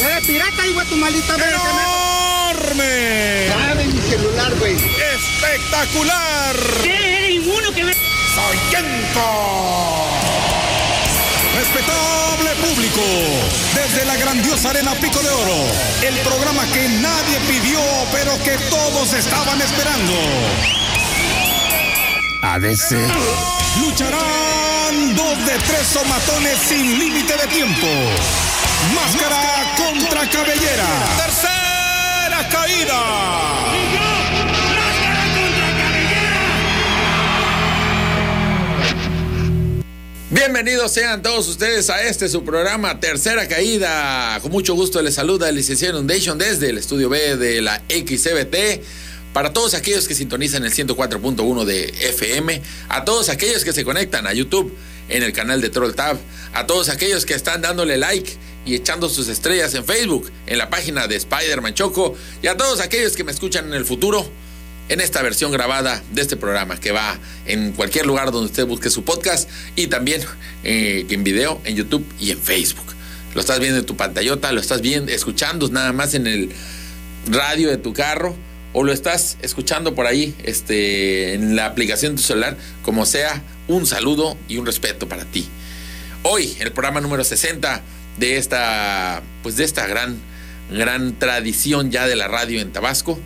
¡Eres 0.00 0.26
pirata, 0.26 0.66
hijo 0.66 0.80
de 0.80 0.86
tu 0.86 0.96
maldita 0.96 1.36
madre! 1.36 1.50
¡Enorme! 1.50 3.46
Dame 3.48 3.86
mi 3.86 4.00
celular, 4.00 4.54
güey. 4.56 4.74
¡Espectacular! 4.74 6.56
¿Qué? 6.82 6.94
¿Eres 6.94 7.30
ninguno 7.30 7.72
que 7.72 7.84
me... 7.84 7.92
Respetable 11.56 12.50
público, 12.62 13.00
desde 13.74 14.04
la 14.04 14.16
grandiosa 14.16 14.70
Arena 14.70 14.94
Pico 14.94 15.20
de 15.20 15.30
Oro, 15.30 15.64
el 16.02 16.16
programa 16.18 16.64
que 16.72 16.88
nadie 16.88 17.40
pidió, 17.48 17.80
pero 18.12 18.38
que 18.44 18.56
todos 18.70 19.12
estaban 19.12 19.60
esperando. 19.60 20.12
ADC. 22.42 22.92
Lucharán 23.80 25.16
dos 25.16 25.46
de 25.46 25.58
tres 25.66 25.86
somatones 25.92 26.58
sin 26.68 26.98
límite 26.98 27.36
de 27.36 27.46
tiempo. 27.48 27.86
Máscara 28.78 29.74
contra 29.76 30.20
cabellera. 30.30 30.86
Tercera 31.16 32.48
caída. 32.48 32.94
Bienvenidos 40.30 40.92
sean 40.92 41.22
todos 41.22 41.48
ustedes 41.48 41.90
a 41.90 42.02
este 42.02 42.28
su 42.28 42.44
programa 42.44 43.00
Tercera 43.00 43.48
Caída. 43.48 44.38
Con 44.42 44.52
mucho 44.52 44.74
gusto 44.74 45.02
les 45.02 45.14
saluda 45.14 45.48
el 45.48 45.56
licenciado 45.56 45.98
Inundation 45.98 46.38
desde 46.38 46.70
el 46.70 46.78
estudio 46.78 47.08
B 47.08 47.36
de 47.36 47.60
la 47.60 47.82
XCBT. 47.88 48.84
Para 49.32 49.52
todos 49.52 49.74
aquellos 49.74 50.06
que 50.06 50.14
sintonizan 50.14 50.64
el 50.64 50.72
104.1 50.72 51.64
de 51.64 51.86
FM, 52.10 52.62
a 52.88 53.04
todos 53.04 53.28
aquellos 53.28 53.64
que 53.64 53.72
se 53.72 53.84
conectan 53.84 54.28
a 54.28 54.32
YouTube 54.32 54.72
en 55.08 55.24
el 55.24 55.32
canal 55.32 55.60
de 55.60 55.68
Troll 55.68 55.94
Tab, 55.94 56.16
a 56.52 56.66
todos 56.66 56.88
aquellos 56.88 57.26
que 57.26 57.34
están 57.34 57.60
dándole 57.60 57.98
like 57.98 58.38
y 58.64 58.74
echando 58.74 59.08
sus 59.08 59.28
estrellas 59.28 59.74
en 59.74 59.84
Facebook, 59.84 60.30
en 60.46 60.58
la 60.58 60.70
página 60.70 61.06
de 61.06 61.16
Spider-Man 61.16 61.74
Choco, 61.74 62.14
y 62.42 62.46
a 62.46 62.56
todos 62.56 62.80
aquellos 62.80 63.16
que 63.16 63.24
me 63.24 63.32
escuchan 63.32 63.66
en 63.66 63.74
el 63.74 63.84
futuro 63.84 64.28
en 64.88 65.00
esta 65.00 65.22
versión 65.22 65.52
grabada 65.52 66.02
de 66.12 66.22
este 66.22 66.36
programa 66.36 66.80
que 66.80 66.92
va 66.92 67.18
en 67.46 67.72
cualquier 67.72 68.06
lugar 68.06 68.30
donde 68.30 68.46
usted 68.46 68.66
busque 68.66 68.90
su 68.90 69.04
podcast 69.04 69.48
y 69.76 69.86
también 69.88 70.22
eh, 70.64 71.06
en 71.10 71.24
video, 71.24 71.60
en 71.64 71.76
YouTube 71.76 72.06
y 72.18 72.30
en 72.30 72.38
Facebook. 72.40 72.86
Lo 73.34 73.40
estás 73.40 73.60
viendo 73.60 73.78
en 73.78 73.86
tu 73.86 73.96
pantallota, 73.96 74.50
lo 74.52 74.60
estás 74.60 74.80
viendo, 74.80 75.12
escuchando 75.12 75.68
nada 75.68 75.92
más 75.92 76.14
en 76.14 76.26
el 76.26 76.50
radio 77.28 77.68
de 77.68 77.76
tu 77.76 77.92
carro 77.92 78.34
o 78.72 78.82
lo 78.84 78.92
estás 78.92 79.36
escuchando 79.42 79.94
por 79.94 80.06
ahí 80.06 80.34
este, 80.44 81.34
en 81.34 81.56
la 81.56 81.66
aplicación 81.66 82.14
de 82.14 82.22
tu 82.22 82.26
celular, 82.26 82.56
como 82.82 83.06
sea, 83.06 83.42
un 83.66 83.86
saludo 83.86 84.36
y 84.48 84.56
un 84.56 84.66
respeto 84.66 85.08
para 85.08 85.24
ti. 85.24 85.46
Hoy, 86.22 86.56
el 86.60 86.72
programa 86.72 87.00
número 87.00 87.24
60 87.24 87.82
de 88.18 88.36
esta, 88.36 89.22
pues 89.42 89.56
de 89.56 89.64
esta 89.64 89.86
gran, 89.86 90.18
gran 90.70 91.18
tradición 91.18 91.90
ya 91.90 92.06
de 92.06 92.16
la 92.16 92.28
radio 92.28 92.60
en 92.60 92.72
Tabasco. 92.72 93.18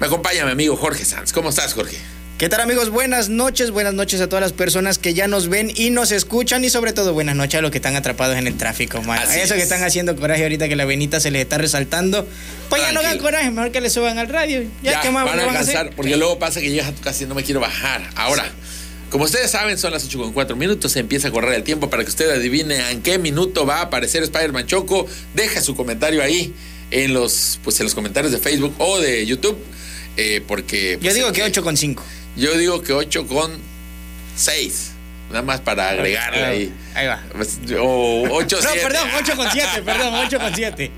Me 0.00 0.06
acompaña 0.06 0.44
mi 0.44 0.52
amigo 0.52 0.76
Jorge 0.76 1.04
Sanz. 1.04 1.32
¿Cómo 1.32 1.50
estás, 1.50 1.74
Jorge? 1.74 1.96
¿Qué 2.38 2.48
tal 2.48 2.60
amigos? 2.60 2.90
Buenas 2.90 3.28
noches, 3.28 3.70
buenas 3.70 3.94
noches 3.94 4.20
a 4.20 4.28
todas 4.28 4.42
las 4.42 4.52
personas 4.52 4.98
que 4.98 5.14
ya 5.14 5.28
nos 5.28 5.48
ven 5.48 5.70
y 5.72 5.90
nos 5.90 6.10
escuchan 6.10 6.64
y 6.64 6.68
sobre 6.68 6.92
todo 6.92 7.12
buenas 7.12 7.36
noches 7.36 7.58
a 7.58 7.62
los 7.62 7.70
que 7.70 7.78
están 7.78 7.94
atrapados 7.94 8.36
en 8.36 8.48
el 8.48 8.56
tráfico, 8.56 9.00
man. 9.02 9.20
Así 9.20 9.38
Eso 9.38 9.54
es. 9.54 9.58
que 9.58 9.62
están 9.62 9.84
haciendo 9.84 10.16
coraje 10.16 10.42
ahorita 10.42 10.68
que 10.68 10.74
la 10.74 10.84
venita 10.84 11.20
se 11.20 11.30
les 11.30 11.42
está 11.42 11.58
resaltando. 11.58 12.26
Pues 12.70 12.82
ya 12.82 12.90
no 12.90 13.00
hagan 13.00 13.18
coraje, 13.18 13.52
mejor 13.52 13.70
que 13.70 13.80
le 13.80 13.88
suban 13.88 14.18
al 14.18 14.28
radio. 14.28 14.64
Ya, 14.82 15.00
que 15.00 15.12
más 15.12 15.24
van 15.24 15.34
a 15.34 15.36
le 15.36 15.46
van 15.46 15.56
a 15.56 15.60
alcanzar, 15.60 15.90
porque 15.94 16.16
luego 16.16 16.40
pasa 16.40 16.60
que 16.60 16.70
llegas 16.70 16.88
a 16.88 16.92
tu 16.92 17.02
casa 17.02 17.22
y 17.22 17.26
no 17.26 17.36
me 17.36 17.44
quiero 17.44 17.60
bajar. 17.60 18.02
Ahora, 18.16 18.44
como 19.14 19.26
ustedes 19.26 19.52
saben, 19.52 19.78
son 19.78 19.92
las 19.92 20.04
8 20.04 20.18
con 20.18 20.32
4 20.32 20.56
minutos, 20.56 20.90
se 20.90 20.98
empieza 20.98 21.28
a 21.28 21.30
correr 21.30 21.54
el 21.54 21.62
tiempo 21.62 21.88
para 21.88 22.02
que 22.02 22.08
usted 22.08 22.28
adivine 22.30 22.90
en 22.90 23.00
qué 23.00 23.16
minuto 23.16 23.64
va 23.64 23.76
a 23.76 23.82
aparecer 23.82 24.24
Spider-Man 24.24 24.66
Choco. 24.66 25.06
Deja 25.34 25.60
su 25.60 25.76
comentario 25.76 26.20
ahí 26.20 26.52
en 26.90 27.14
los, 27.14 27.60
pues, 27.62 27.78
en 27.78 27.84
los 27.84 27.94
comentarios 27.94 28.32
de 28.32 28.40
Facebook 28.40 28.74
o 28.78 28.98
de 28.98 29.24
YouTube. 29.24 29.56
eh, 30.16 30.42
porque 30.48 30.94
Yo 30.94 30.98
pues, 30.98 31.14
digo 31.14 31.28
eh, 31.28 31.32
que 31.32 31.44
8 31.44 31.62
con 31.62 31.76
5. 31.76 32.02
Yo 32.36 32.58
digo 32.58 32.82
que 32.82 32.92
8 32.92 33.28
con 33.28 33.52
6. 34.34 34.93
Nada 35.30 35.42
más 35.42 35.60
para 35.60 35.88
agregarle 35.88 36.44
ahí. 36.44 36.74
Ahí 36.94 37.06
va. 37.06 37.20
Pues, 37.32 37.58
O 37.80 38.28
8 38.30 38.58
No, 38.62 38.70
perdón, 38.82 39.08
8 39.18 39.36
con 39.36 39.50
7, 39.50 39.82
perdón, 39.82 40.14
8 40.14 40.38
con 40.38 40.54
7. 40.54 40.90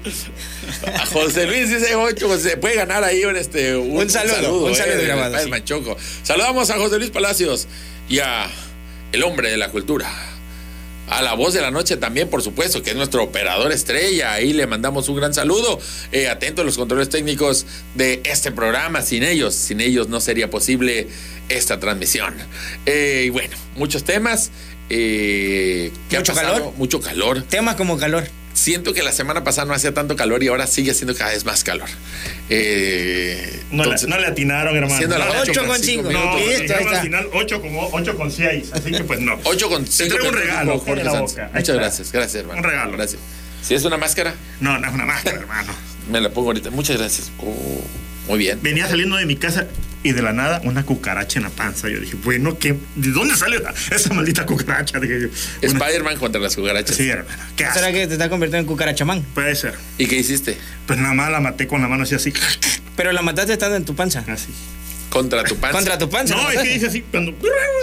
A 0.95 1.07
José 1.07 1.47
Luis 1.47 1.71
dice 1.71 1.95
8, 1.95 2.39
se 2.39 2.57
puede 2.57 2.75
ganar 2.77 3.03
ahí 3.05 3.25
un, 3.25 3.37
este, 3.37 3.77
un, 3.77 3.97
Un 3.97 4.11
saludo, 4.11 4.67
un 4.67 4.75
saludo 4.75 4.97
de 4.97 5.05
grabado, 5.07 5.35
Spider-Man 5.37 5.61
sí. 5.61 5.65
Choco. 5.65 5.97
Saludamos 6.23 6.69
a 6.71 6.77
José 6.77 6.99
Luis 6.99 7.11
Palacios 7.11 7.67
y 8.09 8.19
a 8.19 8.47
el 9.13 9.23
hombre 9.23 9.51
de 9.51 9.57
la 9.57 9.71
cultura. 9.71 10.11
A 11.09 11.23
la 11.23 11.35
voz 11.35 11.55
de 11.55 11.61
la 11.61 11.71
noche 11.71 11.97
también, 11.97 12.29
por 12.29 12.43
supuesto, 12.43 12.83
que 12.83 12.91
es 12.91 12.97
nuestro 12.97 13.23
operador 13.23 13.71
estrella. 13.71 14.33
Ahí 14.33 14.53
le 14.53 14.67
mandamos 14.67 15.09
un 15.09 15.17
gran 15.17 15.33
saludo. 15.33 15.79
Eh, 16.11 16.29
atento 16.29 16.63
a 16.63 16.65
los 16.65 16.77
controles 16.77 17.09
técnicos 17.09 17.67
de 17.95 18.21
este 18.25 18.51
programa. 18.51 19.03
Sin 19.03 19.23
ellos, 19.23 19.55
sin 19.55 19.81
ellos 19.81 20.09
no 20.09 20.21
sería 20.21 20.51
posible 20.51 21.07
esta 21.49 21.79
transmisión. 21.79 22.35
Eh, 22.87 23.25
y 23.27 23.31
bueno, 23.31 23.57
muchos 23.77 24.03
temas. 24.03 24.51
Eh, 24.91 25.93
¿qué 26.11 26.19
Mucho 26.19 26.35
calor. 26.35 26.73
Mucho 26.77 27.01
calor. 27.01 27.43
Temas 27.43 27.77
como 27.77 27.99
calor. 27.99 28.27
Siento 28.57 28.95
que 28.95 29.03
la 29.03 29.13
semana 29.13 29.45
pasada 29.45 29.67
no 29.67 29.75
hacía 29.75 29.93
tanto 29.93 30.17
calor 30.17 30.43
y 30.43 30.49
ahora 30.49 30.67
sigue 30.67 30.91
haciendo 30.91 31.15
cada 31.15 31.31
vez 31.33 31.45
más 31.45 31.63
calor. 31.63 31.89
Eh, 32.49 33.63
No, 33.71 33.83
entonces- 33.85 34.09
le, 34.09 34.15
no 34.15 34.21
le 34.21 34.27
atinaron, 34.29 34.75
hermano. 34.75 34.97
Siendo 34.97 35.19
las 35.19 35.27
no, 35.29 35.41
ocho 35.43 35.51
Ocho 35.51 35.61
con 35.61 35.69
con 35.69 35.79
cinco 35.83 36.09
cinco. 36.09 36.25
no, 36.25 36.33
al 36.37 36.43
está. 36.43 37.03
final 37.03 37.27
8 37.35 37.61
como 37.61 37.89
8 37.93 38.17
con 38.17 38.33
6, 38.33 38.71
así 38.73 38.91
que 38.93 39.05
pues 39.05 39.21
no. 39.21 39.39
8 39.45 39.69
con 39.69 39.85
Te 39.85 39.91
5 39.91 40.15
traigo 40.15 40.31
un 40.31 40.35
regalo, 40.41 40.79
Jorge 40.79 41.05
la 41.05 41.13
Muchas 41.21 41.39
está. 41.59 41.75
gracias, 41.75 42.13
gracias, 42.13 42.35
hermano. 42.43 42.59
Un 42.61 42.65
regalo. 42.65 42.93
Gracias. 42.93 43.21
Si 43.63 43.75
es 43.75 43.85
una 43.85 43.99
máscara, 43.99 44.35
No, 44.61 44.79
no 44.79 44.89
es 44.89 44.95
una 44.95 45.05
máscara, 45.05 45.39
hermano. 45.39 45.75
me 46.11 46.21
la 46.21 46.31
pongo 46.31 46.49
ahorita. 46.49 46.71
Muchas 46.71 46.97
gracias. 46.97 47.31
Oh, 47.41 47.85
muy 48.27 48.39
bien. 48.39 48.59
Venía 48.63 48.87
saliendo 48.89 49.17
de 49.17 49.27
mi 49.27 49.37
casa 49.37 49.67
y 50.03 50.13
de 50.13 50.23
la 50.23 50.33
nada 50.33 50.61
una 50.65 50.85
cucaracha 50.85 51.39
en 51.39 51.45
la 51.45 51.51
panza. 51.51 51.89
Yo 51.89 51.99
dije, 52.01 52.17
bueno, 52.23 52.59
¿qué? 52.59 52.77
¿de 52.95 53.11
dónde 53.11 53.35
sale 53.37 53.61
esa 53.91 54.13
maldita 54.15 54.47
cucaracha? 54.47 54.99
Dije 55.01 55.21
yo. 55.23 55.29
Una- 55.71 55.79
Spider-Man 55.85 56.17
contra 56.19 56.41
las 56.41 56.55
cucarachas. 56.57 56.97
Sí, 56.97 57.09
hermano. 57.09 57.43
¿Qué 57.57 57.65
asco. 57.65 57.79
¿Será 57.81 57.93
que 57.93 58.07
te 58.07 58.13
está 58.15 58.29
convirtiendo 58.29 58.63
en 58.63 58.67
cucarachamán? 58.67 59.23
Puede 59.35 59.55
ser. 59.57 59.75
¿Y 59.99 60.07
qué 60.07 60.17
hiciste? 60.17 60.57
Pues 60.87 60.99
nada 60.99 61.15
más 61.15 61.31
la 61.31 61.41
maté 61.41 61.67
con 61.67 61.81
la 61.83 61.89
mano 61.89 62.05
así, 62.05 62.15
así. 62.15 62.33
Pero 62.97 63.13
la 63.13 63.23
mataste 63.23 63.53
estando 63.53 63.77
en 63.77 63.85
tu 63.85 63.95
panza. 63.95 64.25
Así. 64.29 64.49
Contra 65.11 65.45
tu 65.45 65.57
panza. 65.57 65.77
Contra 65.77 65.99
tu 65.99 66.11
panza. 66.11 66.35
No, 66.35 66.51
es 66.51 66.61
que 66.61 66.75
hice 66.75 66.87
así, 66.87 67.03
cuando 67.11 67.35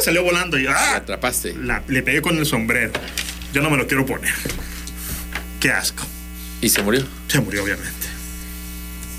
salió 0.04 0.24
volando 0.24 0.58
y 0.58 0.64
La 0.64 0.74
¡ah! 0.76 0.96
atrapaste. 0.98 1.56
La- 1.56 1.84
le 1.88 2.02
pegué 2.04 2.22
con 2.22 2.38
el 2.38 2.46
sombrero. 2.46 2.92
Yo 3.54 3.62
no 3.62 3.70
me 3.70 3.78
lo 3.78 3.88
quiero 3.88 4.06
poner. 4.06 4.34
Qué 5.60 5.72
asco. 5.72 6.06
¿Y 6.62 6.70
se 6.70 6.82
murió? 6.82 7.06
Se 7.28 7.40
murió, 7.40 7.64
obviamente. 7.64 8.08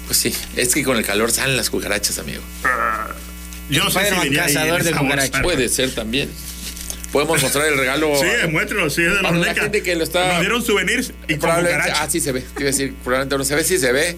Pues 0.06 0.18
sí. 0.18 0.34
Es 0.56 0.74
que 0.74 0.82
con 0.84 0.96
el 0.96 1.04
calor 1.04 1.30
salen 1.32 1.56
las 1.56 1.70
cucarachas, 1.70 2.18
amigo. 2.18 2.42
Yo 3.70 3.84
no 3.84 3.90
sé 3.90 4.00
si 4.10 4.14
venía 4.20 4.44
cazador 4.44 4.82
de 4.84 4.92
cucarachas. 4.92 5.42
Puede 5.42 5.68
ser 5.68 5.94
también. 5.94 6.28
Podemos 7.12 7.40
mostrar 7.42 7.66
el 7.68 7.78
regalo. 7.78 8.12
Sí, 8.18 8.26
muéstralo, 8.50 8.90
sí, 8.90 9.02
es 9.02 9.14
de 9.14 9.22
los 9.22 9.32
la 9.36 9.46
Neca. 9.48 9.62
gente 9.62 9.82
que 9.82 9.94
lo 9.94 10.02
está- 10.04 10.26
Nos 10.32 10.40
dieron 10.40 10.64
souvenirs 10.64 11.12
y 11.28 11.32
con 11.34 11.40
Probablemente, 11.40 11.78
cucaracha. 11.82 12.02
ah, 12.04 12.10
sí 12.10 12.20
se 12.20 12.32
ve. 12.32 12.40
Te 12.40 12.46
iba 12.60 12.62
a 12.62 12.72
decir, 12.72 12.94
probablemente 13.04 13.38
no 13.38 13.44
se 13.44 13.54
ve. 13.54 13.62
Sí 13.64 13.78
se 13.78 13.92
ve. 13.92 14.16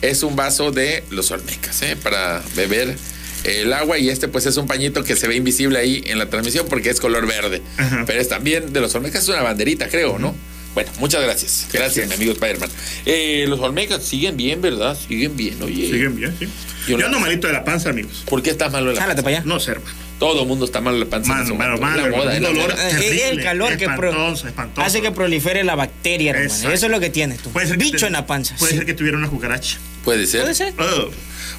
Es 0.00 0.22
un 0.22 0.36
vaso 0.36 0.70
de 0.70 1.02
los 1.10 1.30
Olmecas, 1.32 1.82
¿eh? 1.82 1.96
Para 2.00 2.42
beber 2.54 2.96
el 3.44 3.72
agua. 3.72 3.98
Y 3.98 4.10
este, 4.10 4.28
pues, 4.28 4.46
es 4.46 4.56
un 4.58 4.66
pañito 4.68 5.02
que 5.02 5.16
se 5.16 5.26
ve 5.26 5.34
invisible 5.34 5.78
ahí 5.78 6.04
en 6.06 6.18
la 6.18 6.30
transmisión 6.30 6.66
porque 6.68 6.88
es 6.90 7.00
color 7.00 7.26
verde. 7.26 7.62
Ajá. 7.78 8.04
Pero 8.06 8.20
es 8.20 8.28
también 8.28 8.72
de 8.72 8.80
los 8.80 8.94
Olmecas, 8.94 9.24
es 9.24 9.28
una 9.28 9.42
banderita, 9.42 9.88
creo, 9.88 10.18
¿no? 10.20 10.34
Bueno, 10.76 10.92
muchas 10.98 11.22
gracias. 11.22 11.66
Gracias, 11.72 12.06
mi 12.06 12.14
amigo 12.16 12.32
Spider-Man. 12.32 12.68
Eh, 13.06 13.46
los 13.48 13.58
Olmecas 13.60 14.04
siguen 14.04 14.36
bien, 14.36 14.60
¿verdad? 14.60 14.94
Siguen 15.08 15.34
bien, 15.34 15.62
oye. 15.62 15.90
Siguen 15.90 16.14
bien, 16.14 16.36
sí. 16.38 16.46
Yo 16.86 16.92
Yo, 16.92 16.98
no- 16.98 17.06
ando 17.06 17.20
malito 17.20 17.46
de 17.46 17.52
la 17.52 17.64
panza, 17.64 17.90
amigos. 17.90 18.22
¿Por 18.28 18.42
qué 18.42 18.50
está 18.50 18.68
malo 18.68 18.88
de 18.88 18.94
la 18.94 19.00
Jálate 19.00 19.22
panza? 19.22 19.24
para 19.24 19.36
allá. 19.38 19.46
No 19.46 19.60
sé, 19.60 19.72
hermano. 19.72 19.94
Todo 20.18 20.42
el 20.42 20.48
mundo 20.48 20.64
está 20.64 20.80
malo 20.80 20.98
de 20.98 21.04
la 21.04 21.10
panza. 21.10 21.28
Mano, 21.34 21.54
mano, 21.56 21.76
la 21.76 22.16
moda, 22.16 22.40
moda. 22.40 22.74
Eh, 22.74 22.88
Es 22.88 22.94
el 22.94 23.00
terrible, 23.00 23.42
calor 23.42 23.76
que 23.76 23.84
espantoso, 23.84 24.48
espantoso. 24.48 24.86
hace 24.86 25.02
que 25.02 25.10
prolifere 25.12 25.62
la 25.64 25.74
bacteria, 25.74 26.30
hermano. 26.32 26.70
Eso 26.70 26.86
es 26.86 26.90
lo 26.92 27.00
que 27.00 27.10
tienes 27.10 27.40
tú. 27.40 27.50
Puede 27.50 27.66
ser 27.66 27.76
Bicho 27.76 27.98
te- 27.98 28.06
en 28.06 28.12
la 28.14 28.26
panza. 28.26 28.54
Puede 28.58 28.72
Sí. 28.72 28.78
ser 28.78 28.86
que 28.86 28.94
tuviera 28.94 29.18
una 29.18 29.28
cucaracha. 29.28 29.78
Puede 30.04 30.26
ser. 30.26 30.42
Puede 30.42 30.54
ser. 30.54 30.72
Oh. 30.78 31.10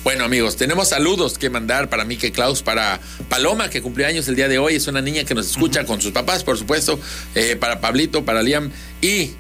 Bueno, 0.03 0.24
amigos, 0.24 0.56
tenemos 0.56 0.89
saludos 0.89 1.38
que 1.38 1.50
mandar 1.50 1.89
para 1.89 2.06
Mike 2.06 2.31
Klaus, 2.31 2.63
para 2.63 3.00
Paloma, 3.30 3.69
que 3.69 3.81
cumplió 3.81 4.07
años 4.07 4.27
el 4.30 4.35
día 4.35 4.47
de 4.47 4.57
hoy. 4.57 4.75
Es 4.75 4.88
una 4.88 5.01
niña 5.01 5.23
que 5.25 5.35
nos 5.35 5.47
escucha 5.51 5.85
con 5.85 6.01
sus 6.01 6.12
papás, 6.13 6.44
por 6.44 6.57
supuesto. 6.57 7.00
eh, 7.35 7.57
para 7.59 7.81
Pablito, 7.81 8.23
para 8.25 8.41
Liam 8.41 8.71
y 9.01 9.31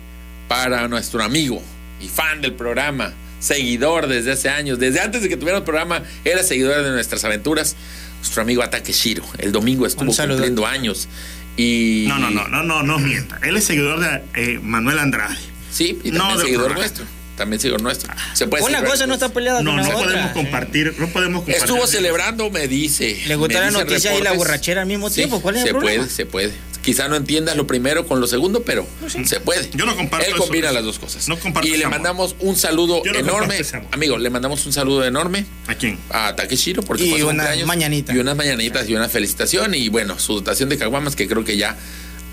para 0.47 0.87
nuestro 0.87 1.23
amigo 1.23 1.61
y 2.01 2.07
fan 2.07 2.41
del 2.41 2.53
programa, 2.53 3.13
seguidor 3.39 4.07
desde 4.07 4.31
hace 4.31 4.49
años. 4.49 4.79
Desde 4.79 4.99
antes 4.99 5.21
de 5.21 5.29
que 5.29 5.37
tuviera 5.37 5.57
el 5.59 5.63
programa, 5.63 6.03
era 6.25 6.43
seguidor 6.43 6.83
de 6.83 6.91
nuestras 6.91 7.23
aventuras. 7.23 7.75
Nuestro 8.19 8.41
amigo 8.41 8.63
Ataque 8.63 8.93
Shiro. 8.93 9.23
El 9.37 9.51
domingo 9.51 9.85
estuvo 9.85 10.11
cumpliendo 10.13 10.65
años. 10.65 11.07
Y. 11.55 12.05
No, 12.07 12.17
no, 12.17 12.29
no, 12.29 12.47
no, 12.47 12.63
no, 12.63 12.83
no 12.83 12.99
mienta. 12.99 13.39
Él 13.43 13.57
es 13.57 13.63
seguidor 13.65 13.99
de 13.99 14.21
eh, 14.35 14.59
Manuel 14.61 14.99
Andrade. 14.99 15.37
Sí, 15.71 15.99
y 16.03 16.11
No, 16.11 16.19
también 16.19 16.37
del 16.37 16.45
seguidor 16.47 16.73
nuestro. 16.75 17.05
También 17.35 17.59
seguidor 17.59 17.81
nuestro. 17.83 18.11
Se 18.33 18.47
puede 18.47 18.63
Una 18.63 18.83
cosa 18.83 19.05
no 19.05 19.13
está 19.13 19.29
peleada 19.29 19.61
No, 19.61 19.71
con 19.71 19.77
la 19.81 19.83
no 19.83 19.89
otra. 19.95 20.05
podemos 20.07 20.31
compartir, 20.31 20.95
no 20.97 21.07
podemos 21.09 21.43
compartir. 21.43 21.63
Estuvo 21.63 21.85
celebrando, 21.85 22.49
me 22.49 22.67
dice. 22.67 23.21
Le 23.27 23.35
gusta 23.35 23.55
me 23.55 23.59
la 23.59 23.67
dice 23.67 23.79
noticia 23.83 24.17
y 24.17 24.21
la 24.23 24.31
borrachera 24.33 24.81
al 24.81 24.87
mismo 24.87 25.09
Sí, 25.09 25.15
tiempo. 25.17 25.39
¿Cuál 25.41 25.57
es 25.57 25.61
se 25.61 25.67
el 25.69 25.75
problema? 25.75 26.03
puede, 26.03 26.15
se 26.15 26.25
puede. 26.25 26.53
Quizá 26.87 27.09
no 27.09 27.17
entiendas 27.17 27.57
lo 27.57 27.67
primero 27.67 28.07
con 28.07 28.21
lo 28.21 28.27
segundo, 28.27 28.63
pero 28.63 28.87
se 29.25 29.41
puede. 29.41 29.69
Yo 29.73 29.85
no 29.85 29.93
comparto 29.97 30.25
Él 30.25 30.37
combina 30.37 30.67
eso. 30.67 30.73
las 30.75 30.85
dos 30.85 30.99
cosas. 30.99 31.27
No 31.27 31.37
comparto 31.37 31.67
y 31.67 31.71
le 31.71 31.83
amor. 31.83 31.97
mandamos 31.97 32.35
un 32.39 32.55
saludo 32.55 33.01
no 33.03 33.13
enorme. 33.19 33.59
Amigo, 33.91 34.17
le 34.17 34.29
mandamos 34.29 34.65
un 34.65 34.71
saludo 34.71 35.03
enorme 35.03 35.45
¿A 35.67 35.75
quién? 35.75 35.99
a 36.09 36.33
Takeshiro 36.37 36.83
porque 36.83 37.03
Y 37.03 37.09
fue 37.09 37.19
su 37.19 37.25
una 37.27 37.43
cumpleaños. 37.43 37.67
mañanita. 37.67 38.15
Y 38.15 38.19
unas 38.19 38.37
mañanitas 38.37 38.87
y 38.87 38.95
una 38.95 39.09
felicitación. 39.09 39.75
Y 39.75 39.89
bueno, 39.89 40.17
su 40.17 40.35
dotación 40.35 40.69
de 40.69 40.77
caguamas 40.77 41.17
que 41.17 41.27
creo 41.27 41.43
que 41.43 41.57
ya 41.57 41.75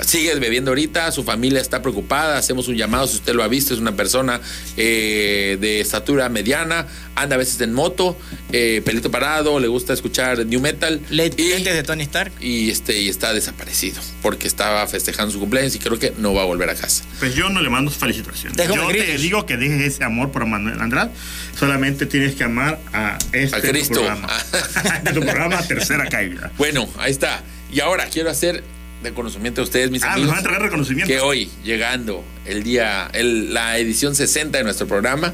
sigue 0.01 0.35
bebiendo 0.37 0.71
ahorita. 0.71 1.11
Su 1.13 1.25
familia 1.25 1.61
está 1.61 1.83
preocupada. 1.83 2.39
Hacemos 2.39 2.69
un 2.69 2.77
llamado, 2.77 3.07
si 3.07 3.17
usted 3.17 3.35
lo 3.35 3.43
ha 3.43 3.49
visto, 3.49 3.75
es 3.75 3.81
una 3.81 3.97
persona 3.97 4.41
eh, 4.77 5.57
de 5.61 5.81
estatura 5.81 6.29
mediana. 6.29 6.87
Anda 7.17 7.37
a 7.37 7.39
veces 7.39 7.61
en 7.61 7.73
moto, 7.73 8.17
eh, 8.53 8.83
pelito 8.85 9.11
parado, 9.11 9.61
le 9.61 9.69
gusta 9.69 9.93
escuchar 9.93 10.45
new 10.47 10.61
metal. 10.61 11.01
Le- 11.11 11.33
y, 11.37 11.63
de 11.63 11.83
Tony 11.85 12.03
Stark. 12.03 12.33
y, 12.41 12.71
este, 12.71 13.01
y 13.01 13.09
está 13.09 13.33
desaparecido 13.33 14.03
porque 14.21 14.49
estaba 14.49 14.87
festejando 14.89 15.33
su 15.33 15.39
cumpleaños 15.39 15.75
y 15.77 15.79
creo 15.79 15.99
que 15.99 16.13
no 16.19 16.35
va 16.35 16.43
a 16.43 16.47
volver 16.47 16.71
a 16.71 16.75
casa. 16.75 17.05
Pues 17.21 17.35
yo 17.35 17.49
no 17.51 17.61
le 17.61 17.71
mando 17.71 17.91
felicitaciones. 17.91 18.57
Déjame 18.57 18.83
yo 18.83 19.05
te 19.05 19.19
digo 19.19 19.47
que 19.47 19.57
dejes 19.57 19.95
ese 19.95 20.05
amor 20.05 20.33
por 20.33 20.45
Manuel 20.47 20.81
Andrade. 20.81 21.13
Solamente 21.57 22.07
tienes 22.07 22.35
que 22.35 22.45
amar 22.45 22.81
a 22.93 23.19
este 23.33 23.57
A 23.57 23.61
Cristo. 23.61 23.95
programa. 23.95 24.29
de 25.05 25.13
tu 25.13 25.21
programa 25.21 25.63
Tercera 25.63 26.09
Caída. 26.09 26.51
Bueno, 26.59 26.89
ahí 26.99 27.13
está. 27.13 27.43
Y 27.73 27.81
ahora 27.81 28.07
quiero 28.07 28.31
hacer 28.31 28.63
reconocimiento 29.05 29.61
a 29.61 29.65
ustedes, 29.65 29.91
mis 29.91 30.03
Ah, 30.03 30.07
nos 30.09 30.15
amigos. 30.15 30.29
van 30.31 30.37
a 30.37 30.41
entregar 30.41 30.63
reconocimiento. 30.63 31.13
que 31.13 31.21
hoy, 31.21 31.51
llegando 31.63 32.25
el 32.47 32.63
día, 32.65 33.09
el- 33.13 33.55
la 33.55 33.79
edición 33.79 34.15
60 34.17 34.59
de 34.59 34.65
nuestro 34.65 34.87
programa, 34.89 35.33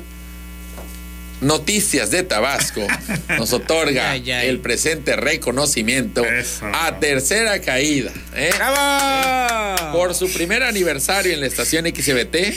Noticias 1.40 2.11
de 2.11 2.22
Tabasco 2.22 2.87
nos 3.38 3.55
otorga 3.55 4.11
Ay, 4.11 4.31
ay. 4.31 4.49
el 4.49 4.58
presente 4.58 5.17
reconocimiento 5.17 6.22
Eso. 6.22 6.67
a 6.70 7.00
Tercera 7.00 7.62
Caída. 7.62 8.12
¿eh? 8.34 8.50
¡Bravo! 8.55 9.93
Por 9.93 10.14
su 10.14 10.31
primer 10.31 10.62
aniversario 10.62 11.32
en 11.32 11.40
la 11.40 11.46
estación 11.46 11.87
XBT, 11.87 12.55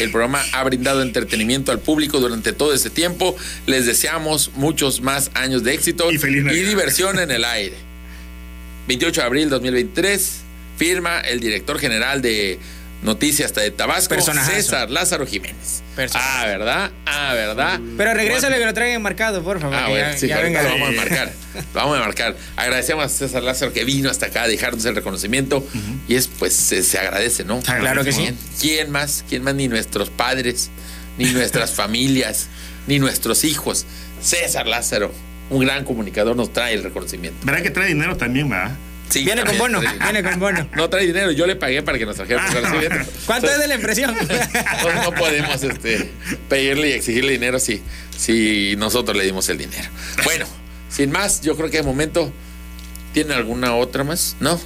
el 0.00 0.10
programa 0.10 0.44
ha 0.52 0.64
brindado 0.64 1.00
entretenimiento 1.02 1.70
al 1.70 1.78
público 1.78 2.18
durante 2.18 2.52
todo 2.52 2.74
ese 2.74 2.90
tiempo. 2.90 3.36
Les 3.66 3.86
deseamos 3.86 4.50
muchos 4.56 5.00
más 5.00 5.30
años 5.34 5.62
de 5.62 5.72
éxito 5.74 6.10
Y 6.10 6.18
feliz 6.18 6.42
Navidad. 6.42 6.66
diversión 6.68 7.18
en 7.20 7.30
el 7.30 7.44
aire. 7.44 7.76
28 8.88 9.20
de 9.20 9.26
abril 9.28 9.48
2023, 9.48 10.40
firma 10.76 11.20
el 11.20 11.40
director 11.40 11.78
general 11.78 12.22
de 12.22 12.58
Noticias 13.02 13.54
de 13.54 13.70
Tabasco, 13.70 14.14
Personajazo. 14.14 14.56
César 14.56 14.90
Lázaro 14.90 15.26
Jiménez. 15.26 15.82
Personajazo. 15.94 16.38
Ah, 16.38 16.46
¿verdad? 16.46 16.90
Ah, 17.04 17.34
¿verdad? 17.34 17.80
Pero 17.98 18.14
regrésale 18.14 18.56
que 18.56 18.64
lo 18.64 18.72
traigan 18.72 19.02
marcado, 19.02 19.44
por 19.44 19.60
favor. 19.60 19.76
Ah, 19.76 19.88
bueno, 19.90 20.10
ya, 20.12 20.16
sí, 20.16 20.26
ya 20.26 20.40
venga. 20.40 20.62
lo 20.62 20.70
vamos 20.70 20.88
a 20.88 20.92
marcar. 20.92 21.32
Lo 21.54 21.80
vamos 21.80 21.98
a 21.98 22.00
marcar. 22.00 22.36
Agradecemos 22.56 23.04
a 23.04 23.08
César 23.10 23.42
Lázaro 23.42 23.74
que 23.74 23.84
vino 23.84 24.10
hasta 24.10 24.26
acá 24.26 24.44
a 24.44 24.48
dejarnos 24.48 24.84
el 24.86 24.94
reconocimiento. 24.94 25.66
Y 26.08 26.14
es, 26.14 26.28
pues, 26.28 26.54
se, 26.54 26.82
se 26.82 26.98
agradece, 26.98 27.44
¿no? 27.44 27.60
Claro 27.60 28.04
que 28.04 28.12
sí. 28.12 28.22
¿Quién, 28.22 28.38
quién 28.58 28.90
más? 28.90 29.22
¿Quién 29.28 29.42
más? 29.42 29.54
Ni 29.54 29.68
nuestros 29.68 30.08
padres, 30.08 30.70
ni 31.18 31.26
nuestras 31.26 31.72
familias, 31.74 32.48
ni 32.86 32.98
nuestros 32.98 33.44
hijos. 33.44 33.84
César 34.22 34.66
Lázaro, 34.66 35.12
un 35.50 35.60
gran 35.60 35.84
comunicador, 35.84 36.36
nos 36.36 36.54
trae 36.54 36.72
el 36.72 36.82
reconocimiento. 36.82 37.38
Verá 37.44 37.62
que 37.62 37.70
trae 37.70 37.88
dinero 37.88 38.16
también, 38.16 38.50
va. 38.50 38.74
Sí, 39.10 39.24
Viene 39.24 39.44
con 39.44 39.56
bono, 39.58 39.80
trae- 39.80 39.98
viene 39.98 40.22
con 40.22 40.40
bono. 40.40 40.68
No 40.74 40.88
trae 40.90 41.06
dinero, 41.06 41.30
yo 41.30 41.46
le 41.46 41.56
pagué 41.56 41.82
para 41.82 41.98
que 41.98 42.06
nos 42.06 42.16
trajera. 42.16 42.44
¿Cuánto 43.26 43.48
es 43.50 43.58
de 43.58 43.68
la 43.68 43.74
impresión? 43.76 44.14
No 45.04 45.12
podemos 45.12 45.62
este, 45.62 46.10
pedirle 46.48 46.88
y 46.90 46.92
exigirle 46.92 47.32
dinero 47.32 47.58
si, 47.60 47.82
si 48.16 48.74
nosotros 48.76 49.16
le 49.16 49.24
dimos 49.24 49.48
el 49.50 49.58
dinero. 49.58 49.88
Bueno, 50.24 50.46
sin 50.90 51.10
más, 51.10 51.42
yo 51.42 51.56
creo 51.56 51.70
que 51.70 51.76
de 51.78 51.82
momento. 51.82 52.32
¿Tiene 53.12 53.34
alguna 53.34 53.76
otra 53.76 54.02
más? 54.02 54.34
¿No? 54.40 54.60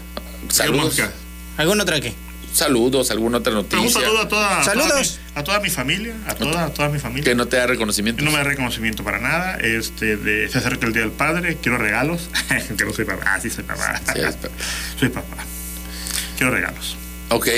Saludos. 0.48 0.84
Mosca. 0.98 1.12
¿Algún 1.58 1.80
otro 1.80 1.96
aquí? 1.96 2.14
Saludos, 2.52 3.10
alguna 3.10 3.38
otra 3.38 3.52
Un 3.52 3.58
noticia 3.58 4.00
saludo 4.00 4.20
a 4.20 4.28
toda, 4.28 4.60
a 4.60 4.62
toda 4.62 4.64
Saludos. 4.64 5.18
mi, 5.34 5.40
a 5.40 5.44
toda 5.44 5.60
mi 5.60 5.70
familia, 5.70 6.14
a 6.26 6.34
toda, 6.34 6.64
a 6.64 6.72
toda 6.74 6.88
mi 6.88 6.98
familia. 6.98 7.24
que 7.24 7.34
no 7.34 7.46
te 7.46 7.56
da 7.56 7.66
reconocimiento. 7.66 8.24
No 8.24 8.30
me 8.30 8.38
da 8.38 8.44
reconocimiento 8.44 9.04
para 9.04 9.18
nada. 9.20 9.56
Este, 9.56 10.16
de, 10.16 10.48
se 10.48 10.58
acerca 10.58 10.86
el 10.86 10.92
Día 10.92 11.02
del 11.02 11.12
Padre. 11.12 11.58
Quiero 11.62 11.78
regalos. 11.78 12.28
que 12.76 12.84
no 12.84 12.92
soy 12.92 13.04
papá. 13.04 13.22
Ah, 13.26 13.40
sí 13.40 13.50
soy 13.50 13.64
papá. 13.64 14.00
Sí, 14.14 14.20
papá. 14.20 14.48
soy 14.98 15.08
papá. 15.10 15.36
Quiero 16.36 16.52
regalos. 16.52 16.96
Ok, 17.30 17.48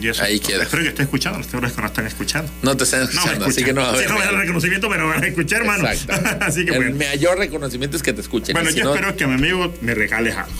Y 0.00 0.08
eso 0.08 0.22
ahí 0.22 0.36
es 0.36 0.40
queda. 0.40 0.62
Espero 0.62 0.82
que 0.82 0.88
esté 0.88 1.02
escuchando. 1.02 1.38
Los 1.38 1.46
que 1.46 1.80
no 1.80 1.86
están 1.86 2.06
escuchando. 2.06 2.50
No 2.62 2.76
te 2.76 2.84
están 2.84 3.00
No 3.00 3.06
me 3.06 3.12
escuchando, 3.12 3.46
escuchan. 3.46 3.50
así 3.50 3.64
que 3.64 3.72
no 3.72 3.80
va 3.82 3.86
a 3.88 3.90
haber. 3.90 4.02
Si 4.06 4.08
no 4.12 4.18
me 4.18 4.24
dan 4.24 4.36
reconocimiento, 4.36 4.88
me 4.88 4.96
lo 4.98 5.08
van 5.08 5.22
a 5.22 5.26
escuchar, 5.26 5.60
hermano. 5.60 5.88
Exacto. 5.88 6.38
así 6.44 6.64
que 6.64 6.72
el 6.72 6.76
bueno. 6.92 6.96
mayor 6.96 7.38
reconocimiento 7.38 7.96
es 7.96 8.02
que 8.02 8.12
te 8.12 8.20
escuchen. 8.22 8.54
Bueno, 8.54 8.70
si 8.70 8.78
yo 8.78 8.84
no, 8.84 8.94
espero 8.94 9.16
que 9.16 9.24
a 9.24 9.28
mi 9.28 9.34
amigo 9.34 9.74
me 9.82 9.94
regales 9.94 10.36
algo 10.36 10.52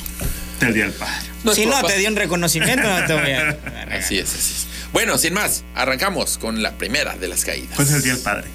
del 0.67 0.75
Día 0.75 0.85
del 0.85 0.93
Padre. 0.93 1.15
si 1.55 1.67
no 1.67 1.73
papá. 1.73 1.89
te 1.89 1.99
dio 1.99 2.09
un 2.09 2.17
reconocimiento, 2.17 2.83
no 2.89 3.07
te 3.07 3.13
voy 3.13 3.33
a. 3.33 3.57
Así 3.99 4.19
es, 4.19 4.33
así 4.35 4.55
es. 4.55 4.67
Bueno, 4.93 5.19
sin 5.19 5.35
más, 5.35 5.65
arrancamos 5.75 6.39
con 6.39 6.63
la 6.63 6.73
primera 6.73 7.17
de 7.17 7.29
las 7.29 7.45
caídas. 7.45 7.75
¿Cuál 7.77 7.89
es 7.89 7.95
el 7.95 8.03
Día 8.03 8.15
del 8.15 8.23
Padre? 8.23 8.49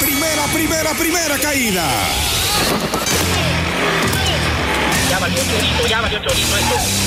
Primera, 0.00 0.44
primera, 0.52 0.90
primera 0.92 1.38
caída. 1.38 1.84
Ya 5.10 5.18
valió 5.18 5.38
chorito, 5.38 5.86
ya 5.88 6.00
valió 6.00 6.18
chorito. 6.18 7.03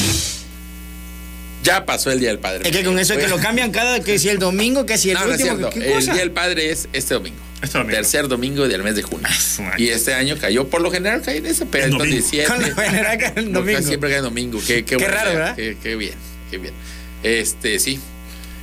Ya 1.68 1.86
pasó 1.86 2.12
el 2.12 2.20
Día 2.22 2.30
del 2.30 2.40
Padre. 2.40 2.62
Es 2.68 2.76
que 2.76 2.84
con 2.84 2.98
eso 2.98 3.14
es 3.14 3.20
que 3.20 3.28
lo 3.28 3.38
cambian 3.40 3.72
cada 3.72 4.00
que 4.00 4.18
si 4.18 4.30
el 4.30 4.40
domingo, 4.40 4.86
que 4.86 4.98
si 4.98 5.10
el 5.10 5.16
No, 5.16 5.26
no 5.26 5.34
es 5.34 5.42
último, 5.42 5.58
cierto. 5.58 5.80
¿qué 5.80 5.88
El 5.88 5.94
cosa? 5.96 6.14
Día 6.14 6.22
del 6.22 6.32
Padre 6.32 6.72
es 6.72 6.88
este 6.94 7.14
domingo. 7.14 7.38
Este 7.62 7.78
domingo. 7.78 7.96
Tercer 7.98 8.28
domingo 8.30 8.68
del 8.70 8.84
mes 8.84 8.96
de 8.96 9.02
junio. 9.02 9.28
madre. 9.60 9.84
Y 9.84 9.90
este 9.90 10.14
año 10.14 10.38
cayó, 10.40 10.68
por 10.70 10.80
lo 10.82 10.92
general 10.92 11.22
cae 11.22 11.38
en 11.38 11.46
ese, 11.46 11.66
pero 11.66 11.86
En 11.86 11.92
el 11.92 11.98
domingo. 11.98 12.16
17. 12.16 12.48
Con 12.48 12.62
lo 12.70 12.76
general 12.76 13.18
cae 13.18 13.28
en 13.28 13.34
Porque 13.34 13.52
domingo. 13.52 13.82
Siempre 13.82 14.10
cae 14.10 14.18
en 14.20 14.24
domingo. 14.24 14.60
Qué, 14.66 14.86
qué, 14.86 14.98
raro. 14.98 15.30
¿verdad? 15.32 15.56
Qué, 15.58 15.78
qué 15.84 15.96
bien, 15.98 16.14
qué 16.50 16.58
bien. 16.58 16.74
Este, 17.24 17.80
sí. 17.80 18.00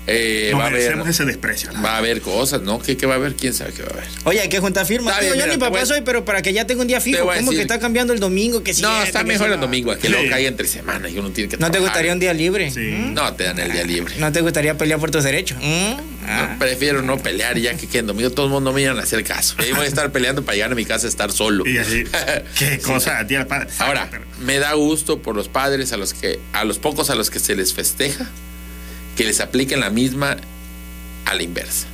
Eh, 0.06 0.48
No 0.52 0.58
va, 0.58 0.64
a 0.64 0.66
haber, 0.68 0.98
ese 1.08 1.24
desprecio. 1.24 1.72
la 1.72 1.80
va 1.80 1.94
a 1.94 1.98
haber 1.98 2.20
cosas, 2.20 2.60
¿no? 2.60 2.78
¿Qué, 2.78 2.96
qué 2.96 3.06
va 3.06 3.14
a 3.14 3.16
haber? 3.16 3.34
¿Quién 3.36 3.54
sabe 3.54 3.72
qué 3.72 3.82
va 3.82 3.88
a 3.88 3.92
haber? 3.94 4.04
Oye, 4.24 4.40
hay 4.40 4.48
que 4.50 4.60
juntar 4.60 4.84
firmas. 4.86 5.14
Digo, 5.20 5.32
bien, 5.32 5.40
yo 5.40 5.44
mira, 5.46 5.54
ni 5.56 5.58
papá 5.60 5.78
voy 5.78 5.86
soy, 5.86 6.02
pero 6.02 6.24
para 6.24 6.42
que 6.42 6.52
ya 6.52 6.66
tenga 6.66 6.82
un 6.82 6.88
día 6.88 7.00
fijo. 7.00 7.24
¿Cómo 7.38 7.50
que 7.52 7.62
está 7.62 7.78
cambiando 7.78 8.12
el 8.12 8.20
domingo? 8.20 8.62
Que 8.62 8.74
no, 8.74 9.02
está 9.02 9.20
que 9.20 9.24
mejor 9.26 9.46
el 9.48 9.56
no. 9.56 9.62
domingo, 9.62 9.92
a 9.92 9.96
que 9.96 10.08
Sí. 10.08 10.12
luego 10.12 10.28
caiga 10.28 10.48
entre 10.48 10.68
semana 10.68 11.08
y 11.08 11.18
uno 11.18 11.30
tiene 11.30 11.48
que 11.48 11.56
¿No 11.56 11.70
te 11.70 11.78
gustaría 11.78 12.12
un 12.12 12.18
día 12.20 12.34
libre? 12.34 12.70
Sí. 12.70 12.80
¿Mm? 12.80 13.14
No 13.14 13.32
te 13.34 13.44
dan 13.44 13.58
el 13.58 13.72
día 13.72 13.84
libre. 13.84 14.14
¿No 14.18 14.30
te 14.30 14.40
gustaría 14.42 14.76
pelear 14.76 15.00
por 15.00 15.10
tus 15.10 15.24
derechos? 15.24 15.56
¿Mm? 15.62 15.94
Ah. 16.26 16.48
No, 16.52 16.58
prefiero 16.58 17.02
no 17.02 17.18
pelear 17.18 17.58
ya 17.58 17.74
que 17.74 17.86
queden 17.86 18.06
domingo. 18.06 18.30
Todo 18.30 18.46
el 18.46 18.52
mundo 18.52 18.70
no 18.70 18.74
me 18.74 18.82
iban 18.82 18.98
a 18.98 19.02
hacer 19.02 19.24
caso. 19.24 19.54
Ahí 19.58 19.72
voy 19.72 19.84
a 19.84 19.88
estar 19.88 20.10
peleando 20.12 20.42
para 20.44 20.56
llegar 20.56 20.72
a 20.72 20.74
mi 20.74 20.84
casa 20.84 21.06
a 21.06 21.10
estar 21.10 21.32
solo. 21.32 21.66
Y 21.66 21.78
así, 21.78 22.04
qué 22.58 22.78
cosa, 22.78 23.24
del 23.24 23.46
Padre. 23.46 23.68
Ahora, 23.78 24.10
me 24.40 24.58
da 24.58 24.72
gusto 24.74 25.20
por 25.22 25.34
los 25.36 25.48
padres 25.48 25.92
a 25.92 25.96
los 25.96 26.12
que, 26.14 26.40
a 26.52 26.64
los 26.64 26.78
pocos 26.78 27.10
a 27.10 27.14
los 27.14 27.30
que 27.30 27.40
se 27.40 27.54
les 27.56 27.72
festeja, 27.74 28.26
que 29.16 29.24
les 29.24 29.40
apliquen 29.40 29.80
la 29.80 29.90
misma 29.90 30.36
a 31.26 31.34
la 31.34 31.42
inversa. 31.42 31.86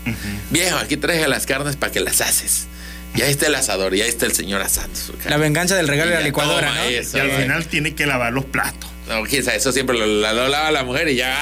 Viejo, 0.51 0.77
aquí 0.77 0.97
traje 0.97 1.27
las 1.29 1.47
carnes 1.47 1.77
para 1.77 1.93
que 1.93 2.01
las 2.01 2.21
haces. 2.21 2.67
Y 3.15 3.23
ahí 3.23 3.31
está 3.33 3.47
el 3.49 3.55
asador, 3.57 3.95
y 3.95 4.03
ahí 4.03 4.09
está 4.09 4.27
el 4.27 4.33
señor 4.33 4.61
asando. 4.63 4.99
La 5.29 5.37
venganza 5.37 5.75
del 5.77 5.89
regalo 5.89 6.11
Y 6.11 6.13
de 6.13 6.15
la 6.17 6.21
ya 6.21 6.27
licuadora, 6.27 6.73
¿no? 6.75 6.83
eso, 6.85 7.17
Y 7.17 7.21
al 7.21 7.29
güey. 7.29 7.43
final 7.43 7.67
tiene 7.67 7.95
que 7.95 8.07
lavar 8.07 8.33
los 8.33 8.45
platos. 8.45 8.89
No, 9.09 9.25
quién 9.25 9.43
sabe, 9.43 9.57
eso 9.57 9.73
siempre 9.73 9.99
lo, 9.99 10.07
lo- 10.07 10.33
lo 10.33 10.49
lava 10.49 10.71
la 10.71 10.85
mujer 10.85 11.09
y 11.09 11.17
ya. 11.17 11.37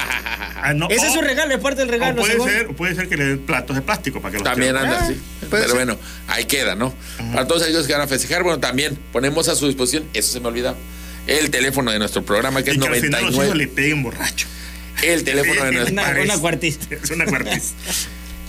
Ah, 0.63 0.73
no, 0.73 0.89
Ese 0.89 1.05
es 1.07 1.13
su 1.13 1.21
regalo, 1.21 1.53
es 1.53 1.59
parte 1.61 1.81
del 1.81 1.89
regalo. 1.89 2.15
puede 2.21 2.33
según. 2.33 2.49
ser, 2.49 2.67
puede 2.75 2.95
ser 2.95 3.07
que 3.07 3.15
le 3.17 3.25
den 3.25 3.39
platos 3.45 3.75
de 3.75 3.83
plástico 3.83 4.19
para 4.19 4.31
que 4.31 4.37
los 4.39 4.43
También 4.43 4.75
anda 4.75 4.97
Ah, 4.99 5.03
así. 5.03 5.13
puede 5.41 5.49
Pero 5.63 5.67
ser. 5.67 5.73
bueno, 5.75 5.99
ahí 6.27 6.45
queda, 6.45 6.73
¿no? 6.73 6.91
Para 7.33 7.47
todos 7.47 7.61
aquellos 7.61 7.85
que 7.85 7.93
van 7.93 8.01
a 8.01 8.07
festejar, 8.07 8.41
bueno, 8.41 8.59
también 8.59 8.97
ponemos 9.11 9.47
a 9.49 9.55
su 9.55 9.67
disposición, 9.67 10.05
eso 10.15 10.31
se 10.33 10.39
me 10.39 10.47
olvidaba, 10.47 10.75
el 11.27 11.51
teléfono 11.51 11.91
de 11.91 11.99
nuestro 11.99 12.23
programa 12.25 12.63
que 12.63 12.71
es 12.71 12.77
Y 12.77 12.79
que 12.79 12.87
al 12.87 12.95
final 12.95 13.21
los 13.25 13.33
hijos 13.35 13.45
99. 13.45 13.55
le 13.55 13.67
peguen 13.67 14.01
borracho. 14.01 14.47
El 15.03 15.23
teléfono 15.23 15.63
de 15.65 15.71
nuestro 15.73 15.93
Una- 15.93 16.03
Parece. 16.03 16.23
una 16.31 16.37
cuartista. 16.39 16.95
Es 16.95 17.09
una 17.11 17.25
cuartista. 17.25 17.73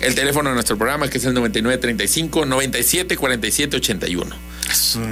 El 0.01 0.15
teléfono 0.15 0.49
de 0.49 0.55
nuestro 0.55 0.79
programa 0.79 1.09
que 1.11 1.19
es 1.19 1.25
el 1.27 1.35
9935 1.35 2.47
97 2.47 3.17
47 3.17 3.77
81. 3.77 4.37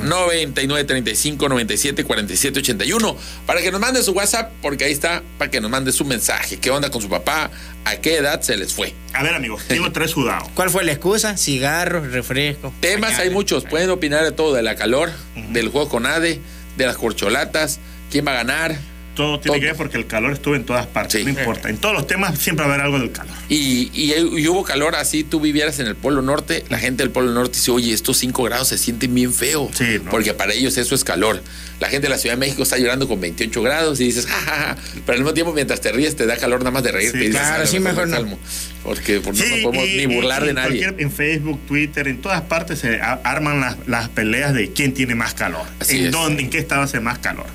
9935 0.05 1.49
97 1.49 2.05
47 2.05 2.59
81 2.61 3.17
para 3.47 3.61
que 3.61 3.71
nos 3.71 3.81
mande 3.81 4.03
su 4.03 4.13
WhatsApp 4.13 4.53
porque 4.63 4.85
ahí 4.85 4.93
está 4.93 5.23
para 5.37 5.51
que 5.51 5.61
nos 5.61 5.71
mande 5.71 5.93
su 5.93 6.05
mensaje. 6.05 6.59
¿Qué 6.59 6.71
onda 6.71 6.91
con 6.91 7.03
su 7.03 7.09
papá? 7.11 7.51
¿A 7.85 7.97
qué 7.97 8.17
edad 8.17 8.41
se 8.41 8.57
les 8.57 8.73
fue? 8.73 8.95
A 9.13 9.23
ver, 9.23 9.35
amigos, 9.35 9.63
tengo 9.69 9.91
tres 9.93 10.13
sudados. 10.13 10.49
¿Cuál 10.55 10.71
fue 10.71 10.85
la 10.85 10.93
excusa? 10.93 11.37
Cigarros, 11.37 12.11
refresco. 12.11 12.73
Temas 12.81 13.19
hay 13.19 13.29
muchos, 13.31 13.65
pueden 13.65 13.91
opinar 13.91 14.25
de 14.25 14.33
todo, 14.33 14.55
de 14.55 14.63
la 14.63 14.75
calor, 14.77 15.11
del 15.51 15.69
juego 15.69 15.89
con 15.89 16.07
ADE, 16.07 16.41
de 16.77 16.87
las 16.87 16.97
corcholatas, 16.97 17.79
quién 18.11 18.27
va 18.27 18.33
a 18.33 18.37
ganar. 18.37 18.79
Todo 19.19 19.41
tiene 19.41 19.57
Todo. 19.57 19.61
que 19.61 19.67
ver 19.67 19.77
porque 19.77 19.97
el 19.97 20.07
calor 20.07 20.33
estuvo 20.33 20.55
en 20.55 20.65
todas 20.65 20.87
partes. 20.87 21.21
Sí. 21.21 21.25
No 21.25 21.31
importa. 21.39 21.69
En 21.69 21.77
todos 21.79 21.93
los 21.95 22.07
temas 22.07 22.39
siempre 22.39 22.65
va 22.65 22.71
a 22.71 22.75
haber 22.75 22.85
algo 22.87 22.99
del 23.01 23.11
calor. 23.11 23.35
Y, 23.49 23.91
y- 23.93 24.13
y 24.15 24.47
hubo 24.49 24.63
calor 24.63 24.95
así, 24.95 25.25
tú 25.25 25.41
vivieras 25.41 25.81
en 25.81 25.89
el 25.89 25.97
Polo 25.97 26.23
Norte, 26.23 26.65
la 26.69 26.79
gente 26.79 27.03
del 27.03 27.11
Polo 27.11 27.33
Norte 27.33 27.57
dice, 27.59 27.71
oye, 27.73 27.93
estos 27.93 28.17
5 28.19 28.45
grados 28.45 28.69
se 28.69 28.79
sienten 28.79 29.13
bien 29.15 29.35
feo. 29.35 29.69
Sí, 29.75 29.99
¿no? 30.05 30.11
Porque 30.11 30.35
para 30.35 30.53
ellos 30.53 30.77
eso 30.79 30.95
es 30.95 31.03
calor. 31.03 31.43
La 31.81 31.89
gente 31.89 32.07
de 32.07 32.11
la 32.11 32.19
Ciudad 32.19 32.37
de 32.37 32.41
México 32.41 32.63
está 32.63 32.79
llorando 32.79 33.09
con 33.09 33.21
28 33.21 33.61
grados 33.63 34.01
y 34.01 34.05
dices, 34.05 34.27
ja, 34.27 34.37
ja, 34.39 34.55
ja. 34.57 34.77
Pero 35.05 35.13
al 35.15 35.19
mismo 35.19 35.35
tiempo, 35.35 35.53
mientras 35.53 35.81
te 35.81 35.91
ríes, 35.91 36.15
te 36.15 36.25
da 36.25 36.37
calor 36.37 36.61
nada 36.61 36.71
más 36.71 36.83
de 36.85 36.93
reír. 36.93 37.11
Sí, 37.13 37.31
claro, 37.31 37.67
sí, 37.67 37.81
mejor 37.81 38.07
no. 38.09 38.15
calmo. 38.17 38.39
Porque 38.85 39.21
por- 39.21 39.35
no 39.37 39.43
Sí, 39.45 39.51
nos 39.51 39.61
podemos 39.63 39.89
y- 39.89 39.97
ni 39.97 40.07
burlar 40.15 40.45
y 40.45 40.47
de 40.47 40.55
nadie. 40.55 40.79
cualquier- 40.85 41.03
en 41.03 41.11
Facebook, 41.13 41.61
Twitter, 41.67 42.07
en 42.07 42.21
todas 42.21 42.43
partes 42.43 42.79
se 42.79 43.01
arman 43.01 43.61
las, 43.61 43.77
las 43.89 44.09
peleas 44.11 44.55
de 44.55 44.73
quién 44.73 44.95
tiene 44.95 45.17
más 45.17 45.35
calor. 45.35 45.67
Así 45.81 45.99
en 45.99 46.07
es. 46.07 46.13
dónde, 46.13 46.43
en 46.45 46.51
qué 46.51 46.59
estado 46.59 46.83
hace 46.83 47.01
más 47.01 47.19
calor. 47.19 47.47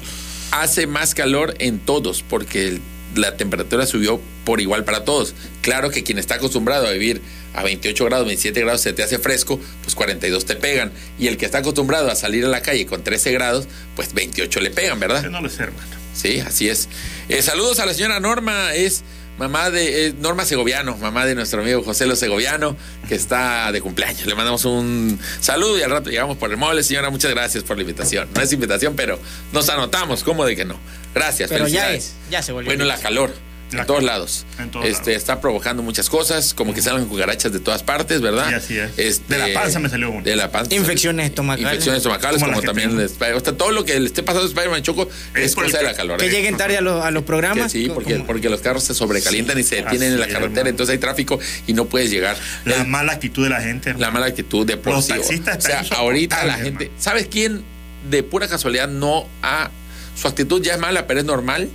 Hace 0.62 0.88
más 0.88 1.16
calor 1.16 1.56
en 1.60 1.80
todos 1.80 2.24
porque 2.24 2.68
el- 2.68 2.82
la 3.16 3.38
temperatura 3.38 3.86
subió 3.86 4.20
por 4.44 4.60
igual 4.60 4.84
para 4.86 5.06
todos. 5.06 5.36
Claro 5.62 5.92
que 5.92 6.04
quien 6.04 6.18
está 6.18 6.36
acostumbrado 6.36 6.88
a 6.88 6.92
vivir 6.92 7.22
a 7.54 7.62
28 7.64 8.06
grados, 8.06 8.26
27 8.26 8.60
grados 8.62 8.82
se 8.82 8.92
te 8.94 9.04
hace 9.04 9.20
fresco, 9.20 9.60
pues 9.84 9.94
42 9.94 10.46
te 10.46 10.56
pegan. 10.56 10.92
Y 11.20 11.28
el 11.28 11.38
que 11.38 11.46
está 11.46 11.60
acostumbrado 11.60 12.10
a 12.10 12.16
salir 12.16 12.44
a 12.46 12.48
la 12.50 12.62
calle 12.62 12.86
con 12.88 13.04
13 13.04 13.32
grados, 13.32 13.68
pues 13.96 14.14
28 14.14 14.60
le 14.62 14.72
pegan, 14.72 15.00
¿verdad? 15.00 15.24
Yo 15.24 15.30
no 15.30 15.42
lo 15.42 15.50
sé, 15.50 15.64
hermano. 15.64 15.88
Sí, 16.16 16.40
así 16.40 16.70
es. 16.70 16.90
Eh, 17.30 17.42
saludos 17.44 17.80
a 17.80 17.86
la 17.86 17.94
señora 17.94 18.20
Norma, 18.20 18.74
es 18.74 19.04
mamá 19.38 19.70
de 19.72 20.08
eh, 20.08 20.14
Norma 20.20 20.46
Segoviano, 20.46 20.98
mamá 20.98 21.26
de 21.26 21.36
nuestro 21.36 21.62
amigo 21.62 21.84
José 21.84 22.06
Lo 22.06 22.16
Segoviano, 22.16 22.76
que 23.08 23.16
está 23.16 23.72
de 23.72 23.82
cumpleaños. 23.82 24.26
Le 24.26 24.36
mandamos 24.36 24.66
un 24.66 25.20
saludo 25.40 25.78
y 25.78 25.82
al 25.84 25.92
rato 25.92 26.10
llegamos 26.10 26.38
por 26.38 26.52
el 26.52 26.58
móvil. 26.58 26.84
Señora, 26.84 27.10
muchas 27.10 27.32
gracias 27.32 27.64
por 27.64 27.78
la 27.78 27.84
invitación. 27.84 28.28
No 28.36 28.42
es 28.42 28.52
invitación, 28.54 28.96
pero 28.96 29.20
nos 29.52 29.70
anotamos, 29.70 30.24
¿cómo 30.24 30.46
de 30.46 30.56
que 30.56 30.66
no? 30.66 30.80
Gracias, 31.14 31.50
Pero 31.50 31.68
ya 31.68 31.82
felicidades. 31.84 32.04
es, 32.06 32.32
ya 32.32 32.42
se 32.42 32.52
volvió. 32.52 32.70
Bueno, 32.70 32.86
la 32.86 32.98
calor. 32.98 33.34
En 33.74 33.78
La 33.80 33.86
todos 33.86 34.04
lados. 34.04 34.46
En 34.60 34.70
todos 34.72 34.86
este, 34.86 35.12
lados. 35.12 35.18
Está 35.18 35.42
provocando 35.42 35.84
muchas 35.84 36.10
cosas, 36.10 36.54
como 36.54 36.74
que 36.74 36.82
salen 36.82 37.06
cucarachas 37.06 37.52
de 37.52 37.60
todas 37.60 37.84
partes, 37.84 38.22
¿verdad? 38.22 38.48
Sí, 38.50 38.54
así 38.56 38.78
es. 38.78 38.92
Este, 38.98 39.34
De 39.38 39.40
la 39.54 39.60
panza 39.60 39.80
me 39.80 39.90
salió 39.90 40.10
uno. 40.12 40.22
De 40.24 40.36
la 40.36 40.52
panza. 40.52 40.74
Infecciones 40.76 41.26
estomacales. 41.28 41.66
Infecciones 41.72 41.98
estomacales, 41.98 42.42
Como 42.44 42.62
también 42.62 43.00
Spider- 43.00 43.36
o 43.36 43.40
sea, 43.40 43.54
todo 43.54 43.72
lo 43.72 43.84
que 43.86 44.00
le 44.00 44.06
esté 44.08 44.24
pasando 44.24 44.46
a 44.46 44.48
Spider-Man 44.48 44.84
Choco 44.84 45.10
es, 45.36 45.44
Es 45.44 45.56
por 45.56 45.66
el 45.66 45.72
cosa 45.72 45.84
de 45.84 45.90
la 45.90 45.96
calor. 45.96 46.18
Que 46.20 46.30
lleguen 46.30 46.56
tarde 46.58 46.78
a, 46.78 46.82
los- 46.82 47.04
a 47.04 47.12
los 47.12 47.24
Que 47.24 47.28
programas. 47.28 47.72
sí, 47.72 47.90
porque, 47.94 48.16
porque 48.20 48.50
los 48.50 48.62
carros 48.62 48.84
se 48.84 48.94
sobrecalientan 48.94 49.58
y 49.60 49.64
se 49.64 49.78
detienen 49.78 50.14
en 50.14 50.20
la 50.20 50.28
carretera, 50.28 50.46
hermano. 50.62 50.70
entonces 50.70 50.94
hay 50.94 51.00
tráfico 51.00 51.40
y 51.68 51.74
no 51.74 51.86
puedes 51.86 52.10
llegar. 52.12 52.38
La 52.66 52.78
El- 52.82 52.88
mala 52.88 53.14
actitud 53.14 53.44
de 53.44 53.50
la 53.50 53.62
gente. 53.62 53.90
hermano. 53.90 54.06
la 54.06 54.12
mala 54.12 54.26
actitud 54.28 54.66
de 54.66 54.78
por 54.78 54.94
Los 54.94 55.08
taxistas 55.08 55.58
O 55.58 55.62
sea, 55.62 55.84
ahorita 55.98 56.44
la 56.46 56.54
gente. 56.56 56.92
¿Sabes 56.98 57.28
quién 57.30 57.64
de 58.10 58.22
pura 58.24 58.48
casualidad 58.48 58.88
no 58.88 59.28
ha. 59.42 59.72
Su 60.16 60.28
actitud 60.28 60.62
ya 60.62 60.74
es 60.74 60.80
mala, 60.80 61.08
pero 61.08 61.20
es 61.22 61.26
normal. 61.26 61.70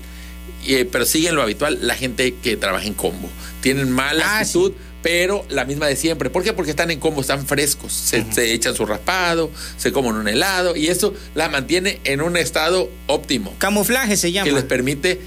Eh, 0.67 0.89
pero 0.91 1.05
siguen 1.07 1.35
lo 1.35 1.43
habitual 1.43 1.79
la 1.83 1.95
gente 1.95 2.35
que 2.43 2.57
trabaja 2.57 2.87
en 2.87 2.95
combo. 2.95 3.29
Tienen 3.61 3.91
mala 3.91 4.25
Ah, 4.27 4.39
actitud, 4.41 4.73
pero 5.03 5.45
la 5.49 5.65
misma 5.65 5.87
de 5.87 5.97
siempre. 5.97 6.31
¿Por 6.31 6.43
qué? 6.45 6.53
Porque 6.53 6.71
están 6.71 6.91
en 6.91 7.01
combo, 7.01 7.21
están 7.21 7.47
frescos. 7.47 7.93
Se, 7.93 8.25
se 8.33 8.53
echan 8.53 8.75
su 8.75 8.85
raspado, 8.87 9.51
se 9.77 9.93
comen 9.93 10.15
un 10.15 10.29
helado 10.29 10.77
y 10.77 10.89
eso 10.89 11.15
la 11.35 11.49
mantiene 11.49 12.01
en 12.05 12.21
un 12.21 12.37
estado 12.37 12.91
óptimo 13.07 13.55
Camuflaje 13.59 14.17
se 14.17 14.33
llama. 14.33 14.45
que 14.47 14.53
les 14.53 14.65
permite 14.65 15.21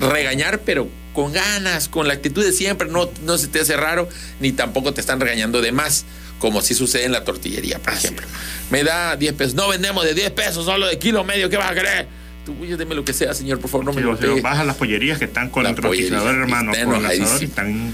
regañar, 0.00 0.60
pero 0.60 0.88
con 1.12 1.32
ganas, 1.32 1.88
con 1.88 2.06
la 2.08 2.14
actitud 2.14 2.44
de 2.44 2.52
siempre, 2.52 2.88
no, 2.88 3.08
no 3.24 3.38
se 3.38 3.48
te 3.48 3.60
hace 3.60 3.76
raro, 3.76 4.08
ni 4.40 4.52
tampoco 4.52 4.92
te 4.92 5.00
están 5.00 5.18
regañando 5.20 5.62
de 5.62 5.72
más, 5.72 6.04
como 6.38 6.60
si 6.60 6.74
sucede 6.74 7.04
en 7.04 7.12
la 7.12 7.24
tortillería, 7.24 7.78
por 7.78 7.94
Así 7.94 8.06
ejemplo. 8.08 8.26
Me 8.70 8.84
da 8.84 9.16
10 9.16 9.32
pesos, 9.32 9.54
no 9.54 9.68
vendemos 9.68 10.04
de 10.04 10.12
10 10.12 10.32
pesos, 10.32 10.66
solo 10.66 10.86
de 10.86 10.98
kilo 10.98 11.24
medio, 11.24 11.48
¿qué 11.48 11.56
vas 11.56 11.70
a 11.70 11.74
querer? 11.74 12.06
Tú, 12.46 12.54
oye, 12.60 12.76
deme 12.76 12.94
lo 12.94 13.04
que 13.04 13.12
sea, 13.12 13.34
señor, 13.34 13.58
por 13.60 13.68
favor, 13.68 13.84
no 13.86 13.92
me 13.92 14.00
lo 14.00 14.16
pegue. 14.16 14.40
vas 14.40 14.58
a 14.58 14.64
las 14.64 14.76
pollerías 14.76 15.18
que 15.18 15.24
están 15.26 15.50
con 15.50 15.64
La 15.64 15.70
el 15.70 15.76
rotizador, 15.76 16.34
hermano. 16.34 16.72
está 16.72 16.84
Con 16.84 17.04
el 17.04 17.10
están. 17.42 17.92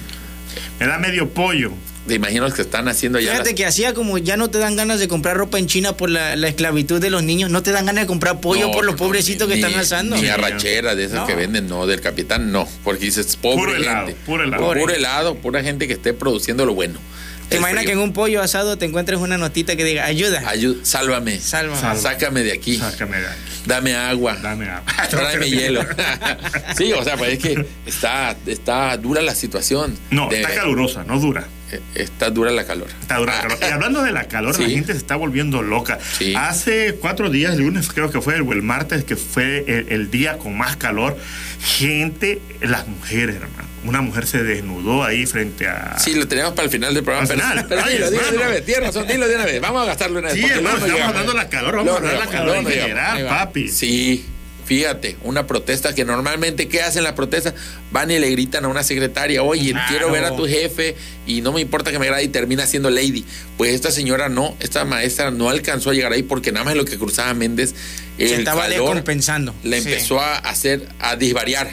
Me 0.78 0.87
da 0.87 0.99
medio 0.99 1.28
pollo. 1.30 1.73
Te 2.06 2.14
imaginas 2.14 2.52
que 2.52 2.62
están 2.62 2.88
haciendo 2.88 3.21
ya 3.21 3.30
Fíjate 3.30 3.50
las- 3.50 3.56
que 3.56 3.64
hacía 3.64 3.94
como 3.94 4.18
ya 4.18 4.37
no 4.37 4.50
te 4.50 4.59
dan 4.59 4.75
ganas 4.75 4.99
de 4.99 5.06
comprar 5.06 5.37
ropa 5.37 5.59
en 5.61 5.68
China 5.68 5.97
por 5.97 6.11
la, 6.11 6.35
la 6.35 6.49
esclavitud 6.49 7.00
de 7.00 7.11
los 7.11 7.23
niños, 7.23 7.49
no 7.49 7.62
te 7.62 7.71
dan 7.71 7.87
ganas 7.87 8.02
de 8.02 8.06
comprar 8.09 8.40
pollo 8.40 8.66
No, 8.66 8.73
por 8.73 8.85
los 8.85 8.94
no, 8.94 8.99
pobrecitos 8.99 9.47
que 9.49 9.54
están 9.54 9.75
asando. 9.76 10.16
Ni 10.16 10.26
arrachera 10.26 10.97
de 10.97 11.04
esas 11.04 11.21
No. 11.21 11.26
que 11.28 11.37
venden, 11.37 11.68
no, 11.68 11.87
del 11.87 12.00
capitán, 12.00 12.50
no. 12.50 12.68
Porque 12.82 13.04
dices, 13.04 13.37
pobre 13.37 13.56
Puro 13.56 13.73
gente. 13.73 13.88
helado, 13.88 14.12
puro 14.26 14.42
helado. 14.44 14.62
Puro, 14.66 14.80
Pobre. 14.80 14.97
helado, 14.97 15.35
pura 15.37 15.62
gente 15.62 15.87
que 15.87 15.92
esté 15.94 16.12
produciendo 16.12 16.66
lo 16.66 16.75
bueno. 16.75 16.99
¿Te 17.52 17.59
imaginas 17.59 17.82
frío. 17.85 17.94
que 17.97 18.00
en 18.00 18.04
un 18.09 18.12
pollo 18.12 18.42
asado 18.42 18.76
te 18.78 18.85
encuentres 18.85 19.18
una 19.21 19.38
notita 19.38 19.76
que 19.76 19.85
diga 19.85 20.04
ayuda? 20.04 20.42
Ayú- 20.47 20.82
sálvame. 20.85 21.38
Salva. 21.40 21.76
Salva. 21.78 22.00
Sácame 22.00 22.42
de 22.42 22.52
aquí. 22.52 22.76
Sácame 22.78 23.18
de 23.21 23.26
aquí. 23.26 23.38
Dame 23.66 23.94
agua. 23.94 24.37
Dame 24.42 24.68
agua. 24.68 24.92
Tráeme 25.11 25.49
hielo. 25.50 25.82
sí, 26.76 26.92
o 26.92 27.02
sea, 27.04 27.16
pues 27.16 27.32
es 27.35 27.38
que 27.38 27.66
está, 27.87 28.37
está 28.47 28.97
dura 28.97 29.23
la 29.23 29.35
situación. 29.35 29.97
No, 30.11 30.28
De- 30.28 30.37
está 30.42 30.54
calurosa, 30.54 31.04
no 31.04 31.18
dura. 31.21 31.47
Eh, 31.72 31.80
Está 31.94 32.30
dura 32.30 32.50
la 32.50 32.64
calor. 32.64 32.88
Está 33.00 33.16
dura 33.18 33.34
la 33.36 33.42
calor. 33.42 33.58
Y 33.60 33.64
hablando 33.72 34.02
de 34.02 34.12
la 34.12 34.24
calor, 34.28 34.54
Sí. 34.54 34.62
la 34.62 34.68
gente 34.68 34.92
se 34.92 34.98
está 34.98 35.16
volviendo 35.16 35.62
loca. 35.62 35.98
Sí. 36.18 36.34
Hace 36.36 36.94
cuatro 37.00 37.30
días, 37.30 37.54
el 37.54 37.60
lunes 37.60 37.88
creo 37.92 38.10
que 38.10 38.20
fue, 38.20 38.40
o 38.40 38.52
el 38.52 38.62
martes, 38.62 39.04
que 39.04 39.16
fue 39.16 39.64
el, 39.66 39.86
el 39.90 40.10
día 40.10 40.38
con 40.38 40.56
más 40.56 40.76
calor, 40.76 41.16
gente, 41.60 42.40
las 42.60 42.86
mujeres, 42.86 43.36
hermano. 43.36 43.68
Una 43.84 44.00
mujer 44.00 44.26
se 44.28 44.42
desnudó 44.44 45.02
ahí 45.02 45.26
frente 45.26 45.66
a. 45.66 45.98
Sí, 45.98 46.14
lo 46.14 46.28
tenemos 46.28 46.52
para 46.52 46.66
el 46.66 46.70
final 46.70 46.94
del 46.94 47.02
programa. 47.02 47.22
Al 47.28 47.28
pero- 47.36 47.40
final. 47.48 47.66
Pero, 47.68 47.82
Ay, 47.84 47.94
dilo, 47.94 48.10
dilo 48.10 48.22
de 48.30 48.36
una 48.36 48.46
vez. 48.48 48.64
Tienes 48.64 48.84
razón, 48.86 49.06
dilo 49.08 49.26
de 49.26 49.34
una 49.34 49.44
vez. 49.44 49.60
Vamos 49.60 49.82
a 49.82 49.86
gastarlo 49.86 50.18
una 50.20 50.28
vez. 50.28 50.36
Sí, 50.36 50.44
hermano, 50.44 50.78
no 50.78 50.86
estamos 50.86 51.08
hablando 51.08 51.32
de 51.32 51.38
la 51.38 51.48
calor, 51.48 51.76
vamos 51.76 51.92
a 51.92 51.96
hablar 51.96 52.12
de 52.12 52.18
la 52.20 52.26
calor 52.26 52.56
en 52.58 52.66
general, 52.66 53.26
papi. 53.26 53.68
Sí, 53.68 54.24
fíjate, 54.64 55.16
una 55.23 55.47
protesta 55.47 55.95
que 55.95 56.04
normalmente, 56.04 56.69
¿qué 56.69 56.83
hacen 56.83 57.04
la 57.04 57.14
protesta? 57.14 57.54
Van 57.90 58.11
y 58.11 58.19
le 58.19 58.31
gritan 58.31 58.64
a 58.64 58.69
una 58.69 58.83
secretaria, 58.83 59.42
oye, 59.42 59.75
quiero 59.88 60.11
ver 60.11 60.25
a 60.25 60.35
tu 60.37 60.47
jefe 60.47 60.97
y 61.26 61.40
no 61.40 61.52
me 61.52 61.61
importa 61.61 61.90
que 61.90 61.99
me 61.99 62.07
agrade 62.07 62.25
y 62.25 62.28
termina 62.28 62.66
siendo 62.66 62.88
lady. 62.90 63.25
Pues 63.59 63.75
esta 63.75 63.90
señora 63.90 64.28
no, 64.28 64.57
esta 64.61 64.85
maestra 64.85 65.31
no 65.31 65.50
alcanzó 65.50 65.90
a 65.90 65.95
llegar 65.95 66.12
ahí 66.12 66.23
porque 66.23 66.52
nada 66.52 66.64
más 66.64 66.75
lo 66.76 66.85
que 66.85 66.97
cruzaba 66.99 67.35
Méndez, 67.35 67.75
Se 68.16 68.25
el 68.26 68.33
estaba 68.40 68.62
calor 68.62 68.78
descompensando. 68.88 69.54
le 69.62 69.81
Sí. 69.81 69.88
empezó 69.88 70.21
a 70.21 70.37
hacer, 70.37 70.88
a 71.00 71.16
disvariar. 71.16 71.71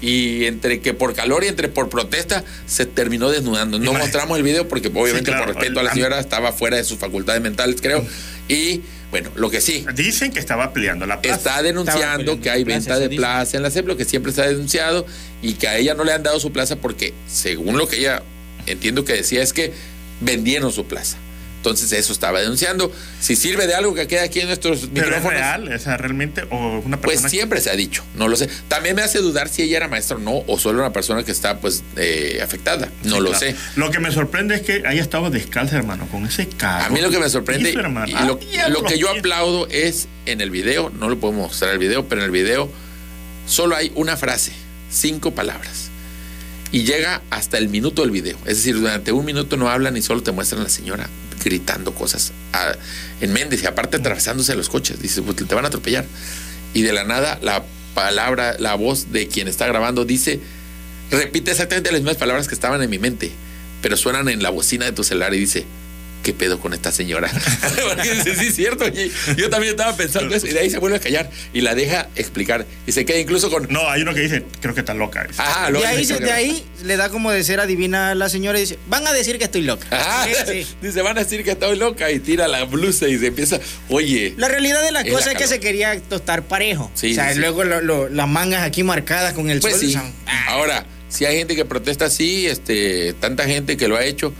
Y 0.00 0.44
entre 0.46 0.80
que 0.80 0.94
por 0.94 1.14
calor 1.14 1.44
y 1.44 1.48
entre 1.48 1.68
por 1.68 1.88
protesta, 1.90 2.44
se 2.66 2.86
terminó 2.86 3.28
desnudando. 3.30 3.78
No 3.78 3.84
Imagínate. 3.84 4.04
mostramos 4.06 4.38
el 4.38 4.44
video 4.44 4.66
porque 4.68 4.88
obviamente 4.88 5.30
claro. 5.30 5.46
por 5.46 5.54
respeto 5.56 5.80
a 5.80 5.82
la 5.82 5.92
señora 5.92 6.18
estaba 6.20 6.52
fuera 6.52 6.76
de 6.78 6.84
sus 6.84 6.98
facultades 6.98 7.42
mentales, 7.42 7.80
creo. 7.82 8.04
Y 8.48 8.80
bueno, 9.10 9.30
lo 9.34 9.50
que 9.50 9.60
sí, 9.60 9.84
Dicen 9.94 10.32
que 10.32 10.38
estaba 10.38 10.72
peleando 10.72 11.06
la 11.06 11.20
plaza. 11.20 11.36
está 11.36 11.62
denunciando 11.62 12.40
que 12.40 12.50
hay 12.50 12.64
plaza, 12.64 12.78
venta 12.78 12.98
de 12.98 13.16
plaza 13.16 13.56
en 13.56 13.62
la 13.62 13.70
CEP, 13.70 13.86
lo 13.86 13.96
que 13.96 14.04
siempre 14.04 14.32
se 14.32 14.42
ha 14.42 14.46
denunciado, 14.46 15.04
y 15.42 15.54
que 15.54 15.68
a 15.68 15.76
ella 15.76 15.94
no 15.94 16.04
le 16.04 16.12
han 16.12 16.22
dado 16.22 16.38
su 16.38 16.52
plaza 16.52 16.76
porque, 16.76 17.12
según 17.26 17.76
lo 17.76 17.88
que 17.88 17.98
ella 17.98 18.22
entiendo 18.66 19.04
que 19.04 19.14
decía, 19.14 19.42
es 19.42 19.52
que 19.52 19.72
vendieron 20.20 20.72
su 20.72 20.86
plaza. 20.86 21.16
Entonces 21.60 21.92
eso 21.92 22.14
estaba 22.14 22.40
denunciando. 22.40 22.90
Si 23.20 23.36
sirve 23.36 23.66
de 23.66 23.74
algo 23.74 23.94
que 23.94 24.06
queda 24.06 24.22
aquí 24.22 24.40
en 24.40 24.46
nuestros 24.46 24.88
Pero 24.94 25.14
es 25.14 25.22
real, 25.22 25.70
o 25.70 25.78
sea, 25.78 25.98
realmente, 25.98 26.44
o 26.48 26.78
una 26.78 26.96
Pues 26.98 27.16
persona. 27.16 27.28
siempre 27.28 27.60
se 27.60 27.68
ha 27.68 27.76
dicho, 27.76 28.02
no 28.14 28.28
lo 28.28 28.36
sé. 28.36 28.48
También 28.68 28.96
me 28.96 29.02
hace 29.02 29.18
dudar 29.18 29.50
si 29.50 29.60
ella 29.62 29.76
era 29.76 29.88
maestra 29.88 30.16
o 30.16 30.20
no, 30.20 30.42
o 30.46 30.58
solo 30.58 30.78
una 30.80 30.90
persona 30.94 31.22
que 31.22 31.32
está 31.32 31.60
pues 31.60 31.82
eh, 31.96 32.40
afectada. 32.42 32.88
No 33.04 33.16
Sí, 33.16 33.20
lo 33.22 33.30
claro. 33.32 33.38
sé. 33.38 33.56
Lo 33.76 33.90
que 33.90 34.00
me 34.00 34.10
sorprende 34.10 34.54
es 34.54 34.62
que 34.62 34.82
haya 34.86 35.02
estado 35.02 35.28
descalza, 35.28 35.76
hermano, 35.76 36.08
con 36.08 36.24
ese 36.24 36.48
carro. 36.48 36.86
A 36.86 36.88
mí 36.88 37.02
lo 37.02 37.10
que 37.10 37.18
me 37.18 37.28
sorprende 37.28 37.68
Hizo, 37.68 37.78
y 37.80 37.82
lo, 37.82 38.40
Ah, 38.64 38.68
lo 38.70 38.82
que 38.84 38.98
yo 38.98 39.10
aplaudo 39.10 39.68
es 39.68 40.08
en 40.24 40.40
el 40.40 40.48
video, 40.50 40.88
no 40.98 41.10
lo 41.10 41.20
podemos 41.20 41.48
mostrar 41.48 41.72
el 41.72 41.78
video, 41.78 42.08
pero 42.08 42.22
en 42.22 42.24
el 42.24 42.30
video 42.32 42.70
solo 43.46 43.76
hay 43.76 43.92
una 43.96 44.16
frase, 44.16 44.52
cinco 44.90 45.34
palabras. 45.34 45.90
Y 46.72 46.84
llega 46.84 47.20
hasta 47.30 47.58
el 47.58 47.68
minuto 47.68 48.00
del 48.02 48.12
video. 48.12 48.38
Es 48.46 48.56
decir, 48.58 48.76
durante 48.76 49.12
un 49.12 49.24
minuto 49.26 49.56
no 49.58 49.68
hablan 49.68 49.96
y 49.96 50.02
solo 50.02 50.22
te 50.22 50.30
muestran 50.32 50.60
a 50.60 50.64
la 50.64 50.70
señora 50.70 51.08
gritando 51.42 51.94
cosas 51.94 52.32
en 53.20 53.32
Méndez 53.32 53.62
y 53.62 53.66
aparte 53.66 53.96
atravesándose 53.96 54.54
los 54.54 54.68
coches. 54.68 55.00
Dice, 55.00 55.22
pues 55.22 55.36
te 55.36 55.54
van 55.54 55.64
a 55.64 55.68
atropellar. 55.68 56.04
Y 56.74 56.82
de 56.82 56.92
la 56.92 57.04
nada 57.04 57.38
la 57.42 57.64
palabra, 57.94 58.56
la 58.58 58.74
voz 58.74 59.12
de 59.12 59.28
quien 59.28 59.48
está 59.48 59.66
grabando 59.66 60.04
dice, 60.04 60.40
repite 61.10 61.50
exactamente 61.50 61.90
las 61.90 62.00
mismas 62.00 62.16
palabras 62.16 62.48
que 62.48 62.54
estaban 62.54 62.82
en 62.82 62.90
mi 62.90 62.98
mente, 62.98 63.32
pero 63.82 63.96
suenan 63.96 64.28
en 64.28 64.42
la 64.42 64.50
bocina 64.50 64.84
de 64.84 64.92
tu 64.92 65.02
celular 65.04 65.34
y 65.34 65.38
dice, 65.38 65.66
¿qué 66.22 66.32
pedo 66.34 66.58
con 66.60 66.72
esta 66.74 66.92
señora? 66.92 67.30
Porque 67.88 68.14
dice, 68.14 68.34
sí, 68.36 68.46
es 68.48 68.56
cierto. 68.56 68.86
y 68.88 69.10
yo 69.36 69.48
también 69.50 69.72
estaba 69.72 69.96
pensando 69.96 70.34
eso 70.34 70.46
y 70.46 70.50
de 70.52 70.60
ahí 70.60 70.70
se 70.70 70.78
vuelve 70.78 70.96
a 70.96 71.00
callar 71.00 71.30
y 71.52 71.60
la 71.60 71.74
deja 71.74 72.08
explicar 72.16 72.66
y 72.86 72.92
se 72.92 73.04
queda 73.04 73.18
incluso 73.18 73.50
con... 73.50 73.66
No, 73.70 73.88
hay 73.88 74.02
uno 74.02 74.12
que 74.14 74.20
dice, 74.20 74.44
creo 74.60 74.74
que 74.74 74.80
está 74.80 74.94
loca. 74.94 75.26
Ajá, 75.36 75.66
De 75.66 75.72
luego- 75.72 75.86
ahí, 75.86 76.04
de 76.06 76.32
ahí 76.32 76.64
le 76.84 76.96
da 76.96 77.08
como 77.10 77.30
de 77.30 77.42
ser 77.44 77.60
adivina 77.60 78.10
a 78.10 78.14
la 78.14 78.28
señora 78.28 78.58
y 78.58 78.62
dice, 78.62 78.78
van 78.88 79.06
a 79.06 79.12
decir 79.12 79.38
que 79.38 79.44
estoy 79.44 79.62
loca. 79.62 79.86
Ajá, 79.90 80.26
Sí, 80.46 80.64
sí. 80.64 80.74
dice, 80.82 81.02
van 81.02 81.16
a 81.18 81.24
decir 81.24 81.42
que 81.44 81.52
estoy 81.52 81.76
loca 81.76 82.10
y 82.10 82.18
tira 82.20 82.48
la 82.48 82.64
blusa 82.64 83.08
y 83.08 83.18
se 83.18 83.26
empieza, 83.28 83.58
oye, 83.88 84.34
La 84.36 84.48
realidad 84.48 84.82
de 84.82 84.92
la 84.92 85.00
Es 85.02 85.12
cosa 85.12 85.26
la 85.26 85.32
es 85.32 85.38
que 85.38 85.46
se 85.46 85.60
quería 85.60 85.98
tostar 86.00 86.42
parejo. 86.42 86.90
Sí, 86.94 87.12
o 87.12 87.14
sea, 87.14 87.28
sí, 87.28 87.34
sí. 87.34 87.40
luego 87.40 87.64
lo- 87.64 87.80
lo- 87.80 88.08
las 88.08 88.28
mangas 88.28 88.62
aquí 88.62 88.82
marcadas 88.82 89.32
con 89.34 89.50
el 89.50 89.60
pues 89.60 89.74
sol. 89.74 89.80
sí. 89.80 89.92
son- 89.92 90.12
ah, 90.26 90.44
Ahora, 90.48 90.86
si 91.08 91.24
hay 91.24 91.38
gente 91.38 91.56
que 91.56 91.64
protesta 91.64 92.06
así, 92.06 92.46
este, 92.46 93.14
tanta 93.14 93.44
gente 93.46 93.76
que 93.76 93.88
lo 93.88 93.96
ha 93.96 94.04
hecho, 94.04 94.32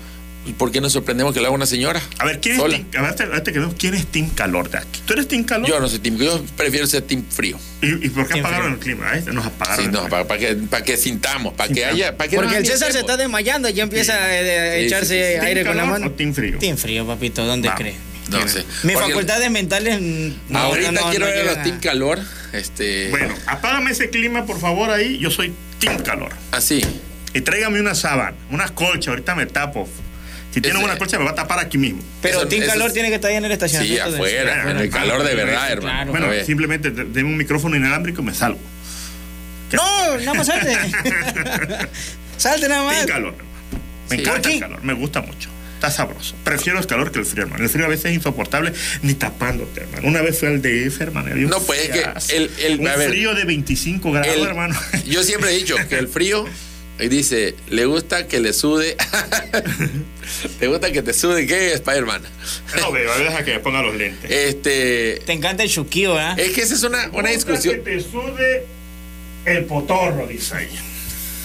pues, 0.50 0.58
¿por 0.58 0.70
qué 0.72 0.80
nos 0.80 0.92
sorprendemos 0.92 1.32
que 1.34 1.40
lo 1.40 1.46
haga 1.46 1.54
una 1.54 1.66
señora? 1.66 2.00
A 2.18 2.24
ver, 2.24 2.40
¿quién 2.40 2.54
es, 2.56 2.62
team, 2.90 3.04
a 3.04 3.12
ver, 3.12 3.42
que 3.42 3.52
vemos, 3.58 3.74
¿quién 3.78 3.94
es 3.94 4.06
Team 4.06 4.30
Calor 4.30 4.70
de 4.70 4.78
aquí? 4.78 5.00
¿Tú 5.06 5.12
eres 5.14 5.28
Team 5.28 5.44
Calor? 5.44 5.68
Yo 5.68 5.80
no 5.80 5.88
soy 5.88 5.98
team, 5.98 6.16
yo 6.18 6.44
prefiero 6.56 6.86
ser 6.86 7.02
team 7.02 7.24
frío. 7.28 7.58
¿Y, 7.82 8.06
y 8.06 8.10
por 8.10 8.26
qué 8.26 8.34
Team 8.34 8.46
apagaron 8.46 8.78
frío. 8.78 8.94
el 8.94 8.98
clima? 9.00 9.10
Ahí 9.12 9.24
nos 9.34 9.46
apagaron. 9.46 9.84
Sí, 9.84 9.90
no, 9.90 10.00
clima. 10.06 10.24
para, 10.26 10.38
que, 10.40 10.54
para 10.54 10.84
que 10.84 10.96
sintamos, 10.96 11.54
para 11.54 11.72
que 11.72 11.84
haya. 11.84 12.16
Para 12.16 12.28
que 12.30 12.36
Porque 12.36 12.52
no 12.52 12.56
el 12.58 12.66
César 12.66 12.92
se 12.92 13.00
está 13.00 13.16
desmayando 13.16 13.68
y 13.68 13.72
ya 13.72 13.82
empieza 13.84 14.14
a, 14.14 14.24
a 14.26 14.76
echarse 14.76 15.14
sí, 15.18 15.34
sí, 15.34 15.40
sí. 15.40 15.46
aire 15.46 15.62
¿Team 15.62 15.66
con 15.66 15.76
la 15.76 15.84
mano. 15.86 16.06
o 16.06 16.10
team 16.12 16.34
frío? 16.34 16.58
Team 16.58 16.76
frío, 16.76 17.06
papito, 17.06 17.44
¿dónde 17.44 17.68
Vamos. 17.68 17.80
crees? 17.80 17.96
No 18.30 18.46
sé. 18.46 18.64
Mis 18.84 18.94
Porque 18.94 19.08
facultades 19.12 19.50
mentales. 19.50 20.00
mm, 20.00 20.52
no, 20.52 20.58
ahorita 20.58 20.92
no, 20.92 21.00
no, 21.00 21.10
quiero 21.10 21.26
no 21.26 21.32
ver 21.32 21.40
a 21.48 21.52
los 21.54 21.62
team 21.64 21.76
a- 21.76 21.80
calor. 21.80 22.18
Este. 22.52 23.08
Bueno, 23.10 23.34
apágame 23.46 23.90
ese 23.90 24.10
clima, 24.10 24.46
por 24.46 24.60
favor, 24.60 24.90
ahí. 24.90 25.18
Yo 25.18 25.30
soy 25.30 25.52
Team 25.80 25.98
Calor. 26.02 26.32
Así. 26.52 26.80
Y 27.32 27.40
tráigame 27.42 27.80
una 27.80 27.94
sábana, 27.94 28.36
una 28.50 28.68
colcha, 28.68 29.10
ahorita 29.10 29.34
me 29.36 29.46
tapo. 29.46 29.88
Si 30.52 30.60
tiene 30.60 30.78
una 30.80 30.98
colcha, 30.98 31.16
me 31.18 31.24
va 31.24 31.30
a 31.30 31.34
tapar 31.34 31.60
aquí 31.60 31.78
mismo. 31.78 32.02
Pero 32.20 32.38
Eso- 32.40 32.48
Team 32.48 32.62
eso 32.62 32.72
Calor 32.72 32.88
es- 32.88 32.92
tiene 32.94 33.08
que 33.08 33.14
estar 33.14 33.30
ahí 33.30 33.36
en 33.36 33.44
el 33.44 33.50
Sí, 33.50 33.54
estacionamiento. 33.54 34.10
de- 34.10 34.16
afuera, 34.16 34.54
Bueno, 34.64 34.70
en 34.70 34.84
el 34.84 34.90
calor 34.90 35.22
de 35.22 35.34
verdad, 35.34 35.52
claro. 35.66 35.72
hermano. 35.72 36.10
Bueno, 36.12 36.44
simplemente 36.44 36.90
de- 36.90 37.04
denme 37.04 37.30
un 37.30 37.36
micrófono 37.36 37.76
inalámbrico 37.76 38.20
y 38.22 38.24
me 38.24 38.34
salgo. 38.34 38.58
No, 39.72 40.18
nada 40.18 40.34
más 40.34 40.46
salte. 40.48 40.76
salte 42.36 42.68
nada 42.68 42.82
más. 42.84 42.98
Sin 42.98 43.06
calor, 43.08 43.34
hermano. 43.34 43.50
Me 44.08 44.16
Sí. 44.16 44.22
encanta 44.22 44.40
¿Por 44.42 44.48
qué? 44.50 44.54
el 44.56 44.60
calor, 44.60 44.82
me 44.84 44.92
gusta 44.94 45.20
mucho. 45.22 45.48
Está 45.76 45.90
sabroso. 45.90 46.34
Prefiero 46.44 46.78
el 46.78 46.86
calor 46.86 47.10
que 47.10 47.20
el 47.20 47.24
frío, 47.24 47.44
hermano. 47.44 47.64
El 47.64 47.70
frío 47.70 47.86
a 47.86 47.88
veces 47.88 48.06
es 48.06 48.12
insoportable 48.16 48.72
ni 49.02 49.14
tapándote, 49.14 49.80
hermano. 49.82 50.08
Una 50.08 50.20
vez 50.20 50.38
fui 50.38 50.48
al 50.48 50.60
DF, 50.60 51.00
hermano. 51.00 51.34
No, 51.34 51.60
pues, 51.60 51.80
es 51.80 51.90
que 51.90 52.36
el- 52.36 52.50
el- 52.58 52.80
un 52.80 52.88
a 52.88 52.96
ver. 52.96 53.08
frío 53.10 53.34
de 53.34 53.44
25 53.44 54.12
grados, 54.12 54.34
El- 54.36 54.44
hermano. 54.46 54.78
Yo 55.06 55.22
siempre 55.22 55.50
he 55.52 55.56
dicho 55.56 55.76
que 55.88 55.96
el 55.98 56.08
frío, 56.08 56.44
y 57.00 57.08
dice, 57.08 57.54
le 57.68 57.86
gusta 57.86 58.26
que 58.26 58.40
le 58.40 58.52
sude. 58.52 58.96
¿Te 60.60 60.66
gusta 60.68 60.92
que 60.92 61.02
te 61.02 61.12
sude 61.12 61.46
qué, 61.46 61.72
Spider-Man? 61.74 62.22
no 62.80 62.92
veo, 62.92 63.18
deja 63.18 63.44
que 63.44 63.54
me 63.54 63.60
ponga 63.60 63.82
los 63.82 63.94
lentes. 63.94 64.30
Este. 64.30 65.20
Te 65.26 65.32
encanta 65.32 65.62
el 65.62 65.70
chuquío, 65.70 66.16
¿ah? 66.16 66.34
Es 66.36 66.52
que 66.52 66.62
esa 66.62 66.74
es 66.74 66.82
una, 66.82 67.10
una 67.12 67.30
discusión. 67.30 67.76
Que 67.76 67.80
te 67.80 68.00
sude 68.00 68.66
el 69.44 69.64
potorro, 69.64 70.26
dice 70.26 70.56
ahí. 70.56 70.78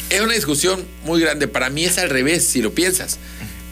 Es 0.10 0.22
una 0.22 0.34
discusión 0.34 0.86
muy 1.04 1.22
grande. 1.22 1.48
Para 1.48 1.70
mí 1.70 1.86
es 1.86 1.98
al 1.98 2.10
revés, 2.10 2.46
si 2.46 2.62
lo 2.62 2.74
piensas. 2.74 3.20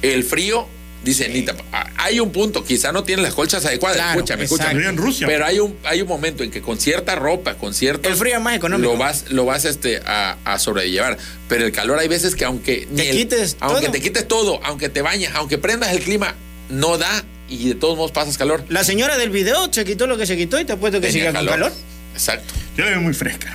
El 0.01 0.23
frío, 0.23 0.67
dice 1.03 1.25
Anita, 1.25 1.55
hay 1.97 2.19
un 2.19 2.31
punto, 2.31 2.63
quizá 2.63 2.91
no 2.91 3.03
tiene 3.03 3.21
las 3.21 3.33
colchas 3.33 3.65
adecuadas. 3.65 3.97
Claro, 3.97 4.19
escúchame, 4.19 4.43
exacto. 4.43 4.63
escúchame. 4.63 4.89
En 4.89 4.97
Rusia. 4.97 5.27
Pero 5.27 5.45
hay 5.45 5.59
un, 5.59 5.77
hay 5.83 6.01
un 6.01 6.07
momento 6.07 6.43
en 6.43 6.51
que 6.51 6.61
con 6.61 6.79
cierta 6.79 7.15
ropa, 7.15 7.55
con 7.55 7.73
cierto. 7.73 8.09
El 8.09 8.15
frío 8.15 8.35
es 8.37 8.41
más 8.41 8.55
económico. 8.55 8.91
Lo 8.93 8.97
vas, 8.97 9.25
lo 9.29 9.45
vas 9.45 9.65
este, 9.65 10.01
a, 10.05 10.37
a 10.45 10.59
sobrellevar. 10.59 11.17
Pero 11.49 11.65
el 11.65 11.71
calor 11.71 11.99
hay 11.99 12.07
veces 12.07 12.35
que 12.35 12.45
aunque. 12.45 12.87
Te 12.95 13.09
el- 13.09 13.15
quites 13.17 13.57
Aunque 13.59 13.81
todo. 13.81 13.91
te 13.91 14.01
quites 14.01 14.27
todo, 14.27 14.59
aunque 14.63 14.89
te 14.89 15.01
bañes, 15.01 15.31
aunque 15.35 15.57
prendas 15.57 15.91
el 15.91 15.99
clima, 16.01 16.35
no 16.69 16.97
da 16.97 17.23
y 17.49 17.67
de 17.69 17.75
todos 17.75 17.97
modos 17.97 18.11
pasas 18.11 18.37
calor. 18.37 18.63
La 18.69 18.83
señora 18.83 19.17
del 19.17 19.29
video 19.29 19.71
se 19.71 19.85
quitó 19.85 20.07
lo 20.07 20.17
que 20.17 20.25
se 20.25 20.37
quitó 20.37 20.59
y 20.59 20.65
te 20.65 20.73
apuesto 20.73 20.99
que 21.01 21.07
Tenía 21.07 21.29
sigue 21.31 21.37
con 21.37 21.45
calor. 21.45 21.71
Exacto. 22.13 22.53
Yo 22.77 22.85
la 22.85 22.91
veo 22.91 23.01
muy 23.01 23.13
fresca. 23.13 23.53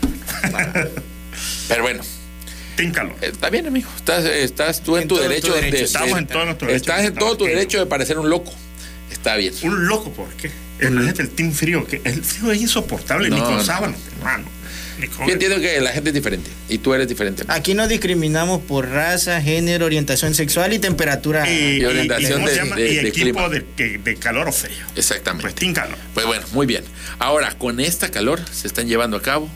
Pero 1.69 1.83
bueno, 1.83 2.03
Eh, 2.79 2.93
está 3.23 3.51
bien, 3.51 3.67
amigo. 3.67 3.89
Estás, 3.97 4.25
estás 4.25 4.83
tú 4.83 4.97
en, 4.97 5.03
En 5.03 5.09
tu 5.09 5.17
todo 5.17 5.25
tu 5.25 5.29
derecho. 5.31 5.55
de- 5.55 5.61
derecho. 5.63 5.77
de- 5.79 5.85
Estamos 5.85 6.19
en 6.19 6.27
todo 6.27 6.45
nuestro 6.45 6.69
derecho. 6.69 6.91
Estás 6.91 7.05
en 7.07 7.15
todo 7.15 7.37
tu 7.37 7.45
derecho 7.45 7.79
de 7.79 7.87
parecer 7.87 8.19
un 8.19 8.31
loco. 8.31 8.53
Está 9.11 9.37
bien. 9.37 9.53
Un 9.63 9.87
loco, 9.89 10.13
¿por 10.13 10.29
qué? 10.35 10.51
El, 10.79 11.03
gente, 11.05 11.23
el 11.23 11.31
team 11.31 11.53
frío, 11.53 11.85
que 11.87 12.01
el 12.05 12.23
frío 12.23 12.53
es 12.53 12.61
insoportable, 12.61 13.31
ni 13.31 13.37
No, 13.37 13.45
con 13.45 13.57
no. 13.57 13.65
sábanas, 13.65 13.99
hermano. 14.17 14.45
Ni 15.01 15.07
Yo 15.07 15.33
entiendo 15.33 15.61
que 15.61 15.81
la 15.81 15.91
gente 15.93 16.11
es 16.11 16.15
diferente 16.15 16.51
y 16.69 16.79
tú 16.79 16.93
eres 16.93 17.09
diferente. 17.09 17.45
Aquí 17.49 17.75
no 17.75 17.87
discriminamos 17.87 18.63
por 18.63 18.89
raza, 18.89 19.41
género, 19.41 19.87
orientación 19.87 20.35
sexual 20.35 20.73
y 20.73 20.79
temperatura. 20.81 21.49
y, 21.51 21.79
Y 21.81 21.85
orientación 21.85 22.33
¿cómo 22.35 22.49
de- 22.49 22.53
se 22.55 22.61
llama? 22.61 22.77
de- 22.77 22.89
Y 22.93 22.97
de 22.97 23.09
equipo 23.09 23.49
de, 23.49 23.65
de 24.05 24.17
calor 24.17 24.49
o 24.49 24.53
frío. 24.53 24.77
Exactamente. 24.97 25.43
Pues 25.43 25.55
team 25.55 25.73
calor. 25.73 25.97
Pues 26.15 26.27
bueno, 26.27 26.45
muy 26.53 26.67
bien. 26.67 26.83
Ahora, 27.21 27.57
con 27.59 27.79
esta 27.81 28.11
calor 28.11 28.41
se 28.53 28.67
están 28.67 28.89
llevando 28.89 29.17
a 29.17 29.23
cabo 29.23 29.49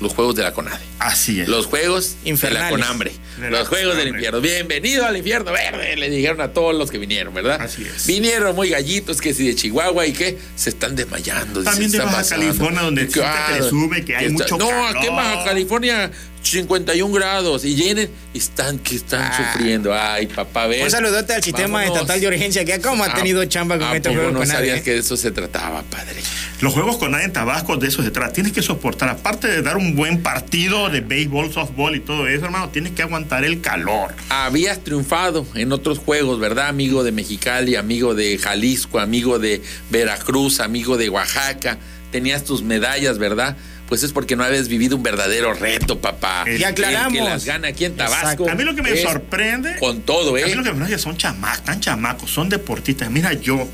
los 0.00 0.12
juegos 0.14 0.34
de 0.34 0.42
la 0.42 0.52
CONADE. 0.52 0.84
Así 0.98 1.40
es. 1.40 1.48
Los 1.48 1.66
juegos 1.66 2.16
Infernales. 2.24 2.70
de 2.70 2.76
la 2.78 2.84
CONAMBRE. 2.86 3.12
De 3.38 3.50
la 3.50 3.58
los 3.60 3.68
juegos 3.68 3.96
del 3.96 4.08
infierno. 4.08 4.40
Bienvenido 4.40 5.06
al 5.06 5.16
infierno 5.16 5.52
verde, 5.52 5.96
le 5.96 6.10
dijeron 6.10 6.40
a 6.40 6.48
todos 6.52 6.74
los 6.74 6.90
que 6.90 6.98
vinieron, 6.98 7.32
¿verdad? 7.34 7.60
Así 7.60 7.84
es. 7.84 8.06
Vinieron 8.06 8.54
muy 8.54 8.70
gallitos, 8.70 9.20
que 9.20 9.32
si 9.34 9.46
de 9.46 9.54
Chihuahua 9.54 10.06
y 10.06 10.12
que 10.12 10.38
se 10.56 10.70
están 10.70 10.96
desmayando. 10.96 11.62
También 11.62 11.90
de 11.90 11.96
está 11.98 12.04
Baja 12.06 12.16
pasando. 12.18 12.46
California, 12.46 12.82
donde 12.82 13.08
siempre 13.08 13.32
presume 13.58 14.04
que 14.04 14.16
hay 14.16 14.28
mucho 14.30 14.56
No, 14.58 14.68
calor. 14.68 14.96
aquí 14.96 15.06
en 15.06 15.16
Baja 15.16 15.44
California 15.44 16.10
51 16.44 17.12
grados 17.12 17.64
y 17.64 17.74
llenen 17.74 18.10
y 18.32 18.38
están 18.38 18.78
que 18.78 18.96
están 18.96 19.22
Ah. 19.22 19.52
sufriendo. 19.52 19.92
Ay, 19.94 20.26
papá, 20.26 20.66
ve. 20.66 20.82
Un 20.84 20.90
saludote 20.90 21.34
al 21.34 21.42
sistema 21.42 21.78
Vámonos. 21.80 21.96
estatal 21.96 22.20
de 22.20 22.26
urgencia 22.28 22.64
que 22.64 22.80
cómo 22.80 23.02
ha 23.04 23.08
¿A- 23.08 23.14
tenido 23.14 23.44
chamba 23.46 23.78
con 23.78 23.88
¿a 23.88 23.96
estos 23.96 24.10
poco 24.12 24.14
juegos 24.16 24.32
no 24.32 24.38
con 24.40 24.46
sabías 24.48 24.70
nadie, 24.76 24.82
que 24.82 24.90
de 24.92 24.98
eso 24.98 25.16
se 25.16 25.30
trataba, 25.30 25.82
padre. 25.84 26.22
Los 26.60 26.72
juegos 26.72 26.96
con 26.98 27.10
nadie 27.10 27.24
en 27.24 27.32
Tabasco, 27.32 27.76
de 27.76 27.88
eso 27.88 28.02
se 28.02 28.10
trata. 28.10 28.32
Tienes 28.32 28.52
que 28.52 28.62
soportar, 28.62 29.08
aparte 29.08 29.48
de 29.48 29.60
dar 29.62 29.76
un 29.76 29.96
buen 29.96 30.22
partido 30.22 30.88
de 30.88 31.00
béisbol, 31.00 31.52
softball 31.52 31.96
y 31.96 32.00
todo 32.00 32.28
eso, 32.28 32.44
hermano, 32.44 32.68
tienes 32.70 32.92
que 32.92 33.02
aguantar 33.02 33.44
el 33.44 33.60
calor. 33.60 34.14
Habías 34.28 34.82
triunfado 34.84 35.46
en 35.54 35.72
otros 35.72 35.98
juegos, 35.98 36.38
¿verdad? 36.40 36.68
Amigo 36.68 37.02
de 37.04 37.12
Mexicali, 37.12 37.76
amigo 37.76 38.14
de 38.14 38.38
Jalisco, 38.38 38.98
amigo 39.00 39.38
de 39.38 39.62
Veracruz, 39.90 40.60
amigo 40.60 40.96
de 40.96 41.08
Oaxaca. 41.08 41.78
Tenías 42.12 42.44
tus 42.44 42.62
medallas, 42.62 43.18
¿verdad? 43.18 43.56
Pues 43.88 44.02
es 44.02 44.12
porque 44.12 44.34
no 44.34 44.44
habías 44.44 44.68
vivido 44.68 44.96
un 44.96 45.02
verdadero 45.02 45.52
reto, 45.54 46.00
papá. 46.00 46.44
Y 46.46 46.54
El 46.56 46.64
aclaramos. 46.64 47.12
que 47.12 47.20
las 47.20 47.44
gana 47.44 47.68
aquí 47.68 47.84
en 47.84 47.96
Tabasco. 47.96 48.20
Exacto. 48.22 48.50
A 48.50 48.54
mí 48.54 48.64
lo 48.64 48.74
que 48.74 48.82
me 48.82 48.96
sorprende. 48.96 49.76
Con 49.78 50.00
todo, 50.02 50.34
A 50.34 50.40
¿eh? 50.40 50.44
mí 50.46 50.54
lo 50.54 50.62
que 50.62 50.70
me 50.72 50.78
sorprende 50.78 50.94
es 50.94 51.00
que 51.00 51.02
son 51.02 51.16
chamacos, 51.16 51.58
están 51.58 51.80
chamacos, 51.80 52.30
son 52.30 52.48
deportistas. 52.48 53.10
Mira 53.10 53.34
yo, 53.34 53.68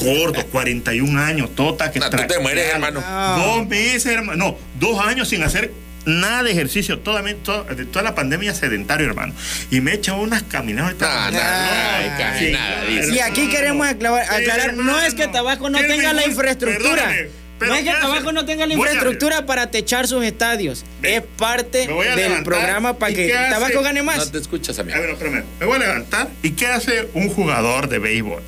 gordo, 0.00 0.46
41 0.52 1.20
años, 1.20 1.54
tota 1.56 1.90
que 1.90 1.98
No, 1.98 2.08
tú 2.08 2.16
te 2.28 2.38
mueres, 2.38 2.72
hermano. 2.72 3.02
Dos 3.36 3.66
meses, 3.68 4.06
hermano. 4.06 4.36
No, 4.38 4.58
dos 4.78 5.04
años 5.04 5.28
sin 5.28 5.42
hacer 5.42 5.72
nada 6.04 6.44
de 6.44 6.52
ejercicio. 6.52 7.00
Toda, 7.00 7.22
toda, 7.42 7.64
de 7.74 7.84
toda 7.84 8.04
la 8.04 8.14
pandemia 8.14 8.54
sedentario, 8.54 9.06
hermano. 9.06 9.34
Y 9.72 9.80
me 9.80 9.90
he 9.90 9.94
echado 9.94 10.18
unas 10.20 10.44
caminadas. 10.44 10.94
No, 11.00 11.08
no, 11.08 11.30
no, 11.32 12.18
caminada, 12.18 12.84
dice. 12.88 13.14
Y 13.14 13.18
aquí 13.18 13.48
queremos 13.48 13.86
aclarar, 13.88 14.26
Sí, 14.70 14.76
no 14.76 15.00
es 15.00 15.14
que. 15.14 15.26
Tabasco 15.28 15.68
no 15.68 15.78
tenga 15.80 16.12
la 16.12 16.26
infraestructura. 16.26 16.94
perdóname, 17.08 17.41
pero 17.62 17.72
No 17.74 17.78
es 17.78 17.84
que. 17.84 18.00
Tabasco 18.00 18.32
no 18.32 18.44
tenga 18.44 18.66
la 18.66 18.74
infraestructura 18.74 19.46
para 19.46 19.70
techar 19.70 20.06
sus 20.08 20.24
estadios. 20.24 20.84
Es 21.02 21.22
parte 21.38 21.86
del 21.86 22.16
levantar, 22.16 22.44
programa 22.44 22.98
para 22.98 23.12
¿y 23.12 23.14
que? 23.14 23.28
Tabasco 23.28 23.82
gane 23.82 24.00
No 24.00 24.06
más. 24.06 24.30
te 24.32 24.38
escuchas, 24.38 24.78
amigo. 24.78 24.96
A 24.96 25.00
ver, 25.00 25.10
espérame. 25.10 25.44
Me 25.60 25.66
voy 25.66 25.76
a 25.76 25.78
levantar. 25.80 26.28
¿Y 26.42 26.50
qué 26.52 26.66
hace 26.66 27.08
un 27.14 27.28
jugador 27.28 27.88
de 27.88 27.98
béisbol? 27.98 28.42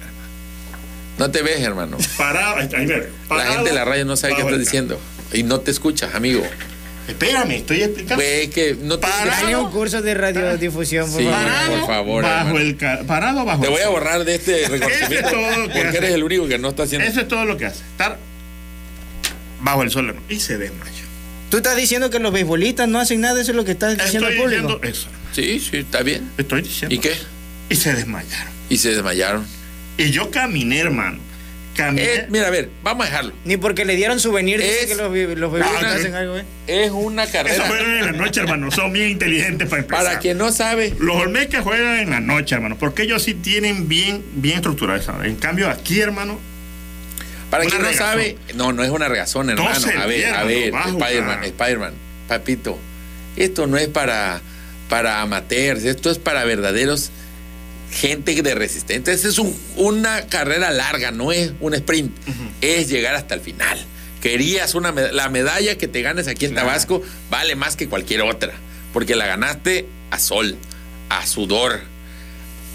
No 1.19 1.31
te 1.31 1.43
ves, 1.43 1.61
hermano. 1.63 1.97
Parado. 2.19 2.57
veo. 2.57 2.99
La 2.99 3.05
Parado 3.29 3.53
gente 3.55 3.71
de 3.71 3.75
la 3.77 3.85
radio 3.85 4.05
no 4.05 4.17
sabe 4.17 4.35
qué 4.35 4.43
estás 4.43 4.59
diciendo. 4.59 5.01
Y 5.33 5.43
no 5.45 5.61
te 5.61 5.71
escuchas, 5.71 6.15
amigo. 6.15 6.43
Espérame, 7.07 7.51
estoy 7.53 7.83
explicando. 7.83 8.15
Güey, 8.17 8.49
que 8.49 8.77
no 8.81 8.99
te 8.99 9.07
Parado. 9.07 9.31
Dale 9.31 9.57
un 9.59 9.71
curso 9.71 10.01
de 10.01 10.15
radiodifusión, 10.15 11.11
por 11.13 11.21
Sí. 11.21 11.27
favor. 11.29 11.45
Parado 11.45 11.71
por 11.79 11.87
favor, 11.87 12.23
bajo 12.23 12.59
el 12.59 12.77
ca- 12.79 13.01
parado 13.07 13.45
bajo 13.45 13.61
Te 13.61 13.67
el 13.67 13.73
voy 13.75 13.83
a 13.83 13.89
borrar 13.91 14.25
de 14.25 14.35
este 14.37 14.67
reconocimiento 14.69 15.29
Eso 15.29 15.29
es 15.29 15.31
todo 15.31 15.57
lo 15.59 15.69
que 15.69 15.75
porque 15.75 15.89
hace. 15.89 15.99
eres 15.99 16.11
el 16.15 16.25
único 16.25 16.49
que 16.49 16.59
no 16.59 16.69
está 16.71 16.85
haciendo. 16.85 17.07
Eso 17.07 17.21
es 17.21 17.29
todo 17.29 17.45
lo 17.45 17.57
que 17.59 17.67
hace. 17.67 17.81
Estar 17.83 18.17
bajo 19.65 19.83
el 19.83 19.91
sol 19.91 20.09
hermano. 20.09 20.25
y 20.29 20.39
se 20.39 20.59
desmayó. 20.59 21.05
Tú 21.51 21.57
estás 21.59 21.77
diciendo 21.77 22.11
que 22.11 22.19
los 22.19 22.33
beisbolistas 22.33 22.89
no 22.89 22.99
hacen 23.01 23.21
nada, 23.21 23.41
eso 23.41 23.51
es 23.53 23.57
lo 23.57 23.65
que 23.65 23.73
estás 23.73 23.97
diciendo 23.97 24.29
Estoy 24.29 24.43
al 24.55 24.63
público. 24.63 24.79
diciendo 24.81 24.89
eso. 24.89 25.09
Sí, 25.33 25.61
sí, 25.61 25.79
está 25.79 26.03
bien. 26.03 26.31
Estoy 26.39 26.63
diciendo. 26.63 26.95
¿Y 26.95 26.99
qué? 26.99 27.13
Y 27.69 27.77
se 27.77 27.93
desmayaron. 27.95 28.53
Y 28.69 28.77
se 28.79 28.91
desmayaron. 28.91 29.47
Y 29.99 30.11
yo 30.11 30.31
caminé, 30.31 30.79
hermano. 30.81 31.19
Caminé. 31.77 32.05
Eh, 32.05 32.27
mira, 32.31 32.47
a 32.47 32.51
ver, 32.51 32.71
vamos 32.85 33.05
a 33.07 33.11
dejarlo. 33.11 33.33
Ni 33.45 33.57
porque 33.57 33.85
le 33.85 33.97
dieron 33.97 34.21
souvenir, 34.21 34.61
dice 34.61 34.83
Es- 34.83 34.87
que 34.87 34.95
los, 34.95 35.07
los 35.39 35.53
beisbolistas 35.53 35.85
Ah, 35.85 35.95
hacen 35.97 36.15
algo, 36.15 36.37
¿eh? 36.39 36.45
Es 36.69 36.91
una 36.93 37.25
Eso 37.25 37.33
carrera. 37.33 37.67
juegan 37.67 37.91
en 37.99 38.07
la 38.07 38.13
noche, 38.13 38.41
hermano. 38.41 38.71
Son 38.71 38.93
bien 38.93 39.11
inteligentes 39.11 39.69
para 39.69 39.83
empezar. 39.83 40.05
Para 40.05 40.19
quien 40.21 40.39
no 40.39 40.53
sabe, 40.53 40.95
Los 41.01 41.17
Olmecas 41.17 41.63
juegan 41.65 41.99
en 41.99 42.11
la 42.11 42.21
noche, 42.21 42.55
hermano. 42.55 42.77
Porque 42.79 43.03
ellos 43.03 43.23
sí 43.25 43.35
tienen 43.35 43.89
bien, 43.89 44.25
bien 44.37 44.57
estructurado 44.57 44.99
eso. 45.01 45.23
En 45.25 45.35
cambio, 45.37 45.69
aquí, 45.69 46.01
hermano, 46.01 46.39
para 47.59 47.69
quien 47.71 47.83
no 47.83 47.89
regazón. 47.89 48.07
sabe, 48.11 48.39
no, 48.55 48.73
no 48.73 48.83
es 48.85 48.91
una 48.91 49.09
regazón, 49.09 49.51
hermano. 49.51 49.71
A 50.01 50.07
ver, 50.07 50.27
a 50.35 50.45
ver, 50.45 50.73
Spider-Man. 50.75 51.45
Spider-Man, 51.45 51.93
papito, 52.29 52.79
esto 53.37 53.67
no 53.67 53.77
es 53.77 53.89
para, 53.89 54.41
para 54.89 55.21
amateurs, 55.23 55.85
esto 55.85 56.11
es 56.11 56.19
para 56.19 56.45
verdaderos 56.45 57.11
gente 57.93 58.41
de 58.43 58.55
resistencia. 58.55 59.13
Esta 59.13 59.29
es 59.29 59.39
un- 59.39 59.57
una 59.77 60.27
carrera 60.27 60.71
larga, 60.71 61.11
no 61.13 61.31
es 61.33 61.53
un 61.61 61.75
sprint, 61.75 62.13
es 62.61 62.89
llegar 62.89 63.15
hasta 63.15 63.35
el 63.35 63.41
final. 63.41 63.79
Querías 64.21 64.75
una 64.75 64.93
med- 64.93 65.13
la 65.13 65.29
medalla 65.29 65.77
que 65.77 65.87
te 65.87 66.01
ganes 66.03 66.27
aquí 66.29 66.47
en 66.47 66.53
Claro. 66.53 66.69
Tabasco 66.69 67.03
vale 67.31 67.55
más 67.57 67.77
que 67.77 67.89
cualquier 67.89 68.23
otra, 68.23 68.53
porque 68.93 69.15
la 69.15 69.27
ganaste 69.27 69.87
a 70.11 70.19
sol, 70.19 70.57
a 71.11 71.27
sudor, 71.27 71.81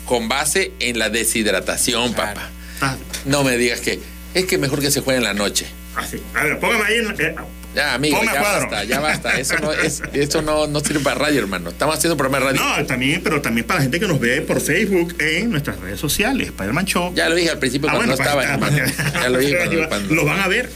con 0.06 0.28
base 0.30 0.72
en 0.80 1.00
la 1.00 1.10
deshidratación, 1.10 2.14
Claro. 2.14 2.36
papá. 2.36 2.50
ah, 2.82 2.98
No 3.26 3.44
me 3.44 3.58
digas 3.58 3.82
que 3.82 4.00
es 4.34 4.46
que 4.46 4.58
mejor 4.58 4.80
que 4.82 4.92
se 4.92 5.02
juegue 5.02 5.18
en 5.18 5.24
la 5.24 5.34
noche. 5.34 5.68
así. 5.96 6.22
A 6.36 6.44
ver, 6.44 6.60
póngame 6.60 6.84
ahí. 6.86 6.96
En, 6.98 7.16
eh, 7.22 7.36
Ya, 7.76 7.94
amigo, 7.94 8.18
a 8.18 8.26
ya 8.26 8.40
cuadro. 8.40 8.62
basta, 8.62 8.84
ya 8.84 9.00
basta. 9.00 9.40
Eso 9.40 9.58
no 9.60 9.72
es, 9.72 10.02
eso 10.14 10.42
no, 10.42 10.68
no 10.68 10.80
sirve 10.80 11.00
para 11.02 11.16
radio, 11.20 11.40
hermano. 11.40 11.70
Estamos 11.70 11.96
haciendo 11.96 12.16
un 12.16 12.18
programa 12.18 12.52
de 12.52 12.58
radio. 12.58 12.78
no, 12.80 12.86
también, 12.86 13.22
pero 13.24 13.42
también 13.42 13.66
para 13.68 13.80
la 13.80 13.84
gente 13.84 14.00
que 14.00 14.08
nos 14.08 14.20
ve 14.20 14.42
por 14.42 14.60
Facebook 14.62 15.16
en 15.20 15.52
nuestras 15.52 15.80
redes 15.80 16.00
sociales. 16.00 16.48
Spider-Man 16.48 16.86
Show. 16.86 17.14
Ya 17.16 17.30
lo 17.30 17.36
dije 17.36 17.50
al 17.52 17.60
principio 17.60 17.90
Ah, 17.90 17.94
cuando 17.96 18.16
bueno, 18.16 18.24
no 18.24 18.24
estaba, 18.24 18.42
ah, 18.42 18.54
hermano. 18.54 18.78
pues, 18.96 19.14
Ya 19.24 19.30
lo 19.30 19.38
dije 19.40 19.58
cuando, 19.58 19.88
cuando- 19.90 20.16
Lo 20.16 20.26
van 20.26 20.40
a 20.40 20.48
ver. 20.48 20.70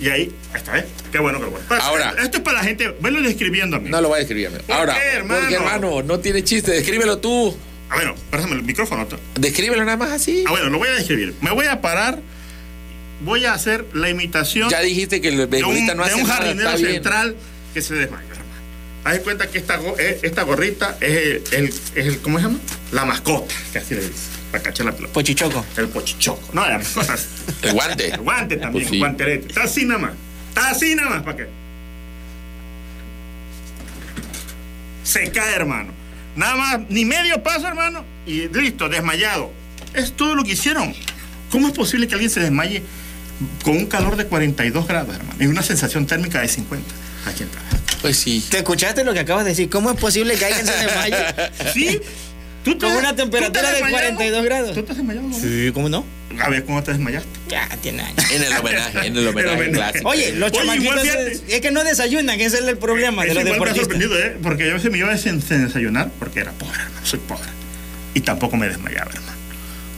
Y 0.00 0.08
ahí, 0.08 0.34
está, 0.54 0.76
¿eh? 0.80 0.86
Qué 1.12 1.18
bueno, 1.20 1.38
qué 1.38 1.46
bueno. 1.46 1.64
Pues, 1.68 1.80
Ahora- 1.80 2.14
Esto 2.20 2.38
es 2.38 2.42
para 2.42 2.58
la 2.58 2.64
gente. 2.64 2.94
Velo 3.00 3.22
describiendo 3.22 3.76
a 3.76 3.80
mí. 3.80 3.88
No 3.90 4.00
lo 4.00 4.08
voy 4.08 4.18
a 4.18 4.22
escribir, 4.22 4.48
amigo. 4.48 4.64
¿Por 4.64 4.74
Ahora, 4.76 4.94
qué, 4.94 5.16
hermano? 5.18 5.40
porque 5.40 5.54
hermano, 5.54 6.02
no 6.02 6.18
tiene 6.18 6.42
chiste. 6.42 6.72
Descríbelo 6.72 7.18
tú. 7.18 7.56
Ah, 7.90 7.94
bueno, 7.96 8.14
préstame 8.28 8.56
el 8.56 8.62
micrófono. 8.64 9.06
Descríbelo 9.36 9.84
nada 9.84 9.96
más 9.96 10.10
así. 10.10 10.42
Ah, 10.48 10.50
bueno, 10.50 10.68
lo 10.68 10.78
voy 10.78 10.88
a 10.88 10.92
describir. 10.94 11.34
Me 11.40 11.52
voy 11.52 11.66
a 11.66 11.80
parar. 11.80 12.18
Voy 13.20 13.44
a 13.44 13.54
hacer 13.54 13.86
la 13.94 14.10
imitación 14.10 14.68
Ya 14.70 14.80
dijiste 14.80 15.20
que 15.20 15.28
el 15.28 15.48
de 15.48 15.64
un, 15.64 15.86
no 15.86 15.94
de 15.94 16.02
hace 16.02 16.14
un 16.16 16.22
nada. 16.28 16.34
jardinero 16.36 16.76
bien. 16.76 16.92
central 16.94 17.36
que 17.72 17.80
se 17.80 17.94
desmayó, 17.94 18.26
hermano. 18.32 18.44
Haz 19.04 19.12
de 19.14 19.20
cuenta 19.20 19.50
que 19.50 19.58
esta, 19.58 19.78
eh, 19.98 20.18
esta 20.22 20.42
gorrita 20.42 20.96
es 21.00 21.10
el, 21.10 21.42
el- 21.52 21.68
es 21.68 22.06
el- 22.06 22.18
¿cómo 22.20 22.38
se 22.38 22.44
llama? 22.46 22.58
La 22.92 23.04
mascota, 23.04 23.54
que 23.72 23.78
así 23.78 23.94
le 23.94 24.00
dice. 24.02 24.14
para 24.50 24.62
cachar 24.64 24.86
la 24.86 24.92
pelota. 24.92 25.12
Pochichoco. 25.12 25.64
El 25.76 25.88
pochichoco. 25.88 26.48
No, 26.52 26.66
ya, 26.66 26.78
cosas. 26.78 27.26
El 27.62 27.72
guante. 27.72 28.08
El 28.14 28.20
guante 28.20 28.56
también, 28.56 28.72
Pues 28.72 28.88
sí. 28.88 28.94
el 28.94 28.98
guanterete. 29.00 29.48
Está 29.48 29.62
así 29.64 29.84
nada 29.84 29.98
más. 30.00 30.12
Está 30.50 30.70
así 30.70 30.94
nada 30.94 31.10
más, 31.10 31.22
¿para 31.22 31.36
qué? 31.38 31.46
Se 35.02 35.30
cae, 35.32 35.54
hermano. 35.54 35.92
Nada 36.36 36.56
más, 36.56 36.80
ni 36.88 37.04
medio 37.04 37.42
paso, 37.42 37.66
hermano, 37.68 38.04
y 38.26 38.48
listo, 38.48 38.88
desmayado. 38.88 39.52
Es 39.92 40.12
todo 40.12 40.34
lo 40.34 40.42
que 40.44 40.52
hicieron. 40.52 40.94
¿Cómo 41.50 41.68
es 41.68 41.74
posible 41.74 42.08
que 42.08 42.14
alguien 42.14 42.30
se 42.30 42.40
desmaye 42.40 42.82
con 43.64 43.76
un 43.76 43.86
calor 43.86 44.16
de 44.16 44.26
42 44.26 44.86
grados, 44.86 45.14
hermano? 45.16 45.36
Y 45.42 45.46
una 45.46 45.62
sensación 45.62 46.06
térmica 46.06 46.40
de 46.40 46.48
50 46.48 46.86
aquí 47.26 47.42
en 47.42 47.48
trabajo. 47.50 47.76
Pues 48.02 48.16
sí. 48.18 48.44
¿Te 48.50 48.58
escuchaste 48.58 49.02
lo 49.04 49.12
que 49.14 49.20
acabas 49.20 49.44
de 49.44 49.50
decir? 49.50 49.68
¿Cómo 49.70 49.90
es 49.90 49.96
posible 49.98 50.34
que 50.36 50.44
alguien 50.44 50.66
se 50.66 50.72
desmaye? 50.76 51.16
¿Sí? 51.72 52.00
¿Tú 52.64 52.78
te- 52.78 52.86
Con 52.86 52.96
una 52.96 53.10
tú 53.10 53.16
te 53.16 53.22
temperatura 53.22 53.68
de 53.68 53.72
desmayado? 53.74 54.00
42 54.16 54.44
grados. 54.44 54.74
¿Tú 54.74 54.82
te 54.82 54.92
has 54.92 54.96
desmayado? 54.98 55.28
no? 55.28 55.38
Sí, 55.38 55.70
¿cómo 55.74 55.88
no? 55.88 56.04
A 56.40 56.48
ver, 56.48 56.64
¿cómo 56.64 56.82
te 56.82 56.90
desmayaste? 56.92 57.28
Ya, 57.48 57.68
tiene 57.82 58.02
años. 58.02 58.30
En 58.30 58.42
el 58.42 58.52
homenaje, 58.56 59.06
en 59.06 59.16
el 59.16 59.28
homenaje 59.28 59.54
homenaje. 59.56 59.72
clásico. 59.72 60.08
Oye, 60.08 60.32
los 60.32 60.50
chamaquitos 60.50 61.04
es, 61.48 61.60
que 61.60 61.70
no 61.70 61.84
desayunan, 61.84 62.40
ese 62.40 62.58
es 62.58 62.64
el 62.66 62.76
problema 62.78 63.22
de 63.24 63.34
los 63.34 63.44
igual 63.44 63.60
me 63.60 63.70
ha 63.70 63.74
sorprendido, 63.74 64.18
¿eh? 64.18 64.36
Porque 64.42 64.64
yo 64.64 64.70
a 64.72 64.74
veces 64.74 64.90
me 64.90 64.98
iba 64.98 65.08
a 65.08 65.14
des- 65.14 65.48
desayunar 65.48 66.10
porque 66.18 66.40
era 66.40 66.52
pobre, 66.52 66.80
hermano. 66.80 67.06
Soy 67.06 67.20
pobre. 67.20 67.48
Y 68.14 68.20
tampoco 68.20 68.56
me 68.56 68.66
desmayaba, 68.68 69.10
hermano. 69.12 69.36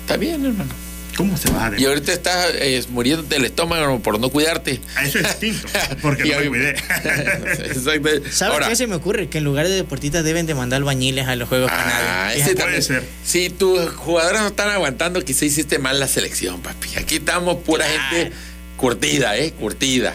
Está 0.03 0.16
bien, 0.16 0.44
hermano. 0.44 0.70
¿Cómo 1.16 1.37
se 1.37 1.50
va 1.50 1.66
a 1.68 1.79
Y 1.81 1.85
ahorita 1.85 2.12
estás 2.12 2.52
eh, 2.55 2.83
muriéndote 2.90 3.37
el 3.37 3.44
estómago 3.46 4.00
por 4.00 4.20
no 4.20 4.29
cuidarte. 4.29 4.81
A 4.96 5.05
eso 5.05 5.18
es 5.18 5.40
distinto, 5.40 5.68
porque 6.02 6.24
no 6.24 6.40
me 6.40 6.48
cuidé. 6.48 6.70
Exacto. 6.70 8.09
¿Sabes 8.31 8.42
Ahora, 8.42 8.68
qué 8.68 8.76
se 8.76 8.87
me 8.87 8.96
ocurre? 8.96 9.29
Que 9.29 9.38
en 9.38 9.44
lugar 9.44 9.66
de 9.66 9.74
deportistas 9.74 10.24
deben 10.24 10.46
de 10.46 10.55
mandar 10.55 10.79
albañiles 10.79 11.26
a 11.26 11.37
los 11.37 11.48
Juegos 11.48 11.70
Ah, 11.72 12.33
ese 12.35 12.55
Puede 12.55 12.83
ser. 12.83 13.02
Si 13.24 13.48
tus 13.48 13.90
jugadores 13.90 14.40
no 14.40 14.48
están 14.48 14.68
aguantando, 14.70 15.22
quizá 15.24 15.44
hiciste 15.44 15.79
mal 15.79 15.98
la 15.98 16.09
selección, 16.09 16.61
papi. 16.61 16.90
Aquí 16.98 17.16
estamos 17.16 17.57
pura 17.62 17.87
gente 17.87 18.33
curtida, 18.76 19.37
¿eh? 19.37 19.52
Curtida. 19.52 20.14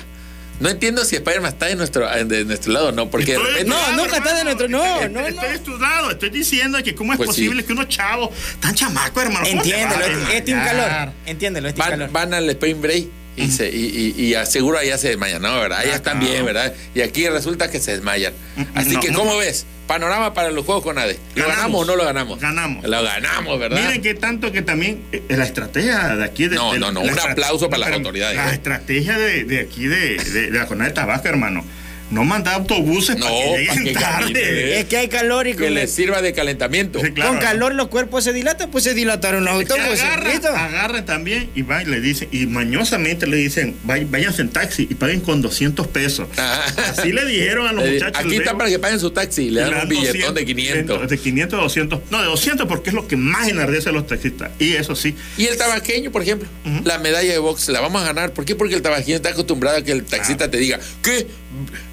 No 0.62 0.70
entiendo 0.70 1.04
si 1.04 1.16
Spider-Man 1.16 1.52
está 1.54 1.66
de 1.66 1.76
nuestro, 1.76 2.08
de 2.26 2.46
nuestro 2.46 2.72
lado 2.72 2.90
o 2.90 2.92
no, 2.92 3.10
porque 3.10 3.34
Estoy 3.34 3.54
de 3.56 3.64
No, 3.66 3.76
lado, 3.76 3.94
nunca 3.98 4.18
está 4.18 4.34
de 4.36 4.44
nuestro- 4.44 4.68
no, 4.70 4.84
Estoy- 4.84 5.10
no, 5.10 5.20
Estoy 5.28 5.48
no. 5.48 5.52
de 5.54 5.60
tu 5.60 5.78
lado. 5.78 6.12
Estoy 6.12 6.30
diciendo 6.30 6.78
que 6.84 6.94
cómo 6.96 7.14
es 7.14 7.18
Pues 7.18 7.32
sí. 7.36 7.42
posible 7.46 7.66
que 7.66 7.74
unos 7.74 7.88
chavos 7.90 8.30
tan 8.60 8.76
chamacos, 8.76 9.24
hermano. 9.24 9.46
¿cómo 9.50 9.64
se 9.64 9.70
Entiéndelo, 9.72 10.06
es, 10.06 10.34
es 10.36 10.46
team 10.46 10.64
calor. 10.64 11.12
Entiéndelo, 11.26 11.68
es 11.68 11.74
team 11.76 11.90
van, 11.90 12.00
calor. 12.00 12.12
van 12.12 12.34
al 12.36 12.50
Spain 12.52 12.82
Break 12.82 13.06
y, 13.42 13.52
se, 13.52 13.70
y, 13.70 14.14
y, 14.18 14.24
y 14.26 14.34
aseguro 14.36 14.78
allá 14.78 14.98
se 14.98 15.10
desmayan, 15.10 15.42
¿no? 15.42 15.60
¿Verdad? 15.60 15.80
Allá 15.80 15.94
Ah, 15.94 15.96
están 15.96 16.20
bien, 16.20 16.46
¿verdad? 16.46 16.74
Y 16.96 17.02
aquí 17.02 17.28
resulta 17.28 17.70
que 17.72 17.80
se 17.80 17.92
desmayan. 17.92 18.34
Así 18.76 18.94
no, 18.94 19.00
que, 19.00 19.12
no. 19.12 19.20
¿cómo 19.20 19.38
ves? 19.38 19.66
Panorama 19.88 20.34
para 20.34 20.52
los 20.52 20.66
juegos 20.66 20.84
con 20.84 20.98
ADE. 20.98 21.20
¿Lo 21.36 21.44
Ganamos. 21.48 21.56
ganamos 21.58 21.82
o 21.82 21.86
no 21.86 21.96
lo 21.98 22.06
ganamos? 22.06 22.40
Ganamos. 22.40 22.86
Lo 22.88 23.04
ganamos, 23.04 23.60
¿verdad? 23.60 23.82
Miren 23.84 24.02
que 24.02 24.14
tanto 24.14 24.52
que 24.52 24.62
también 24.62 25.02
eh, 25.12 25.22
la 25.30 25.44
estrategia 25.44 26.16
de 26.16 26.24
aquí 26.24 26.48
de, 26.48 26.56
No, 26.56 26.72
de- 26.74 26.80
no, 26.80 26.92
no, 26.92 27.02
un 27.02 27.20
aplauso 27.20 27.70
para 27.70 27.90
las 27.90 27.92
autoridades, 27.94 28.38
La 28.38 28.52
¿eh? 28.52 28.54
estrategia 28.54 29.18
de, 29.18 29.44
de 29.44 29.60
aquí 29.60 29.88
de, 29.88 30.16
de, 30.18 30.52
de 30.52 30.58
la 30.58 30.66
jornada 30.66 30.90
de 30.90 30.96
Tabasco, 30.96 31.28
hermano. 31.28 31.66
No 32.12 32.24
mandar 32.26 32.56
autobuses 32.56 33.18
No, 33.18 33.26
para 33.26 33.36
que 33.36 33.44
para 33.46 33.58
lleguen 33.58 33.84
que 33.86 33.94
caminen, 33.94 34.34
tarde. 34.34 34.74
¿eh? 34.76 34.80
Es 34.82 34.86
que 34.86 34.98
hay 34.98 35.08
calor 35.08 35.48
y 35.48 35.56
que 35.56 35.70
les 35.70 35.92
sirva 35.92 36.22
de 36.22 36.34
calentamiento. 36.34 37.00
Sí, 37.02 37.12
claro. 37.12 37.32
con 37.32 37.40
calor 37.40 37.74
los 37.74 37.88
cuerpos 37.88 38.24
se 38.26 38.34
dilatan, 38.34 38.70
pues 38.70 38.84
se 38.84 38.94
dilataron 38.94 39.46
los 39.46 39.54
autobuses. 39.54 40.02
agarran 40.04 41.06
también 41.06 41.50
y 41.56 41.62
van 41.62 41.84
y 41.84 41.86
le 41.92 42.02
dicen, 42.02 42.28
y 42.32 42.46
mañosamente 42.48 43.28
le 43.28 43.38
dicen, 43.38 43.76
"Vay- 43.86 44.06
váyanse 44.10 44.42
en 44.42 44.50
taxi 44.50 44.88
y 44.90 44.96
paguen 44.96 45.22
con 45.22 45.42
200 45.42 45.88
pesos. 45.88 46.28
Ah. 46.38 46.66
Así 46.98 47.12
le 47.12 47.26
dijeron 47.26 47.68
a 47.68 47.72
los 47.74 47.84
Le 47.86 47.94
muchachos. 47.94 48.22
Aquí 48.26 48.36
están 48.36 48.58
para 48.58 48.70
que 48.70 48.80
paguen 48.80 49.00
su 49.00 49.12
taxi. 49.12 49.50
Le 49.50 49.62
dan 49.62 49.84
un 49.84 49.90
billetón 49.90 50.36
de 50.36 50.46
500. 50.46 51.10
De 51.10 51.18
500 51.18 51.60
a 51.60 51.64
200. 51.64 52.00
No, 52.12 52.20
de 52.20 52.26
200 52.26 52.68
porque 52.68 52.90
es 52.90 52.94
lo 52.94 53.08
que 53.08 53.16
más 53.18 53.48
enardece 53.48 53.90
a 53.90 53.92
los 53.92 54.06
taxistas. 54.08 54.52
Y 54.60 54.74
eso 54.74 54.96
sí, 54.96 55.16
Y 55.38 55.46
el 55.46 55.58
tabaqueño, 55.58 56.12
por 56.12 56.22
ejemplo, 56.22 56.48
la 56.84 56.98
medalla 57.00 57.32
de 57.32 57.40
box 57.40 57.70
la 57.70 57.80
vamos 57.82 58.02
a 58.02 58.06
ganar. 58.06 58.34
¿Por 58.34 58.46
qué? 58.46 58.56
Porque 58.56 58.76
el 58.76 58.82
tabaqueño 58.82 59.16
está 59.16 59.30
acostumbrado 59.30 59.78
a 59.78 59.82
que 59.84 59.92
el 59.92 60.04
taxista 60.04 60.50
te 60.52 60.58
diga, 60.58 60.80
¿qué? 61.02 61.28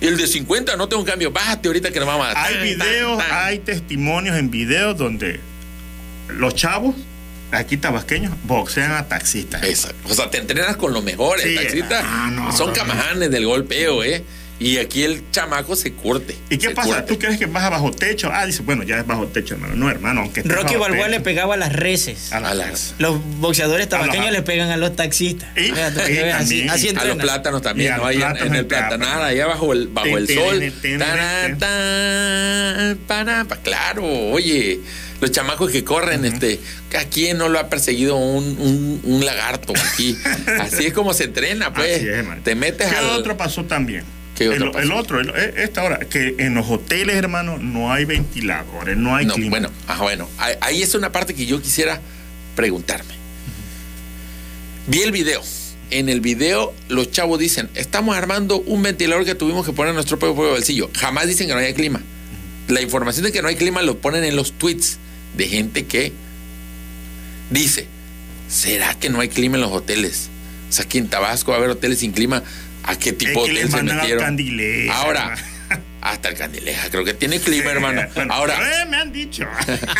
El 0.00 0.16
de 0.16 0.26
50 0.26 0.76
no 0.76 0.88
tengo 0.88 1.02
un 1.02 1.08
cambio. 1.08 1.30
Bájate 1.30 1.68
ahorita 1.68 1.90
que 1.90 1.98
nos 1.98 2.06
vamos 2.08 2.26
a 2.26 2.42
hay 2.44 2.54
tan, 2.54 2.62
videos, 2.64 3.18
tan, 3.18 3.28
tan. 3.28 3.38
hay 3.46 3.58
testimonios 3.58 4.36
en 4.36 4.50
videos 4.50 4.96
donde 4.96 5.40
los 6.28 6.54
chavos, 6.54 6.94
aquí 7.52 7.76
tabasqueños, 7.76 8.32
boxean 8.44 8.92
a 8.92 9.08
taxistas. 9.08 9.62
Esa- 9.64 9.92
O 10.04 10.14
sea, 10.14 10.30
te 10.30 10.38
entrenas 10.38 10.76
con 10.76 10.92
los 10.92 11.02
mejores. 11.04 11.44
Sí, 11.44 11.54
taxistas 11.56 12.04
ah, 12.06 12.30
no, 12.32 12.52
son 12.56 12.68
no. 12.68 12.72
camajanes 12.74 13.30
del 13.30 13.46
golpeo, 13.46 14.02
¿eh? 14.04 14.24
Y 14.60 14.78
aquí 14.78 15.04
el 15.04 15.22
chamaco 15.30 15.76
se 15.76 15.92
curte. 15.92 16.34
¿Y 16.50 16.58
qué 16.58 16.70
pasa? 16.70 16.88
curte. 16.88 17.02
¿Tú 17.04 17.18
crees 17.18 17.38
que 17.38 17.46
vas 17.46 17.70
bajo 17.70 17.92
techo? 17.92 18.28
Ah, 18.32 18.44
dice, 18.44 18.62
bueno, 18.62 18.82
ya 18.82 18.98
es 18.98 19.06
bajo 19.06 19.26
techo, 19.28 19.54
hermano. 19.54 19.76
No, 19.76 19.88
hermano, 19.88 20.22
aunque 20.22 20.42
Rocky 20.42 20.74
Balboa 20.74 20.98
techo. 21.06 21.08
le 21.10 21.20
pegaba 21.20 21.54
a 21.54 21.56
las 21.56 21.72
reses. 21.72 22.32
A 22.32 22.40
la- 22.40 22.48
A 22.50 22.54
las- 22.54 22.94
Los 22.98 23.20
boxeadores 23.38 23.88
tabaqueños 23.88 24.26
A 24.28 24.30
le 24.32 24.42
pegan 24.42 24.70
a 24.70 24.76
los 24.76 24.96
taxistas. 24.96 25.48
Y- 25.56 25.70
Fíjate, 25.70 26.12
y 26.12 26.18
así, 26.18 26.30
también. 26.38 26.70
así 26.70 26.88
A 26.88 27.04
los 27.04 27.16
plátanos 27.18 27.62
también, 27.62 27.92
a 27.92 27.96
¿no? 27.98 28.06
Ahí 28.06 28.20
en, 28.20 28.54
el 28.56 28.66
platanal, 28.66 29.22
allá 29.22 29.46
bajo 29.46 29.72
el, 29.72 29.86
bajo 29.88 30.18
el 30.18 30.26
sol. 30.28 30.58
ten, 30.58 30.72
ten, 30.82 30.98
Taran, 30.98 31.50
ten. 31.50 31.58
tan, 31.58 32.98
para, 33.06 33.44
pa- 33.44 33.56
claro, 33.58 34.04
oye, 34.32 34.80
los 35.20 35.30
chamacos 35.30 35.70
que 35.70 35.84
corren, 35.84 36.24
este, 36.24 36.58
¿a 36.98 37.04
quién 37.04 37.38
no 37.38 37.48
lo 37.48 37.58
ha 37.60 37.68
perseguido 37.68 38.16
un, 38.16 38.44
un, 38.58 39.00
un 39.04 39.24
lagarto 39.24 39.72
aquí? 39.92 40.16
Así 40.60 40.86
es 40.86 40.92
como 40.92 41.14
se 41.14 41.24
entrena, 41.24 41.72
pues. 41.72 41.96
Así 41.98 42.08
es, 42.08 42.14
hermano. 42.16 42.42
Te 42.42 42.54
metes 42.56 42.88
¿Qué 42.88 42.96
al. 42.96 43.04
otro 43.10 43.36
pasó 43.36 43.64
también? 43.64 44.04
¿Qué 44.38 44.48
otro 44.48 44.78
el, 44.78 44.92
otro, 44.92 45.20
el- 45.20 45.30
eh, 45.30 45.54
esta 45.58 45.82
hora, 45.82 45.98
que 45.98 46.36
en 46.38 46.54
los 46.54 46.68
hoteles, 46.70 47.16
hermano, 47.16 47.58
no 47.58 47.92
hay 47.92 48.04
ventiladores, 48.04 48.96
no 48.96 49.16
hay 49.16 49.26
No, 49.26 49.34
clima. 49.34 49.50
bueno, 49.50 49.70
ah, 49.88 49.98
bueno, 50.00 50.28
ahí- 50.38 50.54
ahí 50.60 50.82
es 50.82 50.94
una 50.94 51.10
parte 51.10 51.34
que 51.34 51.44
yo 51.44 51.60
quisiera 51.60 52.00
preguntarme. 52.54 53.14
Vi 54.86 55.00
el 55.02 55.12
video. 55.12 55.42
En 55.90 56.08
el 56.08 56.20
video, 56.20 56.74
los 56.88 57.10
chavos 57.10 57.38
dicen: 57.38 57.68
Estamos 57.74 58.14
armando 58.16 58.60
un 58.60 58.82
ventilador 58.82 59.24
que 59.24 59.34
tuvimos 59.34 59.64
que 59.66 59.72
poner 59.72 59.90
en 59.90 59.94
nuestro 59.96 60.18
propio 60.18 60.50
bolsillo. 60.50 60.90
Jamás 60.94 61.26
dicen 61.26 61.48
que 61.48 61.54
no 61.54 61.58
haya 61.60 61.74
clima. 61.74 62.00
La 62.68 62.82
información 62.82 63.24
de 63.24 63.32
que 63.32 63.40
no 63.42 63.48
hay 63.48 63.56
clima 63.56 63.80
lo 63.82 63.98
ponen 63.98 64.22
en 64.24 64.36
los 64.36 64.52
tweets 64.52 64.98
de 65.36 65.48
gente 65.48 65.86
que 65.86 66.12
dice: 67.50 67.86
¿Será 68.48 68.94
que 68.94 69.08
no 69.08 69.20
hay 69.20 69.28
clima 69.30 69.56
en 69.56 69.62
los 69.62 69.72
hoteles? 69.72 70.28
O 70.68 70.72
sea, 70.72 70.84
aquí 70.84 70.98
en 70.98 71.08
Tabasco 71.08 71.50
va 71.52 71.56
a 71.56 71.60
haber 71.60 71.70
hoteles 71.70 71.98
sin 72.00 72.12
clima. 72.12 72.42
¿A 72.88 72.98
qué 72.98 73.12
tipo 73.12 73.44
que 73.44 73.52
de 73.52 73.64
hotel 73.64 73.70
se 73.70 73.82
metieron? 73.82 74.24
Candileja, 74.24 74.94
Ahora, 74.98 75.34
hasta 76.00 76.28
el 76.30 76.34
Candileja, 76.36 76.90
creo 76.90 77.04
que 77.04 77.14
tiene 77.14 77.38
clima, 77.40 77.70
hermano. 77.70 78.02
Ahora. 78.30 78.54
eh, 78.82 78.86
me 78.86 78.96
han 78.96 79.12
dicho. 79.12 79.44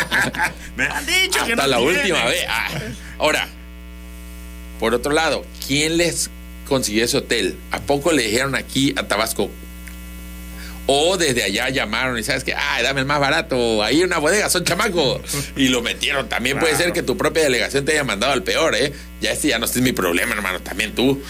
me 0.76 0.84
han 0.84 1.04
dicho 1.06 1.44
que 1.44 1.52
Hasta 1.52 1.56
no 1.56 1.66
la 1.66 1.80
última 1.80 2.24
vez. 2.24 2.44
Ah, 2.48 2.68
Ahora, 3.18 3.46
por 4.80 4.94
otro 4.94 5.12
lado, 5.12 5.44
¿quién 5.66 5.96
les 5.98 6.30
consiguió 6.66 7.04
ese 7.04 7.18
hotel? 7.18 7.56
¿A 7.70 7.80
poco 7.80 8.12
le 8.12 8.22
dijeron 8.22 8.54
aquí 8.54 8.94
a 8.96 9.06
Tabasco? 9.06 9.50
O 10.90 11.18
desde 11.18 11.42
allá 11.42 11.68
llamaron 11.68 12.18
y 12.18 12.22
sabes 12.22 12.44
que, 12.44 12.54
ay, 12.54 12.82
dame 12.82 13.00
el 13.00 13.06
más 13.06 13.20
barato, 13.20 13.82
ahí 13.82 14.02
una 14.02 14.16
bodega, 14.16 14.48
son 14.48 14.64
chamacos. 14.64 15.20
Y 15.54 15.68
lo 15.68 15.82
metieron. 15.82 16.30
También 16.30 16.58
puede 16.58 16.74
ser 16.76 16.94
que 16.94 17.02
tu 17.02 17.18
propia 17.18 17.42
delegación 17.42 17.84
te 17.84 17.92
haya 17.92 18.04
mandado 18.04 18.32
al 18.32 18.42
peor, 18.42 18.74
¿eh? 18.74 18.94
Ya 19.20 19.32
este 19.32 19.48
ya 19.48 19.58
no 19.58 19.66
es 19.66 19.76
mi 19.82 19.92
problema, 19.92 20.32
hermano, 20.32 20.60
también 20.60 20.94
tú. 20.94 21.22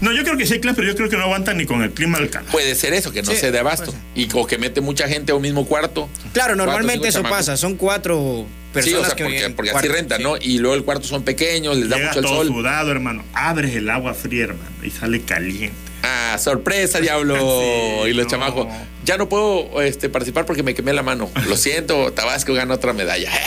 No, 0.00 0.12
yo 0.12 0.24
creo 0.24 0.36
que 0.36 0.44
sí 0.46 0.54
hay 0.54 0.60
clima, 0.60 0.74
pero 0.76 0.86
yo 0.88 0.94
creo 0.94 1.08
que 1.08 1.16
no 1.16 1.22
aguantan 1.24 1.56
ni 1.56 1.64
con 1.66 1.82
el 1.82 1.90
clima 1.90 2.18
del 2.18 2.28
canal. 2.30 2.50
Puede 2.52 2.74
ser 2.74 2.92
eso, 2.92 3.12
que 3.12 3.22
no 3.22 3.30
Sí, 3.30 3.36
se 3.38 3.50
dé 3.50 3.58
abasto. 3.58 3.94
Y 4.14 4.28
o 4.34 4.46
que 4.46 4.58
mete 4.58 4.80
mucha 4.80 5.08
gente 5.08 5.32
a 5.32 5.34
un 5.34 5.42
mismo 5.42 5.66
cuarto. 5.66 6.08
Claro, 6.32 6.54
normalmente 6.54 7.08
eso 7.08 7.18
chamacos. 7.18 7.38
pasa. 7.38 7.56
Son 7.56 7.76
cuatro 7.76 8.46
Sí, 8.46 8.72
personas 8.72 9.00
o 9.00 9.04
sea, 9.06 9.16
que 9.16 9.24
porque, 9.24 9.50
porque 9.56 9.70
así 9.70 9.88
rentan, 9.88 10.18
sí. 10.18 10.22
¿no? 10.24 10.36
Y 10.38 10.58
luego 10.58 10.74
el 10.76 10.84
cuarto 10.84 11.06
son 11.08 11.22
pequeños, 11.22 11.76
les 11.78 11.88
da 11.88 11.96
mucho 11.96 12.18
el 12.18 12.24
todo 12.26 12.36
sol. 12.36 12.46
sudado, 12.48 12.90
hermano. 12.90 13.24
Abres 13.32 13.74
el 13.74 13.88
agua 13.88 14.12
fría, 14.12 14.44
hermano, 14.44 14.70
y 14.82 14.90
sale 14.90 15.22
caliente. 15.22 15.74
Ah, 16.02 16.36
sorpresa, 16.38 17.00
diablo. 17.00 17.34
Sí, 18.04 18.10
y 18.10 18.12
los 18.12 18.26
no. 18.26 18.30
chamacos, 18.30 18.66
ya 19.04 19.16
no 19.16 19.28
puedo 19.30 19.80
este, 19.80 20.10
participar 20.10 20.44
porque 20.44 20.62
me 20.62 20.74
quemé 20.74 20.92
la 20.92 21.02
mano. 21.02 21.30
Lo 21.48 21.56
siento, 21.56 22.12
Tabasco 22.12 22.52
gana 22.52 22.74
otra 22.74 22.92
medalla. 22.92 23.30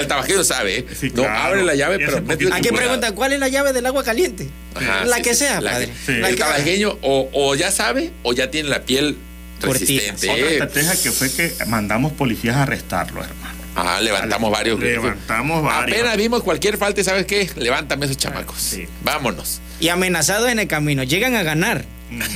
El 0.00 0.06
tabasqueño 0.06 0.44
sabe, 0.44 0.78
¿eh? 0.78 0.86
Sí, 0.98 1.10
no 1.14 1.24
abre 1.24 1.62
la 1.64 1.74
llave, 1.74 1.98
pero 1.98 2.22
mete 2.22 2.48
Aquí 2.52 2.68
preguntan, 2.68 3.14
¿cuál 3.14 3.32
es 3.32 3.40
la 3.40 3.48
llave 3.48 3.72
del 3.72 3.86
agua 3.86 4.04
caliente? 4.04 4.48
Ajá, 4.74 5.04
la 5.04 5.16
sí, 5.16 5.22
que 5.22 5.30
sí, 5.34 5.36
sea, 5.44 5.60
la 5.60 5.72
padre. 5.72 5.86
que- 5.86 5.92
Sí. 6.12 6.18
La 6.20 6.28
El 6.28 6.36
que- 6.36 6.86
o, 7.02 7.30
o 7.32 7.54
ya 7.54 7.70
sabe 7.70 8.12
o 8.22 8.32
ya 8.32 8.50
tiene 8.50 8.68
la 8.68 8.82
piel 8.82 9.16
resistente. 9.60 10.30
Otra 10.30 10.46
estrategia 10.50 11.02
que 11.02 11.10
fue 11.10 11.30
que 11.32 11.52
mandamos 11.66 12.12
policías 12.12 12.56
a 12.56 12.62
arrestarlo, 12.64 13.22
hermano. 13.22 13.56
Ah, 13.74 14.00
levantamos 14.00 14.50
varios. 14.50 14.80
Levantamos 14.80 15.62
varios. 15.62 15.98
Apenas 15.98 16.16
vimos 16.16 16.42
cualquier 16.42 16.78
falta 16.78 17.00
y 17.00 17.04
¿sabes 17.04 17.26
qué? 17.26 17.50
Levántame 17.56 18.06
esos 18.06 18.16
chamacos. 18.16 18.56
Sí. 18.58 18.86
Vámonos. 19.02 19.60
Y 19.80 19.88
amenazados 19.88 20.48
en 20.50 20.58
el 20.58 20.66
camino. 20.66 21.02
Llegan 21.02 21.34
a 21.34 21.42
ganar 21.42 21.84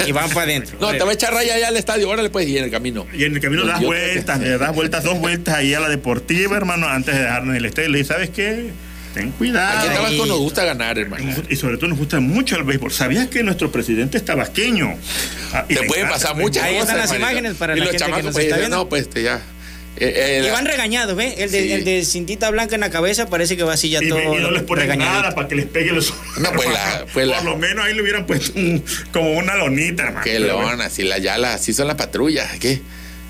y 0.06 0.12
van 0.12 0.28
para 0.30 0.42
adentro. 0.42 0.76
No, 0.80 0.90
te 0.90 0.98
voy 1.00 1.10
a 1.10 1.14
echar 1.14 1.32
raya 1.32 1.54
allá 1.54 1.68
al 1.68 1.76
estadio. 1.76 2.08
Órale, 2.08 2.30
pues, 2.30 2.48
y 2.48 2.58
en 2.58 2.64
el 2.64 2.70
camino. 2.70 3.06
Y 3.12 3.24
en 3.24 3.34
el 3.34 3.40
camino 3.40 3.64
das 3.64 3.78
que- 3.80 3.86
vueltas, 3.86 4.40
le 4.40 4.58
das 4.58 4.74
vueltas, 4.74 5.04
dos 5.04 5.18
vueltas 5.18 5.54
ahí 5.54 5.74
a 5.74 5.80
la 5.80 5.88
deportiva, 5.88 6.56
hermano, 6.56 6.88
antes 6.88 7.14
de 7.14 7.20
dejarnos 7.22 7.50
en 7.50 7.56
el 7.56 7.64
estadio. 7.66 7.88
Le 7.90 7.98
dices, 7.98 8.14
¿sabes 8.14 8.30
qué? 8.30 8.70
Ten 9.14 9.32
cuidado. 9.32 9.76
Aquí 9.78 9.88
en 9.88 9.94
Tabasco 9.94 10.22
Ahí. 10.22 10.28
nos 10.28 10.38
gusta 10.38 10.64
ganar, 10.64 10.96
hermano. 10.98 11.24
Y 11.48 11.56
sobre 11.56 11.76
todo 11.78 11.88
nos 11.88 11.98
gusta 11.98 12.20
mucho 12.20 12.56
el 12.56 12.62
béisbol. 12.62 12.92
¿Sabías 12.92 13.26
que 13.26 13.42
nuestro 13.42 13.72
presidente 13.72 14.18
es 14.18 14.24
tabasqueño? 14.24 14.94
Ah, 15.52 15.64
y 15.68 15.74
Te 15.74 15.82
pueden 15.84 16.08
pasar 16.08 16.36
muchas 16.36 16.62
Ahí 16.62 16.74
cosas. 16.74 16.90
están 16.90 16.98
las 16.98 17.10
hermanito. 17.10 17.30
imágenes 17.38 17.56
para 17.58 17.72
y 17.74 17.78
la 17.80 17.84
los 17.86 17.90
gente 17.92 18.04
que 18.04 18.10
chamacos 18.10 18.24
nos 18.26 18.32
pues 18.34 18.44
está 18.44 18.56
viendo. 18.58 18.76
no, 18.76 18.88
pues 18.88 19.02
este, 19.02 19.22
ya. 19.24 19.42
Eh, 19.96 20.38
eh, 20.40 20.42
Y 20.46 20.50
van 20.50 20.64
regañados, 20.64 21.14
¿ves? 21.16 21.34
El 21.38 21.50
de, 21.50 21.62
Sí. 21.62 21.72
el 21.72 21.84
de 21.84 22.04
cintita 22.04 22.50
blanca 22.50 22.74
en 22.74 22.80
la 22.80 22.90
cabeza 22.90 23.26
parece 23.28 23.56
que 23.56 23.64
va 23.64 23.74
así 23.74 23.90
ya 23.90 24.02
Y, 24.02 24.08
todo. 24.08 24.18
y 24.38 24.40
no 24.40 24.50
les 24.50 24.62
ponen 24.62 24.82
regañadito. 24.84 25.20
nada 25.20 25.34
para 25.34 25.48
que 25.48 25.56
les 25.56 25.66
pegue 25.66 25.92
los 25.92 26.14
No, 26.38 26.52
pues 26.52 26.68
la- 26.68 27.04
pues 27.12 27.26
la- 27.26 27.36
Por 27.38 27.44
lo 27.46 27.56
menos 27.58 27.84
ahí 27.84 27.94
le 27.94 28.00
hubieran 28.02 28.24
puesto 28.26 28.52
un- 28.58 28.82
como 29.12 29.32
una 29.32 29.56
lonita, 29.56 30.04
hermano. 30.04 30.24
Qué 30.24 30.38
lona, 30.38 30.84
así 30.86 31.02
la 31.02 31.18
ya 31.18 31.36
la, 31.38 31.54
así 31.54 31.72
son 31.74 31.86
las 31.88 31.96
patrullas, 31.96 32.48
¿qué? 32.58 32.80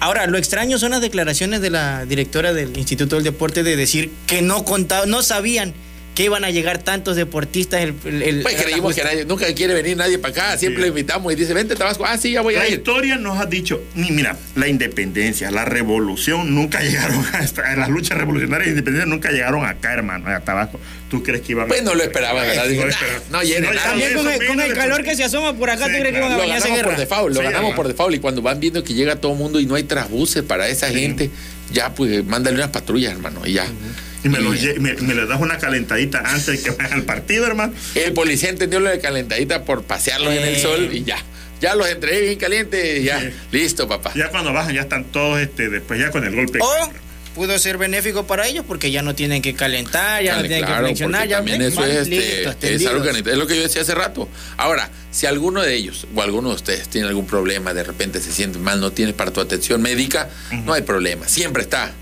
Ahora, 0.00 0.26
lo 0.26 0.38
extraño 0.38 0.78
son 0.78 0.92
las 0.92 1.00
declaraciones 1.00 1.60
de 1.60 1.70
la 1.70 2.04
directora 2.06 2.52
del 2.52 2.76
Instituto 2.76 3.16
del 3.16 3.24
Deporte 3.24 3.62
de 3.62 3.76
decir 3.76 4.10
que 4.26 4.40
no 4.40 4.64
contaban, 4.64 5.10
no 5.10 5.22
sabían 5.22 5.74
que 6.20 6.24
iban 6.26 6.44
a 6.44 6.50
llegar 6.50 6.76
tantos 6.78 7.16
deportistas. 7.16 7.80
El, 7.80 7.94
el- 8.04 8.22
el- 8.22 8.42
Pues 8.42 8.54
la 8.58 8.62
creímos 8.62 8.94
que 8.94 9.02
nadie, 9.02 9.24
nunca 9.24 9.46
quiere 9.54 9.72
venir 9.72 9.96
nadie 9.96 10.18
para 10.18 10.32
acá, 10.32 10.58
siempre 10.58 10.82
Sí. 10.82 10.82
lo 10.82 10.86
invitamos 10.88 11.32
y 11.32 11.36
dice, 11.36 11.54
vente 11.54 11.74
Tabasco, 11.76 12.04
ah, 12.04 12.18
sí, 12.18 12.32
ya 12.32 12.42
voy 12.42 12.56
a 12.56 12.58
La 12.58 12.68
ir. 12.68 12.74
historia 12.74 13.16
nos 13.16 13.38
ha 13.38 13.46
dicho, 13.46 13.80
ni 13.94 14.10
mira, 14.10 14.36
la 14.54 14.68
independencia, 14.68 15.50
la 15.50 15.64
revolución 15.64 16.54
nunca 16.54 16.80
llegaron 16.82 17.24
a 17.32 17.38
esta- 17.42 17.74
las 17.74 17.88
luchas 17.88 18.18
revolucionarias 18.18 18.66
de 18.66 18.70
independencia 18.72 19.06
nunca 19.06 19.30
llegaron 19.30 19.64
acá, 19.64 19.94
hermano, 19.94 20.28
a 20.28 20.40
Tabasco. 20.40 20.78
¿Tú 21.08 21.22
crees 21.22 21.40
que 21.40 21.52
iban 21.52 21.64
a 21.64 21.68
Pues 21.68 21.82
no 21.82 21.94
lo 21.94 22.02
esperaba, 22.04 22.42
¿verdad? 22.42 22.64
No 22.68 22.68
Dije, 22.68 22.80
lo 22.82 22.86
"Nah, 22.86 22.92
esperaba. 22.92 23.20
no 23.30 23.30
No, 23.30 23.38
nadie". 23.38 23.78
También 23.80 24.14
con 24.14 24.28
el, 24.28 24.46
con 24.46 24.74
calor 24.76 25.02
que 25.02 25.16
se 25.16 25.24
asoma 25.24 25.56
por 25.56 25.70
acá, 25.70 25.86
Sí, 25.86 25.92
¿tú 25.92 25.98
crees 26.00 26.04
que 26.14 26.20
claro. 26.20 26.26
iban 26.34 26.40
a 26.42 26.46
Lo 26.46 26.52
a 26.52 26.56
hacer 26.56 26.70
ganamos 26.70 26.84
por 26.92 27.00
default, 27.00 27.34
lo 27.34 27.40
Sí, 27.40 27.44
ganamos 27.46 27.74
por 27.74 27.88
default. 27.88 28.14
Y 28.14 28.18
cuando 28.18 28.42
van 28.42 28.60
viendo 28.60 28.84
que 28.84 28.92
llega 28.94 29.16
todo 29.16 29.32
el 29.32 29.38
mundo 29.38 29.58
y 29.58 29.64
no 29.66 29.74
hay 29.74 29.84
trasbuses 29.84 30.42
para 30.42 30.68
esa 30.68 30.88
gente, 30.90 31.30
ya 31.72 31.94
pues 31.94 32.22
mándale 32.26 32.56
unas 32.58 32.68
patrullas, 32.70 33.12
hermano, 33.12 33.40
y 33.46 33.54
ya. 33.54 33.66
Y 34.22 34.28
me, 34.28 34.40
lo 34.40 34.50
me, 34.50 34.94
me 34.94 35.14
le 35.14 35.26
das 35.26 35.40
una 35.40 35.58
calentadita 35.58 36.22
antes 36.24 36.46
de 36.46 36.62
que 36.62 36.70
vayan 36.70 36.92
al 36.92 37.02
partido, 37.04 37.46
hermano. 37.46 37.72
el 37.94 38.12
policía 38.12 38.50
entendió 38.50 38.80
lo 38.80 38.90
de 38.90 39.00
calentadita 39.00 39.64
por 39.64 39.82
pasearlos 39.82 40.34
en 40.34 40.44
el 40.44 40.58
sol 40.58 40.90
y 40.92 41.04
ya. 41.04 41.18
Ya 41.60 41.74
los 41.74 41.88
entregué 41.88 42.22
bien 42.22 42.38
calientes, 42.38 43.04
ya. 43.04 43.30
Listo, 43.52 43.86
papá. 43.86 44.12
Ya 44.14 44.28
cuando 44.28 44.52
bajan 44.52 44.74
ya 44.74 44.82
están 44.82 45.04
todos 45.04 45.40
este, 45.40 45.68
después 45.68 46.00
ya 46.00 46.10
con 46.10 46.24
el 46.24 46.34
golpe. 46.34 46.58
O 46.62 46.90
pudo 47.34 47.58
ser 47.58 47.78
benéfico 47.78 48.26
para 48.26 48.46
ellos 48.46 48.64
porque 48.66 48.90
ya 48.90 49.02
no 49.02 49.14
tienen 49.14 49.40
que 49.40 49.54
calentar, 49.54 50.22
ya 50.22 50.36
no 50.36 50.42
tienen 50.42 50.64
claro, 50.64 50.80
que 50.80 50.86
flexionar, 50.86 51.28
ya 51.28 51.36
también 51.36 51.62
eso 51.62 51.84
es, 51.84 52.08
este, 52.08 52.10
listos, 52.10 52.56
es 52.60 52.86
algo 52.86 53.02
que 53.02 53.12
tendidos. 53.12 53.32
es 53.32 53.38
lo 53.38 53.46
que 53.46 53.56
yo 53.56 53.62
decía 53.62 53.82
hace 53.82 53.94
rato. 53.94 54.28
Ahora, 54.56 54.90
si 55.10 55.26
alguno 55.26 55.62
de 55.62 55.74
ellos 55.74 56.06
o 56.14 56.22
alguno 56.22 56.48
de 56.50 56.56
ustedes 56.56 56.88
tiene 56.88 57.08
algún 57.08 57.26
problema, 57.26 57.72
de 57.72 57.84
repente 57.84 58.20
se 58.20 58.32
siente 58.32 58.58
mal, 58.58 58.80
no 58.80 58.90
tiene 58.92 59.12
para 59.12 59.30
tu 59.30 59.40
atención 59.40 59.80
médica, 59.80 60.28
no 60.64 60.72
hay 60.72 60.82
problema. 60.82 61.28
Siempre 61.28 61.62
está 61.62 61.92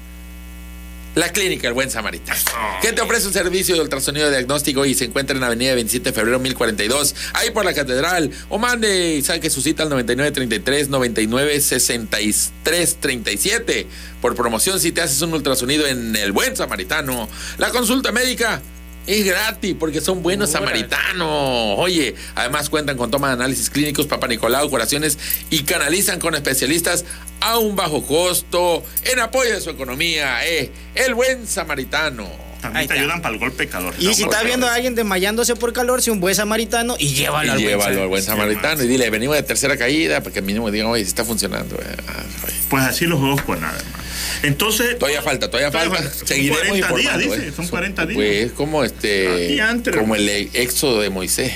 la 1.18 1.32
clínica 1.32 1.66
El 1.66 1.74
Buen 1.74 1.90
Samaritano, 1.90 2.38
que 2.80 2.92
te 2.92 3.00
ofrece 3.00 3.26
un 3.26 3.32
servicio 3.32 3.74
de 3.74 3.80
ultrasonido 3.80 4.30
diagnóstico 4.30 4.86
y 4.86 4.94
se 4.94 5.06
encuentra 5.06 5.36
en 5.36 5.42
Avenida 5.42 5.74
27 5.74 6.10
de 6.10 6.12
Febrero 6.12 6.38
1042, 6.38 7.16
ahí 7.32 7.50
por 7.50 7.64
la 7.64 7.74
Catedral. 7.74 8.30
O 8.48 8.58
mande 8.58 9.16
y 9.16 9.22
saque 9.22 9.50
su 9.50 9.60
cita 9.60 9.82
al 9.82 9.88
9933 9.88 10.90
996337 10.90 13.88
por 14.22 14.36
promoción 14.36 14.78
si 14.78 14.92
te 14.92 15.00
haces 15.00 15.20
un 15.20 15.34
ultrasonido 15.34 15.88
en 15.88 16.14
El 16.14 16.30
Buen 16.30 16.54
Samaritano. 16.54 17.28
La 17.58 17.70
consulta 17.70 18.12
médica 18.12 18.62
es 19.08 19.24
gratis 19.24 19.74
porque 19.78 20.00
son 20.00 20.22
buenos 20.22 20.50
samaritanos. 20.50 21.78
Oye, 21.78 22.14
además 22.34 22.68
cuentan 22.68 22.96
con 22.96 23.10
toma 23.10 23.28
de 23.28 23.34
análisis 23.34 23.70
clínicos, 23.70 24.06
Papa 24.06 24.28
Nicolau, 24.28 24.68
curaciones 24.68 25.18
y 25.50 25.62
canalizan 25.62 26.20
con 26.20 26.34
especialistas 26.34 27.04
a 27.40 27.58
un 27.58 27.74
bajo 27.74 28.04
costo 28.04 28.84
en 29.04 29.18
apoyo 29.20 29.54
de 29.54 29.60
su 29.60 29.70
economía. 29.70 30.46
Eh, 30.46 30.70
el 30.94 31.14
buen 31.14 31.46
samaritano. 31.46 32.28
También 32.60 32.88
te 32.88 32.94
ayudan 32.94 33.22
para 33.22 33.34
el 33.34 33.40
golpe 33.40 33.64
de 33.64 33.68
calor. 33.70 33.94
Y 33.98 34.12
si 34.14 34.22
No, 34.22 34.28
está 34.28 34.38
por 34.38 34.46
viendo 34.46 34.66
a 34.66 34.74
alguien 34.74 34.94
desmayándose 34.96 35.54
por 35.54 35.72
calor, 35.72 36.02
si 36.02 36.10
un 36.10 36.18
buen 36.18 36.34
samaritano 36.34 36.96
y 36.98 37.14
llévalo 37.14 37.46
Y 37.46 37.50
al 37.50 37.56
buen 37.58 37.68
llévalo 37.68 38.02
al 38.02 38.08
buen 38.08 38.22
samaritano 38.22 38.82
y 38.82 38.88
dile, 38.88 39.08
venimos 39.10 39.36
de 39.36 39.44
tercera 39.44 39.76
caída, 39.76 40.20
para 40.22 40.34
que 40.34 40.42
mínimo 40.42 40.70
digan, 40.70 40.88
oye, 40.88 41.04
si 41.04 41.08
está 41.08 41.24
funcionando. 41.24 41.76
eh, 41.76 41.96
ah, 42.08 42.22
oye. 42.46 42.54
Pues 42.68 42.82
así 42.82 43.06
los 43.06 43.20
juegos 43.20 43.42
por 43.42 43.60
nada, 43.60 43.78
hermano. 43.78 43.97
Entonces. 44.42 44.98
Todavía 44.98 45.22
falta, 45.22 45.50
todavía 45.50 45.70
Todavía 45.70 45.90
falta. 45.94 46.10
falta. 46.10 46.18
Son 46.18 46.28
Seguiremos 46.28 46.60
40 46.62 46.76
días, 46.76 46.90
informando. 47.14 47.34
dice, 47.36 47.48
eh. 47.48 47.52
son 47.56 47.68
40 47.68 48.06
días. 48.06 48.16
Pues 48.16 48.52
como 48.52 48.84
este, 48.84 49.44
Aquí 49.46 49.60
antes, 49.60 49.96
como 49.96 50.14
el 50.14 50.28
éxodo 50.28 51.00
de 51.00 51.10
Moisés. 51.10 51.52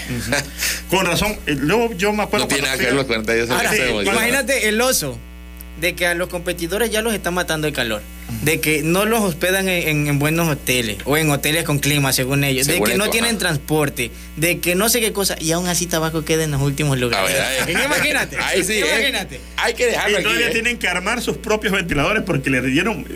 Con 0.90 1.06
razón. 1.06 1.36
eh, 1.46 1.56
Luego 1.58 1.92
yo 1.94 2.12
me 2.12 2.22
acuerdo. 2.22 2.44
no 2.46 2.48
tiene 2.48 2.64
nada 2.64 2.76
que 2.78 2.84
ver 2.84 2.94
los 2.94 3.04
fui 3.06 3.14
40 3.14 3.32
días. 3.34 3.50
Ahora, 3.50 3.70
éxodo 3.70 3.86
de 3.86 3.92
Moisés. 3.94 4.12
imagínate 4.14 4.68
el 4.68 4.80
oso 4.80 5.18
de 5.80 5.94
que 5.94 6.06
a 6.06 6.14
los 6.14 6.28
competidores 6.28 6.90
ya 6.90 7.02
los 7.02 7.14
está 7.14 7.30
matando 7.30 7.66
el 7.66 7.72
calor, 7.72 8.02
de 8.42 8.60
que 8.60 8.82
no 8.82 9.04
los 9.04 9.20
hospedan 9.20 9.68
en, 9.68 9.88
en- 9.88 10.06
en 10.08 10.18
buenos 10.18 10.48
hoteles 10.48 10.96
o 11.04 11.16
en 11.16 11.30
hoteles 11.30 11.64
con 11.64 11.78
clima, 11.78 12.12
según 12.12 12.44
ellos, 12.44 12.66
Según 12.66 12.86
de 12.86 12.92
que 12.92 12.98
no 12.98 13.10
tienen 13.10 13.30
ajá. 13.32 13.38
transporte, 13.38 14.10
de 14.36 14.58
que 14.58 14.74
no 14.74 14.88
sé 14.88 15.00
qué 15.00 15.12
cosa, 15.12 15.36
y 15.38 15.52
aún 15.52 15.68
así 15.68 15.86
Tabaco 15.86 16.24
queda 16.24 16.44
en 16.44 16.50
los 16.52 16.62
últimos 16.62 16.96
A 16.96 17.00
lugares. 17.00 17.32
ver, 17.66 17.76
ahí- 17.76 17.84
imagínate. 17.86 18.36
Ahí 18.38 18.64
sí, 18.64 18.74
eh. 18.74 18.86
imagínate. 18.88 19.40
Hay 19.58 19.74
que 19.74 19.86
dejarlo 19.86 20.12
Y 20.12 20.14
aquí. 20.16 20.24
todavía 20.24 20.48
eh. 20.48 20.52
tienen 20.52 20.78
que 20.78 20.88
armar 20.88 21.20
sus 21.20 21.36
propios 21.36 21.72
ventiladores 21.74 22.22
porque 22.24 22.50
le 22.50 22.62
dieron, 22.62 23.06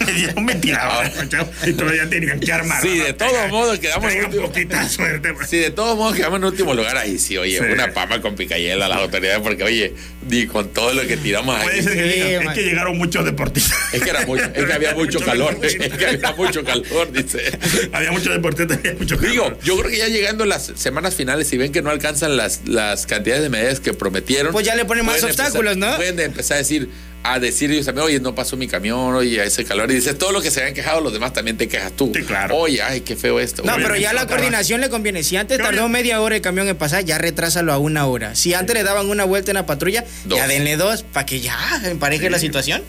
le 0.06 0.12
dieron 0.12 0.46
ventiladores. 0.46 1.12
chavo, 1.28 1.50
y 1.66 1.72
todavía 1.72 2.08
tenían 2.08 2.40
que 2.40 2.52
armar. 2.52 2.82
Sí, 2.82 2.98
de 2.98 3.12
todos 3.12 3.48
modos 3.50 3.78
quedamos 3.78 4.12
en 4.12 4.24
último. 4.26 4.48
de 4.48 5.18
tema. 5.20 5.46
Si 5.46 5.58
de 5.58 5.70
todos 5.70 5.96
modos 5.96 6.16
quedamos 6.16 6.38
en 6.38 6.44
último 6.44 6.74
lugar, 6.74 6.96
ahí 6.96 7.18
sí, 7.18 7.36
oye, 7.38 7.58
Sí. 7.58 7.64
una 7.72 7.92
papa 7.92 8.20
con 8.20 8.34
picayela 8.36 8.86
a 8.86 8.88
las 8.88 8.98
autoridades, 8.98 9.40
porque 9.42 9.62
oye, 9.64 9.94
ni 10.28 10.46
con 10.46 10.68
todo 10.70 10.92
lo 10.92 11.06
que 11.06 11.16
tiramos 11.16 11.56
ahí. 11.58 11.82
ser 11.82 11.94
que 11.94 12.12
Sí, 12.12 12.20
digan, 12.20 12.42
es 12.48 12.54
que 12.54 12.62
llegaron 12.64 12.98
muchos 12.98 13.24
deportistas. 13.24 13.76
Es 13.92 14.02
que 14.02 14.10
era 14.10 14.26
mucho, 14.26 14.44
es 14.44 14.64
que 14.64 14.72
había 14.72 14.94
mucho 14.94 15.20
calor, 15.20 15.58
es 15.62 15.76
que 15.76 16.06
había 16.06 16.32
mucho 16.32 16.64
calor, 16.64 17.12
dice. 17.12 17.58
Había 17.92 18.12
muchos 18.12 18.32
deportistas, 18.34 18.78
había 18.78 18.94
mucho 18.94 19.16
calor. 19.16 19.30
Digo, 19.30 19.58
yo 19.62 19.76
creo 19.78 19.90
que 19.90 19.98
ya 19.98 20.08
llegando 20.08 20.44
las 20.44 20.72
semanas 20.76 21.14
finales, 21.14 21.46
si 21.48 21.56
ven 21.56 21.72
que 21.72 21.82
no 21.82 21.90
alcanzan 21.90 22.36
las, 22.36 22.62
las 22.66 23.06
cantidades 23.06 23.42
de 23.42 23.48
medallas 23.50 23.80
que 23.80 23.92
prometieron. 23.94 24.52
Pues 24.52 24.66
ya 24.66 24.74
le 24.74 24.84
ponen 24.84 25.04
más 25.06 25.22
obstáculos, 25.22 25.74
empezar- 25.74 25.90
¿no? 25.90 25.96
Pueden 25.96 26.20
empezar 26.20 26.56
a 26.56 26.58
decir, 26.58 26.88
a 27.32 27.38
decir 27.40 27.70
ellos 27.70 27.86
también, 27.86 28.06
oye, 28.06 28.20
no 28.20 28.34
pasó 28.34 28.56
mi 28.56 28.68
camión, 28.68 29.14
oye, 29.14 29.42
ese 29.44 29.64
calor. 29.64 29.90
Y 29.90 29.94
dices, 29.94 30.16
todo 30.18 30.32
lo 30.32 30.40
que 30.40 30.50
se 30.50 30.60
habían 30.60 30.74
quejado 30.74 31.00
los 31.00 31.12
demás 31.12 31.32
también 31.32 31.56
te 31.56 31.68
quejas 31.68 31.92
tú. 31.92 32.12
Sí, 32.14 32.22
claro. 32.22 32.56
Oye, 32.56 32.82
ay, 32.82 33.00
qué 33.02 33.16
feo 33.16 33.40
esto. 33.40 33.62
No, 33.64 33.74
Oye, 33.74 33.82
pero 33.82 33.96
ya 33.96 34.12
la 34.12 34.26
coordinación 34.26 34.80
le 34.80 34.88
conviene. 34.88 35.22
Si 35.22 35.36
antes 35.36 35.58
tardó 35.58 35.88
media 35.88 36.20
hora 36.20 36.36
el 36.36 36.42
camión 36.42 36.68
en 36.68 36.76
pasar, 36.76 37.04
ya 37.04 37.18
retrásalo 37.18 37.72
a 37.72 37.78
una 37.78 38.06
hora. 38.06 38.34
Si 38.34 38.54
antes 38.54 38.74
le 38.74 38.82
daban 38.82 39.08
una 39.08 39.24
vuelta 39.24 39.50
en 39.50 39.56
la 39.56 39.66
patrulla, 39.66 40.04
Dos. 40.24 40.38
ya 40.38 40.46
denle 40.48 40.76
dos 40.76 41.02
para 41.02 41.26
que 41.26 41.40
ya 41.40 41.58
empareje 41.84 42.30
la 42.30 42.38
situación. 42.38 42.82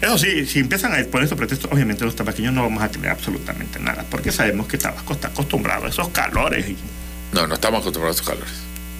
Eso 0.00 0.18
sí, 0.18 0.46
si 0.46 0.58
empiezan 0.60 0.92
a 0.92 1.04
poner 1.06 1.24
estos 1.24 1.38
pretextos, 1.38 1.70
obviamente 1.72 2.04
los 2.04 2.14
tabaqueños 2.16 2.52
no 2.52 2.62
vamos 2.62 2.82
a 2.82 2.88
tener 2.90 3.10
absolutamente 3.10 3.78
nada, 3.78 4.04
porque 4.10 4.32
sabemos 4.32 4.66
que 4.68 4.78
Tabasco 4.78 5.12
está 5.14 5.28
acostumbrado 5.28 5.86
a 5.86 5.88
esos 5.88 6.08
calores. 6.10 6.68
Y, 6.68 6.76
No, 7.32 7.46
no 7.46 7.54
estamos 7.54 7.80
acostumbrados 7.80 8.18
a 8.18 8.22
esos 8.22 8.28
calores. 8.34 8.54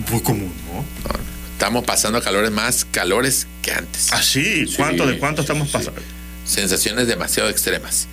pues 0.09 0.23
como 0.23 0.43
no. 0.43 0.75
No, 0.75 1.13
no. 1.19 1.40
Estamos 1.61 1.85
pasando 1.85 2.23
calores 2.23 2.51
más 2.51 2.87
calores 2.87 3.47
que 3.61 3.71
antes. 3.71 4.11
Así, 4.15 4.65
¿cuánto 4.79 5.05
Sí, 5.05 5.11
de 5.13 5.19
cuánto 5.19 5.43
estamos 5.43 5.69
sí. 5.69 5.75
pasando? 5.75 6.01
Sensaciones 6.47 7.07
demasiado 7.07 7.51
extremas. 7.51 8.09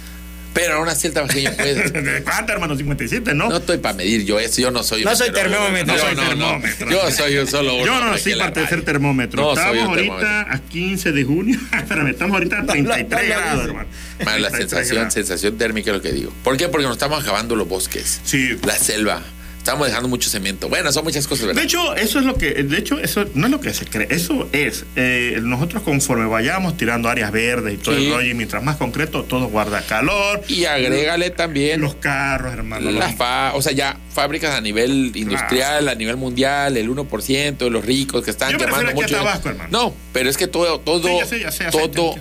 Pero 0.54 0.74
aún 0.76 0.90
así 0.90 1.08
el 1.08 1.14
tabaqueño 1.14 1.54
puede. 1.54 1.90
¿De 1.92 2.24
cuánto, 2.24 2.52
hermano? 2.52 2.76
57, 2.76 3.34
¿no? 3.36 3.48
No 3.48 3.56
estoy 3.56 3.78
para 3.78 3.94
medir 3.96 4.26
yo 4.26 4.38
eso, 4.38 4.60
yo 4.60 4.70
no 4.70 4.84
soy 4.84 5.06
No 5.06 5.16
soy 5.16 5.32
termómetro. 5.32 5.86
No, 5.86 5.94
No 5.96 6.06
soy 6.06 6.16
no, 6.16 6.24
no. 6.24 6.28
termómetro. 6.28 6.92
Yo 6.92 7.12
soy 7.12 7.38
un 7.38 7.48
solo 7.48 7.76
uno. 7.76 7.86
Yo 7.86 7.92
no 8.04 8.18
en 8.18 8.38
la 8.38 8.54
para 8.54 8.68
ser 8.68 8.82
termómetro. 8.84 9.42
No, 9.42 9.56
soy 9.56 9.64
Estamos 9.64 9.88
ahorita 9.88 10.18
termómetro. 10.18 10.54
a 10.54 10.60
15 10.70 11.12
de 11.14 11.24
junio. 11.24 11.60
Espérame, 11.72 12.08
estamos 12.10 12.34
ahorita 12.36 12.60
a 12.60 12.66
33 12.66 13.10
no 13.10 13.18
lo 13.18 13.26
grados, 13.42 13.64
hermano. 13.66 13.90
Man, 14.26 14.42
la 14.42 14.50
33 14.50 14.58
sensación, 14.58 14.96
grados. 14.98 15.14
sensación 15.14 15.58
térmica 15.58 15.92
es 15.92 15.96
lo 15.96 16.02
que 16.04 16.12
digo. 16.12 16.34
¿Por 16.44 16.58
qué? 16.58 16.68
Porque 16.68 16.86
nos 16.86 16.98
estamos 16.98 17.24
acabando 17.24 17.56
los 17.56 17.70
bosques, 17.70 18.20
Sí. 18.26 18.58
la 18.66 18.76
selva. 18.76 19.24
Estamos 19.68 19.88
dejando 19.90 20.08
mucho 20.08 20.30
cemento. 20.30 20.70
Bueno, 20.70 20.94
son 20.94 21.04
muchas 21.04 21.28
cosas, 21.28 21.48
¿verdad? 21.48 21.60
De 21.62 21.66
hecho, 21.68 21.94
eso 21.98 22.20
es 22.20 22.26
lo 22.26 22.36
que, 22.38 22.52
de 22.64 22.78
hecho, 22.78 23.00
eso 23.00 23.26
no 23.34 23.48
es 23.48 23.52
lo 23.52 23.60
que 23.60 23.74
se 23.74 23.84
cree, 23.86 24.08
eso 24.12 24.48
es, 24.54 24.86
eh, 24.96 25.40
nosotros 25.44 25.84
conforme 25.84 26.26
vayamos 26.26 26.78
tirando 26.78 27.10
áreas 27.10 27.34
verdes 27.34 27.74
y 27.74 27.78
todo 27.78 27.98
Sí. 27.98 28.06
el 28.08 28.14
rollo, 28.14 28.30
y 28.30 28.34
mientras 28.34 28.64
más 28.64 28.78
concreto, 28.78 29.26
todo 29.26 29.48
guarda 29.48 29.82
calor. 29.82 30.42
y 30.48 30.64
agrégale 30.64 31.32
también 31.32 31.82
Los 31.82 31.96
carros, 31.96 32.54
hermano. 32.54 32.90
las 32.92 33.16
fa- 33.18 33.52
o 33.56 33.62
sea, 33.62 33.74
ya 33.74 33.98
fábricas 34.14 34.56
a 34.56 34.62
nivel 34.62 35.12
industrial, 35.14 35.90
a 35.90 35.96
nivel 35.96 36.16
mundial, 36.16 36.78
el 36.78 36.88
1% 36.90 37.66
de 37.66 37.70
los 37.72 37.84
ricos 37.84 38.24
que 38.24 38.32
están 38.32 38.54
Yo 38.54 38.60
quemando 38.60 38.92
a 38.92 38.94
mucho. 38.94 39.18
Tabasco, 39.18 39.50
hermano. 39.50 39.70
No, 39.70 39.94
pero 40.14 40.30
es 40.30 40.38
que 40.38 40.48
todo, 40.48 40.80
todo, 40.80 41.10
Sí, 41.10 41.18
ya 41.20 41.26
sé, 41.26 41.40
ya 41.42 41.52
sé, 41.52 41.64
ya 41.66 41.72
sé, 41.74 41.78
todo 41.90 42.16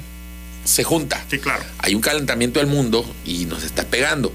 se 0.65 0.83
junta. 0.83 1.25
Sí, 1.31 1.39
claro. 1.39 1.63
Hay 1.79 1.95
un 1.95 2.01
calentamiento 2.01 2.59
del 2.59 2.67
mundo 2.69 3.07
y 3.25 3.45
nos 3.45 3.63
está 3.63 3.85
pegando. 3.85 4.33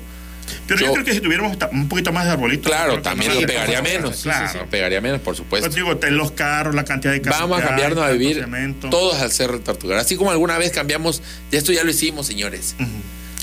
Pero 0.67 0.79
yo, 0.79 0.85
Yo- 0.87 0.93
creo 0.93 1.05
que 1.05 1.13
si 1.13 1.19
tuviéramos 1.21 1.57
un 1.71 1.87
poquito 1.89 2.11
más 2.11 2.25
de 2.25 2.31
arbolitos. 2.31 2.65
Claro, 2.71 3.01
también 3.01 3.33
lo 3.33 3.41
nos 3.41 3.45
pegaría 3.49 3.81
menos. 3.81 4.11
tanto, 4.21 4.23
Claro. 4.23 4.59
Lo 4.61 4.65
pegaría 4.69 5.01
menos, 5.01 5.21
por 5.21 5.35
supuesto. 5.35 5.67
Pues 5.67 5.75
digo, 5.75 5.97
te- 5.97 6.11
los 6.11 6.31
carros, 6.31 6.75
la 6.75 6.85
cantidad 6.85 7.13
de 7.13 7.21
casas. 7.21 7.41
Vamos 7.41 7.57
a 7.59 7.61
hay, 7.61 7.67
cambiarnos 7.67 8.03
a 8.03 8.11
vivir 8.11 8.45
todos 8.89 9.15
al 9.21 9.31
Cerro 9.31 9.57
de 9.57 9.63
Tortugar. 9.63 9.97
Así 9.99 10.15
como 10.15 10.31
alguna 10.31 10.57
vez 10.57 10.71
cambiamos, 10.71 11.21
ya 11.51 11.57
esto 11.57 11.71
ya 11.71 11.83
lo 11.83 11.91
hicimos, 11.91 12.27
señores. 12.27 12.75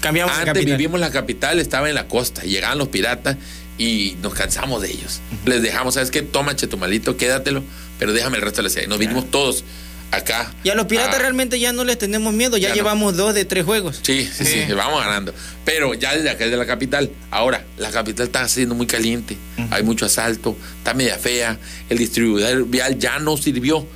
Cambiamos 0.00 0.32
de 0.34 0.40
Antes 0.42 0.54
capital. 0.54 0.76
vivimos 0.76 1.00
la 1.00 1.10
capital, 1.10 1.58
estaba 1.58 1.88
en 1.88 1.94
la 1.94 2.06
costa, 2.06 2.44
y 2.46 2.50
llegaban 2.50 2.78
los 2.78 2.88
piratas 2.88 3.36
y 3.78 4.16
nos 4.22 4.32
cansamos 4.34 4.80
de 4.82 4.90
ellos. 4.92 5.20
Les 5.44 5.60
dejamos, 5.62 5.94
¿sabes 5.94 6.10
qué? 6.10 6.22
Toma, 6.22 6.54
chetumalito, 6.56 7.16
quédatelo, 7.16 7.64
pero 7.98 8.12
déjame 8.12 8.36
el 8.36 8.42
resto 8.42 8.58
de 8.58 8.64
la 8.64 8.68
ciudad. 8.70 8.86
Y 8.86 8.88
nos 8.88 8.98
vinimos 8.98 9.30
todos 9.30 9.64
acá. 10.10 10.52
Y 10.64 10.70
a 10.70 10.74
los 10.74 10.86
piratas 10.86 11.16
Ah, 11.16 11.18
realmente 11.18 11.58
ya 11.60 11.72
no 11.72 11.84
les 11.84 11.98
tenemos 11.98 12.32
miedo, 12.32 12.56
ya, 12.56 12.62
Ya 12.62 12.68
no. 12.70 12.74
llevamos 12.76 13.16
dos 13.16 13.34
de 13.34 13.44
tres 13.44 13.64
juegos. 13.64 14.00
Sí, 14.02 14.28
sí, 14.32 14.44
sí, 14.44 14.64
vamos 14.72 15.00
ganando. 15.04 15.34
Pero 15.64 15.94
ya 15.94 16.14
desde 16.14 16.30
acá, 16.30 16.44
desde 16.44 16.56
la 16.56 16.66
capital. 16.66 17.10
Ahora, 17.30 17.64
la 17.76 17.90
capital 17.90 18.26
está 18.26 18.46
siendo 18.48 18.74
muy 18.74 18.86
caliente. 18.86 19.36
Hay 19.70 19.82
mucho 19.82 20.06
asalto, 20.06 20.56
está 20.78 20.94
media 20.94 21.18
fea. 21.18 21.58
El 21.88 21.98
distribuidor 21.98 22.64
vial 22.66 22.98
ya 22.98 23.18
no 23.18 23.36
sirvió. 23.36 23.86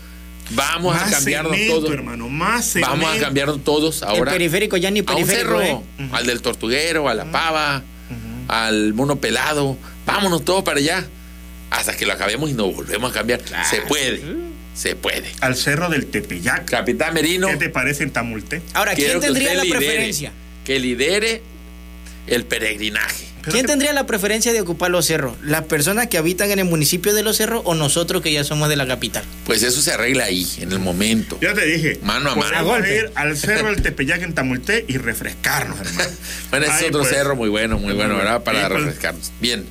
Vamos 0.50 0.94
a 0.94 1.00
Más 1.00 1.10
cambiarnos 1.10 1.52
cemento, 1.56 1.80
todo. 1.80 1.92
hermano, 1.94 2.28
más 2.28 2.74
Vamos 2.80 2.98
a 2.98 3.08
cemento. 3.08 3.24
cambiarnos 3.24 3.64
todos 3.64 4.02
ahora. 4.02 4.32
El 4.32 4.36
periférico 4.38 4.76
ya 4.76 4.90
ni 4.90 4.98
a 4.98 5.02
un 5.02 5.06
periférico, 5.06 5.38
cerro, 5.48 5.62
¿eh? 5.62 5.80
al 6.12 6.26
del 6.26 6.42
tortuguero, 6.42 7.08
a 7.08 7.14
la 7.14 7.30
pava, 7.30 7.82
al 8.48 8.92
mono 8.92 9.16
pelado. 9.16 9.78
Vámonos 10.04 10.44
todos 10.44 10.62
para 10.64 10.78
allá. 10.78 11.06
Hasta 11.70 11.96
que 11.96 12.04
lo 12.04 12.12
acabemos 12.12 12.50
y 12.50 12.52
nos 12.52 12.74
volvemos 12.74 13.10
a 13.10 13.14
cambiar. 13.14 13.40
Se 13.70 13.80
puede. 13.82 14.22
Se 14.74 14.96
puede. 14.96 15.30
Al 15.40 15.54
cerro 15.56 15.88
del 15.88 16.06
Tepeyac. 16.06 16.64
Capitán 16.70 17.14
Merino. 17.14 17.48
¿Qué 17.48 17.56
te 17.56 17.68
parece 17.68 18.02
en 18.04 18.10
Tamulte? 18.10 18.62
Ahora, 18.74 18.94
¿quién 18.94 19.12
que 19.20 19.26
tendría 19.26 19.54
la 19.54 19.62
lidere, 19.64 19.78
preferencia? 19.78 20.32
Que 20.64 20.78
lidere 20.80 21.42
el 22.26 22.44
peregrinaje. 22.46 23.26
Pero 23.42 23.52
¿Quién 23.54 23.66
que- 23.66 23.72
tendría 23.72 23.92
la 23.92 24.06
preferencia 24.06 24.52
de 24.52 24.60
ocupar 24.60 24.90
los 24.92 25.04
cerros? 25.06 25.36
¿Las 25.42 25.62
personas 25.64 26.06
que 26.06 26.16
habitan 26.16 26.50
en 26.52 26.60
el 26.60 26.64
municipio 26.64 27.12
de 27.12 27.24
los 27.24 27.36
cerros 27.36 27.62
o 27.64 27.74
nosotros 27.74 28.22
que 28.22 28.32
ya 28.32 28.44
somos 28.44 28.68
de 28.68 28.76
la 28.76 28.86
capital? 28.86 29.24
Pues 29.44 29.64
eso 29.64 29.82
se 29.82 29.90
arregla 29.92 30.24
ahí, 30.26 30.46
en 30.60 30.70
el 30.70 30.78
momento. 30.78 31.38
Ya 31.42 31.52
te 31.52 31.66
dije. 31.66 31.98
Mano 32.04 32.30
a 32.30 32.36
mano. 32.36 32.42
podemos 32.42 32.58
A 32.60 32.62
golpe. 32.62 32.96
ir 32.96 33.10
al 33.16 33.36
cerro 33.36 33.66
del 33.66 33.82
Tepeyac 33.82 34.22
en 34.22 34.32
Tamulte 34.34 34.84
y 34.88 34.96
refrescarnos, 34.96 35.80
hermano. 35.80 36.08
Bueno, 36.50 36.66
ese 36.66 36.74
Ay, 36.74 36.82
es 36.84 36.88
otro 36.90 37.00
pues. 37.00 37.12
cerro 37.12 37.34
muy 37.34 37.48
bueno, 37.48 37.78
muy 37.78 37.94
bueno, 37.94 38.16
¿verdad? 38.16 38.44
Para 38.44 38.68
pues. 38.68 38.80
refrescarnos. 38.84 39.32
Bien, 39.40 39.66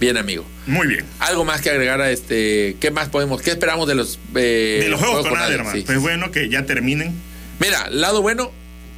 bien, 0.00 0.16
amigo. 0.16 0.44
Muy 0.66 0.86
bien. 0.86 1.04
Algo 1.18 1.44
más 1.44 1.60
que 1.60 1.70
agregar 1.70 2.00
a 2.00 2.10
este. 2.10 2.76
¿Qué 2.80 2.90
más 2.90 3.08
podemos? 3.08 3.40
¿Qué 3.42 3.50
esperamos 3.50 3.86
de 3.88 3.94
los. 3.94 4.18
eh, 4.34 4.80
De 4.82 4.88
los 4.88 5.00
juegos 5.00 5.22
con 5.22 5.30
Conade? 5.30 5.54
hermano. 5.54 5.76
Sí. 5.76 5.82
Pues 5.86 5.98
bueno, 6.00 6.30
que 6.30 6.48
ya 6.48 6.64
terminen. 6.66 7.14
Mira, 7.60 7.88
lado 7.90 8.22
bueno, 8.22 8.52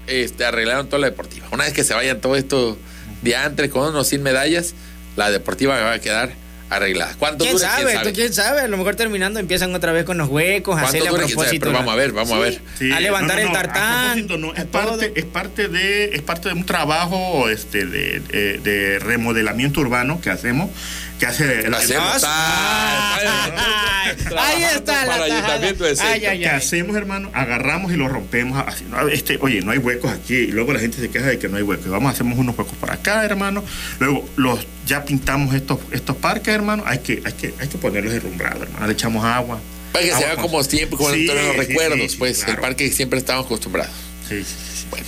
este, 0.07 0.45
arreglaron 0.45 0.87
toda 0.89 0.99
la 1.01 1.11
deportiva. 1.11 1.47
Una 1.53 1.65
vez 1.65 1.73
que 1.73 1.85
se 1.85 1.95
vayan 1.95 2.21
todo 2.21 2.37
esto 2.37 2.79
diantres 3.23 3.71
con 3.71 3.95
o 3.95 4.05
sin 4.05 4.23
medallas, 4.23 4.75
la 5.17 5.31
deportiva 5.31 5.79
va 5.81 5.93
a 5.93 5.99
quedar 6.01 6.33
arreglada. 6.71 7.15
¿Cuánto 7.19 7.45
¿Quién 7.45 7.57
dura? 7.57 7.69
sabe? 7.69 7.83
¿Quién 7.85 7.95
sabe? 7.99 8.09
¿Tú 8.11 8.15
quién 8.15 8.33
sabe? 8.35 8.61
A 8.61 8.69
lo 8.69 8.77
mejor 8.77 8.95
terminando 8.97 9.41
empiezan 9.41 9.75
otra 9.75 9.93
vez 9.93 10.05
con 10.05 10.19
los 10.19 10.29
huecos, 10.29 10.77
a 10.77 10.83
¿Cuánto 10.83 10.89
hacerle 10.99 11.09
a 11.09 11.27
propósito. 11.27 11.67
Pero 11.67 11.73
vamos 11.79 11.93
a 11.93 11.97
ver, 11.97 12.13
vamos 12.13 12.33
a 12.33 12.39
ver. 12.39 12.61
Sí, 12.79 12.93
A 12.93 13.01
levantar 13.01 13.37
no, 13.37 13.43
no, 13.43 13.49
el 13.49 13.53
no, 13.53 13.59
a 13.59 13.63
tartán, 13.63 14.19
es 14.57 14.65
parte, 14.67 15.13
es 15.17 15.25
parte 15.25 15.69
de, 15.69 16.05
es 16.15 16.23
parte 16.23 16.49
de 16.49 16.55
un 16.55 16.65
trabajo 16.65 17.49
este 17.49 17.87
de, 17.87 18.21
de- 18.21 18.59
de 18.59 18.99
remodelamiento 18.99 19.81
urbano 19.81 20.21
que 20.21 20.31
hacemos, 20.31 20.71
que 21.19 21.27
hace 21.27 21.61
el. 21.67 21.75
Ah, 21.75 21.81
Ah, 22.25 24.13
ahí 24.39 24.63
está 24.63 25.05
la. 25.07 25.15
Ayuntamiento 25.25 25.85
de 25.85 25.97
Ay, 26.01 26.25
ay, 26.27 26.39
que 26.41 26.49
hacemos, 26.49 26.97
hermano, 26.97 27.31
agarramos 27.35 27.93
y 27.93 27.97
lo 27.97 28.09
rompemos 28.09 28.63
así. 28.67 28.85
¿no? 28.89 29.07
Este, 29.09 29.39
oye, 29.41 29.61
no 29.63 29.73
hay 29.73 29.79
huecos 29.79 30.11
aquí. 30.13 30.35
Y 30.35 30.47
luego 30.49 30.73
la 30.73 30.79
gente 30.81 30.99
se 30.99 31.11
queja 31.11 31.27
de 31.27 31.39
que 31.39 31.49
no 31.49 31.57
hay 31.57 31.63
huecos. 31.63 31.89
Vamos, 31.89 32.13
hacemos 32.13 32.39
unos 32.39 32.57
huecos 32.59 32.77
por 32.79 32.91
acá, 32.91 33.25
hermano. 33.25 33.65
Luego 33.99 34.29
los 34.37 34.67
ya 34.87 35.05
pintamos 35.05 35.55
estos, 35.55 35.79
estos 35.91 36.17
parques, 36.17 36.55
hermano. 36.59 36.83
Hay 36.87 36.99
que, 36.99 37.23
hay 37.25 37.33
que, 37.33 37.55
hay 37.59 37.69
que 37.69 37.79
ponerlos 37.79 38.13
herrumbrados, 38.13 38.63
hermano. 38.63 38.87
Le 38.87 38.93
echamos 38.93 39.25
agua. 39.25 39.61
Para 39.93 40.05
que 40.05 40.11
se 40.11 40.17
Agua 40.17 40.27
vea 40.27 40.35
con- 40.37 40.45
como 40.45 40.63
siempre, 40.65 40.97
como 40.97 41.11
Sí, 41.15 41.29
en 41.31 41.47
los 41.49 41.57
recuerdos, 41.57 42.13
sí, 42.13 42.17
pues, 42.19 42.39
claro. 42.39 42.53
el 42.53 42.59
parque 42.61 42.89
que 42.89 42.95
siempre 42.95 43.19
estamos 43.19 43.47
acostumbrados. 43.47 43.93
Sí, 44.29 44.43
sí. 44.45 44.85
Bueno, 44.91 45.07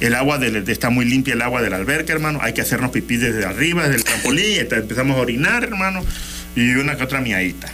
el 0.00 0.14
agua 0.14 0.38
del- 0.38 0.64
de- 0.64 0.72
está 0.72 0.88
muy 0.90 1.04
limpia, 1.04 1.34
el 1.34 1.42
agua 1.42 1.60
de 1.62 1.70
la 1.70 1.76
alberca, 1.76 2.12
hermano. 2.12 2.38
Hay 2.42 2.54
que 2.54 2.60
hacernos 2.62 2.90
pipí 2.90 3.16
desde 3.18 3.44
arriba, 3.44 3.82
desde 3.84 3.96
el 3.96 4.04
trampolín. 4.04 4.66
empezamos 4.70 5.16
a 5.16 5.20
orinar, 5.20 5.64
hermano. 5.64 6.04
Y 6.56 6.70
una 6.74 6.96
que 6.96 7.04
otra 7.04 7.20
miadita. 7.20 7.68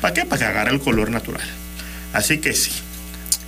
¿Para 0.00 0.14
qué? 0.14 0.24
Para 0.24 0.38
que 0.40 0.44
agarre 0.46 0.72
el 0.72 0.80
color 0.80 1.10
natural. 1.10 1.42
Así 2.12 2.38
que 2.38 2.52
sí. 2.52 2.70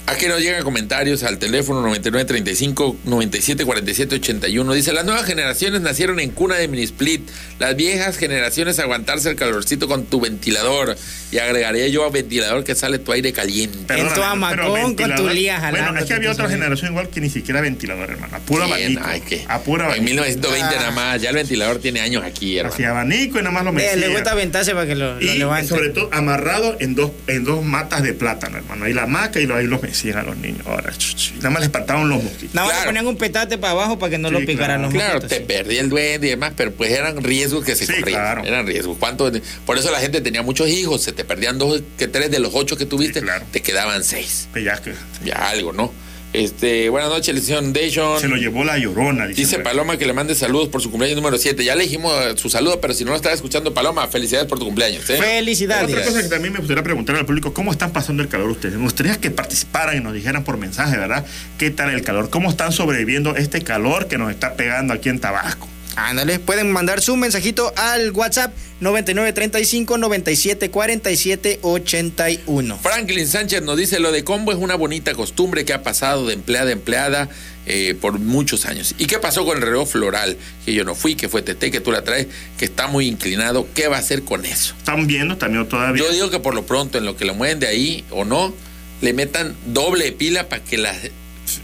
Aquí 0.06 0.26
nos 0.26 0.38
llegan 0.40 0.62
comentarios 0.64 1.22
al 1.22 1.38
teléfono 1.38 1.80
9935 1.80 2.98
9747 3.06 4.16
81. 4.16 4.72
Dice, 4.74 4.92
las 4.92 5.06
nuevas 5.06 5.24
generaciones 5.24 5.80
nacieron 5.80 6.20
en 6.20 6.28
cuna 6.30 6.56
de 6.56 6.68
mini 6.68 6.82
split. 6.82 7.22
Las 7.58 7.74
viejas 7.74 8.18
generaciones 8.18 8.78
aguantarse 8.78 9.30
el 9.30 9.36
calorcito 9.36 9.88
con 9.88 10.04
tu 10.04 10.20
ventilador. 10.20 10.94
Y 11.32 11.38
agregaría 11.38 11.88
yo 11.88 12.04
a 12.04 12.10
ventilador 12.10 12.64
que 12.64 12.74
sale 12.74 12.98
tu 12.98 13.12
aire 13.12 13.32
caliente. 13.32 13.78
Perdóname, 13.86 14.10
tu 14.10 14.14
pero 14.20 14.24
hamacón 14.26 14.94
con 14.94 15.14
tu 15.16 15.28
lía 15.30 15.58
Bueno, 15.58 15.76
jalándote, 15.78 16.00
es 16.00 16.04
que 16.08 16.14
había 16.14 16.30
otra 16.32 16.48
generación 16.50 16.90
igual 16.92 17.08
que 17.08 17.20
ni 17.22 17.30
siquiera 17.30 17.62
ventilador, 17.62 18.10
hermano. 18.10 18.36
A 18.36 18.40
puro 18.40 18.66
Bien, 18.66 18.98
abanico. 18.98 19.02
ay, 19.06 19.20
que- 19.22 19.44
A 19.48 19.60
puro 19.62 19.84
En 19.84 19.86
abanico. 19.86 20.04
1920 20.04 20.74
Ah. 20.76 20.80
nada 20.80 20.90
más. 20.90 21.22
Ya 21.22 21.30
el 21.30 21.36
ventilador 21.36 21.78
tiene 21.78 22.00
años 22.02 22.22
aquí, 22.24 22.58
hermano. 22.58 22.74
Hacía 22.74 22.90
abanico 22.90 23.38
y 23.38 23.42
nada 23.42 23.52
más 23.52 23.64
lo 23.64 23.70
Eh, 23.70 23.72
metía. 23.72 23.96
le 23.96 24.08
gusta 24.10 24.32
aventarse 24.32 24.74
para 24.74 24.86
que 24.86 24.94
lo, 24.96 25.14
lo 25.14 25.22
y 25.22 25.38
levante. 25.38 25.66
sobre 25.68 25.88
todo 25.88 26.10
amarrado 26.12 26.76
en 26.78 26.94
dos, 26.94 27.10
en 27.26 27.42
dos 27.44 27.64
matas 27.64 28.02
de 28.02 28.12
plátano, 28.12 28.58
hermano. 28.58 28.84
Ahí 28.84 28.92
la 28.92 29.06
maca 29.06 29.40
y 29.40 29.46
lo- 29.46 29.56
ahí 29.56 29.66
los 29.66 29.80
mecían 29.94 30.18
a 30.18 30.22
los 30.24 30.36
niños. 30.36 30.66
Ahora, 30.66 30.92
nada 31.36 31.50
más 31.50 31.60
les 31.60 31.68
espantaban 31.68 32.08
los 32.08 32.22
mosquitos. 32.22 32.52
Nada 32.54 32.66
más 32.66 32.74
Claro. 32.76 32.90
le 32.90 32.98
ponían 32.98 33.06
un 33.06 33.16
petate 33.16 33.58
para 33.58 33.70
abajo 33.72 33.98
para 33.98 34.10
que 34.10 34.18
no 34.18 34.28
Sí, 34.28 34.34
lo 34.34 34.40
picaran 34.40 34.80
claro. 34.80 34.82
los 34.82 34.92
Claro, 34.92 35.14
mosquitos. 35.20 35.38
te 35.38 35.44
perdí 35.44 35.78
el 35.78 35.88
duende 35.88 36.26
y 36.26 36.30
demás, 36.30 36.52
pero 36.56 36.72
pues 36.72 36.90
eran 36.90 37.22
riesgos 37.22 37.64
que 37.64 37.76
se 37.76 37.86
Sí, 37.86 37.92
corrían. 38.00 38.20
claro. 38.20 38.44
Eran 38.44 38.66
riesgos. 38.66 38.96
¿Cuánto? 38.98 39.30
Por 39.64 39.78
eso 39.78 39.90
la 39.92 40.00
gente 40.00 40.20
tenía 40.20 40.42
muchos 40.42 40.68
hijos, 40.68 41.02
se 41.02 41.12
te 41.12 41.24
perdían 41.24 41.58
dos, 41.58 41.82
que 41.96 42.08
tres 42.08 42.30
de 42.30 42.40
los 42.40 42.52
ocho 42.54 42.76
que 42.76 42.86
tuviste, 42.86 43.20
Sí, 43.20 43.24
claro. 43.26 43.44
te 43.52 43.62
quedaban 43.62 44.02
seis. 44.02 44.48
Pues 44.52 44.64
ya 44.64 44.80
que 44.82 44.92
Ya 45.24 45.48
algo, 45.48 45.72
¿no? 45.72 45.92
Este, 46.34 46.88
buenas 46.88 47.10
noches, 47.10 47.32
licenciado 47.32 47.62
Dation. 47.70 48.20
se 48.20 48.26
lo 48.26 48.34
llevó 48.34 48.64
la 48.64 48.76
llorona. 48.76 49.28
Dice 49.28 49.42
diciendo, 49.42 49.70
Paloma 49.70 49.96
que 49.96 50.04
le 50.04 50.12
mande 50.12 50.34
saludos 50.34 50.68
por 50.68 50.82
su 50.82 50.90
cumpleaños 50.90 51.16
número 51.16 51.38
7. 51.38 51.64
Ya 51.64 51.76
le 51.76 51.84
dijimos 51.84 52.12
su 52.40 52.50
saludo, 52.50 52.80
pero 52.80 52.92
si 52.92 53.04
no 53.04 53.12
lo 53.12 53.16
estaba 53.16 53.32
escuchando, 53.32 53.72
Paloma, 53.72 54.08
felicidades 54.08 54.48
por 54.48 54.58
tu 54.58 54.64
cumpleaños. 54.64 55.08
¿eh? 55.10 55.16
Felicidades. 55.16 55.94
Otra 55.94 56.04
cosa 56.04 56.22
que 56.22 56.28
también 56.28 56.52
me 56.52 56.58
gustaría 56.58 56.82
preguntar 56.82 57.14
al 57.14 57.24
público, 57.24 57.54
¿cómo 57.54 57.70
están 57.70 57.92
pasando 57.92 58.20
el 58.20 58.28
calor 58.28 58.50
ustedes? 58.50 58.74
Me 58.74 58.82
gustaría 58.82 59.16
que 59.20 59.30
participaran 59.30 59.96
y 59.96 60.00
nos 60.00 60.12
dijeran 60.12 60.42
por 60.42 60.56
mensaje, 60.56 60.96
¿verdad? 60.96 61.24
¿Qué 61.56 61.70
tal 61.70 61.90
el 61.90 62.02
calor? 62.02 62.30
¿Cómo 62.30 62.50
están 62.50 62.72
sobreviviendo 62.72 63.36
este 63.36 63.62
calor 63.62 64.08
que 64.08 64.18
nos 64.18 64.32
está 64.32 64.54
pegando 64.56 64.92
aquí 64.92 65.10
en 65.10 65.20
Tabasco? 65.20 65.68
Ándale, 65.96 66.38
pueden 66.38 66.72
mandar 66.72 67.00
su 67.00 67.16
mensajito 67.16 67.72
al 67.76 68.10
WhatsApp 68.10 68.52
9935 68.80 69.98
9747 69.98 71.58
81. 71.62 72.78
Franklin 72.78 73.26
Sánchez 73.26 73.62
nos 73.62 73.76
dice, 73.76 74.00
lo 74.00 74.12
de 74.12 74.24
combo 74.24 74.52
es 74.52 74.58
una 74.58 74.74
bonita 74.74 75.14
costumbre 75.14 75.64
que 75.64 75.72
ha 75.72 75.82
pasado 75.82 76.26
de 76.26 76.34
empleada 76.34 76.70
a 76.70 76.72
empleada 76.72 77.28
eh, 77.66 77.96
por 78.00 78.18
muchos 78.18 78.66
años. 78.66 78.94
¿Y 78.98 79.06
qué 79.06 79.18
pasó 79.18 79.44
con 79.44 79.56
el 79.56 79.62
reloj 79.62 79.88
floral? 79.88 80.36
Que 80.64 80.74
yo 80.74 80.84
no 80.84 80.94
fui, 80.94 81.14
que 81.14 81.28
fue 81.28 81.42
Tete, 81.42 81.70
que 81.70 81.80
tú 81.80 81.92
la 81.92 82.02
traes, 82.02 82.26
que 82.58 82.64
está 82.64 82.88
muy 82.88 83.06
inclinado. 83.06 83.66
¿Qué 83.74 83.88
va 83.88 83.96
a 83.96 84.00
hacer 84.00 84.22
con 84.22 84.44
eso? 84.44 84.74
¿Están 84.76 85.06
viendo 85.06 85.38
también 85.38 85.66
todavía? 85.68 86.02
Yo 86.02 86.12
digo 86.12 86.30
que 86.30 86.40
por 86.40 86.54
lo 86.54 86.66
pronto, 86.66 86.98
en 86.98 87.04
lo 87.04 87.16
que 87.16 87.24
lo 87.24 87.34
mueven 87.34 87.60
de 87.60 87.68
ahí 87.68 88.04
o 88.10 88.24
no, 88.24 88.52
le 89.00 89.12
metan 89.12 89.54
doble 89.66 90.12
pila 90.12 90.48
para 90.48 90.62
que 90.62 90.78
las 90.78 90.96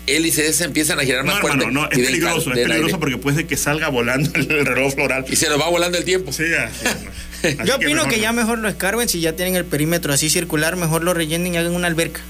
hélices 0.06 0.56
se 0.56 0.64
empiezan 0.64 0.98
a 1.00 1.04
girar 1.04 1.24
más 1.24 1.36
no, 1.36 1.40
fuerte. 1.40 1.58
hermano, 1.58 1.80
no, 1.82 1.90
es 1.90 1.98
peligroso, 1.98 2.50
es 2.52 2.58
peligroso 2.58 2.86
aire. 2.86 2.98
porque 2.98 3.16
puede 3.18 3.36
ser 3.38 3.46
que 3.46 3.56
salga 3.56 3.88
volando 3.88 4.30
el 4.34 4.66
reloj 4.66 4.94
floral. 4.94 5.24
Y 5.28 5.36
se 5.36 5.48
nos 5.48 5.60
va 5.60 5.68
volando 5.68 5.98
el 5.98 6.04
tiempo. 6.04 6.32
Sí, 6.32 6.44
así. 6.54 6.86
Así 7.58 7.68
Yo 7.68 7.76
opino 7.76 7.94
mejor 7.94 8.08
que 8.10 8.16
no. 8.16 8.22
ya 8.22 8.32
mejor 8.32 8.58
lo 8.58 8.68
escarben 8.68 9.08
si 9.08 9.20
ya 9.20 9.34
tienen 9.34 9.56
el 9.56 9.64
perímetro 9.64 10.12
así 10.12 10.28
circular, 10.30 10.76
mejor 10.76 11.02
lo 11.04 11.14
rellenen 11.14 11.54
y 11.54 11.56
hagan 11.58 11.74
una 11.74 11.86
alberca. 11.86 12.20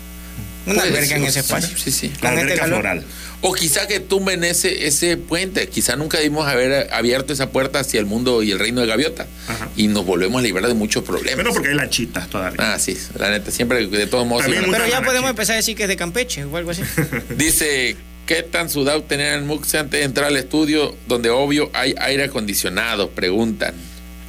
Una 0.70 0.83
alberca 0.83 1.16
en 1.16 1.24
ese 1.24 1.40
espacio. 1.40 1.76
Sí, 1.76 1.90
sí. 1.90 2.12
La 2.22 2.30
este 2.30 2.42
alberca 2.42 2.66
floral. 2.66 3.04
O 3.42 3.54
quizá 3.54 3.87
que 3.87 4.00
tumben 4.00 4.44
ese, 4.44 4.87
ese 4.87 5.16
puente. 5.16 5.68
Quizá 5.68 5.96
nunca 5.96 6.18
debimos 6.18 6.46
haber 6.46 6.92
abierto 6.92 7.33
esa 7.33 7.50
puerta 7.50 7.80
hacia 7.80 7.98
el 7.98 8.06
mundo 8.06 8.42
y 8.42 8.50
el 8.50 8.59
reino 8.59 8.83
de 8.83 8.87
Gaviota. 8.87 9.26
Ajá. 9.48 9.70
Y 9.76 9.88
nos 9.88 10.04
volvemos 10.04 10.40
a 10.40 10.42
librar 10.42 10.68
de 10.68 10.74
muchos 10.74 11.04
problemas. 11.04 11.37
Bueno, 11.37 11.52
porque 11.52 11.70
hay 11.70 11.74
lanchitas 11.74 12.28
todavía. 12.28 12.74
Ah, 12.74 12.78
sí, 12.78 12.98
la 13.18 13.30
neta, 13.30 13.50
siempre 13.50 13.87
de 13.87 14.06
todos 14.06 14.26
modos. 14.26 14.46
Pero 14.46 14.87
ya 14.88 15.02
podemos 15.02 15.30
empezar 15.30 15.54
a 15.54 15.56
decir 15.56 15.76
que 15.76 15.85
es 15.85 15.88
de 15.88 15.96
Campeche 15.96 16.44
o 16.44 16.56
algo 16.56 16.70
así. 16.70 16.83
Dice, 17.37 17.96
¿qué 18.26 18.42
tan 18.42 18.68
sudado 18.68 19.02
tener 19.04 19.35
el 19.35 19.44
MUX 19.44 19.74
antes 19.74 20.00
de 20.00 20.04
entrar 20.04 20.26
al 20.26 20.37
estudio 20.37 20.94
donde 21.09 21.30
obvio 21.30 21.70
hay 21.72 21.94
aire 21.98 22.24
acondicionado? 22.24 23.11
Preguntan. 23.11 23.74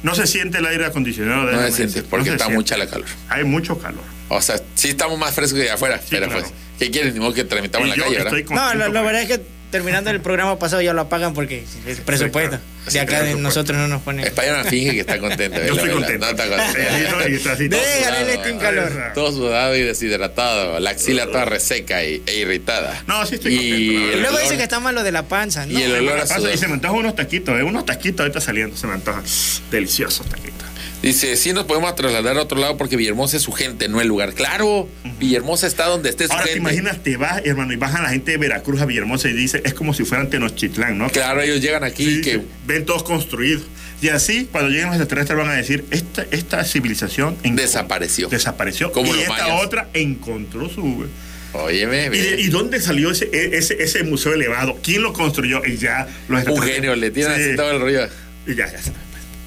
No 0.02 0.14
se 0.14 0.26
siente 0.26 0.58
el 0.58 0.66
aire 0.66 0.86
acondicionado. 0.86 1.50
No 1.50 1.60
se 1.60 1.72
siente 1.72 1.94
decir, 1.94 2.10
porque 2.10 2.30
no 2.30 2.32
se 2.32 2.32
está 2.32 2.44
siente. 2.46 2.56
mucha 2.56 2.76
la 2.76 2.86
calor. 2.88 3.06
Hay 3.28 3.44
mucho 3.44 3.78
calor. 3.78 4.02
O 4.28 4.40
sea, 4.40 4.60
sí 4.74 4.90
estamos 4.90 5.18
más 5.18 5.34
frescos 5.34 5.58
que 5.58 5.64
de 5.64 5.70
afuera, 5.70 6.00
pero 6.10 6.26
claro. 6.26 6.42
pues, 6.42 6.52
¿qué 6.78 6.90
quieren? 6.90 7.12
Ni 7.14 7.20
modo 7.20 7.34
que 7.34 7.44
tramitamos 7.44 7.88
en 7.88 7.98
la 7.98 8.04
calle, 8.04 8.18
¿verdad? 8.18 8.32
No, 8.50 8.74
lo, 8.74 8.88
lo 8.88 9.04
verdad 9.04 9.22
es 9.22 9.28
que 9.28 9.42
terminando 9.72 10.10
el 10.10 10.20
programa 10.20 10.58
pasado 10.58 10.82
ya 10.82 10.92
lo 10.92 11.00
apagan 11.00 11.34
porque 11.34 11.64
es 11.86 11.98
presupuesto. 12.00 12.60
De 12.92 13.00
acá 13.00 13.22
de 13.22 13.34
nosotros 13.36 13.76
no 13.78 13.88
nos 13.88 14.02
ponen. 14.02 14.24
Spider-Man 14.26 14.66
finge 14.66 14.92
que 14.92 15.00
está 15.00 15.18
contento. 15.18 15.58
Yo 15.66 15.74
la 15.74 15.82
estoy 15.82 15.90
contento. 15.90 16.26
no 16.26 16.30
está 16.30 16.46
todo 16.46 17.68
Déjale, 17.68 18.58
calor. 18.58 18.92
Todo 19.14 19.32
sudado 19.32 19.76
y 19.76 19.82
deshidratado, 19.82 20.78
la 20.78 20.90
axila 20.90 21.26
toda 21.26 21.44
reseca 21.46 22.04
y- 22.04 22.22
e 22.26 22.36
irritada. 22.36 23.02
No, 23.06 23.24
sí 23.26 23.36
estoy 23.36 23.56
contento, 23.56 24.16
Y 24.18 24.20
luego 24.20 24.38
dice 24.38 24.56
que 24.56 24.62
está 24.62 24.78
malo 24.78 25.02
de 25.02 25.12
la 25.12 25.22
panza. 25.24 25.64
¿no? 25.66 25.78
Y 25.78 25.82
el 25.82 25.92
olor 25.94 26.20
a 26.20 26.52
y 26.52 26.58
se 26.58 26.68
me 26.68 26.74
antojan 26.74 26.98
unos 26.98 27.16
taquitos, 27.16 27.58
¿eh? 27.58 27.62
unos 27.62 27.86
taquitos 27.86 28.20
ahorita 28.20 28.40
saliendo, 28.40 28.76
se 28.76 28.86
me 28.86 28.92
antojan. 28.94 29.24
Deliciosos 29.70 30.26
taquitos. 30.28 30.71
Dice, 31.02 31.34
sí 31.36 31.52
nos 31.52 31.64
podemos 31.64 31.94
trasladar 31.96 32.36
a 32.38 32.42
otro 32.42 32.58
lado 32.60 32.76
porque 32.76 32.96
Villahermosa 32.96 33.36
es 33.36 33.42
su 33.42 33.50
gente, 33.52 33.88
no 33.88 34.00
el 34.00 34.06
lugar. 34.06 34.34
Claro, 34.34 34.88
Villahermosa 35.18 35.66
está 35.66 35.86
donde 35.86 36.08
esté 36.10 36.26
su 36.28 36.32
Ahora 36.32 36.44
te 36.44 36.50
gente. 36.52 36.60
imaginas, 36.70 37.02
te 37.02 37.16
vas, 37.16 37.42
hermano, 37.44 37.72
y 37.72 37.76
bajan 37.76 38.04
la 38.04 38.10
gente 38.10 38.30
de 38.30 38.36
Veracruz 38.38 38.80
a 38.80 38.86
Villahermosa 38.86 39.28
y 39.28 39.32
dice, 39.32 39.60
es 39.64 39.74
como 39.74 39.94
si 39.94 40.04
fueran 40.04 40.30
Tenochtitlán, 40.30 40.96
¿no? 40.98 41.08
Claro, 41.10 41.40
ellos 41.42 41.60
llegan 41.60 41.82
aquí 41.82 42.04
Sí, 42.16 42.20
que 42.20 42.40
ven 42.66 42.84
todos 42.86 43.02
construidos. 43.02 43.64
Y 44.00 44.08
así, 44.10 44.48
cuando 44.50 44.70
lleguen 44.70 44.86
los 44.86 44.96
extraterrestres 44.96 45.38
van 45.38 45.48
a 45.48 45.54
decir, 45.54 45.84
esta, 45.90 46.24
esta 46.30 46.64
civilización 46.64 47.36
Desapareció. 47.42 48.28
Desapareció. 48.28 48.92
Como 48.92 49.14
y 49.14 49.20
esta 49.20 49.30
mayas. 49.32 49.64
otra 49.64 49.88
encontró 49.94 50.68
su... 50.68 51.06
Óyeme, 51.54 52.06
¿Y, 52.06 52.08
de- 52.18 52.40
y 52.40 52.46
dónde 52.48 52.80
salió 52.80 53.10
ese, 53.10 53.28
e, 53.32 53.58
ese, 53.58 53.82
ese 53.82 54.02
museo 54.04 54.32
elevado? 54.34 54.78
¿Quién 54.82 55.02
lo 55.02 55.12
construyó? 55.12 55.62
Y 55.66 55.76
ya 55.76 56.06
los 56.28 56.44
un 56.46 56.46
extraterrestres- 56.54 56.74
genio, 56.74 56.96
le 56.96 57.10
tiran 57.10 57.36
Sí, 57.36 57.42
así 57.42 57.56
todo 57.56 57.70
el 57.72 57.80
rollo. 57.80 58.08
Y 58.46 58.54
ya, 58.54 58.70
ya 58.72 58.80
se 58.80 58.90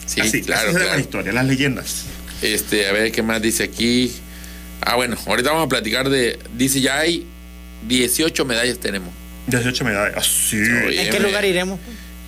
Sí, 0.06 0.22
Así, 0.22 0.42
claro, 0.42 0.68
llama 0.68 0.80
claro. 0.80 0.96
la 0.96 1.02
historia, 1.02 1.34
las 1.34 1.46
leyendas. 1.46 2.06
Este, 2.42 2.88
a 2.88 2.92
ver 2.92 3.12
qué 3.12 3.24
más 3.24 3.42
dice 3.42 3.64
aquí. 3.64 4.12
Ah, 4.82 4.96
bueno, 4.96 5.18
ahorita 5.26 5.50
vamos 5.52 5.66
a 5.66 5.70
platicar 5.70 6.10
de. 6.10 6.38
Dice, 6.56 6.80
ya 6.82 7.00
hay 7.00 7.26
18 7.88 8.46
medallas 8.46 8.78
tenemos. 8.80 9.10
18 9.48 9.84
medallas. 9.86 10.16
Ah, 10.18 10.24
sí. 10.24 10.58
Oye, 10.58 11.02
¿En 11.06 11.10
qué 11.10 11.20
lugar 11.20 11.44
iremos? 11.46 11.80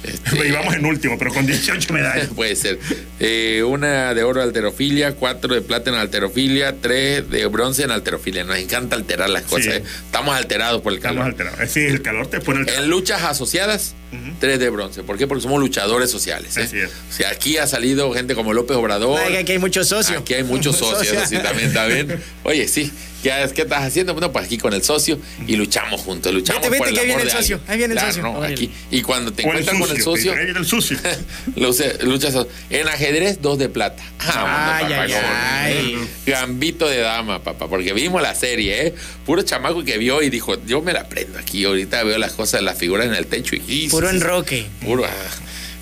Este, 0.07 0.47
Y 0.47 0.51
vamos 0.51 0.73
en 0.75 0.85
último, 0.85 1.17
pero 1.17 1.33
con 1.33 1.45
18 1.45 1.93
medallas. 1.93 2.27
Puede 2.35 2.55
ser. 2.55 2.79
Eh, 3.19 3.63
una 3.65 4.13
de 4.13 4.23
oro 4.23 4.41
alterofilia, 4.41 5.13
cuatro 5.15 5.53
de 5.53 5.61
plata 5.61 5.89
en 5.89 5.95
alterofilia, 5.97 6.75
tres 6.81 7.29
de 7.29 7.45
bronce 7.47 7.83
en 7.83 7.91
alterofilia. 7.91 8.43
Nos 8.43 8.57
encanta 8.57 8.95
alterar 8.95 9.29
las 9.29 9.43
cosas. 9.43 9.65
Sí. 9.65 9.71
¿eh? 9.71 9.83
Estamos 10.05 10.35
alterados 10.35 10.81
por 10.81 10.91
el 10.93 10.97
Estamos 10.97 11.17
calor. 11.17 11.31
alterados. 11.31 11.59
Eh, 11.61 11.67
Sí, 11.67 11.79
el 11.81 12.01
calor 12.01 12.27
te 12.27 12.39
pone 12.39 12.61
el 12.61 12.69
En 12.69 12.89
luchas 12.89 13.23
asociadas, 13.23 13.95
tres 14.39 14.59
de 14.59 14.69
bronce. 14.69 15.03
¿Por 15.03 15.17
qué? 15.17 15.27
Porque 15.27 15.41
somos 15.41 15.59
luchadores 15.59 16.09
sociales. 16.09 16.55
¿eh? 16.57 16.61
Así 16.63 16.77
es. 16.79 16.89
O 17.09 17.13
sea, 17.13 17.29
aquí 17.29 17.57
ha 17.57 17.67
salido 17.67 18.11
gente 18.13 18.35
como 18.35 18.53
López 18.53 18.77
Obrador. 18.77 19.19
Ay, 19.25 19.35
aquí 19.37 19.51
hay 19.53 19.59
muchos 19.59 19.87
socios. 19.87 20.21
Aquí 20.21 20.33
hay 20.33 20.43
muchos 20.43 20.77
socios, 20.77 20.99
Socios. 21.07 21.23
así 21.23 21.37
también, 21.39 21.73
también. 21.73 22.21
Oye, 22.43 22.67
sí. 22.67 22.91
¿Qué, 23.23 23.31
qué 23.55 23.63
estás 23.63 23.83
haciendo? 23.83 24.13
Bueno, 24.13 24.31
pues 24.31 24.45
aquí 24.45 24.57
con 24.57 24.73
el 24.73 24.83
socio 24.83 25.19
y 25.47 25.55
luchamos 25.55 26.01
juntos, 26.01 26.33
luchamos 26.33 26.61
Vete, 26.61 26.69
vete, 26.71 26.77
por 26.79 26.87
el 26.87 26.93
que 26.93 26.99
ahí 27.01 27.05
amor 27.11 27.17
viene 27.17 27.31
el 27.31 27.35
de 27.37 27.41
socio, 27.41 27.59
ahí 27.67 27.77
viene 27.77 27.93
el 27.93 27.99
Claro, 27.99 28.13
socio. 28.13 28.23
no, 28.33 28.43
aquí. 28.43 28.71
Y 28.91 29.01
cuando 29.01 29.33
te 29.33 29.41
encuentras 29.41 29.77
con 29.79 29.89
el 29.89 30.01
socio, 30.01 30.31
Ahí 30.33 30.45
viene 30.45 30.59
el 30.59 30.65
sucio. 30.65 30.97
luce- 31.55 31.97
luchas 32.03 32.35
en 32.69 32.87
ajedrez, 32.87 33.41
dos 33.41 33.57
de 33.57 33.69
plata. 33.69 34.03
Ah, 34.19 34.77
Ay, 34.77 34.83
papá, 34.83 35.01
ay, 35.03 35.13
ay. 35.13 36.09
Gambito 36.25 36.87
de 36.87 36.99
dama, 36.99 37.43
papá, 37.43 37.67
porque 37.67 37.93
vimos 37.93 38.21
la 38.21 38.35
serie, 38.35 38.87
¿eh? 38.87 38.95
Puro 39.25 39.41
chamaco 39.41 39.83
que 39.83 39.97
vio 39.97 40.21
y 40.21 40.29
dijo, 40.29 40.55
yo 40.65 40.81
me 40.81 40.93
la 40.93 41.09
prendo 41.09 41.39
aquí, 41.39 41.63
ahorita 41.65 42.03
veo 42.03 42.17
las 42.17 42.33
cosas, 42.33 42.61
las 42.61 42.77
figuras 42.77 43.07
en 43.07 43.15
el 43.15 43.25
techo 43.25 43.55
y... 43.55 43.63
y- 43.67 43.89
Puro 43.89 44.09
enroque. 44.09 44.65
Puro 44.85 45.05
ah, 45.05 45.11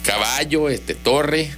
caballo, 0.03 0.69
este, 0.69 0.95
torre. 0.95 1.51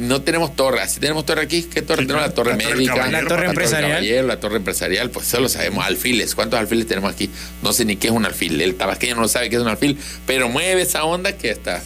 No 0.00 0.22
tenemos 0.22 0.56
torre, 0.56 0.80
así 0.80 0.98
tenemos 1.00 1.26
torre 1.26 1.42
aquí. 1.42 1.62
¿Qué 1.64 1.82
torre 1.82 2.02
Sí, 2.02 2.06
tenemos? 2.08 2.26
La 2.28 2.34
torre 2.34 2.52
La 2.52 2.58
torre 2.58 2.74
médica, 2.74 3.06
La 3.08 3.24
torre 3.26 3.46
empresarial. 3.46 3.90
caballero, 3.92 4.26
la 4.26 4.40
torre 4.40 4.56
empresarial, 4.56 5.10
pues 5.10 5.26
solo 5.26 5.48
sabemos 5.48 5.84
alfiles. 5.84 6.34
¿Cuántos 6.34 6.58
alfiles 6.58 6.86
tenemos 6.86 7.12
aquí? 7.12 7.30
No 7.62 7.72
sé 7.72 7.84
ni 7.84 7.96
qué 7.96 8.08
es 8.08 8.12
un 8.12 8.24
alfil. 8.24 8.60
El 8.60 8.74
tabasqueño 8.76 9.14
no 9.16 9.28
sabe 9.28 9.50
qué 9.50 9.56
es 9.56 9.62
un 9.62 9.68
alfil, 9.68 9.98
pero 10.26 10.48
mueve 10.48 10.82
esa 10.82 11.04
onda 11.04 11.32
que 11.36 11.50
está. 11.50 11.82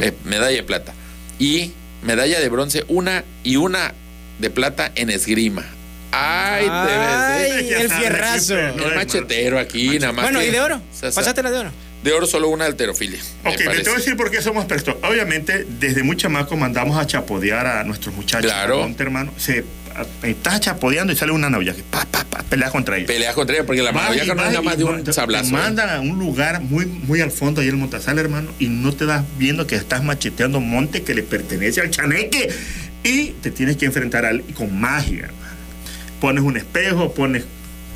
eh, 0.00 0.12
medalla 0.24 0.54
de 0.56 0.62
plata. 0.62 0.92
Y 1.38 1.72
medalla 2.02 2.38
de 2.40 2.48
bronce, 2.48 2.84
una 2.88 3.24
y 3.42 3.56
una 3.56 3.94
de 4.38 4.50
plata 4.50 4.92
en 4.94 5.10
esgrima. 5.10 5.64
Ay, 6.12 6.66
Ay, 6.70 7.46
debe 7.46 7.68
ser. 7.68 7.80
el 7.82 7.90
fierrazo. 7.90 8.58
El 8.58 8.94
machetero 8.94 9.58
aquí, 9.58 9.98
nada 9.98 10.12
más. 10.12 10.24
Bueno, 10.26 10.38
que- 10.40 10.48
¿y 10.48 10.50
de 10.50 10.60
oro? 10.60 10.76
o 10.76 10.96
sea, 10.98 11.10
Pasaste 11.10 11.42
la 11.42 11.50
de 11.50 11.58
oro. 11.58 11.70
De 12.06 12.12
oro 12.12 12.24
solo 12.24 12.48
una 12.50 12.66
alterofilia. 12.66 13.18
Ok, 13.44 13.56
te 13.56 13.64
voy 13.64 13.74
a 13.74 13.94
decir 13.96 14.16
por 14.16 14.30
qué 14.30 14.40
somos 14.40 14.62
expertos. 14.62 14.94
Obviamente, 15.02 15.66
desde 15.80 16.04
muy 16.04 16.16
chamaco 16.16 16.56
mandamos 16.56 16.96
a 16.96 17.04
chapodear 17.04 17.66
a 17.66 17.82
nuestros 17.82 18.14
muchachos. 18.14 18.48
Claro. 18.48 18.78
Ponte, 18.78 19.02
hermano. 19.02 19.32
Se, 19.36 19.64
estás 20.22 20.60
chapodeando 20.60 21.12
y 21.12 21.16
sale 21.16 21.32
una 21.32 21.50
novia 21.50 21.74
que 21.74 21.82
pa, 21.82 22.06
pa, 22.08 22.22
pa, 22.22 22.44
pelea 22.44 22.70
contra 22.70 22.96
ella. 22.96 23.08
Peleas 23.08 23.34
contra 23.34 23.56
ella 23.56 23.66
porque 23.66 23.82
la 23.82 23.90
y 23.90 23.94
no 23.94 24.12
es 24.12 24.36
nada 24.36 24.62
más 24.62 24.78
de 24.78 24.84
un 24.84 25.02
te- 25.02 25.12
sablazo. 25.12 25.46
Te 25.46 25.50
¿eh? 25.50 25.52
mandan 25.52 25.90
a 25.90 25.98
un 26.00 26.16
lugar 26.16 26.60
muy, 26.60 26.86
muy 26.86 27.20
al 27.22 27.32
fondo, 27.32 27.60
ahí 27.60 27.66
en 27.66 27.74
el 27.74 27.80
Montazal, 27.80 28.20
hermano, 28.20 28.52
y 28.60 28.68
no 28.68 28.92
te 28.92 29.04
das 29.04 29.24
viendo 29.36 29.66
que 29.66 29.74
estás 29.74 30.04
macheteando 30.04 30.60
monte 30.60 31.02
que 31.02 31.12
le 31.12 31.24
pertenece 31.24 31.80
al 31.80 31.90
chaneque 31.90 32.54
y 33.02 33.30
te 33.42 33.50
tienes 33.50 33.78
que 33.78 33.86
enfrentar 33.86 34.24
al, 34.26 34.42
con 34.54 34.78
magia, 34.78 35.24
hermano. 35.24 35.56
Pones 36.20 36.44
un 36.44 36.56
espejo, 36.56 37.12
pones 37.12 37.42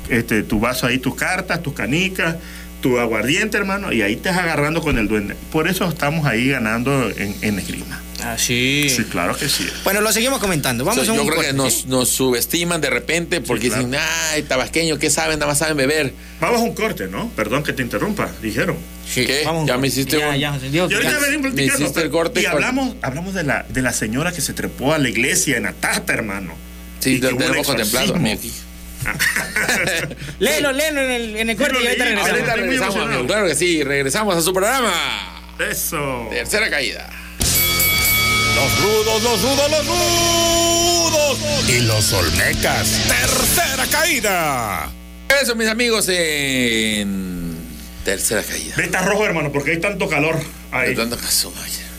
este, 0.09 0.43
tu 0.43 0.59
vaso 0.59 0.89
ahí, 0.89 0.99
tus 0.99 1.15
cartas, 1.15 1.63
tus 1.63 1.75
canicas, 1.75 2.35
tu 2.81 2.99
aguardiente, 2.99 3.57
hermano, 3.57 3.93
y 3.93 4.03
ahí 4.03 4.15
estás 4.15 4.37
agarrando 4.39 4.81
con 4.81 4.99
el 4.99 5.09
duende. 5.09 5.37
Por 5.53 5.69
eso 5.69 5.89
estamos 5.89 6.27
ahí 6.27 6.49
ganando 6.49 7.11
en, 7.11 7.37
en 7.43 7.59
esgrima. 7.59 8.03
Ah, 8.23 8.37
sí. 8.39 8.87
Sí, 8.95 9.05
claro 9.05 9.35
que 9.37 9.49
sí. 9.49 9.67
Bueno, 9.85 10.01
lo 10.03 10.13
seguimos 10.13 10.41
comentando. 10.41 10.85
O 10.85 10.87
Vamos 10.87 11.05
sea, 11.05 11.11
a 11.15 11.15
un 11.15 11.21
yo 11.21 11.25
creo 11.27 11.37
corte, 11.37 11.51
que 11.53 11.57
nos, 11.57 11.73
¿sí? 11.75 11.85
nos 11.89 12.09
subestiman 12.11 12.81
de 12.81 12.91
repente 12.91 13.41
porque 13.41 13.69
claro. 13.69 13.87
dicen, 13.87 14.01
ay, 14.33 14.43
tabasqueños, 14.43 14.99
¿qué 14.99 15.09
saben? 15.09 15.39
Nada 15.39 15.51
más 15.53 15.59
saben 15.59 15.77
beber. 15.77 16.13
Vamos 16.41 16.61
a 16.61 16.65
un 16.65 16.75
corte, 16.75 17.07
¿no? 17.09 17.31
Perdón 17.31 17.63
que 17.63 17.73
te 17.73 17.83
interrumpa, 17.83 18.31
dijeron. 18.43 18.77
¿Qué? 19.15 19.43
Vamos 19.45 19.61
a 19.61 19.63
un 19.63 19.67
Ya 19.69 19.79
me 19.79 19.89
hiciste 19.89 20.19
ya, 20.19 20.29
un- 20.31 20.37
ya, 20.39 20.53
José, 20.53 20.71
digo 20.71 20.87
Y 20.91 20.95
ahorita 20.95 21.13
ya. 21.13 21.19
venimos 21.19 21.45
me 21.45 21.51
platicando. 21.53 21.83
hiciste 21.85 22.03
el 22.03 22.11
corte 22.11 22.43
y 22.43 22.47
hablamos, 22.47 22.95
hablamos 23.03 23.35
de 23.35 23.43
la, 23.45 23.65
de 23.69 23.83
la 23.83 23.93
señora 23.93 24.33
que 24.33 24.41
se 24.43 24.53
trepó 24.53 24.93
a 24.93 24.99
la 24.99 25.09
iglesia 25.09 25.57
en 25.57 25.67
Atata, 25.67 26.13
hermano. 26.13 26.53
Sí, 27.01 27.15
Y 27.15 27.21
que 27.21 27.27
lo 27.27 27.31
hubo 27.31 27.37
un 27.39 27.43
tenemos 27.47 27.67
contemplado. 27.67 28.17
aquí. 28.17 28.53
Léelo, 30.39 30.73
léelo 30.73 31.01
en 31.03 31.11
el, 31.11 31.37
en 31.37 31.51
el 31.51 31.57
corte 31.57 31.79
y 31.83 31.87
ahorita 31.87 32.05
leí, 32.05 32.15
regresamos. 32.15 32.97
Ahorita 32.97 33.15
amigo. 33.15 33.27
Claro 33.27 33.47
que 33.47 33.55
sí, 33.55 33.83
regresamos 33.83 34.37
a 34.37 34.41
su 34.43 34.53
programa. 34.53 34.93
Eso. 35.59 36.27
Tercera 36.31 36.71
caída. 36.71 37.09
Los 38.55 38.81
rudos, 38.81 39.23
los 39.23 39.43
rudos, 39.43 39.71
los 39.71 39.87
rudos. 39.87 41.39
Y 41.69 41.81
los 41.81 42.13
olmecas. 42.13 43.01
Tercera 43.09 43.87
caída. 43.91 44.91
Eso, 45.41 45.55
mis 45.55 45.69
amigos, 45.69 46.09
en 46.09 47.57
tercera 48.05 48.43
caída. 48.43 48.75
Ve, 48.77 48.85
está 48.85 49.03
rojo, 49.03 49.25
hermano, 49.25 49.53
porque 49.53 49.73
hay 49.73 49.81
tanto 49.81 50.09
calor 50.09 50.39
ahí. 50.73 50.91
De 50.91 50.97
tanto 50.97 51.17
caso, 51.17 51.53
vaya. 51.53 51.90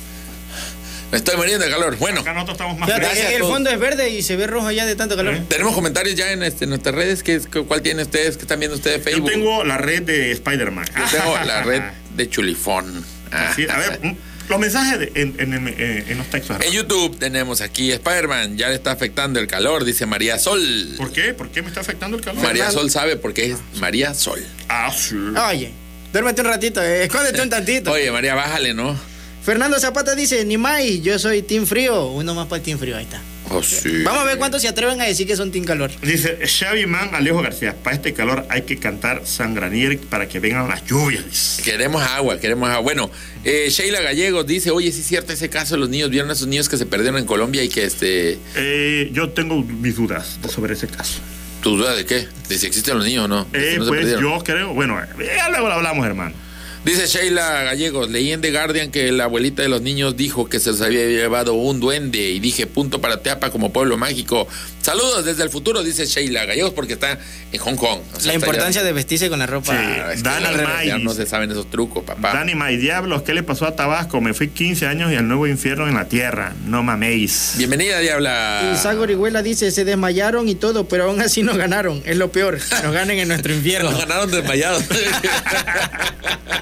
Me 1.12 1.18
estoy 1.18 1.36
muriendo 1.38 1.66
de 1.66 1.72
calor. 1.72 1.98
Bueno, 1.98 2.22
Acá 2.22 2.34
nosotros 2.34 2.56
estamos 2.56 2.78
más 2.80 2.88
Fíjate, 2.88 3.06
Gracias 3.06 3.32
el 3.34 3.42
fondo 3.42 3.70
es 3.70 3.80
verde 3.80 4.10
y 4.10 4.22
se 4.22 4.36
ve 4.38 4.48
rojo 4.48 4.72
ya 4.72 4.86
de 4.86 4.96
tanto 4.96 5.16
calor. 5.18 5.36
¿Eh? 5.36 5.44
tenemos 5.50 5.74
comentarios 5.76 6.16
ya 6.16 6.32
en 6.32 6.42
este, 6.44 6.68
nuestras 6.68 6.96
redes. 6.96 7.22
¿Qué, 7.24 7.40
¿Cuál 7.40 7.82
tienen 7.82 8.06
ustedes? 8.06 8.38
¿Qué 8.38 8.44
están 8.44 8.60
viendo 8.60 8.78
ustedes? 8.78 8.98
Yo 9.00 9.04
Facebook. 9.04 9.30
tengo 9.32 9.64
la 9.66 9.78
red 9.78 10.04
de 10.04 10.32
Spider-Man. 10.32 10.86
Yo 10.86 11.18
tengo 11.20 11.38
la 11.46 11.64
red 11.64 11.82
de 12.16 12.30
Chulifón. 12.30 13.06
A 13.32 13.54
ver, 13.56 14.16
los 14.50 14.60
mensajes 14.60 15.00
de- 15.00 15.12
en, 15.16 15.36
en- 15.40 15.54
en- 15.68 16.06
en 16.10 16.18
los 16.18 16.28
textos. 16.30 16.58
En. 16.62 16.72
YouTube 16.72 17.18
tenemos 17.18 17.62
aquí 17.62 17.92
Spider-Man, 17.92 18.58
ya 18.58 18.68
le 18.70 18.76
está 18.76 18.92
afectando 18.92 19.40
el 19.40 19.48
calor, 19.48 19.86
dice 19.86 20.06
María 20.06 20.38
Sol. 20.40 20.96
¿Por 20.98 21.12
qué? 21.14 21.34
¿Por 21.34 21.50
qué 21.50 21.62
me 21.62 21.70
está 21.70 21.80
afectando 21.82 22.18
el 22.18 22.24
calor? 22.24 22.44
María 22.44 22.70
Sol 22.72 22.90
sabe 22.92 23.16
por 23.18 23.34
qué 23.34 23.52
es 23.52 23.58
María 23.80 24.14
Sol. 24.14 24.46
Ah, 24.68 24.92
sí. 24.94 25.16
Oye, 25.50 25.72
duérmete 26.12 26.42
un 26.42 26.48
ratito, 26.48 26.82
eh, 26.82 27.04
escóndete 27.04 27.42
un 27.42 27.50
tantito. 27.50 27.92
Oye, 27.92 28.12
María, 28.12 28.34
bájale, 28.36 28.74
¿no? 28.74 28.98
Fernando 29.44 29.80
Zapata 29.80 30.14
dice, 30.14 30.46
ni 30.46 30.58
más, 30.58 30.84
yo 31.02 31.18
soy 31.18 31.42
Team 31.42 31.66
Frío. 31.66 32.08
Uno 32.08 32.36
más 32.36 32.48
para 32.48 32.58
el 32.58 32.64
Team 32.64 32.78
Frío, 32.78 32.96
ahí 32.96 33.06
está. 33.06 33.22
Oh, 33.50 33.62
sí. 33.62 34.04
Vamos 34.04 34.22
a 34.22 34.26
ver 34.26 34.38
cuántos 34.38 34.62
se 34.62 34.68
atreven 34.68 35.02
a 35.02 35.06
decir 35.06 35.28
que 35.28 35.36
son 35.36 35.52
Team 35.52 35.66
Calor. 35.66 35.92
Dice 36.02 36.38
Xavi 36.48 36.86
Man 36.86 37.14
Alejo 37.14 37.42
García, 37.42 37.76
para 37.84 37.96
este 37.96 38.14
calor 38.14 38.46
hay 38.50 38.62
que 38.62 38.78
cantar 38.78 39.24
Sangranier 39.26 40.00
para 40.00 40.28
que 40.28 40.40
vengan 40.40 40.70
las 40.70 40.86
lluvias. 40.86 41.60
Queremos 41.66 42.02
agua, 42.02 42.40
queremos 42.40 42.70
agua. 42.70 42.82
Bueno, 42.82 43.12
eh, 43.44 43.68
Sheila 43.70 44.00
Gallegos 44.02 44.46
dice, 44.48 44.72
oye, 44.72 44.92
sí 44.92 45.02
es 45.02 45.08
cierto 45.08 45.34
ese 45.34 45.50
caso 45.50 45.74
de 45.74 45.82
los 45.82 45.90
niños, 45.90 46.10
¿vieron 46.12 46.30
a 46.30 46.34
esos 46.34 46.48
niños 46.48 46.70
que 46.70 46.78
se 46.78 46.86
perdieron 46.86 47.20
en 47.20 47.26
Colombia 47.26 47.64
y 47.64 47.68
que 47.68 47.84
este... 47.84 48.38
Eh, 48.56 49.10
yo 49.12 49.32
tengo 49.32 49.62
mis 49.64 49.98
dudas 49.98 50.40
sobre 50.48 50.76
ese 50.76 50.88
caso. 50.88 51.20
¿Tu 51.62 51.76
duda 51.76 51.94
de 51.94 52.06
qué? 52.06 52.28
¿De 52.48 52.58
si 52.58 52.68
existen 52.68 52.96
los 52.96 53.06
niños 53.06 53.26
o 53.26 53.28
no? 53.28 53.46
¿De 53.46 53.74
Eh, 53.74 53.78
no 53.80 53.88
pues 53.88 54.20
yo 54.20 54.42
creo, 54.44 54.74
bueno, 54.74 54.98
eh, 55.02 55.08
ya 55.36 55.50
luego 55.50 55.68
lo 55.68 55.74
hablamos, 55.74 56.06
hermano. 56.06 56.36
Dice 56.84 57.06
Sheila 57.06 57.62
Gallegos, 57.62 58.10
leí 58.10 58.32
en 58.32 58.42
The 58.42 58.52
Guardian 58.52 58.90
que 58.90 59.12
la 59.12 59.26
abuelita 59.26 59.62
de 59.62 59.70
los 59.70 59.84
niños 59.84 60.18
dijo 60.18 60.50
que 60.50 60.60
se 60.60 60.72
los 60.72 60.82
había 60.82 61.06
llevado 61.06 61.54
un 61.54 61.80
duende 61.80 62.18
y 62.32 62.40
dije 62.40 62.66
punto 62.66 63.00
para 63.00 63.22
Teapa 63.22 63.52
como 63.52 63.72
pueblo 63.72 63.98
mágico. 63.98 64.48
Saludos 64.82 65.24
desde 65.24 65.44
el 65.44 65.52
futuro, 65.52 65.84
dice 65.84 66.08
Sheila 66.08 66.44
Gallegos, 66.46 66.74
porque 66.74 66.94
está 66.94 67.20
en 67.52 67.60
Hong 67.60 67.76
Kong. 67.76 68.00
O 68.16 68.20
sea, 68.20 68.32
La 68.32 68.40
importancia 68.40 68.82
ya- 68.82 68.86
de 68.88 68.94
vestirse 68.94 69.30
con 69.30 69.38
la 69.38 69.46
ropa. 69.46 69.74
Sí. 69.74 69.78
Ah, 69.80 70.14
Dani 70.24 70.58
ya- 70.58 70.64
May 70.64 70.88
ya 70.88 70.98
no 70.98 71.14
se 71.14 71.28
saben 71.28 71.52
esos 71.52 71.70
trucos, 71.70 72.04
papá. 72.04 72.34
Dani 72.34 72.56
May, 72.56 72.78
diablos, 72.78 73.22
¿qué 73.22 73.36
le 73.36 73.44
pasó 73.44 73.68
a 73.68 73.76
Tabasco? 73.76 74.20
Me 74.20 74.34
fui 74.34 74.48
15 74.48 74.88
años 74.88 75.12
y 75.12 75.16
al 75.16 75.28
nuevo 75.28 75.46
infierno 75.46 75.88
en 75.88 75.94
la 75.94 76.06
tierra. 76.08 76.56
No 76.66 76.82
maméis. 76.82 77.54
Bienvenida, 77.58 78.00
Diabla. 78.00 78.72
Isaac 78.74 78.98
Orihuela 78.98 79.44
dice, 79.44 79.70
se 79.70 79.86
desmayaron 79.86 80.50
y 80.50 80.56
todo, 80.56 80.88
pero 80.88 81.04
aún 81.04 81.22
así 81.22 81.44
nos 81.44 81.58
ganaron. 81.58 82.02
Es 82.08 82.18
lo 82.18 82.32
peor, 82.32 82.58
nos 82.84 82.92
ganen 82.92 83.20
en 83.20 83.28
nuestro 83.28 83.54
infierno. 83.54 83.92
Nos 83.92 84.00
ganaron 84.00 84.32
desmayados. 84.32 84.84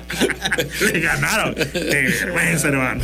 Le 0.82 1.00
ganaron. 1.00 1.56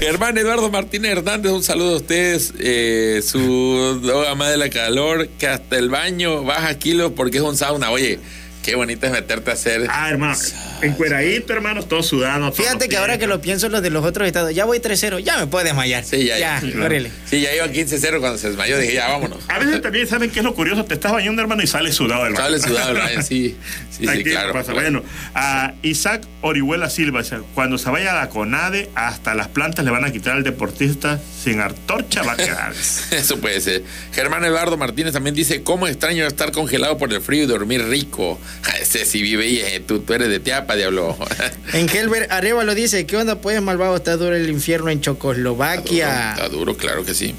Hermano. 0.01 0.39
Eduardo 0.39 0.69
Martínez 0.69 1.11
Hernández, 1.11 1.51
un 1.51 1.63
saludo 1.63 1.93
a 1.93 1.97
ustedes. 1.97 2.53
Eh, 2.59 3.21
su 3.23 3.99
madre 4.35 4.51
de 4.51 4.57
la 4.57 4.69
calor, 4.69 5.27
que 5.39 5.47
hasta 5.47 5.77
el 5.77 5.89
baño 5.89 6.43
baja 6.43 6.77
kilos 6.77 7.13
porque 7.15 7.37
es 7.37 7.43
un 7.43 7.57
sauna. 7.57 7.91
Oye, 7.91 8.19
qué 8.65 8.73
bonito 8.75 9.05
es 9.05 9.11
meterte 9.11 9.51
a 9.51 9.53
hacer. 9.53 9.85
Ah, 9.89 10.09
hermano, 10.09 10.35
encueradito, 10.81 11.53
hermano, 11.53 11.83
todo 11.83 12.01
sudando. 12.01 12.51
todo 12.51 12.63
Fíjate 12.63 12.89
que 12.89 12.97
ahora 12.97 13.19
que 13.19 13.27
lo 13.27 13.39
pienso, 13.39 13.69
los 13.69 13.83
de 13.83 13.91
los 13.91 14.03
otros 14.03 14.25
estados, 14.27 14.53
ya 14.55 14.65
voy 14.65 14.79
3-0, 14.79 15.19
ya 15.19 15.37
me 15.37 15.45
puedo 15.45 15.63
desmayar. 15.63 16.03
Sí, 16.03 16.25
ya, 16.25 16.39
Ya, 16.39 16.59
ya. 16.61 16.83
órale. 16.83 17.11
Sí, 17.25 17.41
ya 17.41 17.53
iban 17.55 17.71
15-0 17.71 18.19
cuando 18.19 18.39
se 18.39 18.47
desmayó. 18.47 18.79
Dije, 18.79 18.95
ya, 18.95 19.07
vámonos. 19.09 19.37
A 19.47 19.59
veces 19.59 19.81
también, 19.83 20.07
¿saben 20.07 20.31
qué 20.31 20.39
es 20.39 20.45
lo 20.45 20.55
curioso? 20.55 20.83
Te 20.83 20.95
estás 20.95 21.11
bañando, 21.11 21.41
hermano, 21.41 21.61
y 21.61 21.67
sales 21.67 21.93
sudado 21.93 22.23
del 22.23 22.33
baño. 22.33 22.45
Sale 22.45 22.59
sudado 22.59 22.91
el 22.91 22.97
baño, 22.97 23.21
sí. 23.21 23.55
Sí, 23.91 24.07
sí, 24.07 24.23
claro. 24.23 24.51
pasa. 24.53 24.73
claro. 24.73 24.91
Bueno, 24.91 25.03
a 25.35 25.73
Isaac 25.83 26.25
Orihuela 26.41 26.89
Silva, 26.89 27.21
cuando 27.53 27.77
se 27.77 27.89
vaya 27.89 28.11
a 28.11 28.15
la 28.15 28.29
CONADE, 28.29 28.89
hasta 28.95 29.35
las 29.35 29.47
plantas 29.49 29.85
le 29.85 29.91
van 29.91 30.03
a 30.05 30.11
quitar 30.11 30.33
al 30.35 30.43
deportista 30.43 31.19
sin 31.43 31.61
antorcha 31.61 32.23
va 32.23 32.33
a 32.33 32.37
quedar. 32.37 32.73
Eso 33.11 33.37
puede 33.37 33.61
ser. 33.61 33.83
Germán 34.11 34.43
Eduardo 34.43 34.75
Martínez 34.77 35.13
también 35.13 35.35
dice, 35.35 35.61
¿cómo 35.63 35.87
extraño 35.87 36.25
estar 36.25 36.51
congelado 36.51 36.97
por 36.97 37.13
el 37.13 37.21
frío 37.21 37.43
y 37.43 37.45
dormir 37.45 37.85
rico? 37.87 38.39
Ese 38.81 39.05
sí 39.05 39.21
vive 39.21 39.47
y 39.47 39.59
eh, 39.59 39.83
tú, 39.85 39.99
tú 39.99 40.13
eres 40.13 40.29
de 40.29 40.39
Teapa, 40.39 40.75
diablo. 40.75 41.17
En 41.73 41.89
Helber 41.89 42.27
Arevalo 42.31 42.75
dice, 42.75 43.05
¿qué 43.05 43.17
onda 43.17 43.35
pues, 43.41 43.61
malvado? 43.61 43.95
Está 43.95 44.17
duro 44.17 44.35
el 44.35 44.49
infierno 44.49 44.89
en 44.89 44.99
Está 44.99 45.11
Checoslovaquia. 45.11 46.35
duro, 46.51 46.75
claro 46.77 47.03
que 47.05 47.13
sí. 47.13 47.35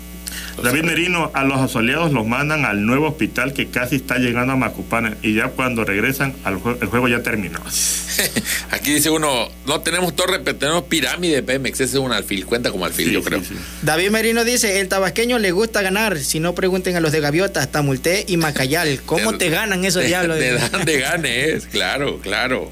David 0.62 0.82
Merino, 0.84 1.30
a 1.34 1.44
los 1.44 1.59
asoleados 1.61 2.12
los 2.12 2.26
mandan 2.26 2.64
al 2.64 2.84
nuevo 2.86 3.09
hospital 3.09 3.52
que 3.52 3.66
casi 3.68 3.96
está 3.96 4.18
llegando 4.18 4.54
a 4.54 4.57
Macupana 4.57 5.16
y 5.22 5.34
ya 5.34 5.48
cuando 5.48 5.84
regresan 5.84 6.34
al 6.44 6.57
jue- 6.57 6.78
el 6.80 6.88
juego 6.88 7.09
ya 7.09 7.22
terminó. 7.22 7.59
Aquí 8.70 8.92
dice 8.94 9.11
uno, 9.11 9.48
no 9.66 9.80
tenemos 9.80 10.16
torre, 10.16 10.40
pero 10.40 10.57
tenemos 10.57 10.84
pirámide 10.84 11.36
de 11.36 11.42
Pemex. 11.42 11.80
Ese 11.80 11.96
es 11.96 12.02
un 12.02 12.12
alfil, 12.12 12.46
cuenta 12.46 12.70
como 12.70 12.84
alfil, 12.86 13.09
Sí, 13.09 13.12
yo 13.12 13.22
creo. 13.22 13.42
sí. 13.42 13.54
David 13.82 14.11
Merino 14.11 14.44
dice, 14.44 14.80
el 14.80 14.88
tabasqueño 14.88 15.38
le 15.38 15.52
gusta 15.52 15.82
ganar. 15.82 16.18
Si 16.18 16.40
no, 16.40 16.54
pregunten 16.54 16.96
a 16.96 17.00
los 17.00 17.12
de 17.12 17.20
Gaviotas, 17.20 17.70
Tamulté 17.70 18.24
y 18.26 18.36
Macayal. 18.38 19.00
¿Cómo 19.04 19.32
De- 19.36 19.38
te 19.38 19.50
ganan 19.50 19.84
esos 19.84 20.02
de, 20.02 20.09
diablos? 20.09 20.38
De 20.38 20.59
dónde 20.72 20.98
ganes, 20.98 21.66
claro, 21.66 22.18
claro. 22.20 22.70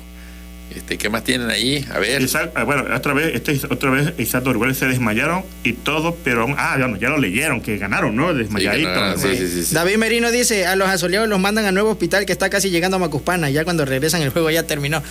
Este, 0.75 0.99
¿Qué 0.99 1.09
más 1.09 1.23
tienen 1.23 1.51
ahí? 1.51 1.87
A 1.93 1.99
ver. 1.99 2.21
Isaac, 2.23 2.51
ah, 2.57 2.65
bueno, 2.65 2.85
otra 2.95 3.13
vez, 3.13 3.35
este, 3.35 3.61
otra 3.71 3.91
vez 3.91 4.13
Isaac 4.19 4.45
Orihuela 4.47 4.75
se 4.75 4.87
desmayaron 4.87 5.45
y 5.63 5.73
todo, 5.75 6.17
pero 6.25 6.47
ah, 6.59 6.77
bueno, 6.79 6.97
ya 6.97 7.11
lo 7.11 7.19
leyeron, 7.19 7.61
que 7.61 7.77
ganaron, 7.79 8.17
¿no? 8.17 8.35
Desmayadito. 8.35 9.17
sí, 9.19 9.37
sí, 9.37 9.49
sí, 9.49 9.65
sí. 9.67 9.75
David 9.75 9.97
Merino 9.99 10.31
dice, 10.33 10.67
a 10.67 10.75
los 10.75 10.89
asoleados 10.89 11.29
los 11.29 11.39
mandan 11.39 11.67
al 11.67 11.75
nuevo 11.75 11.91
hospital 11.91 12.27
que 12.27 12.33
está 12.33 12.51
casi 12.51 12.71
llegando 12.71 12.97
a 12.97 13.01
Macuspana. 13.01 13.51
Ya 13.51 13.65
cuando 13.65 13.85
regresan 13.85 14.23
el 14.23 14.31
juego 14.31 14.51
ya 14.51 14.65
terminó. 14.65 15.03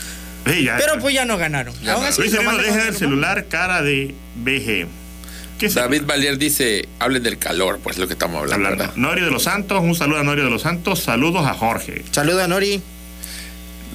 Sí, 0.45 0.65
ya- 0.65 0.77
Pero 0.77 0.99
pues 0.99 1.13
ya 1.13 1.23
no 1.23 1.37
ganaron. 1.37 1.73
Ya 1.81 1.93
Aún 1.93 2.03
no. 2.03 2.09
así, 2.09 2.21
Luis 2.21 2.33
mandan 2.43 2.65
deja 2.65 2.81
el 2.81 2.87
el 2.89 2.95
celular 2.95 3.45
cara 3.47 3.81
de 3.81 4.13
BG. 4.35 4.87
¿Qué 5.59 5.67
es 5.67 5.75
David 5.75 6.01
Valier 6.05 6.37
dice, 6.37 6.89
hablen 6.99 7.23
del 7.23 7.37
calor, 7.37 7.79
pues 7.81 7.97
lo 7.97 8.07
que 8.07 8.13
estamos 8.13 8.41
hablando, 8.41 8.67
hablando? 8.69 8.93
Norio 8.97 9.25
de 9.25 9.31
los 9.31 9.43
Santos, 9.43 9.81
un 9.81 9.95
saludo 9.95 10.19
a 10.19 10.23
Norio 10.23 10.43
de 10.45 10.49
los 10.49 10.63
Santos, 10.63 10.99
saludos 10.99 11.45
a 11.47 11.53
Jorge. 11.53 12.01
Saludos 12.11 12.41
a 12.41 12.47
Nori. 12.47 12.81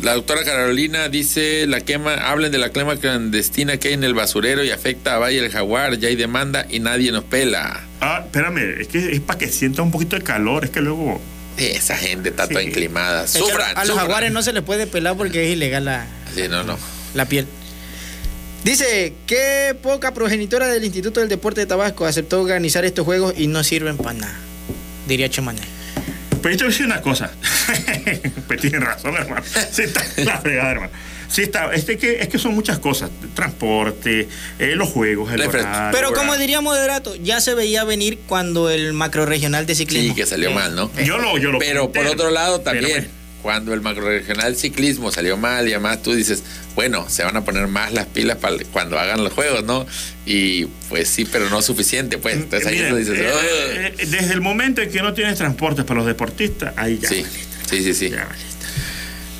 La 0.02 0.14
doctora 0.14 0.44
Carolina 0.44 1.08
dice, 1.08 1.66
la 1.66 1.80
quema, 1.80 2.14
hablen 2.14 2.52
de 2.52 2.58
la 2.58 2.70
quema 2.70 2.96
clandestina 2.96 3.78
que 3.78 3.88
hay 3.88 3.94
en 3.94 4.04
el 4.04 4.14
basurero 4.14 4.62
y 4.62 4.70
afecta 4.70 5.16
a 5.16 5.18
Valle 5.18 5.40
del 5.42 5.50
Jaguar, 5.50 5.98
ya 5.98 6.08
hay 6.08 6.14
demanda 6.14 6.66
y 6.70 6.78
nadie 6.78 7.10
nos 7.10 7.24
pela. 7.24 7.80
Ah, 8.00 8.22
espérame, 8.24 8.80
es 8.80 8.86
que 8.88 9.12
es 9.12 9.20
para 9.20 9.38
que 9.40 9.48
sienta 9.48 9.82
un 9.82 9.90
poquito 9.90 10.14
de 10.16 10.22
calor, 10.22 10.64
es 10.64 10.70
que 10.70 10.80
luego. 10.80 11.20
Esa 11.56 11.96
gente 11.96 12.28
está 12.28 12.46
toda 12.46 12.60
Sí. 12.60 12.68
inclimada. 12.68 13.24
Es 13.24 13.32
que 13.32 13.38
Sufran, 13.40 13.70
a 13.76 13.80
los 13.80 13.88
sufran. 13.88 14.06
jaguares 14.06 14.30
no 14.32 14.42
se 14.42 14.52
les 14.52 14.62
puede 14.62 14.86
pelar 14.86 15.16
porque 15.16 15.46
es 15.48 15.52
ilegal 15.56 15.84
la, 15.86 16.06
Sí, 16.32 16.42
no, 16.48 16.62
no. 16.62 16.78
la 17.14 17.24
piel. 17.24 17.46
Dice, 18.62 19.14
qué 19.26 19.76
poca 19.82 20.14
progenitora 20.14 20.68
del 20.68 20.84
Instituto 20.84 21.18
del 21.20 21.28
Deporte 21.28 21.60
de 21.62 21.66
Tabasco 21.66 22.06
aceptó 22.06 22.40
organizar 22.40 22.84
estos 22.84 23.04
juegos 23.04 23.34
y 23.36 23.48
no 23.48 23.64
sirven 23.64 23.96
para 23.96 24.12
nada. 24.18 24.38
Diría 25.08 25.28
Chemané. 25.28 25.60
Pero 26.48 26.56
yo 26.56 26.58
te 26.58 26.64
voy 26.64 26.72
a 26.72 26.72
decir 26.72 26.86
una 26.86 27.02
cosa. 27.02 27.30
pues 28.46 28.60
tienes 28.60 28.80
razón, 28.80 29.14
hermano. 29.16 29.44
Sí 29.70 29.82
está 29.82 30.02
la 30.16 30.38
fregada, 30.38 30.70
hermano. 30.70 30.92
Sí 31.28 31.42
está, 31.42 31.74
es 31.74 31.84
que, 31.84 32.20
es 32.20 32.28
que 32.28 32.38
son 32.38 32.54
muchas 32.54 32.78
cosas. 32.78 33.10
Transporte, 33.34 34.28
eh, 34.58 34.74
los 34.74 34.88
juegos, 34.88 35.30
el 35.30 35.42
horario. 35.42 35.90
Pero 35.92 36.14
como 36.14 36.38
diría 36.38 36.62
Moderato, 36.62 37.14
ya 37.16 37.42
se 37.42 37.52
veía 37.52 37.84
venir 37.84 38.20
cuando 38.26 38.70
el 38.70 38.94
macro 38.94 39.26
regional 39.26 39.66
de 39.66 39.74
ciclismo. 39.74 40.14
Sí, 40.14 40.14
que 40.14 40.24
salió 40.24 40.50
mal, 40.50 40.74
¿no? 40.74 40.90
Yo 41.04 41.18
lo, 41.18 41.36
yo 41.36 41.52
lo 41.52 41.58
Pero 41.58 41.92
por 41.92 42.06
otro 42.06 42.30
lado 42.30 42.62
también. 42.62 43.10
Cuando 43.42 43.72
el 43.74 43.80
macroregional 43.80 44.56
ciclismo 44.56 45.12
salió 45.12 45.36
mal 45.36 45.68
y 45.68 45.72
además 45.72 46.02
tú 46.02 46.12
dices, 46.12 46.42
bueno, 46.74 47.08
se 47.08 47.24
van 47.24 47.36
a 47.36 47.44
poner 47.44 47.68
más 47.68 47.92
las 47.92 48.06
pilas 48.06 48.38
para 48.38 48.56
cuando 48.72 48.98
hagan 48.98 49.22
los 49.22 49.32
juegos, 49.32 49.64
¿no? 49.64 49.86
Y 50.26 50.66
pues 50.88 51.08
sí, 51.08 51.24
pero 51.24 51.48
no 51.48 51.62
suficiente, 51.62 52.18
pues. 52.18 52.36
Entonces 52.36 52.66
ahí 52.66 52.76
Miren, 52.76 52.90
tú 52.90 52.96
dices, 52.96 53.18
eh, 53.18 53.94
eh, 53.98 54.06
desde 54.06 54.34
el 54.34 54.40
momento 54.40 54.82
en 54.82 54.90
que 54.90 55.02
no 55.02 55.14
tienes 55.14 55.38
transporte 55.38 55.84
para 55.84 55.98
los 55.98 56.06
deportistas, 56.06 56.74
ahí 56.76 56.98
ya. 56.98 57.08
sí, 57.08 57.24
sí, 57.68 57.82
sí, 57.82 57.94
sí. 57.94 58.10
ya 58.10 58.24
valiste. 58.24 58.57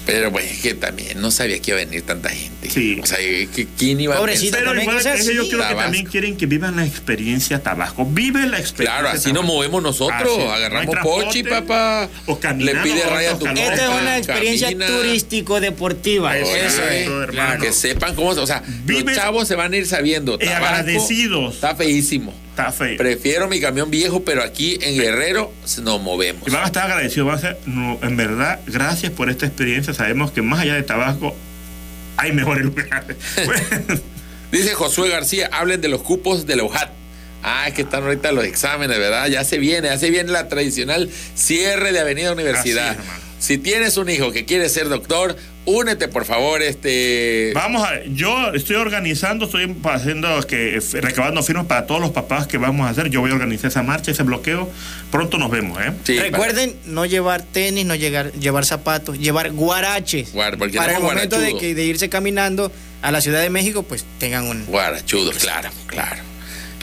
Pero 0.09 0.33
pues 0.33 0.51
es 0.51 0.59
que 0.63 0.73
también 0.73 1.21
no 1.21 1.31
sabía 1.31 1.61
que 1.61 1.71
iba 1.73 1.81
a 1.81 1.85
venir 1.85 2.01
tanta 2.01 2.31
gente. 2.31 2.71
Sí. 2.71 2.99
O 3.03 3.05
sea, 3.07 3.19
que 3.19 3.69
¿quién 3.77 4.01
iba 4.01 4.17
Pobrecito, 4.17 4.57
a 4.57 4.61
pensar? 4.61 4.73
Pero 4.75 4.81
igual 4.83 4.97
que 4.97 5.03
sea 5.03 5.15
es 5.15 5.29
que 5.29 5.35
yo 5.35 5.49
creo 5.49 5.69
que 5.69 5.75
también 5.75 6.07
quieren 6.07 6.37
que 6.39 6.47
vivan 6.47 6.77
la 6.77 6.87
experiencia 6.87 7.63
Tabasco. 7.63 8.07
Vive 8.07 8.47
la 8.47 8.59
experiencia. 8.59 9.01
Claro, 9.03 9.17
así 9.19 9.35
nos 9.35 9.45
movemos 9.45 9.83
nosotros. 9.83 10.39
No 10.39 10.51
Agarramos 10.51 10.91
transporte, 10.91 11.27
pochi, 11.27 11.43
papá. 11.43 12.09
o 12.25 12.41
caminando, 12.41 12.83
Le 12.85 12.91
pide 12.91 13.03
raya 13.05 13.33
a 13.33 13.39
tu 13.39 13.47
Esta 13.47 13.75
es 13.95 14.01
una 14.01 14.17
experiencia 14.17 14.71
turístico-deportiva. 14.87 16.39
Eso 16.39 16.57
es. 16.57 16.79
hermano. 17.07 17.27
claro. 17.33 17.63
Que 17.63 17.73
sepan 17.73 18.15
cómo, 18.15 18.31
o 18.31 18.47
sea, 18.47 18.63
Vive- 18.85 19.05
los 19.05 19.15
chavos 19.15 19.47
se 19.47 19.57
van 19.57 19.73
a 19.73 19.77
ir 19.77 19.87
sabiendo. 19.87 20.39
Tabasco 20.39 20.65
agradecidos. 20.65 21.55
Está 21.55 21.75
feísimo. 21.75 22.35
Está 22.59 22.73
feo. 22.73 22.97
Prefiero 22.97 23.47
mi 23.47 23.61
camión 23.61 23.89
viejo, 23.89 24.25
pero 24.25 24.43
aquí 24.43 24.81
en 24.83 24.99
Guerrero 24.99 25.53
nos 25.83 26.03
movemos. 26.03 26.49
Y 26.49 26.51
van 26.51 26.65
a 26.65 26.67
estar 26.67 26.91
agradecidos. 26.91 27.29
Van 27.29 27.37
a 27.37 27.41
ser, 27.41 27.59
no, 27.67 28.01
en 28.03 28.17
verdad, 28.17 28.59
gracias 28.67 29.13
por 29.13 29.31
esta 29.31 29.47
experiencia. 29.47 29.95
Sabemos 29.95 30.33
que 30.33 30.43
más 30.43 30.61
allá 30.61 30.75
de 30.75 30.83
Tabasco 30.83 31.37
hay 32.17 32.33
mejores 32.33 32.65
lugares. 32.65 33.17
Bueno, 33.45 33.63
Dice 34.51 34.75
Josué 34.75 35.09
García, 35.09 35.49
hablen 35.53 35.81
de 35.81 35.89
los 35.89 36.03
cupos 36.03 36.47
de 36.47 36.57
la 36.57 36.65
UJAT. 36.65 36.91
Ah, 37.45 37.69
es 37.69 37.75
que 37.75 37.83
están 37.83 38.03
ahorita 38.03 38.33
los 38.33 38.45
exámenes, 38.45 38.99
¿verdad? 38.99 39.29
Ya 39.29 39.45
se 39.45 39.59
viene, 39.59 39.87
ya 39.87 39.99
se 39.99 40.11
viene 40.11 40.33
la 40.33 40.49
tradicional 40.49 41.09
cierre 41.37 41.93
de 41.93 42.01
Avenida 42.01 42.33
Universidad. 42.33 42.97
Así 42.99 43.09
si 43.39 43.57
tienes 43.57 43.97
un 43.97 44.09
hijo 44.11 44.33
que 44.33 44.45
quiere 44.45 44.69
ser 44.69 44.89
doctor, 44.89 45.37
únete, 45.69 46.09
por 46.09 46.25
favor, 46.25 46.63
este... 46.63 47.53
vamos 47.55 47.83
a. 47.87 48.03
Yo 48.07 48.53
estoy 48.55 48.77
organizando, 48.77 49.45
estoy 49.45 49.75
haciendo 49.85 50.41
que 50.47 50.81
recabando 50.95 51.43
firmas 51.43 51.67
para 51.67 51.87
todos 51.87 52.01
los 52.01 52.11
papás 52.11 52.47
que 52.47 52.59
vamos 52.59 52.87
a 52.87 52.91
hacer. 52.91 53.11
Yo 53.11 53.21
voy 53.21 53.31
a 53.31 53.35
organizar 53.35 53.71
esa 53.71 53.83
marcha, 53.83 54.11
ese 54.11 54.23
bloqueo. 54.23 54.71
Pronto 55.11 55.39
nos 55.39 55.51
vemos, 55.51 55.79
¿eh? 55.81 55.93
Sí, 56.05 56.19
Recuerden 56.19 56.75
no 56.87 57.07
llevar 57.07 57.43
tenis, 57.43 57.85
no 57.87 57.95
llegar, 57.95 58.33
llevar 58.33 58.65
zapatos, 58.65 59.19
llevar 59.19 59.53
guaraches. 59.53 60.33
Guar- 60.35 60.59
porque 60.59 60.77
para 60.77 60.93
el 60.93 60.97
andamos 60.97 61.15
momento 61.15 61.39
de, 61.39 61.57
que, 61.57 61.75
de 61.75 61.85
irse 61.85 62.09
caminando 62.09 62.73
a 63.03 63.13
la 63.13 63.21
Ciudad 63.21 63.41
de 63.41 63.51
México, 63.51 63.83
pues 63.83 64.05
tengan 64.19 64.45
un... 64.47 64.65
Guarachudos, 64.67 65.37
claro, 65.39 65.71
claro. 65.87 66.23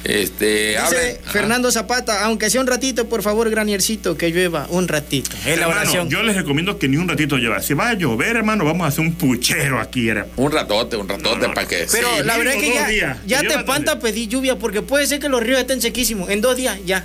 Este, 0.06 0.78
Dice. 0.80 1.20
Fernando 1.26 1.72
Zapata, 1.72 2.24
aunque 2.26 2.50
sea 2.52 2.62
un 2.62 2.68
ratito, 2.68 3.10
por 3.10 3.24
favor, 3.24 3.50
graniercito, 3.50 4.16
que 4.18 4.30
llueva 4.30 4.68
un 4.70 4.88
ratito. 4.88 5.32
Es 5.38 5.46
la 5.46 5.52
Hermano, 5.66 5.82
oración. 5.82 6.10
yo 6.10 6.22
les 6.22 6.36
recomiendo 6.36 6.78
que 6.78 6.88
ni 6.88 6.98
un 6.98 7.08
ratito 7.08 7.38
llevar. 7.38 7.64
Si 7.64 7.74
va 7.74 7.90
a 7.90 7.94
llover, 7.96 8.36
hermano, 8.38 8.66
vamos 8.66 8.86
a 8.86 8.90
hacer 8.90 9.00
un 9.02 9.14
puchero 9.16 9.80
aquí, 9.82 10.08
hermano. 10.10 10.30
Un 10.38 10.52
ratote, 10.52 10.96
un 10.96 11.10
ratote 11.10 11.40
No, 11.42 11.48
no, 11.48 11.54
para 11.56 11.68
que... 11.68 11.88
Pero 11.92 12.08
Sí, 12.18 12.24
la 12.24 12.38
verdad 12.38 12.54
es 12.54 12.62
que 12.64 12.74
ya, 12.76 12.88
días. 12.88 13.18
ya 13.26 13.42
te 13.42 13.48
espanta 13.56 14.00
pedir 14.00 14.30
lluvia 14.30 14.58
porque 14.58 14.82
puede 14.84 15.08
ser 15.08 15.20
que 15.20 15.28
los 15.28 15.42
ríos 15.42 15.60
estén 15.60 15.82
sequísimos. 15.82 16.30
En 16.30 16.40
dos 16.42 16.56
días, 16.56 16.78
ya. 16.86 17.04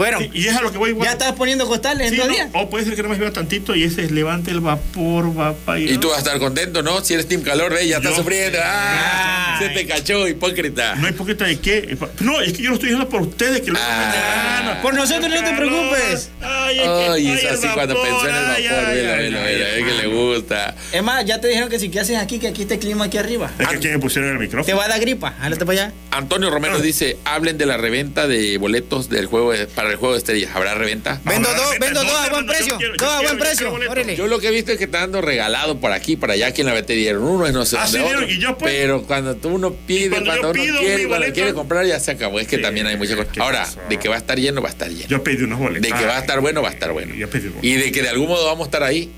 Fueron. 0.00 0.22
Sí, 0.22 0.30
y 0.32 0.46
es 0.46 0.56
a 0.56 0.62
lo 0.62 0.72
que 0.72 0.78
voy 0.78 0.90
igual. 0.90 1.06
Ya 1.06 1.12
estás 1.12 1.32
poniendo 1.34 1.66
costales 1.68 2.08
Sí, 2.08 2.14
en 2.14 2.20
dos 2.20 2.28
no, 2.28 2.32
días. 2.34 2.48
O 2.54 2.70
puede 2.70 2.86
ser 2.86 2.96
que 2.96 3.02
no 3.02 3.10
me 3.10 3.16
llueva 3.16 3.34
tantito 3.34 3.74
y 3.76 3.84
ese 3.84 4.02
es 4.02 4.10
levante 4.10 4.50
el 4.50 4.60
vapor, 4.60 5.38
va 5.38 5.52
para 5.52 5.78
Y 5.78 5.98
tú 5.98 6.08
vas 6.08 6.16
a 6.16 6.20
estar 6.20 6.38
contento, 6.38 6.82
¿no? 6.82 7.04
Si 7.04 7.12
eres 7.12 7.28
Team 7.28 7.42
Calor, 7.42 7.70
ve, 7.74 7.86
ya 7.86 7.98
estás 7.98 8.16
sufriendo. 8.16 8.58
¡Ah! 8.64 9.58
Ay. 9.60 9.68
Se 9.68 9.74
te 9.74 9.86
cachó, 9.86 10.26
hipócrita. 10.26 10.94
No 10.94 11.06
hay 11.06 11.12
poquita 11.12 11.44
de 11.44 11.60
qué. 11.60 11.98
No, 12.20 12.40
es 12.40 12.54
que 12.54 12.62
yo 12.62 12.70
lo 12.70 12.74
estoy 12.76 12.88
diciendo 12.88 13.10
por 13.10 13.20
ustedes. 13.20 13.60
Que 13.60 13.72
luego 13.72 13.86
Ah. 13.86 14.78
Por 14.80 14.94
nosotros 14.94 15.28
no 15.28 15.44
te 15.44 15.54
preocupes. 15.54 16.30
Ay, 16.40 16.79
que- 16.82 17.08
ay, 17.10 17.30
es 17.30 17.44
así 17.44 17.68
cuando 17.74 17.94
pensó 18.02 18.28
en 18.28 18.34
el 18.34 18.42
vapor, 18.42 18.54
ay, 18.56 18.96
velo, 18.96 19.12
ay, 19.12 19.22
velo, 19.22 19.38
ay, 19.40 19.62
es 19.80 19.84
que 19.84 20.02
le 20.02 20.06
gusta. 20.14 20.74
Es 20.92 21.02
más, 21.02 21.24
ya 21.24 21.40
te 21.40 21.48
dijeron 21.48 21.68
que 21.68 21.78
si 21.78 21.88
qué 21.90 22.00
haces 22.00 22.16
aquí, 22.18 22.38
que 22.38 22.48
aquí 22.48 22.62
está 22.62 22.74
el 22.74 22.80
clima 22.80 23.04
aquí 23.06 23.18
arriba. 23.18 23.50
Es 23.58 23.68
que 23.68 23.76
aquí 23.76 23.88
me 23.88 23.98
pusieron 23.98 24.30
el 24.30 24.36
Te 24.38 24.44
micrófono. 24.44 24.76
va 24.76 24.84
a 24.84 24.88
dar 24.88 25.00
gripa. 25.00 25.32
Jálate 25.40 25.64
para 25.66 25.82
allá. 25.84 25.92
Antonio 26.10 26.50
Romero 26.50 26.78
dice, 26.80 27.16
hablen 27.24 27.56
de 27.58 27.66
la 27.66 27.76
reventa 27.76 28.26
de 28.26 28.58
boletos 28.58 29.08
del 29.08 29.26
juego 29.26 29.52
de- 29.52 29.66
para 29.66 29.90
el 29.90 29.96
juego 29.96 30.14
de 30.14 30.18
estrellas. 30.18 30.50
¿Habrá 30.54 30.74
reventa? 30.74 31.20
Vendo 31.24 31.48
dos, 31.54 31.78
vendo 31.80 32.02
dos 32.02 32.12
a 32.12 32.28
buen 32.30 32.46
precio. 32.46 32.78
Dos 32.98 33.08
a 33.08 33.20
buen 33.22 33.38
precio. 33.38 33.70
Yo 34.16 34.26
lo 34.26 34.38
que 34.40 34.48
he 34.48 34.50
visto 34.50 34.72
es 34.72 34.78
que 34.78 34.84
está 34.84 35.00
dando 35.00 35.20
regalado 35.20 35.78
por 35.80 35.92
aquí, 35.92 36.16
por 36.16 36.30
allá, 36.30 36.48
aquí 36.48 36.60
en 36.62 36.66
la 36.66 36.74
vete 36.74 36.94
dieron 36.94 37.22
uno, 37.22 37.46
es 37.46 37.52
no 37.52 37.64
sé 37.64 37.76
Ah, 37.78 37.84
dónde 37.84 37.98
sí, 37.98 38.04
otro. 38.04 38.18
dieron, 38.20 38.36
y 38.36 38.40
yo, 38.42 38.58
pues. 38.58 38.72
Pero 38.72 39.02
cuando 39.02 39.36
tú 39.36 39.48
uno 39.50 39.72
pide, 39.86 40.10
cuando 40.10 40.30
cuando, 40.30 40.50
uno 40.50 40.78
quiere, 40.80 41.08
cuando 41.08 41.32
quiere 41.32 41.54
comprar, 41.54 41.86
ya 41.86 42.00
se 42.00 42.10
acabó. 42.12 42.40
Es 42.40 42.46
que 42.48 42.58
también 42.58 42.86
hay 42.86 42.96
muchas 42.96 43.16
cosas. 43.16 43.32
¿qué 43.32 43.40
Ahora, 43.40 43.66
de 43.88 43.96
que 43.98 44.08
va 44.08 44.16
a 44.16 44.18
estar 44.18 44.38
lleno, 44.38 44.60
va 44.62 44.68
a 44.68 44.72
estar 44.72 44.88
lleno. 44.90 45.08
Yo 45.08 45.22
pedí 45.22 45.42
unos 45.44 45.58
boletos. 45.58 45.82
de 45.90 45.96
que 45.96 46.06
va 46.06 46.16
a 46.16 46.20
estar 46.20 46.40
bueno, 46.40 46.62
va 46.62 46.69
a 46.70 46.74
estar 46.74 46.92
bueno. 46.92 47.14
Y 47.62 47.72
de 47.74 47.92
que 47.92 48.02
de 48.02 48.08
algún 48.08 48.28
modo 48.28 48.46
vamos 48.46 48.66
a 48.66 48.68
estar 48.68 48.82
ahí. 48.82 49.10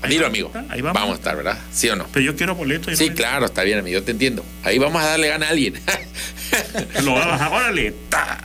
Ahí 0.00 0.10
Dilo, 0.10 0.22
vamos 0.22 0.30
amigo. 0.36 0.48
estar, 0.48 0.66
ahí 0.70 0.80
vamos. 0.80 1.10
a 1.10 1.14
estar, 1.14 1.36
¿verdad? 1.36 1.58
¿Sí 1.72 1.88
o 1.88 1.96
no? 1.96 2.06
Pero 2.12 2.24
yo 2.24 2.36
quiero 2.36 2.54
boletos. 2.54 2.92
y 2.92 2.96
Sí, 2.96 3.08
no- 3.10 3.16
claro, 3.16 3.46
está 3.46 3.64
bien, 3.64 3.78
amigo, 3.80 3.98
yo 3.98 4.04
te 4.04 4.12
entiendo. 4.12 4.44
Ahí 4.62 4.78
vamos 4.78 5.02
a 5.02 5.06
darle 5.06 5.26
gana 5.28 5.46
a 5.46 5.50
alguien. 5.50 5.74
Lo 7.04 7.14
va 7.14 7.24
a 7.24 7.26
bajar. 7.26 7.52
Órale. 7.52 7.94
ta. 8.08 8.38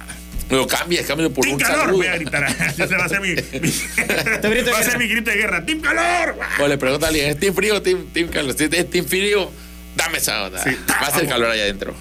Lo 0.49 0.67
cambias, 0.67 1.05
cámbialo 1.05 1.31
por 1.33 1.43
Team 1.45 1.55
un 1.55 1.59
Calor, 1.61 1.79
saludo. 1.81 1.97
voy 1.97 2.07
a 2.07 2.15
gritar. 2.15 2.43
Ese 2.77 2.95
va 2.97 3.05
a 3.05 3.09
ser 3.09 3.21
mi, 3.21 3.29
mi- 3.29 3.35
grito 3.35 4.65
de 4.65 4.71
va 4.71 4.79
a 4.79 4.83
ser 4.83 4.93
guerra. 4.93 4.97
mi 4.99 5.07
grito 5.07 5.29
de 5.31 5.37
guerra. 5.37 5.65
Team 5.65 5.79
Calor. 5.81 6.35
O 6.59 6.67
le 6.67 6.77
pregunta 6.77 7.05
a 7.05 7.09
alguien, 7.09 7.29
¿es 7.29 7.39
team 7.39 7.53
frío 7.55 7.75
o 7.75 7.81
team, 7.81 8.05
team 8.13 8.27
calor? 8.29 8.55
Si 8.57 8.63
es 8.65 8.89
team 8.89 9.05
frío, 9.05 9.51
dame 9.95 10.17
esa 10.17 10.45
onda. 10.45 10.61
Sí. 10.63 10.71
Va 10.91 11.05
a 11.05 11.07
hacer 11.07 11.27
calor 11.27 11.49
allá 11.51 11.63
adentro. 11.63 11.95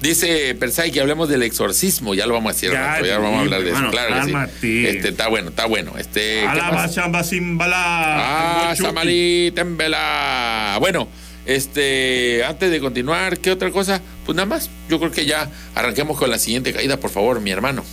Dice 0.00 0.54
Persay 0.54 0.92
que 0.92 1.00
hablemos 1.00 1.28
del 1.28 1.42
exorcismo. 1.42 2.14
Ya 2.14 2.26
lo 2.26 2.34
vamos 2.34 2.50
a 2.50 2.54
decir, 2.54 2.70
Ya, 2.70 2.94
rato, 2.94 3.04
ya 3.06 3.18
vamos 3.18 3.38
a 3.38 3.40
hablar 3.40 3.62
de 3.64 3.70
eso. 3.70 3.90
Claro 3.90 4.14
que 4.26 4.48
sí. 4.60 4.86
Este, 4.86 5.08
está 5.08 5.28
bueno, 5.28 5.48
está 5.50 5.66
bueno. 5.66 5.92
Este, 5.98 6.40
¿qué 6.40 6.46
Alaba 6.46 6.72
más? 6.72 6.94
chamba 6.94 7.24
sin 7.24 7.58
bala. 7.58 8.70
Ah. 8.70 8.74
Samalí, 8.76 9.50
Tembela. 9.56 10.76
Bueno, 10.78 11.08
este, 11.46 12.44
antes 12.44 12.70
de 12.70 12.78
continuar, 12.78 13.38
¿qué 13.38 13.50
otra 13.50 13.70
cosa? 13.72 14.00
Pues 14.24 14.36
nada 14.36 14.46
más, 14.46 14.70
yo 14.88 15.00
creo 15.00 15.10
que 15.10 15.26
ya 15.26 15.50
arranquemos 15.74 16.16
con 16.16 16.30
la 16.30 16.38
siguiente 16.38 16.72
caída, 16.72 16.98
por 16.98 17.10
favor, 17.10 17.40
mi 17.40 17.50
hermano. 17.50 17.84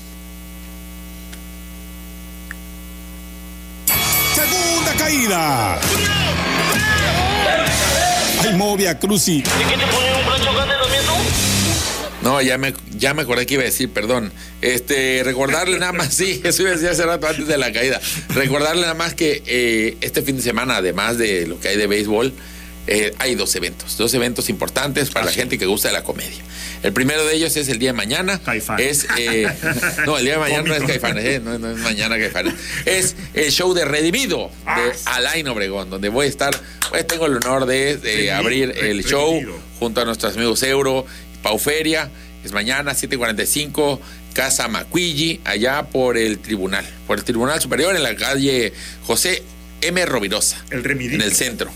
Segunda 4.36 4.94
caída. 4.98 5.80
Ay, 8.44 8.54
Movia 8.56 9.00
Cruci. 9.00 9.44
No, 12.26 12.42
ya 12.42 12.58
me, 12.58 12.74
ya 12.98 13.14
me 13.14 13.22
acordé 13.22 13.46
que 13.46 13.54
iba 13.54 13.62
a 13.62 13.68
decir, 13.68 13.88
perdón. 13.92 14.32
Este, 14.64 15.22
recordarle 15.24 15.78
nada 15.78 15.92
más, 15.92 16.12
sí, 16.16 16.42
eso 16.44 16.64
iba 16.64 16.72
a 16.72 16.74
decir 16.74 16.90
hace 16.90 17.06
rato 17.06 17.28
antes 17.28 17.48
de 17.48 17.58
la 17.60 17.72
caída. 17.72 18.02
Recordarle 18.30 18.82
nada 18.82 18.96
más 18.96 19.14
que 19.14 19.44
eh, 19.46 19.96
este 20.02 20.24
fin 20.24 20.36
de 20.36 20.42
semana, 20.42 20.78
además 20.78 21.20
de 21.20 21.46
lo 21.46 21.60
que 21.60 21.68
hay 21.68 21.78
de 21.78 21.86
béisbol, 21.86 22.34
eh, 22.88 23.14
hay 23.18 23.34
dos 23.34 23.56
eventos, 23.56 23.98
dos 23.98 24.14
eventos 24.14 24.50
importantes 24.50 25.10
para 25.10 25.26
la 25.26 25.32
gente 25.32 25.58
que 25.58 25.66
gusta 25.66 25.88
de 25.88 25.94
la 25.94 26.04
comedia. 26.04 26.44
El 26.84 26.94
primero 26.94 27.26
de 27.26 27.36
ellos 27.36 27.56
es 27.58 27.68
el 27.70 27.80
día 27.80 27.90
de 27.90 27.94
mañana. 27.94 28.40
Caifán. 28.40 28.80
Es, 28.80 29.08
eh, 29.18 29.48
no, 30.06 30.20
el 30.20 30.26
día 30.26 30.34
de 30.34 30.40
mañana 30.40 30.64
no 30.68 30.76
es. 30.76 30.84
Caifán, 30.84 31.18
eh, 31.18 31.42
no, 31.44 31.58
no 31.58 31.72
es 31.72 31.78
mañana 31.78 32.18
Caifán. 32.18 32.56
Es 32.86 33.16
el 33.34 33.52
show 33.52 33.74
de 33.74 33.86
Redimido 33.86 34.52
de 34.66 34.96
Alain 35.06 35.48
Obregón, 35.48 35.90
donde 35.90 36.10
voy 36.10 36.28
a 36.28 36.30
estar, 36.30 36.56
pues 36.90 37.08
tengo 37.08 37.26
el 37.26 37.38
honor 37.38 37.66
de, 37.66 38.32
abrir 38.32 38.76
el 38.78 39.04
show 39.04 39.42
junto 39.80 40.02
a 40.02 40.06
nuestros 40.06 40.36
amigos 40.36 40.62
Euro, 40.62 41.06
Pauferia. 41.46 42.10
Es 42.44 42.54
mañana, 42.54 42.96
7:45, 42.96 44.00
Casa 44.34 44.68
Macuilli, 44.68 45.42
allá 45.46 45.84
por 45.84 46.18
el 46.18 46.40
tribunal, 46.40 46.84
por 47.06 47.20
el 47.20 47.24
Tribunal 47.24 47.62
Superior 47.62 47.96
en 47.96 48.02
la 48.02 48.16
calle 48.16 48.74
José 49.04 49.44
M. 49.82 50.04
Rovirosa 50.08 50.66
El 50.72 50.84
remidito. 50.84 51.16
en 51.16 51.22
el 51.22 51.36
centro. 51.36 51.70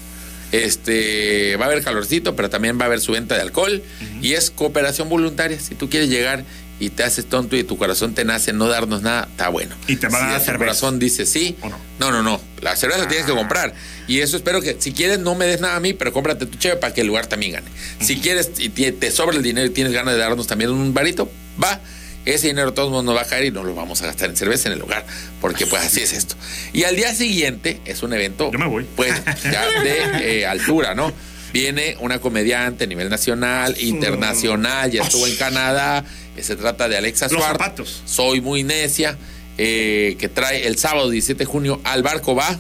Este 0.52 1.56
va 1.58 1.66
a 1.66 1.68
haber 1.68 1.84
calorcito, 1.84 2.36
pero 2.36 2.50
también 2.50 2.80
va 2.80 2.84
a 2.84 2.86
haber 2.88 3.00
su 3.00 3.12
venta 3.12 3.36
de 3.36 3.42
alcohol 3.42 3.84
y 4.24 4.34
es 4.34 4.50
cooperación 4.50 5.08
voluntaria. 5.08 5.60
Si 5.60 5.76
tú 5.76 5.88
quieres 5.88 6.10
llegar 6.10 6.44
y 6.80 6.90
te 6.90 7.04
haces 7.04 7.26
tonto 7.28 7.56
y 7.58 7.64
tu 7.64 7.78
corazón 7.78 8.14
te 8.16 8.24
nace 8.26 8.54
no 8.54 8.68
darnos 8.68 9.02
nada, 9.02 9.28
está 9.30 9.50
bueno. 9.50 9.76
Y 9.88 9.98
te 9.98 10.08
van 10.08 10.24
a 10.24 10.30
dar 10.32 10.40
tu 10.40 10.46
cerveza. 10.46 10.60
corazón 10.60 11.00
dice 11.00 11.26
sí, 11.26 11.58
¿O 11.62 11.70
no? 11.70 11.78
no, 12.00 12.12
no, 12.12 12.24
no. 12.24 12.42
La 12.62 12.76
cerveza 12.76 13.02
la 13.02 13.08
tienes 13.08 13.26
que 13.26 13.34
comprar. 13.34 13.74
Y 14.08 14.20
eso 14.20 14.38
espero 14.38 14.62
que, 14.62 14.76
si 14.80 14.92
quieres, 14.94 15.20
no 15.20 15.36
me 15.36 15.46
des 15.46 15.62
nada 15.62 15.76
a 15.76 15.80
mí, 15.80 15.94
pero 15.94 16.12
cómprate 16.14 16.46
tu 16.46 16.58
cheve 16.58 16.78
para 16.78 16.94
que 16.94 17.02
el 17.02 17.08
lugar 17.08 17.28
también 17.28 17.52
gane. 17.54 17.68
Si 18.02 18.20
quieres 18.20 18.52
y 18.58 18.70
te, 18.70 18.92
te 18.92 19.12
sobra 19.12 19.36
el 19.38 19.44
dinero 19.44 19.68
y 19.68 19.70
tienes 19.72 19.94
ganas 19.94 20.14
de 20.16 20.20
darnos 20.20 20.48
también 20.48 20.72
un 20.72 20.94
varito, 20.94 21.32
va. 21.62 21.80
Ese 22.26 22.48
dinero 22.48 22.74
todos 22.74 23.04
nos 23.04 23.16
va 23.16 23.22
a 23.22 23.26
caer 23.26 23.46
y 23.46 23.52
no 23.52 23.64
lo 23.64 23.74
vamos 23.74 24.02
a 24.02 24.06
gastar 24.08 24.30
en 24.30 24.36
cerveza 24.36 24.68
en 24.68 24.74
el 24.74 24.80
lugar. 24.80 25.06
Porque 25.42 25.66
pues 25.66 25.84
así 25.84 26.02
es 26.02 26.12
esto. 26.14 26.36
Y 26.74 26.84
al 26.84 26.96
día 26.96 27.16
siguiente 27.16 27.80
es 27.86 28.04
un 28.04 28.14
evento, 28.14 28.52
Yo 28.52 28.60
me 28.60 28.68
voy. 28.68 28.86
pues, 28.96 29.14
ya 29.44 29.66
de 29.82 30.40
eh, 30.42 30.46
altura, 30.46 30.96
¿no? 30.96 31.12
Viene 31.54 31.96
una 32.00 32.20
comediante 32.20 32.84
a 32.84 32.88
nivel 32.88 33.10
nacional, 33.10 33.76
internacional, 33.80 34.92
ya 34.92 35.04
estuvo 35.04 35.26
en 35.28 35.36
Canadá. 35.36 36.06
Se 36.40 36.56
trata 36.56 36.88
de 36.88 36.96
Alexa 36.98 37.26
Los 37.26 37.34
Suárez. 37.34 37.52
zapatos. 37.52 38.02
Soy 38.06 38.40
muy 38.40 38.64
necia, 38.64 39.18
eh, 39.58 40.16
que 40.20 40.30
trae 40.30 40.68
el 40.68 40.78
sábado 40.78 41.10
17 41.10 41.40
de 41.40 41.46
junio 41.46 41.82
al 41.84 42.02
barco 42.02 42.34
va, 42.36 42.58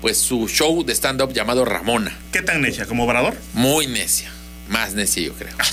pues 0.00 0.18
su 0.18 0.46
show 0.48 0.84
de 0.84 0.92
stand-up 0.94 1.32
llamado 1.32 1.64
Ramona. 1.64 2.16
¿Qué 2.32 2.42
tan 2.42 2.60
necia? 2.60 2.86
¿Como 2.86 3.04
obrador? 3.04 3.36
Muy 3.54 3.86
necia, 3.88 4.30
más 4.68 4.92
necia 4.94 5.22
yo 5.22 5.32
creo. 5.32 5.52
Ah, 5.58 5.64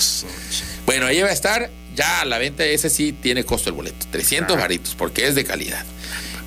Bueno, 0.86 1.06
ahí 1.06 1.20
va 1.22 1.28
a 1.28 1.32
estar, 1.32 1.70
ya 1.94 2.22
a 2.22 2.24
la 2.24 2.38
venta 2.38 2.64
ese 2.64 2.90
sí 2.90 3.12
tiene 3.12 3.44
costo 3.44 3.68
el 3.70 3.76
boleto, 3.76 4.06
300 4.10 4.56
varitos, 4.56 4.94
porque 4.96 5.26
es 5.28 5.34
de 5.36 5.44
calidad. 5.44 5.84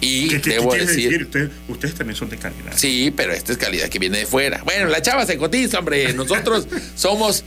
Y 0.01 0.29
¿Qué, 0.39 0.49
debo 0.51 0.71
qué 0.71 0.79
decir... 0.85 1.09
decir? 1.09 1.23
Usted- 1.25 1.51
ustedes 1.69 1.95
también 1.95 2.15
son 2.15 2.29
de 2.29 2.37
calidad. 2.37 2.71
Sí, 2.75 3.11
pero 3.15 3.33
esta 3.33 3.51
es 3.51 3.57
calidad 3.57 3.89
que 3.89 3.97
viene 3.99 4.19
de 4.19 4.25
fuera. 4.25 4.61
Bueno, 4.63 4.87
la 4.89 5.01
chava 5.01 5.25
se 5.25 5.37
cotiza, 5.37 5.79
hombre. 5.79 6.13
Nosotros 6.13 6.67
somos 6.95 7.43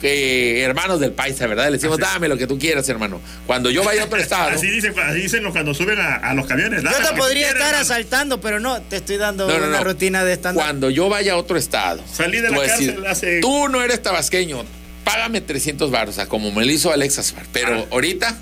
eh, 0.00 0.60
hermanos 0.64 1.00
del 1.00 1.10
paisa, 1.12 1.48
¿verdad? 1.48 1.66
Le 1.66 1.72
decimos, 1.72 1.98
dame 1.98 2.28
lo 2.28 2.36
que 2.36 2.46
tú 2.46 2.56
quieras, 2.56 2.88
hermano. 2.88 3.20
Cuando 3.46 3.68
yo 3.68 3.82
vaya 3.82 4.02
a 4.02 4.04
otro 4.04 4.18
estado. 4.18 4.50
Así 4.50 4.68
dicen, 4.70 4.94
así 4.96 5.22
dicen 5.22 5.42
los 5.42 5.52
cuando 5.52 5.74
suben 5.74 5.98
a, 5.98 6.14
a 6.16 6.34
los 6.34 6.46
camiones. 6.46 6.84
Yo 6.84 6.90
te 6.90 7.16
podría 7.16 7.46
quieras, 7.48 7.52
estar 7.54 7.66
hermano. 7.66 7.78
asaltando, 7.80 8.40
pero 8.40 8.60
no, 8.60 8.80
te 8.82 8.96
estoy 8.96 9.16
dando 9.16 9.48
No, 9.48 9.58
no, 9.58 9.66
una 9.66 9.78
no. 9.78 9.84
rutina 9.84 10.22
de 10.24 10.34
stand 10.34 10.56
Cuando 10.56 10.90
yo 10.90 11.08
vaya 11.08 11.32
a 11.32 11.36
otro 11.36 11.56
estado. 11.58 12.04
Salí 12.12 12.38
de 12.40 12.50
la 12.50 13.10
hace- 13.10 13.40
Tú 13.40 13.68
no 13.68 13.82
eres 13.82 14.00
tabasqueño. 14.00 14.64
Págame 15.02 15.40
300 15.40 15.90
baros, 15.90 16.14
o 16.14 16.16
sea, 16.16 16.26
como 16.28 16.52
me 16.52 16.64
lo 16.64 16.70
hizo 16.70 16.92
Alexa. 16.92 17.22
Pero 17.52 17.74
Ah. 17.74 17.86
ahorita, 17.90 18.36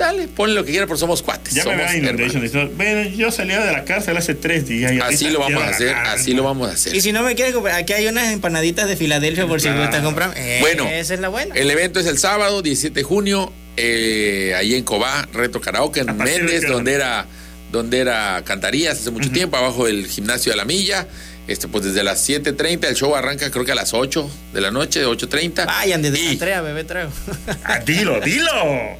dale, 0.00 0.26
ponle 0.28 0.54
lo 0.56 0.64
que 0.64 0.72
quieras, 0.72 0.88
porque 0.88 1.00
somos 1.00 1.22
cuates. 1.22 1.54
Ya 1.54 1.64
me 1.64 1.76
somos 1.78 1.94
Inundation. 1.94 2.42
hermanos. 2.42 2.42
Dice, 2.42 2.64
Bueno, 2.76 3.08
yo 3.16 3.30
salía 3.30 3.60
de 3.64 3.72
la 3.72 3.84
cárcel 3.84 4.16
hace 4.16 4.34
tres 4.34 4.66
días. 4.66 4.92
y 4.92 5.00
Así 5.00 5.30
lo 5.30 5.38
vamos 5.38 5.62
a 5.62 5.68
hacer, 5.68 5.94
así 5.94 6.34
lo 6.34 6.42
vamos 6.42 6.68
a 6.68 6.72
hacer. 6.72 6.94
Y 6.94 7.00
si 7.00 7.12
no 7.12 7.22
me 7.22 7.34
quieres 7.34 7.54
comprar, 7.54 7.76
aquí 7.76 7.92
hay 7.92 8.06
unas 8.08 8.32
empanaditas 8.32 8.88
de 8.88 8.96
Filadelfia 8.96 9.46
por 9.46 9.60
si 9.60 9.68
Claro. 9.68 9.82
gustas 9.82 10.02
comprar. 10.02 10.32
Eh, 10.36 10.58
Bueno, 10.60 10.88
esa 10.88 11.14
es 11.14 11.20
la 11.20 11.28
buena. 11.28 11.54
El 11.54 11.70
evento 11.70 12.00
es 12.00 12.06
el 12.06 12.18
sábado, 12.18 12.62
17 12.62 12.94
de 13.00 13.04
junio, 13.04 13.52
eh, 13.76 14.54
ahí 14.56 14.74
en 14.74 14.82
Cobá, 14.84 15.28
Reto 15.32 15.60
Karaoke, 15.60 16.00
en 16.00 16.10
¿A 16.10 16.16
partir 16.16 16.36
de 16.36 16.42
Méndez, 16.42 16.68
donde 16.68 16.92
era, 16.94 17.26
donde 17.72 17.98
era 17.98 18.42
Cantarías 18.44 18.98
hace 18.98 19.10
mucho 19.10 19.30
tiempo, 19.30 19.56
abajo 19.56 19.86
del 19.86 20.06
gimnasio 20.06 20.52
de 20.52 20.56
la 20.56 20.64
Milla. 20.64 21.06
Este, 21.46 21.66
pues 21.66 21.84
desde 21.84 22.04
las 22.04 22.28
7.30, 22.28 22.84
el 22.86 22.94
show 22.94 23.16
arranca 23.16 23.50
creo 23.50 23.64
que 23.64 23.72
a 23.72 23.74
las 23.74 23.92
8 23.92 24.30
de 24.52 24.60
la 24.60 24.70
noche, 24.70 25.04
8.30. 25.04 25.66
Vayan 25.66 26.00
desde 26.02 26.18
Y 26.20 26.24
la 26.26 26.30
Andrea, 26.32 26.60
bebé 26.62 26.84
trago. 26.84 27.10
Ah, 27.64 27.78
dilo, 27.80 28.20
dilo. 28.20 28.50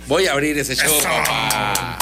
voy 0.09 0.27
a 0.27 0.33
abrir 0.33 0.59
ese 0.59 0.75
show, 0.75 0.93
papá. 1.03 1.99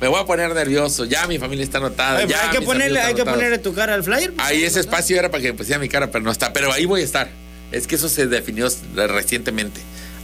Me 0.00 0.08
voy 0.08 0.20
a 0.20 0.24
poner 0.24 0.54
nervioso, 0.54 1.04
ya 1.04 1.26
mi 1.26 1.38
familia 1.38 1.62
está 1.64 1.78
anotada. 1.78 2.18
Oye, 2.20 2.28
ya 2.28 2.44
hay 2.50 2.58
que 2.58 2.62
ponerle, 2.64 3.00
hay 3.00 3.14
que 3.14 3.24
ponerle 3.24 3.58
tu 3.58 3.74
cara 3.74 3.94
al 3.94 4.02
flyer. 4.02 4.32
pues, 4.32 4.46
Ahí 4.48 4.64
ese 4.64 4.80
espacio 4.80 5.18
era 5.18 5.30
para 5.30 5.42
que 5.42 5.52
pusiera 5.52 5.78
mi 5.78 5.88
cara, 5.90 6.10
pero 6.10 6.24
no 6.24 6.30
está. 6.30 6.52
Pero 6.52 6.72
ahí 6.72 6.86
voy 6.86 7.02
a 7.02 7.04
estar. 7.04 7.28
Es 7.70 7.86
que 7.86 7.96
eso 7.96 8.08
se 8.08 8.26
definió 8.26 8.66
recientemente. 8.94 9.80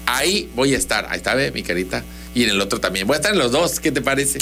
Ahí 0.06 0.50
voy 0.54 0.74
a 0.74 0.78
estar. 0.78 1.06
Ahí 1.10 1.18
está, 1.18 1.34
ve, 1.34 1.50
mi 1.52 1.62
carita. 1.62 2.02
Y 2.36 2.44
en 2.44 2.50
el 2.50 2.60
otro 2.60 2.78
también. 2.80 3.06
Voy 3.06 3.14
a 3.14 3.16
estar 3.16 3.32
en 3.32 3.38
los 3.38 3.50
dos. 3.50 3.80
¿Qué 3.80 3.90
te 3.90 4.02
parece? 4.02 4.38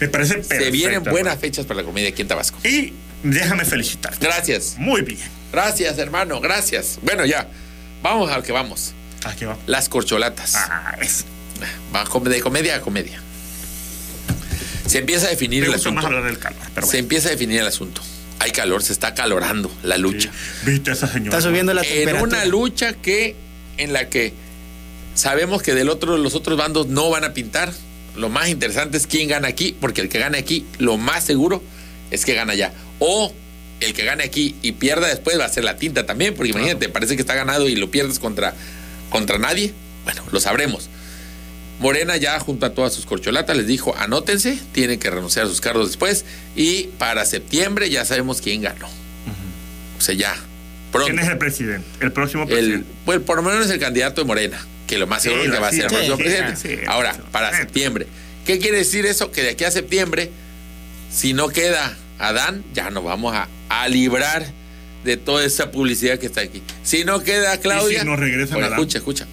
Me 0.00 0.08
parece 0.08 0.34
perfecto. 0.34 0.64
se 0.64 0.70
vienen 0.72 1.02
buenas 1.04 1.18
hermano. 1.18 1.40
fechas 1.40 1.64
para 1.64 1.80
la 1.80 1.86
comedia 1.86 2.08
aquí 2.08 2.22
en 2.22 2.28
Tabasco. 2.28 2.58
Y 2.66 2.92
déjame 3.22 3.64
felicitarte. 3.64 4.18
Gracias. 4.26 4.74
Muy 4.78 5.02
bien. 5.02 5.20
Gracias, 5.52 5.96
hermano. 5.98 6.40
Gracias. 6.40 6.98
Bueno, 7.02 7.24
ya. 7.24 7.48
Vamos 8.02 8.32
a 8.32 8.38
lo 8.38 8.42
que 8.42 8.50
vamos. 8.50 8.94
Aquí 9.24 9.44
va. 9.44 9.56
Las 9.66 9.88
corcholatas. 9.88 10.56
Ah, 10.56 10.96
es. 11.00 11.24
Va 11.94 12.04
de 12.28 12.40
comedia 12.40 12.74
a 12.74 12.80
comedia. 12.80 13.22
Se 14.86 14.98
empieza 14.98 15.28
a 15.28 15.30
definir 15.30 15.60
Me 15.60 15.66
el 15.68 15.72
gusta 15.74 15.90
más 15.92 16.04
asunto. 16.04 16.16
hablar 16.18 16.30
del 16.32 16.40
calor. 16.40 16.60
Pero 16.74 16.86
Se 16.86 16.98
empieza 16.98 17.28
a 17.28 17.30
definir 17.30 17.60
el 17.60 17.66
asunto. 17.68 18.02
Hay 18.40 18.50
calor, 18.50 18.82
se 18.82 18.92
está 18.92 19.14
calorando 19.14 19.70
la 19.84 19.98
lucha. 19.98 20.30
Viste 20.64 20.90
a 20.90 20.94
esa 20.94 21.06
señora. 21.06 21.36
Está 21.38 21.48
subiendo 21.48 21.72
la 21.74 21.82
en 21.82 21.88
temperatura. 21.88 22.22
una 22.38 22.44
lucha 22.44 22.92
que 22.92 23.36
en 23.78 23.92
la 23.92 24.08
que 24.08 24.34
sabemos 25.16 25.62
que 25.62 25.74
del 25.74 25.88
otro 25.88 26.16
los 26.16 26.34
otros 26.36 26.56
bandos 26.56 26.86
no 26.86 27.10
van 27.10 27.24
a 27.24 27.34
pintar. 27.34 27.72
Lo 28.16 28.28
más 28.28 28.48
interesante 28.48 28.96
es 28.96 29.06
quién 29.06 29.28
gana 29.28 29.48
aquí, 29.48 29.76
porque 29.80 30.00
el 30.00 30.08
que 30.08 30.18
gane 30.18 30.38
aquí, 30.38 30.64
lo 30.78 30.96
más 30.96 31.24
seguro 31.24 31.62
es 32.10 32.24
que 32.24 32.34
gana 32.34 32.52
allá. 32.52 32.72
O 32.98 33.32
el 33.80 33.92
que 33.92 34.04
gane 34.04 34.24
aquí 34.24 34.54
y 34.62 34.72
pierda 34.72 35.08
después 35.08 35.38
va 35.38 35.44
a 35.44 35.48
ser 35.48 35.64
la 35.64 35.76
tinta 35.76 36.06
también, 36.06 36.34
porque 36.34 36.50
imagínate, 36.50 36.88
parece 36.88 37.16
que 37.16 37.22
está 37.22 37.34
ganado 37.34 37.68
y 37.68 37.76
lo 37.76 37.90
pierdes 37.90 38.18
contra, 38.18 38.54
contra 39.10 39.38
nadie. 39.38 39.74
Bueno, 40.04 40.22
lo 40.30 40.40
sabremos. 40.40 40.88
Morena 41.78 42.16
ya 42.16 42.38
junto 42.40 42.64
a 42.64 42.70
todas 42.70 42.94
sus 42.94 43.04
corcholatas 43.04 43.54
les 43.54 43.66
dijo, 43.66 43.94
anótense, 43.98 44.58
tienen 44.72 44.98
que 44.98 45.10
renunciar 45.10 45.44
a 45.44 45.48
sus 45.48 45.60
cargos 45.60 45.88
después 45.88 46.24
y 46.54 46.84
para 46.98 47.26
septiembre 47.26 47.90
ya 47.90 48.04
sabemos 48.06 48.40
quién 48.40 48.62
ganó. 48.62 48.88
O 49.98 50.00
sea, 50.00 50.14
ya, 50.14 50.34
pronto. 50.90 51.08
¿Quién 51.08 51.18
es 51.18 51.28
el 51.28 51.36
presidente? 51.36 51.86
El 52.00 52.12
próximo 52.12 52.44
El, 52.44 52.48
presidente. 52.48 52.86
pues 53.04 53.20
por 53.20 53.36
lo 53.36 53.42
menos 53.42 53.68
el 53.68 53.78
candidato 53.78 54.22
de 54.22 54.26
Morena, 54.26 54.66
que 54.86 54.98
lo 54.98 55.06
más 55.06 55.22
seguro 55.22 55.42
Sí, 55.42 55.48
es 55.48 55.54
que 55.54 55.60
va 55.60 55.68
a 55.68 55.70
sí, 55.70 55.76
ser 55.76 55.84
el 55.86 55.90
próximo 55.90 56.16
sí, 56.16 56.22
presidente. 56.22 56.56
sí, 56.56 56.76
Ahora, 56.86 57.16
para 57.32 57.50
Sí. 57.52 57.56
septiembre. 57.58 58.06
¿Qué 58.44 58.58
quiere 58.58 58.78
decir 58.78 59.06
eso? 59.06 59.32
Que 59.32 59.42
de 59.42 59.50
aquí 59.50 59.64
a 59.64 59.70
septiembre, 59.70 60.30
si 61.12 61.32
no 61.32 61.48
queda 61.48 61.96
Adán, 62.18 62.64
ya 62.72 62.90
nos 62.90 63.04
vamos 63.04 63.34
a, 63.34 63.48
a 63.68 63.88
librar 63.88 64.46
de 65.04 65.16
toda 65.16 65.44
esa 65.44 65.70
publicidad 65.70 66.18
que 66.18 66.26
está 66.26 66.40
aquí. 66.40 66.62
Si 66.82 67.04
no 67.04 67.22
queda 67.22 67.58
Claudia. 67.60 67.98
¿Y 67.98 68.00
si 68.00 68.06
no 68.06 68.16
regresan 68.16 68.56
Oye, 68.58 68.66
Adán? 68.66 68.78
escucha, 68.78 68.98
escucha. 68.98 69.26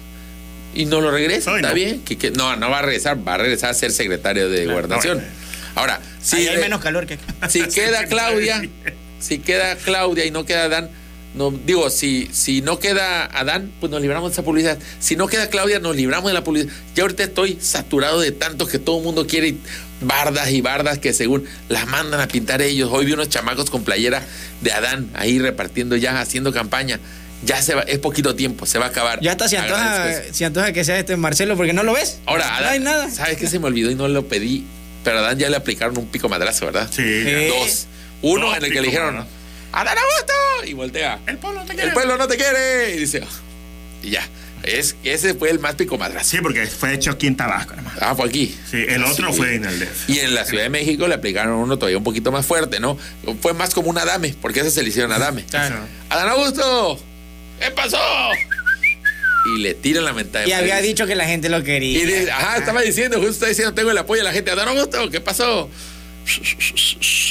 Y 0.74 0.86
no 0.86 1.00
lo 1.00 1.10
regresa, 1.12 1.54
está 1.56 1.68
no. 1.68 1.74
bien. 1.74 2.00
Que, 2.02 2.18
que- 2.18 2.30
no, 2.32 2.56
no 2.56 2.68
va 2.70 2.80
a 2.80 2.82
regresar, 2.82 3.16
va 3.26 3.34
a 3.34 3.38
regresar 3.38 3.70
a 3.70 3.74
ser 3.74 3.92
secretario 3.92 4.48
de 4.50 4.66
gobernación. 4.66 5.18
bueno. 5.18 5.32
Ahora, 5.76 6.00
si 6.22 6.36
Ahí 6.36 6.48
hay 6.48 6.56
de- 6.56 6.62
menos 6.62 6.80
calor 6.80 7.06
que 7.06 7.14
acá. 7.14 7.48
si 7.48 7.62
queda 7.68 8.06
Claudia, 8.06 8.62
si 9.20 9.38
queda 9.38 9.76
Claudia 9.76 10.24
y 10.24 10.30
no 10.30 10.44
queda 10.44 10.64
Adán, 10.64 10.90
no, 11.34 11.50
digo, 11.50 11.90
si, 11.90 12.28
si 12.32 12.62
no 12.62 12.78
queda 12.78 13.24
Adán, 13.26 13.72
pues 13.80 13.90
nos 13.90 14.00
libramos 14.00 14.30
de 14.30 14.34
esa 14.34 14.44
publicidad. 14.44 14.78
Si 15.00 15.16
no 15.16 15.26
queda 15.26 15.48
Claudia, 15.48 15.80
nos 15.80 15.96
libramos 15.96 16.30
de 16.30 16.34
la 16.34 16.44
publicidad. 16.44 16.72
Yo 16.94 17.04
ahorita 17.04 17.24
estoy 17.24 17.58
saturado 17.60 18.20
de 18.20 18.30
tanto 18.30 18.68
que 18.68 18.78
todo 18.78 18.98
el 18.98 19.04
mundo 19.04 19.26
quiere 19.26 19.56
bardas 20.00 20.50
y 20.50 20.60
bardas 20.60 20.98
que 20.98 21.12
según 21.12 21.44
las 21.68 21.88
mandan 21.88 22.20
a 22.20 22.28
pintar 22.28 22.62
ellos. 22.62 22.88
Hoy 22.92 23.06
vi 23.06 23.12
unos 23.12 23.28
chamacos 23.30 23.68
con 23.68 23.82
playera 23.82 24.22
de 24.60 24.72
Adán 24.72 25.10
ahí 25.14 25.40
repartiendo 25.40 25.96
ya, 25.96 26.20
haciendo 26.20 26.52
campaña. 26.52 27.00
Ya 27.44 27.60
se 27.60 27.74
va, 27.74 27.82
es 27.82 27.98
poquito 27.98 28.36
tiempo, 28.36 28.64
se 28.64 28.78
va 28.78 28.86
a 28.86 28.88
acabar. 28.88 29.20
Ya 29.20 29.32
está, 29.32 29.48
se 29.48 29.58
antoja, 29.58 30.22
se 30.32 30.44
antoja 30.44 30.72
que 30.72 30.84
sea 30.84 30.98
este 30.98 31.16
Marcelo, 31.16 31.56
porque 31.56 31.72
no 31.72 31.82
lo 31.82 31.92
ves. 31.92 32.20
Ahora, 32.26 32.46
no 32.46 32.54
Adán, 32.54 32.72
hay 32.72 32.80
nada. 32.80 33.10
¿sabes 33.10 33.36
qué 33.36 33.48
se 33.48 33.58
me 33.58 33.66
olvidó 33.66 33.90
y 33.90 33.96
no 33.96 34.06
lo 34.06 34.28
pedí? 34.28 34.64
Pero 35.02 35.18
a 35.18 35.20
Adán 35.20 35.38
ya 35.38 35.50
le 35.50 35.56
aplicaron 35.56 35.98
un 35.98 36.06
pico 36.06 36.28
madrazo, 36.28 36.64
¿verdad? 36.64 36.88
Sí. 36.90 37.02
Eh, 37.04 37.52
Dos. 37.58 37.86
Uno 38.22 38.46
Dos 38.46 38.56
en 38.56 38.64
el 38.64 38.72
que 38.72 38.80
le 38.80 38.86
dijeron, 38.86 39.14
madrazo. 39.16 39.43
¡Adán 39.80 39.96
Augusto! 39.98 40.66
Y 40.66 40.72
voltea. 40.74 41.20
El 41.26 41.38
pueblo 41.38 41.60
no 41.60 41.66
te 41.66 41.74
quiere. 41.74 41.88
El 41.88 41.94
pueblo 41.94 42.16
no 42.16 42.28
te 42.28 42.36
quiere. 42.36 42.94
Y 42.94 42.98
dice, 43.00 43.22
y 44.02 44.10
ya. 44.10 44.26
Es, 44.62 44.96
ese 45.04 45.34
fue 45.34 45.50
el 45.50 45.58
más 45.58 45.74
pico 45.74 45.98
madrazo. 45.98 46.26
Sí, 46.30 46.38
porque 46.40 46.66
fue 46.66 46.94
hecho 46.94 47.10
aquí 47.10 47.26
en 47.26 47.36
Tabasco, 47.36 47.74
hermano. 47.74 47.98
Ah, 48.00 48.14
fue 48.14 48.26
aquí. 48.26 48.56
Sí, 48.70 48.82
el 48.88 49.04
otro 49.04 49.30
Sí. 49.30 49.36
fue 49.36 49.56
en 49.56 49.64
el 49.66 49.78
DF. 49.78 50.08
Y 50.08 50.20
en 50.20 50.34
la 50.34 50.46
Ciudad 50.46 50.62
de 50.62 50.70
México 50.70 51.06
le 51.06 51.14
aplicaron 51.14 51.52
uno 51.56 51.76
todavía 51.76 51.98
un 51.98 52.04
poquito 52.04 52.32
más 52.32 52.46
fuerte, 52.46 52.80
¿no? 52.80 52.96
Fue 53.42 53.52
más 53.52 53.74
como 53.74 53.90
un 53.90 53.98
Adame, 53.98 54.34
porque 54.40 54.60
ese 54.60 54.70
se 54.70 54.82
le 54.82 54.88
hicieron 54.88 55.12
Adame. 55.12 55.44
Claro. 55.44 55.76
Adán 56.08 56.28
Augusto, 56.30 56.98
¿qué 57.60 57.70
pasó? 57.72 57.98
y 59.46 59.58
le 59.60 59.74
tiran 59.74 60.06
la 60.06 60.14
mentada. 60.14 60.46
Y 60.46 60.50
madre. 60.52 60.62
había 60.62 60.80
dicho 60.80 61.06
que 61.06 61.14
la 61.14 61.26
gente 61.26 61.50
lo 61.50 61.62
quería. 61.62 61.98
Y 61.98 62.06
dice, 62.06 62.30
ajá, 62.32 62.56
estaba 62.56 62.80
diciendo, 62.80 63.18
justo 63.18 63.32
está 63.32 63.46
diciendo, 63.48 63.74
tengo 63.74 63.90
el 63.90 63.98
apoyo 63.98 64.20
de 64.20 64.24
la 64.24 64.32
gente. 64.32 64.50
Adán 64.50 64.68
Augusto, 64.68 65.10
¿qué 65.10 65.20
pasó? 65.20 65.68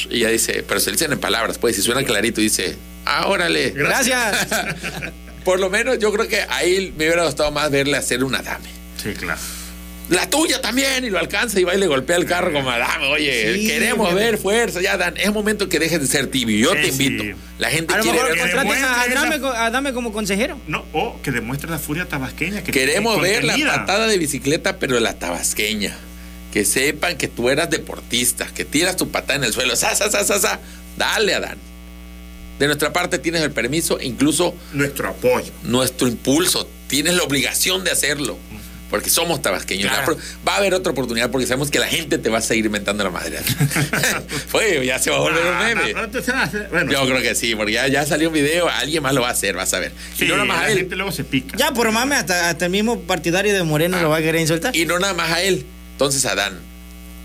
Y 0.09 0.17
ella 0.17 0.29
dice, 0.29 0.63
pero 0.67 0.79
se 0.79 0.87
le 0.91 0.93
dicen 0.97 1.11
en 1.11 1.19
palabras, 1.19 1.57
pues, 1.57 1.77
y 1.77 1.81
suena 1.81 2.03
clarito, 2.03 2.41
dice, 2.41 2.75
ah, 3.05 3.27
órale. 3.27 3.71
Gracias. 3.71 4.47
Por 5.43 5.59
lo 5.59 5.69
menos 5.69 5.99
yo 5.99 6.11
creo 6.13 6.27
que 6.27 6.39
ahí 6.49 6.93
me 6.97 7.05
hubiera 7.05 7.25
gustado 7.25 7.51
más 7.51 7.69
verle 7.69 7.97
hacer 7.97 8.23
una 8.23 8.41
dame. 8.41 8.69
Sí, 9.01 9.11
claro. 9.13 9.39
La 10.09 10.29
tuya 10.29 10.61
también, 10.61 11.05
y 11.05 11.09
lo 11.09 11.17
alcanza 11.17 11.59
y 11.59 11.63
va 11.63 11.73
y 11.75 11.79
le 11.79 11.87
golpea 11.87 12.17
el 12.17 12.25
carro 12.25 12.51
como 12.53 12.69
dame. 12.69 13.07
Oye, 13.07 13.55
Sí, 13.55 13.67
queremos 13.67 14.13
ver 14.13 14.37
fuerza. 14.37 14.81
Ya, 14.81 14.95
Dan, 14.97 15.15
es 15.17 15.31
momento 15.33 15.67
que 15.69 15.79
dejes 15.79 15.99
de 16.01 16.07
ser 16.07 16.27
tibio. 16.27 16.57
Yo 16.57 16.75
Sí, 16.75 16.81
te 16.81 16.87
invito. 16.89 17.23
sí. 17.23 17.33
La 17.57 17.69
gente 17.69 17.93
A 17.93 17.97
lo 17.97 18.03
quiere 18.03 18.19
mejor 18.21 18.35
ver. 18.67 18.83
a 18.83 19.01
Adame, 19.01 19.35
Adame 19.57 19.93
como 19.93 20.11
consejero. 20.13 20.59
No, 20.67 20.85
o 20.93 21.19
que 21.21 21.31
demuestre 21.31 21.69
la 21.69 21.79
furia 21.79 22.05
tabasqueña. 22.05 22.63
Que 22.63 22.71
Queremos 22.71 23.19
ver 23.21 23.43
la 23.43 23.57
patada 23.57 24.07
de 24.07 24.17
bicicleta, 24.17 24.77
pero 24.77 24.99
la 24.99 25.13
tabasqueña. 25.17 25.97
Que 26.53 26.63
sepan 26.65 27.17
que 27.17 27.27
tú 27.27 27.49
eras 27.49 27.69
deportista, 27.71 28.45
que 28.45 28.63
tiras 28.63 28.95
tu 28.95 29.09
patada 29.09 29.35
en 29.39 29.43
el 29.45 29.53
suelo. 29.53 29.75
Sa, 29.75 29.95
sa, 29.95 30.11
sa, 30.11 30.23
sa, 30.23 30.39
sa. 30.39 30.59
Dale, 30.97 31.33
Adán. 31.33 31.57
De 32.59 32.67
nuestra 32.67 32.93
parte 32.93 33.17
tienes 33.17 33.41
el 33.41 33.51
permiso, 33.51 33.97
incluso 33.99 34.53
Nuestro 34.71 35.09
apoyo. 35.09 35.51
nuestro 35.63 36.07
impulso. 36.07 36.69
Tienes 36.87 37.15
la 37.15 37.23
obligación 37.23 37.83
de 37.83 37.89
hacerlo. 37.91 38.37
Porque 38.91 39.09
somos 39.09 39.41
tabasqueños. 39.41 39.89
Claro. 39.91 40.15
Va 40.47 40.53
a 40.53 40.57
haber 40.57 40.75
otra 40.75 40.91
oportunidad 40.91 41.31
porque 41.31 41.47
sabemos 41.47 41.71
que 41.71 41.79
la 41.79 41.87
gente 41.87 42.19
te 42.19 42.29
va 42.29 42.37
a 42.37 42.41
seguir 42.41 42.67
inventando 42.67 43.03
la 43.03 43.09
madre. 43.09 43.39
Oye, 44.51 44.85
ya 44.85 44.99
se 44.99 45.09
va 45.09 45.17
a 45.17 45.19
volver 45.21 45.43
un 45.47 45.57
meme. 45.57 45.93
bueno, 46.69 46.91
Yo 46.91 47.01
creo 47.07 47.19
que 47.23 47.33
sí, 47.33 47.55
porque 47.55 47.71
ya, 47.73 47.87
ya 47.87 48.05
salió 48.05 48.27
un 48.27 48.35
video, 48.35 48.69
alguien 48.69 49.01
más 49.01 49.15
lo 49.15 49.21
va 49.21 49.29
a 49.29 49.31
hacer, 49.31 49.55
vas 49.55 49.73
a 49.73 49.79
ver. 49.79 49.91
sí, 50.15 50.25
y 50.25 50.27
no 50.27 50.35
nada 50.35 50.45
más 50.45 50.57
la 50.59 50.65
a 50.65 50.71
él. 50.71 50.77
gente 50.77 50.95
luego 50.95 51.11
se 51.11 51.23
pica. 51.23 51.57
Ya 51.57 51.71
por 51.71 51.91
mame, 51.91 52.15
hasta, 52.15 52.49
hasta 52.51 52.65
el 52.65 52.71
mismo 52.71 53.01
partidario 53.01 53.51
de 53.53 53.63
Moreno 53.63 53.97
Ah. 53.97 54.01
lo 54.03 54.09
va 54.09 54.17
a 54.17 54.21
querer 54.21 54.39
insultar. 54.41 54.75
Y 54.75 54.85
no 54.85 54.99
nada 54.99 55.15
más 55.15 55.31
a 55.31 55.41
él. 55.41 55.65
Entonces, 56.03 56.25
Adán, 56.29 56.59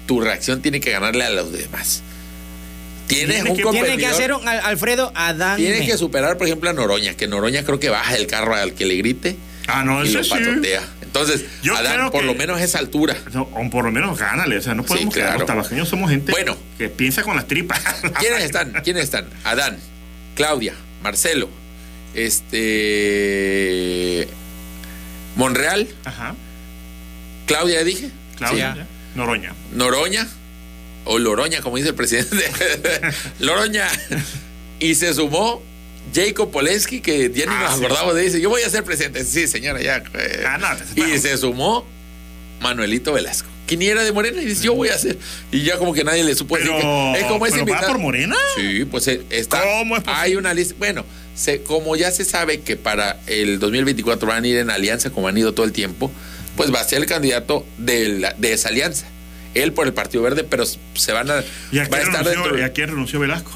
tu 0.06 0.20
reacción 0.20 0.62
tiene 0.62 0.78
que 0.80 0.92
ganarle 0.92 1.24
a 1.24 1.30
los 1.30 1.52
demás. 1.52 2.02
Tienes 3.08 3.36
Tiene 3.36 3.50
un 3.50 3.56
que- 3.56 3.62
competidor. 3.64 3.88
Tiene 3.96 4.02
que 4.02 4.06
hacer 4.14 4.32
un 4.32 4.46
Al- 4.46 4.60
Alfredo 4.60 5.10
Adame. 5.16 5.56
Tienes 5.56 5.90
que 5.90 5.96
superar, 5.98 6.38
por 6.38 6.46
ejemplo, 6.46 6.70
a 6.70 6.72
Noroña, 6.74 7.14
que 7.14 7.26
Noroña 7.26 7.64
creo 7.64 7.80
que 7.80 7.88
baja 7.88 8.14
del 8.14 8.26
carro 8.28 8.54
al 8.54 8.74
que 8.74 8.86
le 8.86 8.94
grite 8.96 9.36
Ah, 9.66 9.82
no, 9.82 10.04
y 10.04 10.10
lo 10.10 10.22
sí. 10.22 10.30
patotea. 10.30 10.82
Entonces, 11.02 11.44
Yo 11.62 11.74
Adán, 11.76 12.10
por 12.10 12.20
que- 12.20 12.26
lo 12.26 12.34
menos 12.34 12.60
esa 12.60 12.78
altura. 12.78 13.16
No, 13.32 13.42
o 13.52 13.68
por 13.70 13.84
lo 13.84 13.90
menos 13.90 14.16
gánale. 14.18 14.58
O 14.58 14.62
sea, 14.62 14.74
no 14.74 14.84
podemos 14.84 15.12
Sí, 15.12 15.20
claro. 15.20 15.44
los 15.54 15.88
somos 15.88 16.10
gente 16.10 16.30
Bueno. 16.32 16.56
que 16.78 16.88
piensa 16.88 17.22
con 17.24 17.34
las 17.34 17.48
tripas. 17.48 17.80
¿Quiénes 18.20 18.44
están? 18.44 18.72
¿Quiénes 18.84 19.02
están? 19.04 19.26
Adán, 19.44 19.78
Claudia, 20.36 20.74
Marcelo, 21.02 21.48
este. 22.88 24.28
Monreal, 25.36 25.88
Ajá. 26.04 26.34
Claudia, 27.46 27.82
dije. 27.84 28.10
Claudia. 28.39 28.74
Sí. 28.74 28.80
Noroña. 29.14 29.53
Noroña, 29.74 30.28
o 31.05 31.18
Loroña, 31.18 31.61
como 31.61 31.76
dice 31.76 31.89
el 31.91 31.95
presidente. 31.95 32.36
Loroña. 33.41 33.89
Y 34.80 34.95
se 34.95 35.12
sumó 35.14 35.62
Jacob 36.14 36.51
Polensky, 36.51 37.01
que 37.01 37.30
ya 37.34 37.47
ni 37.47 37.53
Ah, 37.53 37.68
nos 37.70 37.78
sí. 37.78 37.84
acordamos 37.84 38.14
de 38.14 38.22
dice, 38.22 38.41
yo 38.41 38.49
voy 38.51 38.62
a 38.62 38.70
ser 38.70 38.84
presidente. 38.84 39.24
Sí, 39.24 39.47
señora, 39.47 39.80
ya. 39.82 40.03
eh. 40.14 40.45
Ah, 40.47 40.59
no, 40.59 40.68
te- 40.95 41.14
y 41.14 41.18
se 41.18 41.36
sumó 41.36 41.84
Manuelito 42.61 43.12
Velasco. 43.12 43.49
¿Quién 43.66 43.82
era 43.82 44.03
de 44.03 44.12
Morena? 44.12 44.41
Y 44.41 44.47
dice, 44.47 44.64
yo 44.64 44.74
voy 44.74 44.89
a 44.89 44.95
hacer. 44.95 45.18
Y 45.53 45.62
ya 45.62 45.76
como 45.76 45.93
que 45.93 46.03
nadie 46.05 46.24
le 46.24 46.34
supo 46.34 46.57
decir 46.57 46.70
que- 46.72 47.12
Es 47.18 47.24
como 47.24 47.45
ese 47.47 47.64
pero 47.64 47.72
va 47.74 47.86
por 47.86 47.99
Morena. 47.99 48.34
Sí, 48.57 48.84
pues 48.86 49.07
eh, 49.09 49.22
está. 49.30 49.61
¿Cómo 49.62 49.97
es 49.97 50.03
posible? 50.05 50.22
hay 50.22 50.36
una 50.36 50.55
lista. 50.55 50.74
Bueno, 50.78 51.05
se, 51.34 51.62
como 51.62 51.95
ya 51.97 52.11
se 52.11 52.24
sabe 52.24 52.61
que 52.61 52.76
para 52.76 53.20
el 53.26 53.59
2024 53.59 54.26
van 54.26 54.45
a 54.45 54.49
ir 54.49 54.57
en 54.59 54.70
alianza, 54.70 55.11
como 55.11 55.28
han 55.28 55.36
ido 55.36 55.53
todo 55.53 55.66
el 55.66 55.72
tiempo, 55.72 56.11
pues 56.59 56.74
va 56.74 56.80
a 56.80 56.84
ser 56.84 56.98
el 56.98 57.06
candidato 57.06 57.64
de, 57.78 58.09
la- 58.18 58.34
de 58.36 58.52
esa 58.52 58.68
alianza. 58.68 59.06
Él 59.54 59.72
por 59.72 59.86
el 59.86 59.94
Partido 59.94 60.22
Verde, 60.22 60.44
pero 60.44 60.64
se 60.66 61.12
van 61.12 61.30
a. 61.30 61.42
¿Y 61.72 61.78
a 61.78 61.84
va 61.84 61.86
a 61.86 61.88
quién 61.88 62.00
estar 62.02 62.24
renunció, 62.24 62.30
dentro 62.42 62.59
y 62.59 62.62
a 62.62 62.72
quién 62.74 62.88
renunció 62.90 63.18
Velasco? 63.20 63.50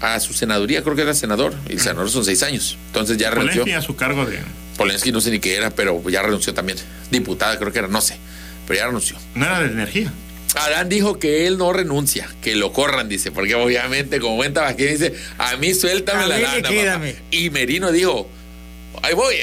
a 0.00 0.20
su 0.20 0.32
senaduría, 0.34 0.82
creo 0.84 0.94
que 0.94 1.02
era 1.02 1.14
senador. 1.14 1.54
Y 1.68 1.72
el 1.72 1.80
senador 1.80 2.10
son 2.10 2.24
seis 2.24 2.42
años. 2.42 2.76
Entonces 2.88 3.16
ya 3.16 3.30
renunció. 3.30 3.62
Polensky 3.62 3.72
a 3.72 3.82
su 3.82 3.96
cargo 3.96 4.26
de. 4.26 4.38
Polensky 4.76 5.10
no 5.10 5.20
sé 5.20 5.30
ni 5.30 5.40
qué 5.40 5.56
era, 5.56 5.70
pero 5.70 6.08
ya 6.10 6.22
renunció 6.22 6.52
también. 6.54 6.78
Diputada, 7.10 7.58
creo 7.58 7.72
que 7.72 7.78
era, 7.80 7.88
no 7.88 8.00
sé. 8.00 8.16
Pero 8.66 8.78
ya 8.78 8.86
renunció. 8.86 9.16
No 9.34 9.46
era 9.46 9.60
de 9.60 9.66
energía. 9.68 10.12
Adán 10.54 10.88
dijo 10.88 11.18
que 11.18 11.46
él 11.46 11.58
no 11.58 11.72
renuncia, 11.72 12.28
que 12.42 12.54
lo 12.56 12.72
corran, 12.72 13.08
dice, 13.08 13.30
porque 13.32 13.54
obviamente, 13.54 14.18
como 14.20 14.36
buen 14.36 14.52
tabasqueño, 14.54 14.90
dice, 14.92 15.14
a 15.36 15.56
mí 15.56 15.74
suéltame 15.74 16.24
A 16.24 16.26
la 16.26 16.36
mí 16.36 16.42
lana. 16.42 16.56
papá". 16.62 16.70
liquídame. 16.70 17.16
Y 17.30 17.50
Merino 17.50 17.90
dijo, 17.92 18.30
ahí 19.02 19.14
voy, 19.14 19.36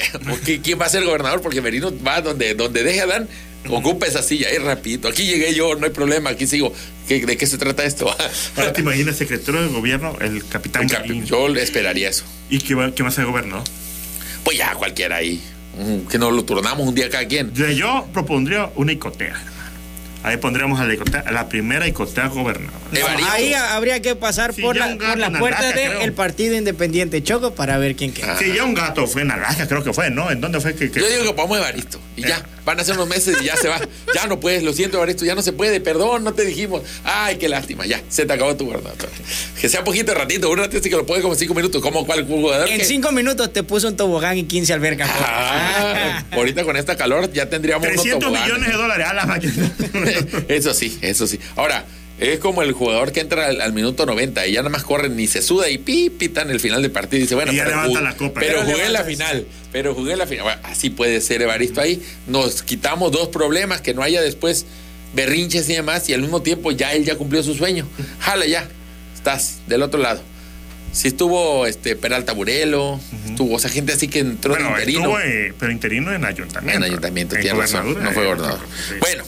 ¿quién 0.62 0.80
va 0.80 0.86
a 0.86 0.88
ser 0.88 1.04
gobernador? 1.04 1.40
Porque 1.42 1.60
Merino 1.60 1.92
va 2.06 2.20
donde, 2.20 2.54
donde 2.54 2.82
deje 2.82 3.00
a 3.00 3.04
Adán, 3.04 3.28
ocupa 3.68 4.06
esa 4.06 4.22
silla, 4.22 4.48
ahí 4.48 4.58
rapidito. 4.58 5.08
Aquí 5.08 5.24
llegué 5.26 5.54
yo, 5.54 5.74
no 5.74 5.86
hay 5.86 5.92
problema, 5.92 6.30
aquí 6.30 6.46
sigo. 6.46 6.72
¿Qué- 7.08 7.24
¿De 7.24 7.36
qué 7.36 7.46
se 7.46 7.58
trata 7.58 7.84
esto? 7.84 8.14
Ahora 8.56 8.72
te 8.72 8.80
imaginas 8.80 9.16
secretario 9.16 9.62
de 9.62 9.68
gobierno, 9.68 10.16
el 10.20 10.46
capitán. 10.48 10.82
El 10.84 10.90
capi- 10.90 11.24
yo 11.24 11.48
esperaría 11.56 12.08
eso. 12.08 12.24
¿Y 12.50 12.58
qué 12.58 12.74
va, 12.74 12.94
qué 12.94 13.02
va 13.02 13.08
a 13.10 13.12
ser 13.12 13.24
gobernador? 13.26 13.64
Pues 14.44 14.58
ya, 14.58 14.74
cualquiera 14.74 15.16
ahí. 15.16 15.40
Mm, 15.78 16.08
Que 16.08 16.18
nos 16.18 16.32
lo 16.32 16.44
turnamos 16.44 16.86
un 16.86 16.94
día 16.94 17.08
cada 17.10 17.26
quien. 17.26 17.52
Yo, 17.54 18.06
propondría 18.12 18.70
una 18.76 18.92
icotea. 18.92 19.34
Ahí 20.26 20.38
pondríamos 20.38 20.80
a 20.80 20.84
la, 20.84 20.94
icotea, 20.94 21.20
a 21.24 21.30
la 21.30 21.48
primera 21.48 21.86
icotea 21.86 22.26
gobernadora. 22.26 22.76
Evaristo. 22.92 23.30
Ahí 23.32 23.54
habría 23.54 24.02
que 24.02 24.16
pasar 24.16 24.52
Sí, 24.52 24.60
por, 24.60 24.76
la, 24.76 24.96
por 24.96 25.16
la 25.18 25.30
puerta 25.38 25.70
del 25.72 26.12
partido 26.14 26.56
independiente 26.56 27.22
Choco 27.22 27.54
para 27.54 27.78
ver 27.78 27.94
quién 27.94 28.12
queda. 28.12 28.32
Ah. 28.32 28.36
Sí, 28.38 28.52
ya 28.54 28.64
un 28.64 28.74
gato 28.74 29.06
fue 29.06 29.22
en 29.22 29.30
Alaska, 29.30 29.68
creo 29.68 29.84
que 29.84 29.92
fue, 29.92 30.10
¿no? 30.10 30.30
¿En 30.30 30.40
dónde 30.40 30.60
fue 30.60 30.74
que.? 30.74 30.90
que- 30.90 30.98
Yo 31.00 31.08
digo 31.08 31.22
que 31.22 31.32
ponemos 31.32 31.58
Evaristo 31.58 32.00
y 32.16 32.22
ya, 32.22 32.42
van 32.64 32.80
a 32.80 32.84
ser 32.84 32.94
unos 32.96 33.08
meses 33.08 33.36
y 33.40 33.44
ya 33.44 33.56
se 33.56 33.68
va. 33.68 33.78
Ya 34.14 34.26
no 34.26 34.40
puedes, 34.40 34.62
lo 34.64 34.72
siento 34.72 34.96
Evaristo, 34.96 35.24
ya 35.24 35.34
no 35.36 35.42
se 35.42 35.52
puede, 35.52 35.80
perdón, 35.80 36.24
no 36.24 36.32
te 36.34 36.44
dijimos. 36.44 36.82
Ay, 37.04 37.36
qué 37.36 37.48
lástima, 37.48 37.86
ya, 37.86 38.00
se 38.08 38.26
te 38.26 38.32
acabó 38.32 38.56
tu 38.56 38.66
gobernador. 38.66 38.96
Que 39.60 39.68
sea 39.68 39.84
poquito 39.84 40.12
ratito, 40.12 40.50
un 40.50 40.58
ratito 40.58 40.82
sí 40.82 40.90
que 40.90 40.96
lo 40.96 41.06
puede 41.06 41.22
como 41.22 41.36
cinco 41.36 41.54
minutos, 41.54 41.80
como 41.80 42.04
cuál 42.04 42.26
jugador. 42.26 42.68
En 42.68 42.78
que- 42.78 42.84
cinco 42.84 43.12
minutos 43.12 43.52
te 43.52 43.62
puso 43.62 43.86
un 43.86 43.96
tobogán 43.96 44.36
y 44.38 44.44
15 44.44 44.72
albercas. 44.72 45.08
Ah, 45.14 46.24
ahorita 46.32 46.64
con 46.64 46.76
esta 46.76 46.96
calor 46.96 47.32
ya 47.32 47.48
tendríamos 47.48 47.86
unos 47.86 48.02
300 48.02 48.20
toboganes. 48.28 48.48
millones 48.48 48.68
de 48.72 48.76
dólares 48.82 49.06
a 49.06 49.14
la 49.14 49.26
máquina. 49.26 49.52
Eso 50.48 50.74
sí, 50.74 50.98
eso 51.02 51.26
sí. 51.26 51.38
Ahora, 51.56 51.84
es 52.18 52.38
como 52.38 52.62
el 52.62 52.72
jugador 52.72 53.12
que 53.12 53.20
entra 53.20 53.46
al, 53.46 53.60
al 53.60 53.72
minuto 53.74 54.06
90 54.06 54.46
y 54.46 54.52
ya 54.52 54.60
nada 54.60 54.70
más 54.70 54.84
corre 54.84 55.08
ni 55.10 55.26
se 55.26 55.42
suda 55.42 55.68
y 55.68 55.76
pi, 55.78 56.08
pitan 56.10 56.48
el 56.50 56.60
final 56.60 56.80
del 56.82 56.90
partido 56.90 57.18
y 57.18 57.22
dice, 57.22 57.34
bueno, 57.34 57.52
Y 57.52 57.56
ya 57.56 57.64
pero, 57.64 57.76
levanta 57.76 58.00
la 58.00 58.16
copa. 58.16 58.40
pero 58.40 58.60
Ya 58.60 58.72
jugué 58.72 58.86
en 58.86 58.92
la 58.94 59.04
final, 59.04 59.46
pero 59.72 59.94
jugué 59.94 60.16
la 60.16 60.26
final. 60.26 60.44
Bueno, 60.44 60.60
así 60.64 60.88
puede 60.90 61.20
ser 61.20 61.42
Evaristo 61.42 61.80
ahí. 61.80 62.02
Nos 62.26 62.62
quitamos 62.62 63.12
dos 63.12 63.28
problemas, 63.28 63.80
que 63.82 63.92
no 63.92 64.02
haya 64.02 64.22
después 64.22 64.64
berrinches 65.14 65.68
y 65.68 65.74
demás 65.74 66.08
y 66.08 66.14
al 66.14 66.20
mismo 66.22 66.42
tiempo 66.42 66.70
ya 66.72 66.92
él 66.94 67.04
ya 67.04 67.16
cumplió 67.16 67.42
su 67.42 67.54
sueño. 67.54 67.86
Jala 68.20 68.46
ya, 68.46 68.66
estás 69.14 69.58
del 69.66 69.82
otro 69.82 70.00
lado. 70.00 70.22
Sí 70.92 71.08
estuvo 71.08 71.66
este 71.66 71.94
Peralta 71.96 72.32
Burelo, 72.32 72.98
estuvo, 73.26 73.56
o 73.56 73.58
sea, 73.58 73.68
gente 73.68 73.92
así 73.92 74.08
que 74.08 74.20
entró 74.20 74.54
de 74.54 74.60
bueno, 74.62 74.76
interino. 74.78 75.00
estuvo, 75.00 75.20
eh, 75.20 75.52
pero 75.58 75.70
interino 75.70 76.14
en 76.14 76.24
ayuntamiento. 76.24 76.78
En 76.78 76.82
ayuntamiento, 76.84 77.34
En 77.36 77.42
tiene 77.42 77.58
razón. 77.58 78.02
No 78.02 78.12
fue 78.12 78.22
eh, 78.22 78.26
gobernador. 78.26 78.60
sí. 78.88 78.94
Bueno, 79.00 79.24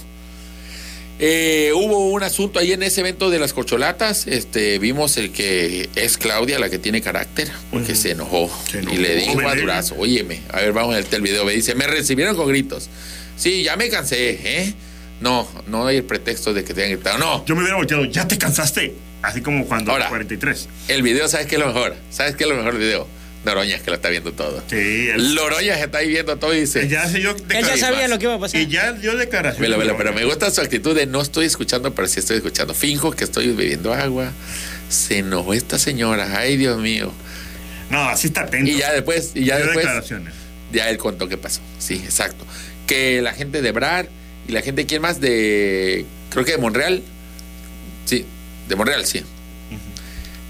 eh, 1.19 1.73
hubo 1.75 2.11
un 2.11 2.23
asunto 2.23 2.59
ahí 2.59 2.73
en 2.73 2.83
ese 2.83 3.01
evento 3.01 3.31
de 3.31 3.39
las 3.39 3.53
corcholatas. 3.53 4.27
Este, 4.27 4.79
vimos 4.79 5.17
el 5.17 5.33
que 5.33 5.89
es 5.97 6.17
Claudia 6.17 6.59
la 6.59 6.71
que 6.71 6.79
tiene 6.79 7.01
carácter, 7.03 7.51
porque 7.71 7.95
se, 7.95 8.13
enojó, 8.13 8.51
Se 8.71 8.79
enojó, 8.79 8.95
y 8.95 8.99
le 8.99 9.17
dijo 9.17 9.41
a. 9.49 9.55
Durazo, 9.55 9.97
óyeme, 9.99 10.41
a 10.53 10.61
ver, 10.61 10.73
vamos 10.73 10.95
a 10.95 10.99
ver 10.99 11.07
el 11.11 11.23
video. 11.23 11.45
Me 11.45 11.53
dice, 11.53 11.75
me 11.75 11.87
recibieron 11.87 12.37
con 12.37 12.49
gritos. 12.49 12.89
Sí, 13.37 13.63
ya 13.63 13.77
me 13.77 13.89
cansé, 13.89 14.39
¿eh? 14.43 14.75
No, 15.21 15.49
no 15.67 15.87
hay 15.87 15.97
el 15.97 16.05
pretexto 16.05 16.55
de 16.55 16.65
que 16.65 16.75
te 16.75 16.83
hayan 16.85 16.97
gritado. 16.97 17.19
No, 17.19 17.45
Yo 17.45 17.55
me 17.57 17.63
hubiera 17.63 17.77
volteado, 17.77 18.05
ya 18.05 18.29
te 18.29 18.39
cansaste. 18.39 18.95
Así 19.23 19.41
como 19.41 19.67
cuando 19.67 19.91
Ahora. 19.91 20.09
43. 20.09 20.69
el 20.89 21.03
video, 21.03 21.27
¿sabes 21.27 21.47
qué 21.47 21.57
es 21.57 21.61
lo 21.61 21.67
mejor? 21.67 21.97
¿Sabes 22.11 22.37
qué 22.37 22.45
es 22.45 22.51
lo 22.51 22.57
mejor 22.57 22.75
del 22.75 22.83
video? 22.83 23.09
Noroña, 23.49 23.79
que 23.79 23.91
lo 23.91 23.97
está 23.97 24.11
viendo 24.11 24.33
todo. 24.33 24.63
Sí, 24.69 25.09
él, 25.09 25.35
Loroña 25.35 25.75
se 25.77 25.85
está 25.85 25.99
ahí 25.99 26.09
viendo 26.09 26.37
todo 26.37 26.55
y 26.55 26.61
dice... 26.61 26.87
ya 26.87 27.09
se 27.09 27.19
dio 27.19 27.31
Él 27.31 27.65
ya 27.65 27.77
sabía 27.79 28.07
lo 28.07 28.19
que 28.19 28.27
iba 28.27 28.35
a 28.35 28.39
pasar. 28.39 28.61
Y 28.61 28.67
ya 28.67 28.93
dio 28.93 29.17
declaración. 29.17 29.63
Velo, 29.63 29.79
velo, 29.79 29.97
pero 29.97 30.13
me 30.13 30.25
gusta 30.25 30.51
su 30.51 30.61
actitud 30.61 30.95
de 30.95 31.07
no 31.07 31.23
estoy 31.23 31.47
escuchando, 31.47 31.95
pero 31.95 32.07
sí 32.09 32.21
estoy 32.21 32.37
escuchando. 32.37 32.75
Finjo 32.75 33.13
que 33.13 33.25
estoy 33.25 33.53
bebiendo 33.53 33.95
agua. 33.95 34.33
Se 34.91 35.19
enojó 35.19 35.55
esta 35.55 35.79
señora. 35.79 36.39
Ay, 36.39 36.57
Dios 36.59 36.79
mío. 36.79 37.13
No, 37.91 38.03
así 38.09 38.27
está 38.27 38.43
atento. 38.43 38.71
Y 38.71 38.77
ya 38.77 38.93
después, 38.93 39.33
y 39.35 39.47
ya 39.47 39.57
Dio 39.57 39.65
después, 39.67 39.87
declaraciones. 39.87 40.35
ya 40.73 40.91
él 40.91 40.99
contó 40.99 41.29
qué 41.29 41.39
pasó. 41.39 41.63
Sí, 41.79 41.95
exacto. 41.95 42.45
Que 42.87 43.23
la 43.23 43.33
gente 43.33 43.63
de 43.63 43.73
Brar 43.73 44.09
y 44.47 44.53
la 44.53 44.61
gente, 44.61 44.85
¿quién 44.85 45.01
más? 45.01 45.21
De, 45.21 46.05
creo 46.31 46.45
que 46.45 46.53
de 46.53 46.59
Monreal. 46.59 47.03
Sí, 48.05 48.27
de 48.69 48.77
Monreal, 48.77 49.07
sí. 49.07 49.23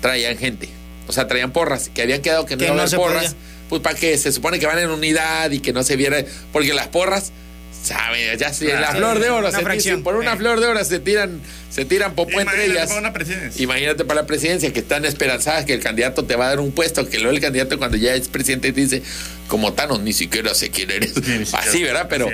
Traían 0.01 0.37
gente. 0.37 0.69
O 1.09 1.13
sea, 1.13 1.27
traían 1.27 1.53
porras, 1.53 1.91
que 1.93 2.03
habían 2.03 2.23
quedado 2.23 2.47
que 2.47 2.55
no 2.57 2.61
Que 2.65 2.69
no 2.71 2.87
porras. 2.97 3.35
podía. 3.35 3.43
Pues 3.69 3.83
para 3.83 3.99
que 3.99 4.17
se 4.17 4.31
supone 4.33 4.59
que 4.59 4.67
van 4.67 4.79
en 4.79 4.91
unidad 4.91 5.51
y 5.51 5.59
que 5.61 5.73
no 5.73 5.83
se 5.83 5.97
viera. 5.97 6.25
Porque 6.53 6.73
las 6.73 6.89
porras 6.89 7.33
Sabe, 7.81 8.37
ya 8.37 8.53
sí, 8.53 8.67
la 8.67 8.79
Claro. 8.79 8.99
flor 8.99 9.19
de 9.21 9.31
oro, 9.31 9.51
se 9.53 9.61
fracción. 9.61 10.03
por 10.03 10.17
una 10.17 10.33
Eh. 10.33 10.37
flor 10.37 10.59
de 10.61 10.67
oro 10.67 10.85
se 10.85 10.99
tiran, 10.99 11.41
se 11.71 11.85
tiran 11.85 12.15
popó 12.15 12.31
entre 12.41 12.43
Imagínate 12.43 12.73
ellas. 12.73 12.89
para 12.89 13.01
una 13.01 13.13
presidencia. 13.13 13.63
Imagínate 13.63 14.05
para 14.05 14.21
la 14.23 14.27
presidencia 14.27 14.73
que 14.73 14.81
están 14.81 15.05
esperanzadas 15.05 15.65
que 15.65 15.75
el 15.75 15.81
candidato 15.81 16.25
te 16.25 16.35
va 16.35 16.47
a 16.47 16.49
dar 16.49 16.61
un 16.61 16.73
puesto, 16.73 17.09
que 17.09 17.19
luego 17.19 17.35
el 17.35 17.41
candidato 17.41 17.79
cuando 17.79 17.97
ya 17.97 18.15
es 18.15 18.27
presidente 18.29 18.73
te 18.73 18.81
dice, 18.81 19.03
como 19.47 19.73
Thanos, 19.75 20.01
ni 20.01 20.13
siquiera 20.13 20.55
sé 20.55 20.71
quién 20.71 20.91
eres. 20.91 21.15
Así, 21.55 21.83
¿verdad? 21.85 22.09
Pero. 22.11 22.29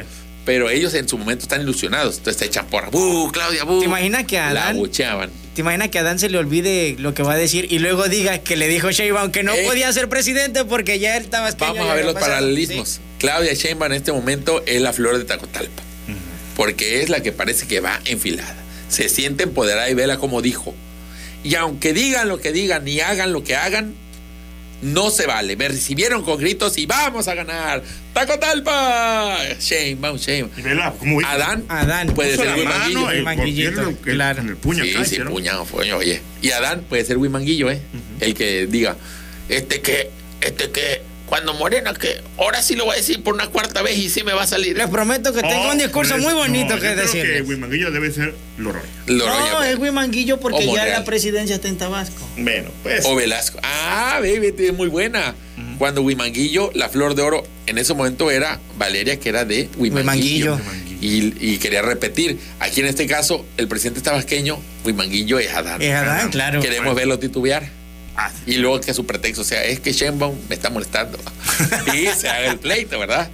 Pero 0.44 0.70
ellos 0.70 0.94
en 0.94 1.08
su 1.08 1.16
momento 1.18 1.42
están 1.44 1.60
ilusionados. 1.62 2.18
Entonces 2.18 2.40
te 2.40 2.46
echan 2.46 2.66
porra. 2.66 2.88
¡Bu, 2.90 3.30
Claudia, 3.32 3.64
bu! 3.64 3.80
¿Te 3.80 3.86
imaginas 3.86 4.24
que 4.24 4.38
a 4.38 4.52
La 4.52 4.62
Adán- 4.64 4.76
bucheaban. 4.76 5.30
¿Te 5.54 5.60
imaginas 5.60 5.88
que 5.90 5.98
a 6.00 6.02
Dan 6.02 6.18
se 6.18 6.28
le 6.28 6.38
olvide 6.38 6.96
lo 6.98 7.14
que 7.14 7.22
va 7.22 7.34
a 7.34 7.36
decir 7.36 7.68
y 7.70 7.78
luego 7.78 8.08
diga 8.08 8.38
que 8.38 8.56
le 8.56 8.66
dijo 8.66 8.90
Sheinbaum 8.90 9.30
que 9.30 9.44
no 9.44 9.54
Eh. 9.54 9.62
podía 9.64 9.92
ser 9.92 10.08
presidente 10.08 10.64
porque 10.64 10.98
ya 10.98 11.16
él 11.16 11.22
estaba 11.24 11.50
Vamos 11.58 11.88
a 11.88 11.94
ver 11.94 12.04
los 12.04 12.14
paralelismos. 12.14 13.00
Claudia 13.20 13.54
Sheinbaum 13.54 13.92
en 13.92 13.96
este 13.98 14.10
momento 14.12 14.64
es 14.66 14.82
la 14.82 14.92
flor 14.92 15.16
de 15.18 15.24
Tacotalpa. 15.24 15.82
Porque 16.56 17.02
es 17.02 17.08
la 17.08 17.20
que 17.20 17.32
parece 17.32 17.66
que 17.66 17.80
va 17.80 18.00
enfilada. 18.04 18.54
Se 18.88 19.08
siente 19.08 19.42
empoderada 19.44 19.88
y 19.90 19.94
vela 19.94 20.18
como 20.18 20.42
dijo. 20.42 20.74
Y 21.42 21.54
aunque 21.56 21.92
digan 21.92 22.28
lo 22.28 22.40
que 22.40 22.52
digan 22.52 22.86
y 22.88 23.00
hagan 23.00 23.32
lo 23.32 23.42
que 23.44 23.54
hagan, 23.56 23.94
no 24.84 25.10
se 25.10 25.26
vale. 25.26 25.56
Me 25.56 25.68
recibieron 25.68 26.22
con 26.22 26.38
gritos 26.38 26.78
y 26.78 26.86
vamos 26.86 27.26
a 27.28 27.34
ganar. 27.34 27.82
¡Tacotalpa! 28.12 29.38
Y 30.56 30.62
vela, 30.62 30.92
como 30.98 31.18
dijo, 31.18 31.30
Adán, 31.30 31.64
Adán. 31.68 32.08
puede 32.14 32.36
ser 32.36 32.54
Wimanguillo. 32.56 33.00
mano, 33.00 33.10
el, 33.10 33.22
Manguillito, 33.24 33.80
el- 33.82 33.88
el- 33.88 33.96
claro. 33.96 34.40
en 34.42 34.48
el 34.48 34.56
puño 34.56 34.84
Sí, 34.84 34.94
sí, 35.06 35.20
puñado, 35.20 35.64
puño, 35.64 35.96
oye. 35.96 36.20
Y 36.42 36.50
Adán 36.50 36.84
puede 36.88 37.04
ser 37.04 37.16
Wimanguillo, 37.18 37.70
¿eh? 37.70 37.80
El 38.20 38.34
que 38.34 38.66
diga, 38.66 38.96
este 39.48 39.80
que, 39.80 40.10
este 40.40 40.70
que, 40.70 41.02
cuando 41.26 41.54
Morena, 41.54 41.94
que 41.94 42.20
ahora 42.38 42.62
sí 42.62 42.74
lo 42.76 42.84
voy 42.84 42.94
a 42.94 42.98
decir 42.98 43.22
por 43.22 43.34
una 43.34 43.46
cuarta 43.48 43.80
vez 43.82 43.96
y 43.98 44.08
sí 44.10 44.22
me 44.24 44.32
va 44.32 44.42
a 44.42 44.46
salir. 44.46 44.76
Les 44.76 44.88
prometo 44.88 45.32
que 45.32 45.40
tengo 45.40 45.68
Oh, 45.68 45.72
un 45.72 45.78
discurso 45.78 46.18
muy 46.18 46.34
bonito 46.34 46.74
no, 46.76 46.80
que 46.80 46.94
decir. 46.94 47.22
que 47.22 47.42
Huimanguillo 47.42 47.90
debe 47.90 48.10
ser 48.12 48.34
Loroña. 48.58 48.84
Loroña, 49.06 49.50
No, 49.52 49.58
pues. 49.58 49.70
es 49.70 49.78
Huimanguillo 49.78 50.38
porque 50.38 50.66
ya 50.66 50.84
la 50.86 51.04
presidencia 51.04 51.56
está 51.56 51.68
en 51.68 51.78
Tabasco. 51.78 52.28
Bueno, 52.36 52.70
pues. 52.82 53.04
O 53.06 53.14
Velasco. 53.14 53.58
Ah, 53.62 54.18
baby, 54.20 54.54
es 54.58 54.74
muy 54.74 54.88
buena. 54.88 55.34
Cuando 55.78 56.02
Huimanguillo, 56.02 56.70
la 56.74 56.88
flor 56.88 57.14
de 57.14 57.22
oro, 57.22 57.42
en 57.66 57.78
ese 57.78 57.94
momento 57.94 58.30
era 58.30 58.60
Valeria, 58.78 59.18
que 59.18 59.28
era 59.28 59.44
de 59.44 59.68
Huimanguillo. 59.76 60.54
Huimanguillo. 60.56 60.94
Y, 61.00 61.34
y 61.54 61.58
quería 61.58 61.82
repetir. 61.82 62.38
Aquí 62.60 62.80
en 62.80 62.86
este 62.86 63.06
caso, 63.06 63.44
el 63.56 63.66
presidente 63.68 64.00
tabasqueño, 64.00 64.58
Huimanguillo 64.84 65.38
es 65.38 65.52
Adán. 65.52 65.82
Es 65.82 65.92
Adán, 65.92 66.08
Adán. 66.18 66.30
claro. 66.30 66.60
Queremos 66.60 66.94
verlo 66.94 67.18
titubear. 67.18 67.68
Ah, 68.16 68.30
Y 68.46 68.56
luego 68.58 68.80
que 68.80 68.94
su 68.94 69.06
pretexto 69.06 69.42
sea, 69.44 69.64
es 69.64 69.80
que 69.80 69.92
Shenbaum 69.92 70.36
me 70.48 70.54
está 70.54 70.70
molestando. 70.70 71.18
y 71.94 72.06
se 72.16 72.28
haga 72.28 72.52
el 72.52 72.58
pleito, 72.58 72.98
¿verdad? 72.98 73.28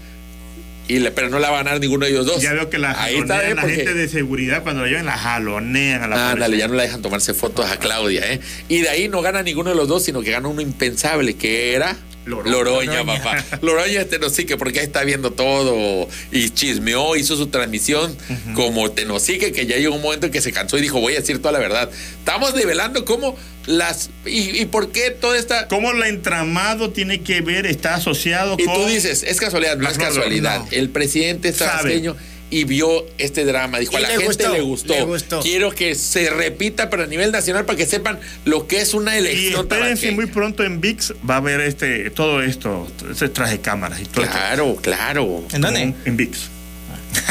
Y 0.89 0.99
le- 0.99 1.11
pero 1.12 1.28
no 1.28 1.39
la 1.39 1.51
va 1.51 1.61
a 1.61 1.62
ganar 1.62 1.81
ninguno 1.81 2.05
de 2.07 2.11
ellos 2.12 2.26
dos. 2.26 2.43
ya 2.43 2.53
veo 2.53 2.68
que 2.68 2.78
la, 2.78 3.01
Ahí 3.01 3.16
está, 3.18 3.47
¿eh? 3.49 3.55
la 3.55 3.61
Porque- 3.62 3.76
gente 3.76 3.95
de 3.95 4.09
seguridad 4.09 4.62
cuando 4.62 4.83
la 4.83 4.89
llevan 4.89 5.07
la 5.07 5.16
jalonean 5.18 6.03
a 6.03 6.09
la 6.09 6.16
Ándale, 6.31 6.47
policía. 6.47 6.64
ya 6.64 6.68
no 6.68 6.74
la 6.74 6.83
dejan 6.83 7.03
tomarse 7.03 7.33
fotos 7.35 7.70
a 7.70 7.76
Claudia, 7.76 8.33
¿eh? 8.33 8.41
Y 8.68 8.81
de 8.81 8.89
ahí 8.89 9.09
no 9.09 9.20
gana 9.22 9.43
ninguno 9.43 9.70
de 9.70 9.76
los 9.76 9.87
dos, 9.87 10.03
sino 10.05 10.20
que 10.22 10.31
gana 10.33 10.49
uno 10.49 10.61
impensable, 10.62 11.35
que 11.35 11.74
era 11.74 11.97
Loroña. 12.27 12.51
Loroña, 12.51 13.05
papá. 13.05 13.45
Loroña 13.62 14.01
este 14.03 14.18
Tenosique, 14.18 14.57
porque 14.57 14.81
ahí 14.81 14.87
está 14.87 15.05
viendo 15.05 15.33
todo 15.33 16.09
y 16.31 16.51
chismeó, 16.51 17.16
hizo 17.16 17.37
su 17.37 17.47
transmisión 17.49 18.16
como 18.55 18.91
Tenosique, 18.91 19.53
que 19.53 19.66
ya 19.66 19.77
llegó 19.77 19.95
un 19.95 20.03
momento 20.03 20.27
en 20.27 20.33
que 20.33 20.41
se 20.41 20.53
cansó 20.53 20.79
y 20.79 20.83
dijo, 20.83 21.01
voy 21.01 21.14
a 21.14 21.21
decir 21.21 21.39
toda 21.39 21.53
la 21.53 21.59
verdad. 21.59 21.91
Estamos 22.18 22.55
develando 22.55 23.05
cómo 23.05 23.37
las... 23.66 24.11
¿Y, 24.27 24.61
y 24.61 24.66
por 24.66 24.93
qué 24.93 25.11
toda 25.11 25.39
esta... 25.39 25.66
¿Cómo 25.68 25.93
el 25.93 26.03
entramado 26.03 26.91
tiene 26.91 27.23
que 27.23 27.41
ver, 27.41 27.66
está 27.66 27.95
asociado 27.95 28.57
Y 28.59 28.64
con. 28.64 28.75
tú 28.75 28.87
dices, 28.87 29.23
es 29.23 29.41
casualidad, 29.41 29.77
no 29.77 29.85
La 29.85 29.91
es 29.91 29.99
casualidad. 29.99 30.61
No. 30.61 30.68
El 30.71 30.91
presidente 30.91 31.53
Sabe. 31.53 32.14
Y 32.51 32.65
vio 32.65 33.07
este 33.19 33.45
drama. 33.45 33.79
Dijo, 33.79 33.93
Y 33.93 33.97
a 33.97 34.01
la 34.01 34.09
le 34.09 34.15
gente 34.15 34.27
gustó, 34.27 34.53
le, 34.53 34.61
gustó. 34.61 34.93
le 34.95 35.03
gustó. 35.05 35.41
Quiero 35.41 35.71
que 35.73 35.95
se 35.95 36.31
repita, 36.31 36.91
pero 36.91 37.05
a 37.05 37.07
nivel 37.07 37.31
nacional, 37.33 37.65
para 37.65 37.77
que 37.79 37.87
sepan 37.87 38.19
lo 38.45 38.67
que 38.67 38.81
es 38.81 38.93
una 38.95 39.15
Y 39.15 39.19
elección 39.21 39.61
espérense, 39.63 39.69
tabasqueña. 39.87 40.15
muy 40.17 40.27
pronto 40.27 40.65
en 40.65 40.81
VIX 40.81 41.15
va 41.29 41.35
a 41.35 41.39
haber 41.39 41.61
este, 41.61 42.11
todo 42.11 42.43
esto, 42.43 42.91
ese 43.11 43.29
traje 43.29 43.53
de 43.53 43.61
cámaras 43.61 44.01
y 44.01 44.05
todo 44.07 44.25
esto. 44.25 44.37
Claro, 44.37 44.77
claro. 44.83 45.45
¿En 45.53 45.61
dónde? 45.61 45.95
En 46.05 46.17
VIX. 46.17 46.39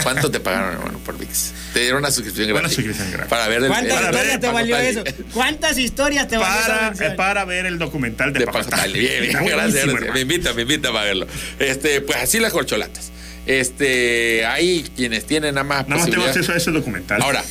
¿Cuánto 0.04 0.30
te 0.30 0.40
pagaron, 0.42 0.74
hermano, 0.74 1.00
por 1.00 1.18
VIX? 1.18 1.54
Te 1.74 1.80
dieron 1.82 2.00
una 2.00 2.12
suscripción 2.12 2.50
Una 2.52 2.60
gratis. 2.62 2.76
suscripción 2.76 3.12
gratis. 3.12 3.30
Para 3.30 3.48
ver 3.48 3.62
el 3.64 3.68
¿Cuántas 3.70 3.94
Para 3.94 4.12
ver, 4.12 4.16
historias 4.16 4.40
te 4.40 4.48
Paco 4.48 4.54
valió 4.54 4.76
Tali. 4.76 4.88
eso? 4.90 5.04
¿Cuántas 5.34 5.78
historias 5.78 6.28
te 6.28 6.38
valió 6.38 6.62
Para, 6.62 6.88
mención? 6.90 7.12
eh, 7.12 7.16
para 7.16 7.46
ver 7.46 7.66
el 7.66 7.78
documental 7.80 8.34
de, 8.34 8.40
De 8.40 8.46
Paco 8.46 8.58
Paco 8.60 8.70
Tali. 8.72 9.00
Bien, 9.00 9.22
bien, 9.22 9.32
gracias, 9.34 9.56
buenísimo, 9.56 9.62
gracias. 9.64 9.86
hermano. 9.96 10.14
Me 10.14 10.20
invita, 10.22 10.54
me 10.54 10.62
invita 10.64 10.90
a 10.90 11.04
verlo. 11.04 11.28
Este, 11.60 12.02
pues 12.02 12.18
así 12.18 12.40
las 12.40 12.52
corcholatas. 12.52 13.12
Este, 13.50 14.45
hay 14.45 14.84
quienes 14.95 15.26
tienen 15.26 15.56
nada 15.56 15.64
más 15.64 15.88
Nada 15.88 16.02
más 16.02 16.12
tengo 16.12 16.24
acceso 16.24 16.54
a 16.54 16.58
ese 16.58 16.70
documental. 16.70 17.20
Ahora, 17.20 17.43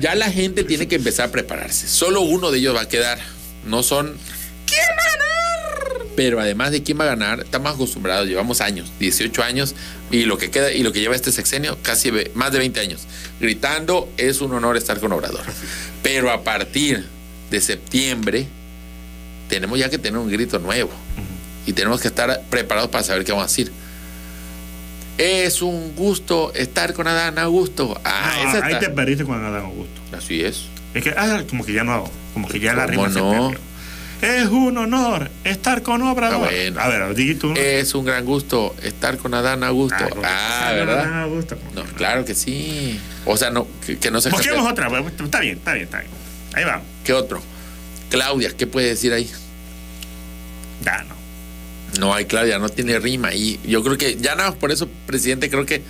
ya 0.00 0.14
la 0.14 0.30
gente 0.30 0.64
tiene 0.64 0.88
que 0.88 0.94
empezar 0.94 1.28
a 1.28 1.30
prepararse. 1.30 1.86
Solo 1.86 2.22
uno 2.22 2.50
de 2.50 2.60
ellos 2.60 2.74
va 2.74 2.80
a 2.80 2.88
quedar. 2.88 3.18
No 3.66 3.82
son. 3.82 4.16
¿Quién 4.64 4.80
va 4.80 5.02
a 5.02 5.90
ganar? 5.90 6.06
Pero 6.16 6.40
además 6.40 6.70
de 6.70 6.82
quién 6.82 6.98
va 6.98 7.04
a 7.04 7.08
ganar, 7.08 7.40
estamos 7.40 7.74
acostumbrados, 7.74 8.26
llevamos 8.26 8.62
años, 8.62 8.90
18 9.00 9.42
años, 9.42 9.74
y 10.10 10.24
lo 10.24 10.38
que 10.38 10.50
queda, 10.50 10.72
y 10.72 10.82
lo 10.82 10.94
que 10.94 11.00
lleva 11.00 11.14
este 11.14 11.30
sexenio, 11.30 11.76
casi 11.82 12.10
más 12.32 12.50
de 12.50 12.60
20 12.60 12.80
años. 12.80 13.02
Gritando, 13.38 14.10
es 14.16 14.40
un 14.40 14.54
honor 14.54 14.78
estar 14.78 14.98
con 14.98 15.12
Obrador. 15.12 15.44
Pero 16.02 16.30
a 16.30 16.42
partir 16.42 17.06
de 17.50 17.60
septiembre, 17.60 18.46
tenemos 19.50 19.78
ya 19.78 19.90
que 19.90 19.98
tener 19.98 20.18
un 20.18 20.30
grito 20.30 20.58
nuevo. 20.58 20.90
Y 21.66 21.74
tenemos 21.74 22.00
que 22.00 22.08
estar 22.08 22.44
preparados 22.48 22.90
para 22.90 23.04
saber 23.04 23.26
qué 23.26 23.32
vamos 23.32 23.44
a 23.44 23.48
decir. 23.48 23.81
Es 25.22 25.62
un 25.62 25.94
gusto 25.94 26.52
estar 26.52 26.94
con 26.94 27.06
Adán 27.06 27.38
Augusto. 27.38 28.00
Ah, 28.04 28.40
No, 28.42 28.48
esa 28.56 28.66
ahí 28.66 28.72
está. 28.72 28.86
te 28.88 28.90
perdiste 28.92 29.24
con 29.24 29.44
Adán 29.44 29.66
Augusto. 29.66 30.00
Así 30.16 30.42
es. 30.42 30.64
Es 30.94 31.04
que, 31.04 31.10
ah, 31.16 31.44
como 31.48 31.64
que 31.64 31.72
ya 31.72 31.84
no, 31.84 32.10
como 32.34 32.48
que 32.48 32.58
ya 32.58 32.74
la 32.74 32.86
¿Cómo 32.86 33.06
rima 33.06 33.20
no? 33.20 33.52
Es 34.20 34.46
un 34.46 34.76
honor 34.78 35.30
estar 35.44 35.82
con 35.82 36.02
Obrador. 36.02 36.48
Ah, 36.48 36.50
bueno. 36.50 36.80
A 36.80 36.88
ver, 36.88 37.14
di 37.14 37.36
tú. 37.36 37.54
Es 37.56 37.94
un 37.94 38.04
gran 38.04 38.24
gusto 38.24 38.74
estar 38.82 39.16
con 39.16 39.32
Adán 39.34 39.62
Augusto. 39.62 39.96
Ah, 40.24 40.24
Ah, 40.24 40.68
Adán 40.70 40.86
¿verdad? 40.86 41.22
Augusto. 41.22 41.56
No, 41.74 41.84
claro 41.84 42.24
que 42.24 42.34
sí. 42.34 42.98
O 43.24 43.36
sea, 43.36 43.50
no, 43.50 43.68
que, 43.86 43.98
que 43.98 44.10
no 44.10 44.20
se 44.20 44.30
Busquemos 44.30 44.68
otra. 44.68 44.88
bueno, 44.88 45.06
Está 45.08 45.38
bien, 45.38 45.58
está 45.58 45.72
bien, 45.74 45.84
está 45.84 45.98
bien. 46.00 46.10
Ahí 46.54 46.64
va. 46.64 46.82
¿Qué 47.04 47.12
otro? 47.12 47.40
Claudia, 48.10 48.50
¿qué 48.56 48.66
puede 48.66 48.88
decir 48.88 49.12
ahí? 49.12 49.30
Ya, 50.84 51.04
no. 51.04 51.11
No 51.98 52.14
hay 52.14 52.24
Claudia, 52.24 52.58
no 52.58 52.68
tiene 52.68 52.98
rima. 52.98 53.34
Y 53.34 53.60
yo 53.64 53.82
creo 53.82 53.98
que, 53.98 54.16
ya 54.16 54.34
nada, 54.34 54.54
por 54.54 54.72
eso, 54.72 54.88
presidente, 55.06 55.50
creo 55.50 55.66
que 55.66 55.82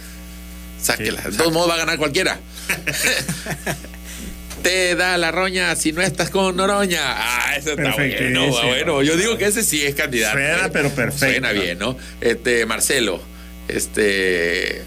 sáquela. 0.80 1.22
Sí, 1.22 1.30
de 1.30 1.36
todos 1.36 1.53
modos 1.53 1.70
va 1.70 1.74
a 1.74 1.78
ganar 1.78 1.98
cualquiera. 1.98 2.40
Te 4.62 4.94
da 4.94 5.18
la 5.18 5.32
roña 5.32 5.74
si 5.74 5.92
no 5.92 6.03
estás 6.03 6.30
con 6.30 6.57
Noroña. 6.57 7.00
Ah, 7.03 7.57
eso 7.57 7.70
está 7.70 7.94
bueno. 7.94 8.46
bueno, 8.50 9.03
yo 9.03 9.16
digo 9.16 9.36
que 9.36 9.46
ese 9.46 9.64
sí 9.64 9.82
es 9.84 9.96
candidato. 9.96 10.34
Suena, 10.34 10.66
¿eh? 10.66 10.70
pero 10.72 10.90
perfecto. 10.90 11.26
Suena 11.26 11.50
bien, 11.53 11.78
¿no? 11.78 11.96
Este, 12.20 12.64
Marcelo. 12.66 13.20
Este. 13.66 14.82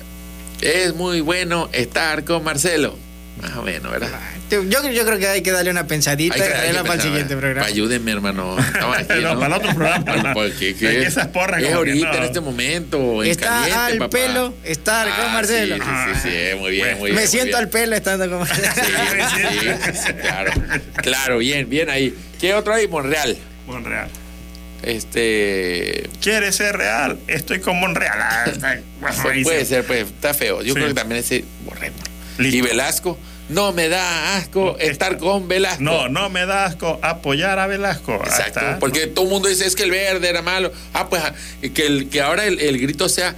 Es 0.61 0.95
muy 0.95 1.19
bueno 1.19 1.69
estar 1.73 2.23
con 2.23 2.43
Marcelo. 2.43 2.97
Más 3.41 3.57
o 3.57 3.63
menos, 3.63 3.91
¿verdad? 3.91 4.17
Yo, 4.51 4.61
yo 4.63 5.05
creo 5.05 5.17
que 5.17 5.27
hay 5.27 5.41
que 5.41 5.51
darle 5.51 5.71
una 5.71 5.87
pensadita 5.87 6.35
Hay 6.35 6.41
que- 6.41 6.45
y 6.47 6.49
hay 6.49 6.53
que 6.53 6.59
traerla 6.59 6.81
para 6.83 6.93
el 6.95 7.01
siguiente 7.01 7.35
programa. 7.35 7.65
Ayúdenme, 7.67 8.11
hermano. 8.11 8.55
Aquí, 8.97 9.21
No, 9.21 9.33
¿no? 9.33 9.39
para 9.39 9.55
el 9.55 9.61
otro 9.61 9.73
programa. 9.75 10.33
Porque, 10.33 10.69
Es 10.69 10.75
que 10.77 11.01
esas 11.03 11.27
porras 11.29 11.63
es 11.63 11.73
ahorita, 11.73 12.11
no. 12.11 12.17
en 12.17 12.23
este 12.23 12.41
momento, 12.41 13.23
en 13.23 13.31
Está 13.31 13.47
caliente, 13.47 13.73
al 13.75 13.97
papá. 13.97 14.09
pelo 14.11 14.53
estar 14.63 15.07
con 15.07 15.25
Ah, 15.25 15.33
Marcelo. 15.33 15.75
Sí, 15.75 15.81
sí, 15.81 16.19
sí, 16.21 16.29
sí, 16.29 16.59
muy 16.59 16.71
bien, 16.71 16.97
muy 16.99 17.05
bien. 17.11 17.15
Me 17.15 17.21
muy 17.21 17.27
siento 17.27 17.47
bien. 17.47 17.57
al 17.57 17.69
pelo 17.69 17.95
estando 17.95 18.29
con 18.29 18.39
Marcelo. 18.39 18.67
Sí, 18.75 18.81
sí, 19.91 19.91
sí, 20.05 20.13
claro. 20.13 20.51
Claro, 21.01 21.37
bien, 21.39 21.67
bien 21.69 21.89
ahí. 21.89 22.13
¿Qué 22.39 22.53
otro 22.53 22.73
hay? 22.73 22.87
Monreal. 22.87 23.35
Monreal. 23.65 24.09
Este. 24.83 26.07
¿Quieres 26.21 26.55
ser 26.55 26.77
real? 26.77 27.17
Estoy 27.27 27.59
con 27.59 27.79
Monreal. 27.79 28.17
Ah, 28.21 28.43
está- 28.45 28.79
bueno, 28.99 29.29
ahí 29.31 29.43
Puede 29.43 29.59
se- 29.61 29.65
ser, 29.65 29.83
pues, 29.85 30.03
está 30.07 30.33
feo. 30.33 30.61
Yo 30.61 30.69
Sí. 30.69 30.73
creo 30.75 30.87
que 30.89 30.93
también 30.93 31.19
ese 31.21 31.43
borremos. 31.65 31.99
Y 32.39 32.61
Velasco, 32.61 33.17
no 33.49 33.71
me 33.73 33.89
da 33.89 34.37
asco 34.37 34.77
estar 34.79 35.17
con 35.17 35.47
Velasco. 35.47 35.83
No, 35.83 36.09
no 36.09 36.29
me 36.29 36.45
da 36.45 36.65
asco 36.65 36.99
apoyar 37.01 37.59
a 37.59 37.67
Velasco. 37.67 38.15
Exacto, 38.15 38.61
porque 38.79 39.07
todo 39.07 39.25
el 39.25 39.31
mundo 39.31 39.49
dice 39.49 39.65
es 39.65 39.75
que 39.75 39.83
el 39.83 39.91
verde 39.91 40.29
era 40.29 40.41
malo. 40.41 40.71
Ah, 40.93 41.09
pues 41.09 41.21
ah, 41.23 41.33
que, 41.73 41.85
el, 41.85 42.09
que 42.09 42.21
ahora 42.21 42.45
el, 42.45 42.59
el 42.59 42.79
grito 42.79 43.09
sea 43.09 43.35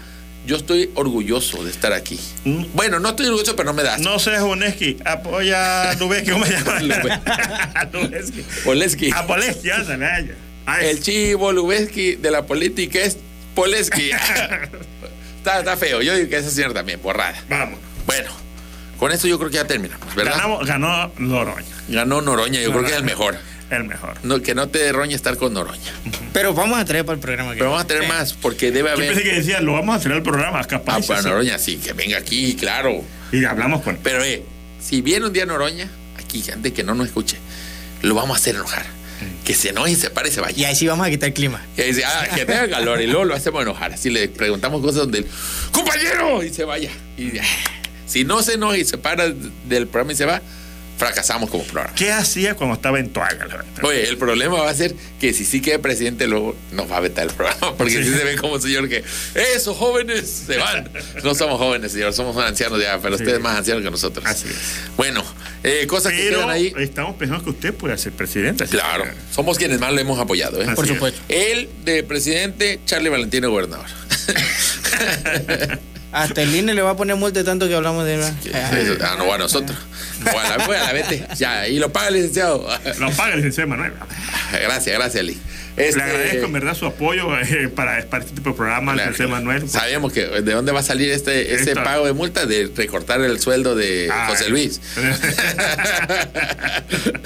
yo 0.48 0.56
estoy 0.56 0.90
orgulloso 0.96 1.64
de 1.64 1.70
estar 1.70 1.92
aquí. 1.92 2.18
Mm. 2.46 2.68
Bueno, 2.74 3.00
no 3.00 3.10
estoy 3.10 3.26
orgulloso, 3.26 3.56
pero 3.56 3.68
no 3.68 3.74
me 3.74 3.84
das. 3.84 4.00
No 4.00 4.18
seas 4.18 4.42
Uneski, 4.42 4.98
apoya 5.06 5.92
a 5.92 5.94
Lubeski, 5.96 6.32
¿cómo 6.32 6.46
se 6.46 6.54
llama? 6.54 6.80
Lubeski. 7.94 8.46
Poleski. 8.64 9.12
A 9.14 9.28
Poleski, 9.28 9.70
El 10.82 11.02
chivo 11.02 11.52
Lubeski 11.52 12.16
de 12.16 12.32
la 12.32 12.46
política 12.46 13.00
es 13.00 13.18
Poleski. 13.54 14.10
está, 15.38 15.60
está 15.60 15.76
feo. 15.76 16.02
Yo 16.02 16.16
digo 16.16 16.30
que 16.30 16.38
ese 16.38 16.50
señor 16.50 16.74
también, 16.74 17.02
borrada. 17.02 17.44
Vamos. 17.50 17.80
Bueno, 18.06 18.32
Con 18.98 19.12
esto 19.12 19.28
yo 19.28 19.38
creo 19.38 19.50
que 19.52 19.56
ya 19.58 19.66
terminamos, 19.68 20.14
¿verdad? 20.16 20.34
Ganamos, 20.36 20.66
ganó 20.66 21.12
Noroña. 21.18 21.66
Ganó 21.90 22.22
Noroña, 22.22 22.62
yo 22.62 22.72
creo 22.72 22.84
que 22.84 22.92
es 22.92 22.98
el 22.98 23.04
mejor. 23.04 23.38
El 23.70 23.84
mejor. 23.84 24.14
No, 24.24 24.42
que 24.42 24.56
no 24.56 24.70
te 24.70 24.80
derroñe 24.80 25.14
estar 25.14 25.36
con 25.38 25.54
Noroña. 25.54 25.92
Pero 26.34 26.54
vamos 26.54 26.80
a 26.80 26.86
traer 26.86 27.06
para 27.06 27.16
el 27.16 27.20
programa. 27.20 27.52
que- 27.52 27.58
Pero 27.58 27.70
vamos 27.72 27.84
a 27.84 27.88
tener 27.88 28.08
más, 28.08 28.34
porque 28.34 28.72
debe 28.72 28.90
Yo 28.92 28.96
pensé 28.96 29.12
haber. 29.12 29.24
que 29.24 29.34
decía, 29.36 29.60
lo 29.62 29.74
vamos 29.74 29.94
a 29.94 29.98
hacer 30.00 30.12
el 30.14 30.24
programa, 30.24 30.64
capaz. 30.64 30.98
Ah, 30.98 31.08
para 31.08 31.22
sí. 31.22 31.28
Noroña, 31.28 31.60
sí, 31.60 31.76
que 31.78 31.94
venga 31.94 32.18
aquí, 32.18 32.56
claro. 32.56 33.04
Y 33.32 33.44
hablamos 33.44 33.82
con 33.84 33.96
él. 33.96 34.02
Pero, 34.02 34.24
eh, 34.24 34.44
si 34.80 35.02
viene 35.02 35.26
un 35.28 35.34
día 35.34 35.46
Noroña, 35.46 35.90
aquí, 36.18 36.42
gente 36.42 36.72
que 36.74 36.84
no 36.84 36.96
nos 36.96 37.08
escuche, 37.08 37.38
lo 38.04 38.16
vamos 38.16 38.38
a 38.38 38.40
hacer 38.40 38.56
enojar. 38.56 38.86
Que 39.44 39.54
se 39.54 39.70
enoje 39.70 39.92
y 39.92 39.96
se 39.96 40.10
pare 40.12 40.30
y 40.30 40.32
se 40.32 40.40
Y 40.40 40.44
vaya. 40.44 40.68
ahí 40.70 40.76
sí 40.76 40.88
vamos 40.88 41.06
a 41.06 41.10
quitar 41.10 41.28
el 41.28 41.34
clima. 41.34 41.62
Y 41.76 41.82
dice, 41.82 42.06
ah, 42.06 42.28
que 42.36 42.46
tenga 42.46 42.70
calor, 42.70 43.02
y 43.02 43.08
luego 43.08 43.26
lo 43.26 43.36
hacemos 43.36 43.62
enojar. 43.64 43.92
Así 43.94 44.10
le 44.10 44.28
preguntamos 44.30 44.80
cosas 44.82 45.00
donde 45.02 45.20
el 45.20 45.28
compañero 45.72 46.42
y 46.44 46.54
se 46.54 46.64
vaya. 46.64 46.92
Y 47.18 47.38
ah, 47.38 47.44
si 48.08 48.24
no 48.24 48.42
se 48.42 48.54
enoja 48.54 48.78
y 48.78 48.86
se 48.86 48.98
para 48.98 49.30
del 49.30 49.88
programa 49.88 50.14
y 50.14 50.16
se 50.16 50.26
va, 50.26 50.42
fracasamos 50.98 51.52
como 51.52 51.64
programa. 51.64 51.94
¿Qué 51.94 52.12
hacía 52.12 52.56
cuando 52.56 52.74
estaba 52.76 53.00
en 53.00 53.10
Toaga? 53.10 53.46
la 53.46 53.58
verdad? 53.58 53.66
Oye, 53.84 54.10
el 54.10 54.18
problema 54.18 54.60
va 54.62 54.72
a 54.72 54.74
ser 54.74 54.96
que 55.20 55.32
si 55.32 55.46
sí 55.46 55.62
queda 55.62 55.78
presidente, 55.78 56.26
luego 56.26 56.56
nos 56.72 56.92
va 56.92 56.98
a 56.98 57.02
vetar 57.02 57.28
el 57.28 57.34
programa. 57.36 57.78
Porque 57.78 58.04
sí, 58.04 58.12
se 58.12 58.24
ve 58.24 58.36
como 58.36 58.60
señor 58.60 58.90
que 58.90 59.04
esos 59.56 59.78
jóvenes 59.78 60.46
se 60.48 60.58
van. 60.58 60.90
No 61.24 61.36
somos 61.36 61.60
jóvenes, 61.60 61.92
señor, 61.92 62.14
somos 62.14 62.36
ancianos 62.44 62.82
ya, 62.82 62.98
pero 63.00 63.16
Sí. 63.16 63.22
usted 63.24 63.36
es 63.36 63.42
más 63.42 63.60
anciano 63.60 63.80
que 63.84 63.92
nosotros. 63.92 64.26
Así 64.26 64.48
es. 64.48 64.56
Bueno, 64.98 65.24
eh, 65.64 65.86
cosas 65.86 66.14
que 66.14 66.30
quedan 66.30 66.50
ahí. 66.50 66.74
estamos 66.80 67.16
pensando 67.16 67.44
que 67.44 67.52
usted 67.52 67.76
puede 67.76 67.96
ser 68.00 68.14
presidente. 68.14 68.66
Claro, 68.66 69.04
que- 69.04 69.12
somos 69.36 69.60
quienes 69.60 69.80
más 69.80 69.94
lo 69.94 70.00
hemos 70.00 70.20
apoyado. 70.20 70.60
¿eh? 70.64 70.68
Por 70.74 70.86
es. 70.86 70.92
supuesto. 70.94 71.22
Él 71.30 71.70
de 71.86 72.02
presidente, 72.02 72.80
Charlie 72.88 73.10
Valentino 73.10 73.52
gobernador. 73.52 73.86
Hasta 76.12 76.42
el 76.42 76.56
INE 76.56 76.74
le 76.74 76.82
va 76.82 76.92
a 76.92 76.96
poner 76.96 77.16
multa 77.16 77.44
tanto 77.44 77.68
que 77.68 77.76
hablamos 77.76 78.06
de 78.06 78.16
ah, 78.54 79.16
no, 79.18 79.32
a 79.32 79.38
nosotros. 79.38 79.78
O 80.26 80.40
a 80.40 80.58
la, 80.58 80.66
pues, 80.66 80.80
a 80.82 80.86
la 80.86 80.94
vete. 80.94 81.28
Ya, 81.38 81.68
y 81.68 81.80
lo 81.80 81.92
paga 81.92 82.08
el 82.08 82.16
licenciado. 82.16 82.68
Lo 83.00 83.12
paga 83.12 83.34
el 83.34 83.38
licenciado 83.38 83.70
Manuel. 83.70 83.94
Gracias, 84.52 84.98
gracias, 84.98 85.24
Lee. 85.24 85.38
Este, 85.78 85.98
Le 85.98 86.04
agradezco 86.04 86.46
en 86.48 86.54
verdad 86.54 86.74
su 86.76 86.86
apoyo 86.88 87.38
eh, 87.40 87.70
para, 87.70 88.04
para 88.08 88.24
este 88.24 88.36
tipo 88.36 88.50
de 88.50 88.56
programa, 88.56 88.94
al 88.94 88.98
Claro, 88.98 89.12
licenciado 89.12 89.30
Manuel. 89.44 89.70
Sabemos 89.70 90.12
que 90.12 90.26
de 90.26 90.52
dónde 90.54 90.72
va 90.72 90.80
a 90.80 90.84
salir 90.84 91.12
este 91.12 91.54
ese 91.54 91.70
Esta- 91.72 91.84
pago 91.84 92.06
de 92.08 92.14
multa 92.14 92.46
de 92.48 92.72
recortar 92.76 93.22
el 93.22 93.40
sueldo 93.40 93.76
de 93.76 94.10
Ah, 94.12 94.26
José 94.30 94.50
Luis. 94.50 94.82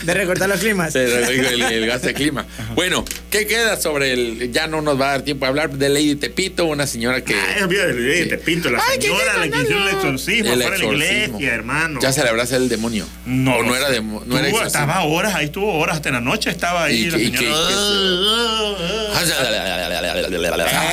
De 0.03 0.13
recortar 0.15 0.49
los 0.49 0.59
climas. 0.59 0.95
El, 0.95 1.11
el 1.11 1.85
gas 1.87 2.01
de 2.01 2.13
clima. 2.13 2.45
Bueno, 2.73 3.05
¿qué 3.29 3.45
queda 3.45 3.77
sobre 3.79 4.13
el? 4.13 4.51
Ya 4.51 4.65
no 4.67 4.81
nos 4.81 4.99
va 4.99 5.09
a 5.09 5.11
dar 5.11 5.21
tiempo 5.21 5.45
a 5.45 5.49
hablar 5.49 5.69
de 5.71 5.89
Lady 5.89 6.15
Tepito, 6.15 6.65
una 6.65 6.87
señora 6.87 7.23
que 7.23 7.35
Ay, 7.35 7.61
olvídate, 7.63 8.25
te 8.25 8.37
pinto 8.39 8.69
la 8.71 8.79
Ay, 8.89 8.97
que 8.97 9.07
señora, 9.07 9.37
la 9.37 9.43
que 9.49 9.61
hicieron 9.61 9.83
el 9.87 9.89
exorcismo 9.95 10.53
El 10.53 10.61
fuera 10.61 10.77
de 10.77 10.83
la 10.83 10.85
exorcismo. 10.95 11.37
iglesia, 11.37 11.53
hermano. 11.53 11.99
ya 12.01 12.11
se 12.11 12.23
le 12.23 12.29
abraza 12.29 12.55
el 12.57 12.67
demonio. 12.69 13.05
No, 13.25 13.57
O 13.57 13.63
no 13.63 13.75
era 13.75 13.89
no 13.89 13.93
era 13.93 13.99
Tuvo- 14.25 14.37
exorcismo. 14.39 14.65
estaba 14.67 15.03
horas, 15.03 15.35
ahí 15.35 15.45
estuvo 15.45 15.71
horas 15.73 15.97
hasta 15.97 16.09
en 16.09 16.15
la 16.15 16.21
noche, 16.21 16.49
estaba 16.49 16.83
ahí 16.85 17.03
Y 17.03 17.11
la 17.11 17.17
que- 17.17 17.23
y 17.23 17.31
señora. 17.37 17.55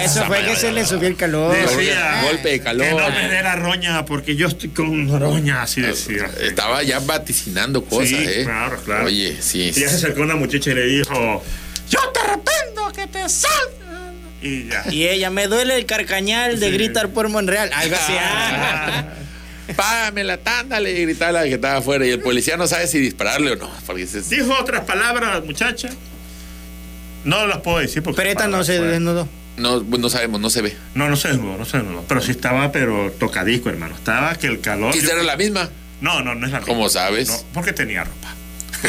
Eso 0.04 0.24
fue 0.26 0.44
que 0.44 0.56
se 0.56 0.72
le 0.72 0.84
subió 0.84 1.08
el 1.08 1.16
calor. 1.16 1.54
Decía, 1.56 2.22
Golpe 2.24 2.50
de 2.50 2.60
calor. 2.60 2.86
Que 2.86 2.94
no 2.94 3.10
me 3.10 3.28
dé 3.28 3.42
la 3.42 3.56
roña 3.56 4.04
porque 4.04 4.36
yo 4.36 4.48
estoy 4.48 4.70
con 4.70 5.20
roña, 5.20 5.62
así 5.62 5.80
decía. 5.80 6.30
Estaba 6.40 6.82
ya 6.82 6.98
vaticinando 7.00 7.84
cosas, 7.84 8.08
Sí, 8.08 8.16
¿eh? 8.18 8.42
claro, 8.44 8.80
claro. 8.84 9.06
Oye, 9.06 9.36
sí. 9.40 9.62
Y 9.62 9.72
ya 9.72 9.88
se 9.88 9.96
acercó 9.96 10.22
una 10.22 10.36
muchacha 10.36 10.70
y 10.70 10.74
le 10.74 10.86
dijo, 10.86 11.42
yo 11.90 11.98
te 12.12 12.20
arrepiento 12.20 12.92
que 12.94 13.06
te 13.06 13.28
salga. 13.28 14.12
Y 14.40 14.68
ya. 14.68 14.84
Y 14.90 15.08
ella, 15.08 15.30
me 15.30 15.46
duele 15.48 15.76
el 15.76 15.86
carcañal 15.86 16.60
de 16.60 16.66
Sí. 16.68 16.72
gritar 16.72 17.08
por 17.10 17.28
Monreal. 17.28 17.70
Algo 17.74 17.96
así. 17.96 18.12
ah. 18.18 19.04
Págame 19.76 20.24
la 20.24 20.38
tanda, 20.38 20.80
le 20.80 20.92
gritaba 21.02 21.32
la 21.32 21.42
que 21.44 21.54
estaba 21.54 21.76
afuera. 21.78 22.06
Y 22.06 22.10
el 22.10 22.20
policía 22.20 22.56
no 22.56 22.66
sabe 22.66 22.86
si 22.86 22.98
dispararle 22.98 23.52
o 23.52 23.56
no. 23.56 23.70
Porque 23.86 24.06
se- 24.06 24.22
Dijo 24.22 24.54
otras 24.58 24.84
palabras, 24.84 25.44
muchacha. 25.44 25.90
No 27.28 27.46
las 27.46 27.58
puedo 27.58 27.78
decir 27.78 28.02
porque. 28.02 28.16
Pero 28.16 28.30
esta 28.30 28.48
no 28.48 28.64
se 28.64 28.72
palabras 28.72 28.92
desnudó. 28.92 29.28
no, 29.58 29.80
no 29.80 30.08
sabemos, 30.08 30.40
no 30.40 30.48
se 30.50 30.62
ve. 30.62 30.76
No, 30.94 31.08
no 31.10 31.16
se 31.16 31.28
desnudó, 31.28 31.58
no 31.58 31.64
se 31.66 31.76
desnudó. 31.78 32.04
Pero 32.08 32.20
sí 32.22 32.30
estaba, 32.30 32.72
pero 32.72 33.12
tocadisco, 33.18 33.68
hermano. 33.68 33.94
Estaba 33.94 34.34
que 34.36 34.46
el 34.46 34.60
calor. 34.60 34.92
Quizá 34.94 35.12
era 35.12 35.22
la 35.22 35.36
misma. 35.36 35.68
No, 36.00 36.22
no, 36.22 36.34
no 36.34 36.46
es 36.46 36.52
la 36.52 36.60
misma. 36.60 36.74
¿Cómo 36.74 36.88
sabes? 36.88 37.28
No, 37.28 37.36
porque 37.52 37.72
tenía 37.72 38.04
ropa. 38.04 38.34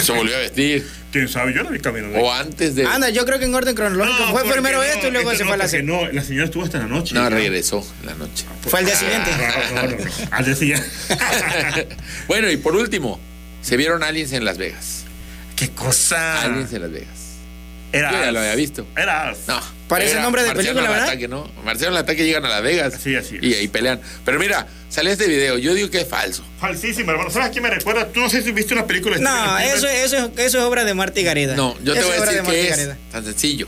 Se 0.01 0.11
volvió 0.13 0.35
a 0.35 0.39
vestir. 0.39 0.87
¿Quién 1.11 1.27
sabe? 1.27 1.53
Yo 1.55 1.63
la 1.63 1.71
vi 1.71 1.79
caminando. 1.79 2.19
O 2.19 2.31
antes 2.31 2.75
de. 2.75 2.85
Anda, 2.85 3.09
yo 3.09 3.25
creo 3.25 3.39
que 3.39 3.45
en 3.45 3.55
orden 3.55 3.75
cronológico. 3.75 4.29
fue 4.29 4.43
primero 4.45 4.77
no, 4.77 4.83
esto 4.83 5.07
y 5.07 5.11
luego 5.11 5.31
se 5.31 5.39
no, 5.39 5.45
fue 5.45 5.55
a 5.55 5.57
la. 5.57 5.81
No, 5.81 6.11
la 6.11 6.23
señora 6.23 6.45
estuvo 6.45 6.63
hasta 6.63 6.77
la 6.77 6.85
noche. 6.85 7.15
No, 7.15 7.23
Ya. 7.23 7.29
regresó 7.29 7.85
la 8.05 8.13
noche. 8.13 8.45
Fue 8.67 8.79
al 8.79 8.85
día 8.85 8.95
siguiente. 8.95 9.31
No, 9.31 9.81
no, 9.81 9.87
no, 9.87 9.97
no. 9.97 10.11
Al 10.31 10.45
día 10.45 10.55
siguiente. 10.55 10.87
bueno, 12.27 12.49
y 12.51 12.57
por 12.57 12.75
último, 12.75 13.19
se 13.63 13.75
vieron 13.75 14.03
aliens 14.03 14.31
en 14.33 14.45
Las 14.45 14.57
Vegas. 14.59 15.03
¿Qué 15.55 15.69
cosa? 15.71 16.43
Aliens 16.43 16.71
en 16.73 16.81
Las 16.83 16.91
Vegas. 16.91 17.18
Era. 17.91 18.11
Yo 18.11 18.19
ya 18.23 18.31
lo 18.31 18.39
había 18.39 18.55
visto. 18.55 18.85
Era. 18.95 19.33
No. 19.47 19.59
Parece 19.87 20.11
Era 20.13 20.21
nombre 20.21 20.43
de 20.43 20.49
Marciano 20.53 20.67
película, 20.75 20.89
¿verdad? 20.91 21.07
Ataque, 21.09 21.27
¿no? 21.27 21.49
Marciano 21.63 21.95
al 21.95 22.03
ataque 22.03 22.23
llegan 22.23 22.45
a 22.45 22.49
Las 22.49 22.61
Vegas. 22.61 22.93
Sí, 23.01 23.15
así 23.15 23.37
es. 23.37 23.43
Y 23.43 23.53
ahí 23.55 23.67
pelean. 23.67 23.99
Pero 24.23 24.37
mira, 24.37 24.67
salió 24.89 25.11
este 25.11 25.27
video. 25.27 25.57
Yo 25.57 25.73
digo 25.73 25.89
que 25.89 26.01
es 26.01 26.07
falso. 26.07 26.43
Falsísimo, 26.59 27.09
hermano. 27.11 27.31
¿Sabes 27.31 27.47
a 27.47 27.51
quién 27.51 27.63
me 27.63 27.71
recuerda? 27.71 28.07
Tú 28.07 28.19
no 28.19 28.29
sé 28.29 28.43
si 28.43 28.51
viste 28.51 28.73
una 28.75 28.85
película 28.85 29.15
de 29.17 29.23
No, 29.23 29.57
eso, 29.57 29.87
eso, 29.87 30.17
es- 30.17 30.29
eso 30.37 30.57
es 30.59 30.63
obra 30.63 30.85
de 30.85 30.93
Marta 30.93 31.19
y 31.19 31.23
Gareda. 31.23 31.55
No, 31.55 31.75
yo 31.83 31.93
te 31.95 32.03
voy 32.03 32.11
a 32.11 32.21
decir 32.21 32.43
de 32.43 32.49
que 32.51 32.61
es 32.61 32.69
Gareda. 32.69 32.97
tan 33.11 33.25
sencillo. 33.25 33.67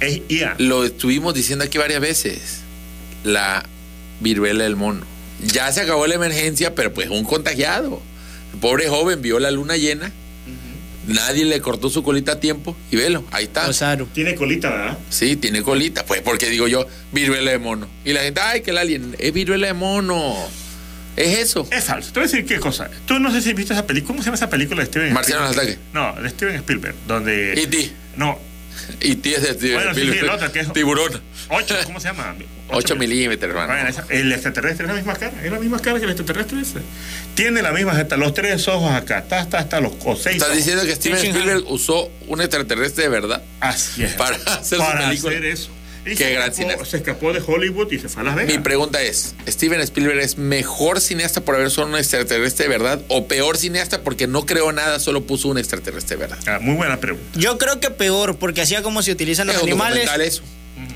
Es 0.00 0.20
IA. 0.28 0.56
Lo 0.58 0.84
estuvimos 0.84 1.34
diciendo 1.34 1.64
aquí 1.64 1.78
varias 1.78 2.00
veces. 2.00 2.60
La 3.22 3.64
viruela 4.20 4.64
del 4.64 4.76
mono. 4.76 5.06
Ya 5.40 5.70
se 5.72 5.80
acabó 5.82 6.06
la 6.06 6.14
emergencia, 6.16 6.74
pero 6.74 6.92
pues 6.92 7.08
un 7.10 7.24
contagiado. 7.24 8.02
El 8.52 8.58
pobre 8.60 8.88
joven 8.88 9.22
vio 9.22 9.38
la 9.38 9.50
luna 9.50 9.76
llena. 9.76 10.10
Nadie 11.06 11.44
le 11.44 11.60
cortó 11.60 11.90
su 11.90 12.02
colita 12.02 12.32
a 12.32 12.40
tiempo. 12.40 12.76
Y 12.90 12.96
velo, 12.96 13.24
ahí 13.30 13.44
está. 13.44 13.68
Osaru. 13.68 14.06
Tiene 14.06 14.34
colita, 14.34 14.70
¿verdad? 14.70 14.98
Sí, 15.10 15.36
tiene 15.36 15.62
colita. 15.62 16.04
Pues 16.06 16.22
porque 16.22 16.48
digo 16.48 16.66
yo, 16.68 16.86
viruela 17.12 17.50
de 17.50 17.58
mono. 17.58 17.88
Y 18.04 18.12
la 18.12 18.20
gente, 18.22 18.40
ay, 18.40 18.62
que 18.62 18.70
el 18.70 18.78
alien, 18.78 19.14
es 19.18 19.32
viruela 19.32 19.66
de 19.68 19.74
mono. 19.74 20.34
Es 21.16 21.38
eso. 21.38 21.68
Es 21.70 21.84
falso. 21.84 22.12
Te 22.12 22.18
voy 22.20 22.28
a 22.28 22.30
decir 22.30 22.44
qué 22.46 22.58
cosa. 22.58 22.90
Tú 23.06 23.18
no 23.20 23.30
sé 23.30 23.40
si 23.40 23.52
viste 23.52 23.72
esa 23.72 23.86
película. 23.86 24.08
¿Cómo 24.08 24.20
se 24.22 24.26
llama 24.26 24.36
esa 24.36 24.50
película 24.50 24.80
de 24.80 24.86
Steven 24.86 25.12
Marciano 25.12 25.48
Spielberg? 25.48 25.78
ataque. 25.78 25.88
No, 26.16 26.22
de 26.22 26.30
Steven 26.30 26.56
Spielberg. 26.56 26.94
Donde. 27.06 27.52
E.T. 27.52 27.92
No, 28.16 28.38
Y 29.00 29.14
ti 29.16 29.34
es 29.34 29.42
de 29.42 29.54
Steven 29.54 29.74
Bueno, 29.76 29.94
sí, 29.94 30.00
sí, 30.00 30.06
Spielberg. 30.08 30.24
el 30.24 30.30
otro 30.36 30.52
que 30.52 30.60
es- 30.60 30.72
Tiburón. 30.72 31.20
8, 31.50 31.76
¿cómo 31.84 32.00
se 32.00 32.08
llama? 32.08 32.34
8 32.70 32.96
milímetros, 32.96 33.50
hermano. 33.50 33.74
El 34.08 34.32
extraterrestre 34.32 34.84
es 34.86 34.88
la 34.88 34.96
misma 34.96 35.14
cara, 35.14 35.32
es 35.44 35.50
la 35.52 35.58
misma 35.58 35.78
cara 35.80 35.98
que 35.98 36.04
el 36.04 36.10
extraterrestre 36.10 36.60
ese. 36.60 36.78
Tiene 37.34 37.62
la 37.62 37.72
misma, 37.72 37.92
hasta 37.92 38.16
los 38.16 38.32
tres 38.34 38.66
ojos 38.68 38.90
acá, 38.92 39.18
está, 39.18 39.40
está, 39.40 39.60
está 39.60 39.80
los 39.80 39.92
o 40.04 40.16
seis. 40.16 40.36
¿Estás 40.36 40.48
ojos. 40.48 40.56
diciendo 40.58 40.84
que 40.84 40.94
Steven 40.94 41.18
Spielberg 41.18 41.64
usó 41.70 42.10
un 42.26 42.40
extraterrestre 42.40 43.04
de 43.04 43.10
verdad? 43.10 43.42
Así 43.60 44.04
es. 44.04 44.12
para 44.14 44.36
hacer 44.36 44.78
su 44.78 44.84
Para 44.84 45.08
película? 45.08 45.36
hacer 45.36 45.44
eso. 45.46 45.70
Y 46.06 46.10
Qué 46.10 46.16
se 46.16 46.30
gran 46.32 46.50
escapó, 46.50 46.56
cineasta. 46.56 46.84
se 46.84 46.96
escapó 46.98 47.32
de 47.32 47.40
Hollywood 47.46 47.90
y 47.90 47.98
se 47.98 48.10
fue 48.10 48.20
a 48.20 48.24
Las 48.26 48.34
Vegas. 48.36 48.54
Mi 48.54 48.62
pregunta 48.62 49.00
es, 49.00 49.34
¿Steven 49.48 49.80
Spielberg 49.80 50.18
es 50.20 50.36
mejor 50.36 51.00
cineasta 51.00 51.40
por 51.40 51.54
haber 51.54 51.68
usado 51.68 51.86
un 51.88 51.96
extraterrestre 51.96 52.64
de 52.64 52.68
verdad 52.68 53.00
o 53.08 53.26
peor 53.26 53.56
cineasta 53.56 54.02
porque 54.02 54.26
no 54.26 54.44
creó 54.44 54.70
nada, 54.72 55.00
solo 55.00 55.24
puso 55.26 55.48
un 55.48 55.56
extraterrestre 55.56 56.16
de 56.16 56.26
verdad? 56.26 56.38
Ah, 56.46 56.58
muy 56.60 56.74
buena 56.74 56.98
pregunta. 57.00 57.38
Yo 57.40 57.56
creo 57.56 57.80
que 57.80 57.90
peor, 57.90 58.36
porque 58.36 58.60
hacía 58.60 58.82
como 58.82 59.02
se 59.02 59.12
utilizan 59.12 59.46
los 59.46 59.56
Es 59.56 59.62
un 59.62 59.68
animales. 59.70 60.04
documental 60.04 60.20
eso. 60.20 60.42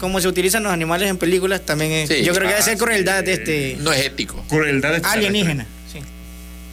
Como 0.01 0.21
se 0.21 0.29
utilizan 0.29 0.63
los 0.63 0.73
animales 0.73 1.09
en 1.09 1.17
películas, 1.19 1.61
también 1.65 1.93
es. 1.93 2.09
Sí. 2.09 2.23
yo 2.25 2.33
creo 2.33 2.43
que 2.49 2.49
debe 2.49 2.61
Ah, 2.61 2.63
ser 2.63 2.75
sí. 2.79 2.85
crueldad 2.85 3.23
de 3.25 3.33
este. 3.35 3.77
No 3.81 3.93
es 3.93 4.05
ético. 4.07 4.45
Crueldad 4.49 4.95
extraterrestre. 4.97 5.29
alienígena. 5.29 5.67
Sí. 5.93 5.99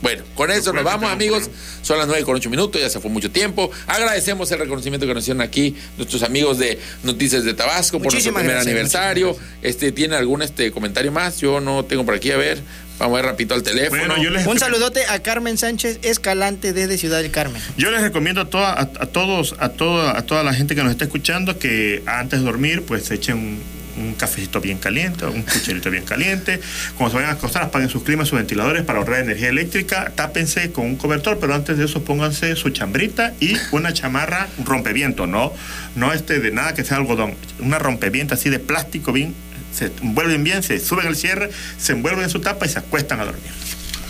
Bueno, 0.02 0.24
con 0.36 0.52
eso 0.52 0.72
nos 0.74 0.84
vamos, 0.84 1.10
amigos. 1.12 1.50
Son 1.82 1.98
las 1.98 2.08
9 2.08 2.24
con 2.24 2.36
8 2.36 2.50
minutos, 2.50 2.80
ya 2.82 2.90
se 2.90 3.00
fue 3.00 3.10
mucho 3.10 3.32
tiempo. 3.32 3.72
Agradecemos 3.88 4.52
el 4.52 4.60
reconocimiento 4.60 5.08
que 5.08 5.14
nos 5.14 5.24
hicieron 5.24 5.42
aquí 5.42 5.76
nuestros 5.98 6.22
amigos 6.24 6.58
de 6.60 6.80
Noticias 7.04 7.44
de 7.44 7.54
Tabasco 7.54 8.00
por 8.00 8.12
nuestro 8.12 8.34
primer 8.34 8.52
gracias, 8.52 8.68
aniversario. 8.68 9.38
Este, 9.62 9.92
¿Tiene 9.92 10.16
algún 10.16 10.42
este 10.42 10.72
comentario 10.72 11.12
más? 11.12 11.40
Yo 11.40 11.60
no 11.60 11.86
tengo 11.86 12.06
por 12.06 12.14
aquí, 12.16 12.32
a 12.32 12.38
ver. 12.38 12.62
Vamos 12.98 13.18
a 13.18 13.22
ver 13.22 13.26
rapidito 13.32 13.54
al 13.56 13.64
teléfono. 13.64 14.00
Bueno, 14.06 14.24
yo 14.24 14.30
les, 14.30 14.46
Un 14.48 14.58
saludote 14.58 15.06
a 15.08 15.20
Carmen 15.22 15.58
Sánchez 15.58 16.00
Escalante 16.02 16.72
desde 16.74 16.98
Ciudad 16.98 17.22
del 17.22 17.32
Carmen. 17.32 17.62
yo 17.78 17.92
les 17.92 18.02
recomiendo 18.02 18.42
a, 18.42 18.46
toda- 18.50 18.72
a, 18.74 18.82
a 18.82 19.06
todos, 19.06 19.56
a 19.60 19.70
toda, 19.70 20.18
a 20.18 20.22
toda 20.22 20.44
la 20.44 20.54
gente 20.54 20.76
que 20.76 20.84
nos 20.84 20.92
está 20.92 21.04
escuchando 21.06 21.60
que 21.60 22.04
antes 22.06 22.40
de 22.40 22.46
dormir, 22.46 22.84
pues 22.84 23.04
se 23.04 23.16
echen 23.16 23.36
un, 23.38 23.60
un 23.98 24.14
cafecito 24.14 24.62
bien 24.62 24.78
caliente, 24.78 25.26
un 25.26 25.42
cucharito 25.42 25.90
bien 25.92 26.06
caliente. 26.06 26.62
Cuando 26.98 27.12
se 27.12 27.16
vayan 27.18 27.32
a 27.32 27.34
acostar, 27.34 27.64
apaguen 27.64 27.90
sus 27.90 28.04
climas, 28.04 28.30
sus 28.30 28.38
ventiladores 28.38 28.84
para 28.84 29.00
ahorrar 29.00 29.20
energía 29.22 29.50
eléctrica. 29.50 30.14
Tápense 30.16 30.72
con 30.72 30.86
un 30.86 30.96
cobertor, 30.96 31.38
pero 31.40 31.54
antes 31.54 31.78
de 31.78 31.86
eso 31.86 32.04
pónganse 32.06 32.56
su 32.56 32.70
chambrita 32.70 33.34
y 33.42 33.58
una 33.72 33.92
chamarra, 33.94 34.48
un 34.58 34.66
rompeviento, 34.66 35.28
no, 35.28 35.52
no 35.96 36.14
este 36.14 36.40
de 36.40 36.52
nada 36.52 36.74
que 36.74 36.86
sea 36.86 36.96
algodón, 36.98 37.34
una 37.60 37.78
rompeviento 37.78 38.34
así 38.36 38.50
de 38.50 38.60
plástico 38.60 39.12
bien. 39.12 39.34
Se 39.76 39.92
envuelven 40.02 40.44
bien, 40.44 40.64
se 40.64 40.80
suben 40.80 41.08
el 41.08 41.16
cierre, 41.16 41.50
se 41.78 41.94
envuelven 41.94 42.24
en 42.24 42.30
su 42.30 42.40
tapa 42.40 42.66
y 42.66 42.70
se 42.70 42.80
acuestan 42.80 43.20
a 43.20 43.26
dormir. 43.26 43.52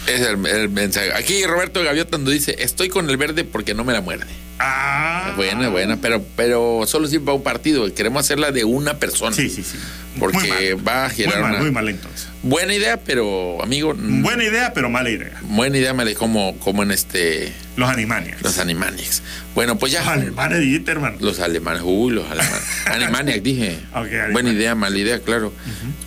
Es 0.07 0.21
el, 0.21 0.45
el 0.45 0.69
mensaje. 0.69 1.11
Aquí 1.13 1.43
Roberto 1.45 1.83
Gaviota 1.83 2.17
nos 2.17 2.31
dice, 2.31 2.55
estoy 2.59 2.89
con 2.89 3.09
el 3.09 3.17
verde 3.17 3.43
porque 3.43 3.73
no 3.73 3.83
me 3.83 3.93
la 3.93 4.01
muerde. 4.01 4.27
Ah, 4.59 5.33
buena, 5.35 5.69
buena, 5.69 5.97
pero, 5.97 6.23
pero 6.35 6.83
solo 6.85 7.07
sirve 7.07 7.25
para 7.25 7.35
un 7.35 7.43
partido. 7.43 7.93
Queremos 7.93 8.21
hacerla 8.21 8.51
de 8.51 8.63
una 8.63 8.99
persona. 8.99 9.35
Sí, 9.35 9.49
sí, 9.49 9.63
sí. 9.63 9.77
Porque 10.19 10.75
mal. 10.75 10.87
va 10.87 11.05
a 11.05 11.09
girar 11.09 11.33
Muy 11.35 11.41
mal, 11.43 11.51
una 11.51 11.61
muy 11.61 11.71
mal 11.71 11.89
entonces. 11.89 12.27
buena 12.43 12.73
idea, 12.73 12.97
pero 12.97 13.61
amigo, 13.63 13.93
mm, 13.93 14.21
Buena 14.23 14.43
idea, 14.43 14.73
pero 14.73 14.89
mala 14.89 15.09
idea. 15.09 15.31
buena 15.43 15.77
idea, 15.77 15.93
male, 15.93 16.13
como, 16.15 16.57
como 16.59 16.83
en 16.83 16.91
este 16.91 17.51
Los 17.75 17.89
Animaniacs. 17.89 18.41
los 18.41 18.57
Animaniacs. 18.59 19.21
Bueno, 19.53 19.77
pues 19.77 19.91
ya. 19.91 19.99
Los 20.01 20.09
alemanes, 20.09 20.59
dijiste, 20.59 20.91
hermano. 20.91 21.17
Los 21.19 21.39
alemanes, 21.39 21.81
uy, 21.85 22.13
los 22.13 22.25
alemanes. 22.29 22.63
Animaniac, 22.85 23.41
dije. 23.41 23.79
Ok, 23.91 23.97
Animaniac. 23.97 24.31
Buena 24.31 24.51
idea, 24.51 24.75
mala 24.75 24.97
idea, 24.97 25.19
claro. 25.19 25.53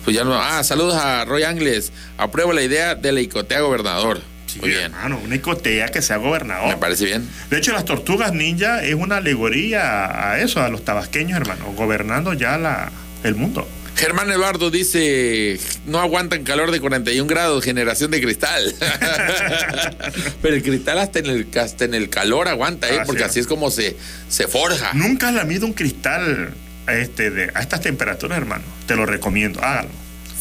Pues 0.03 0.15
ya 0.15 0.23
no. 0.23 0.33
Ah, 0.39 0.63
saludos 0.63 0.95
a 0.95 1.25
Roy 1.25 1.43
Angles. 1.43 1.91
Apruebo 2.17 2.53
la 2.53 2.61
idea 2.63 2.95
de 2.95 3.11
la 3.11 3.21
icotea 3.21 3.61
gobernador. 3.61 4.21
Sí, 4.47 4.59
Muy 4.61 4.69
bien. 4.69 4.81
hermano, 4.85 5.19
una 5.23 5.35
icotea 5.35 5.89
que 5.89 6.01
sea 6.01 6.17
Me 6.17 6.25
gobernador. 6.25 6.79
parece 6.79 7.05
bien. 7.05 7.29
De 7.51 7.57
hecho, 7.59 7.71
las 7.71 7.85
tortugas 7.85 8.33
ninja 8.33 8.83
es 8.83 8.95
una 8.95 9.17
alegoría 9.17 10.31
a 10.31 10.39
eso, 10.39 10.61
a 10.63 10.69
los 10.69 10.83
tabasqueños, 10.83 11.37
hermano, 11.39 11.71
gobernando 11.73 12.33
ya 12.33 12.57
la, 12.57 12.91
el 13.23 13.35
mundo. 13.35 13.67
Germán 13.95 14.31
Eduardo 14.31 14.71
dice, 14.71 15.59
no 15.85 15.99
aguantan 15.99 16.43
calor 16.43 16.71
de 16.71 16.79
41 16.79 17.27
grados, 17.27 17.63
generación 17.63 18.11
de 18.11 18.21
cristal. 18.21 18.73
Pero 20.41 20.55
el 20.55 20.63
cristal 20.63 20.99
hasta 20.99 21.19
en 21.19 21.25
el, 21.25 21.47
hasta 21.59 21.85
en 21.85 21.93
el 21.93 22.09
calor 22.09 22.47
aguanta, 22.47 22.89
¿eh? 22.89 22.99
Ah, 23.01 23.03
porque 23.05 23.23
sí. 23.23 23.29
así 23.29 23.39
es 23.41 23.47
como 23.47 23.71
se, 23.71 23.97
se 24.29 24.47
forja. 24.47 24.91
Nunca 24.93 25.29
has 25.29 25.33
lamido 25.33 25.65
un 25.65 25.73
cristal 25.73 26.53
este, 26.87 27.29
de, 27.29 27.51
a 27.53 27.61
estas 27.61 27.81
temperaturas, 27.81 28.37
hermano. 28.37 28.63
Te 28.87 28.95
lo 28.95 29.05
recomiendo, 29.05 29.61
hágalo. 29.61 29.89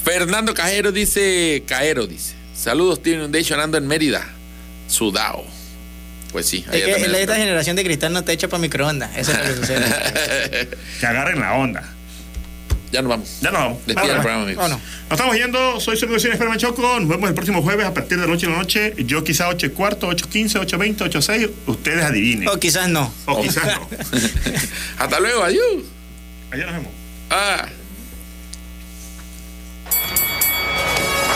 Fernando 0.05 0.55
Cajero 0.55 0.93
dice, 0.93 1.65
Caero 1.67 2.07
dice, 2.07 2.35
saludos 2.55 3.03
Team 3.03 3.19
Inundation, 3.19 3.61
ando 3.61 3.77
en 3.77 3.87
Mérida, 3.87 4.25
Sudao. 4.87 5.45
Pues 6.33 6.47
sí, 6.47 6.65
Es 6.71 6.83
que 6.83 7.21
esta 7.21 7.37
generación 7.37 7.77
de 7.77 7.85
cristal 7.85 8.13
no 8.13 8.23
te 8.23 8.33
echa 8.33 8.49
para 8.49 8.61
microondas. 8.61 9.17
Eso 9.17 9.33
es 9.33 9.39
lo 9.39 9.45
que 9.45 9.55
sucede. 9.61 10.69
Que 11.01 11.07
agarren 11.07 11.41
la 11.41 11.55
onda. 11.55 11.95
Ya 12.91 13.03
nos 13.03 13.11
vamos. 13.11 13.39
Ya 13.41 13.51
nos 13.51 13.61
vamos. 13.61 13.87
Despida 13.87 14.15
el 14.15 14.21
programa, 14.21 14.43
amigos. 14.45 14.71
Nos 14.71 14.81
estamos 15.11 15.37
yendo, 15.37 15.81
soy 15.81 15.97
Sergio 15.97 16.13
García 16.15 16.33
Esperma 16.33 16.57
Choco, 16.57 17.01
nos 17.01 17.09
vemos 17.09 17.29
el 17.29 17.35
próximo 17.35 17.63
jueves 17.63 17.87
a 17.87 17.95
partir 17.95 18.19
de 18.19 18.27
las 18.27 18.37
8 18.37 18.47
de 18.47 18.53
la 18.53 18.59
noche, 18.59 18.95
yo 18.99 19.25
quizá 19.25 19.49
8 19.49 19.67
y 19.67 19.71
cuarto, 19.71 20.09
8 20.09 20.29
15, 20.29 20.59
8 20.59 20.79
20, 20.79 21.05
8 21.05 21.23
6, 21.23 21.49
ustedes 21.67 22.05
adivinen. 22.05 22.49
O 22.49 22.59
quizás 22.59 22.89
no. 22.89 23.13
O 23.27 23.41
quizás 23.41 23.65
no. 23.65 23.89
Hasta 24.99 25.21
luego, 25.21 25.43
adiós. 25.43 25.65
Allá 26.51 26.67
nos 26.67 26.75
vemos. 26.75 26.93
Ah. 27.31 27.69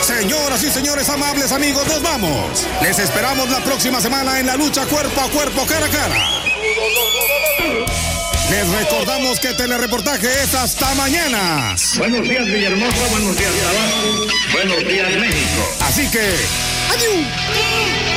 Señoras 0.01 0.61
y 0.63 0.69
señores 0.69 1.07
amables 1.09 1.51
amigos, 1.51 1.87
nos 1.87 2.01
vamos. 2.01 2.65
Les 2.81 2.99
esperamos 2.99 3.49
la 3.49 3.63
próxima 3.63 4.01
semana 4.01 4.39
en 4.39 4.47
la 4.47 4.57
lucha 4.57 4.85
cuerpo 4.85 5.21
a 5.21 5.29
cuerpo, 5.29 5.65
cara 5.65 5.85
a 5.85 5.89
cara. 5.89 6.43
Les 8.49 8.67
recordamos 8.69 9.39
que 9.39 9.53
telereportaje 9.53 10.27
es 10.43 10.53
hasta 10.53 10.93
mañana. 10.95 11.75
Buenos 11.97 12.27
días 12.27 12.45
Villahermosa, 12.45 13.07
buenos 13.11 13.37
días 13.37 13.51
Tabasco, 13.63 14.27
buenos 14.51 14.87
días 14.87 15.15
México. 15.15 15.77
Así 15.81 16.09
que, 16.11 16.35
adiós. 16.91 18.12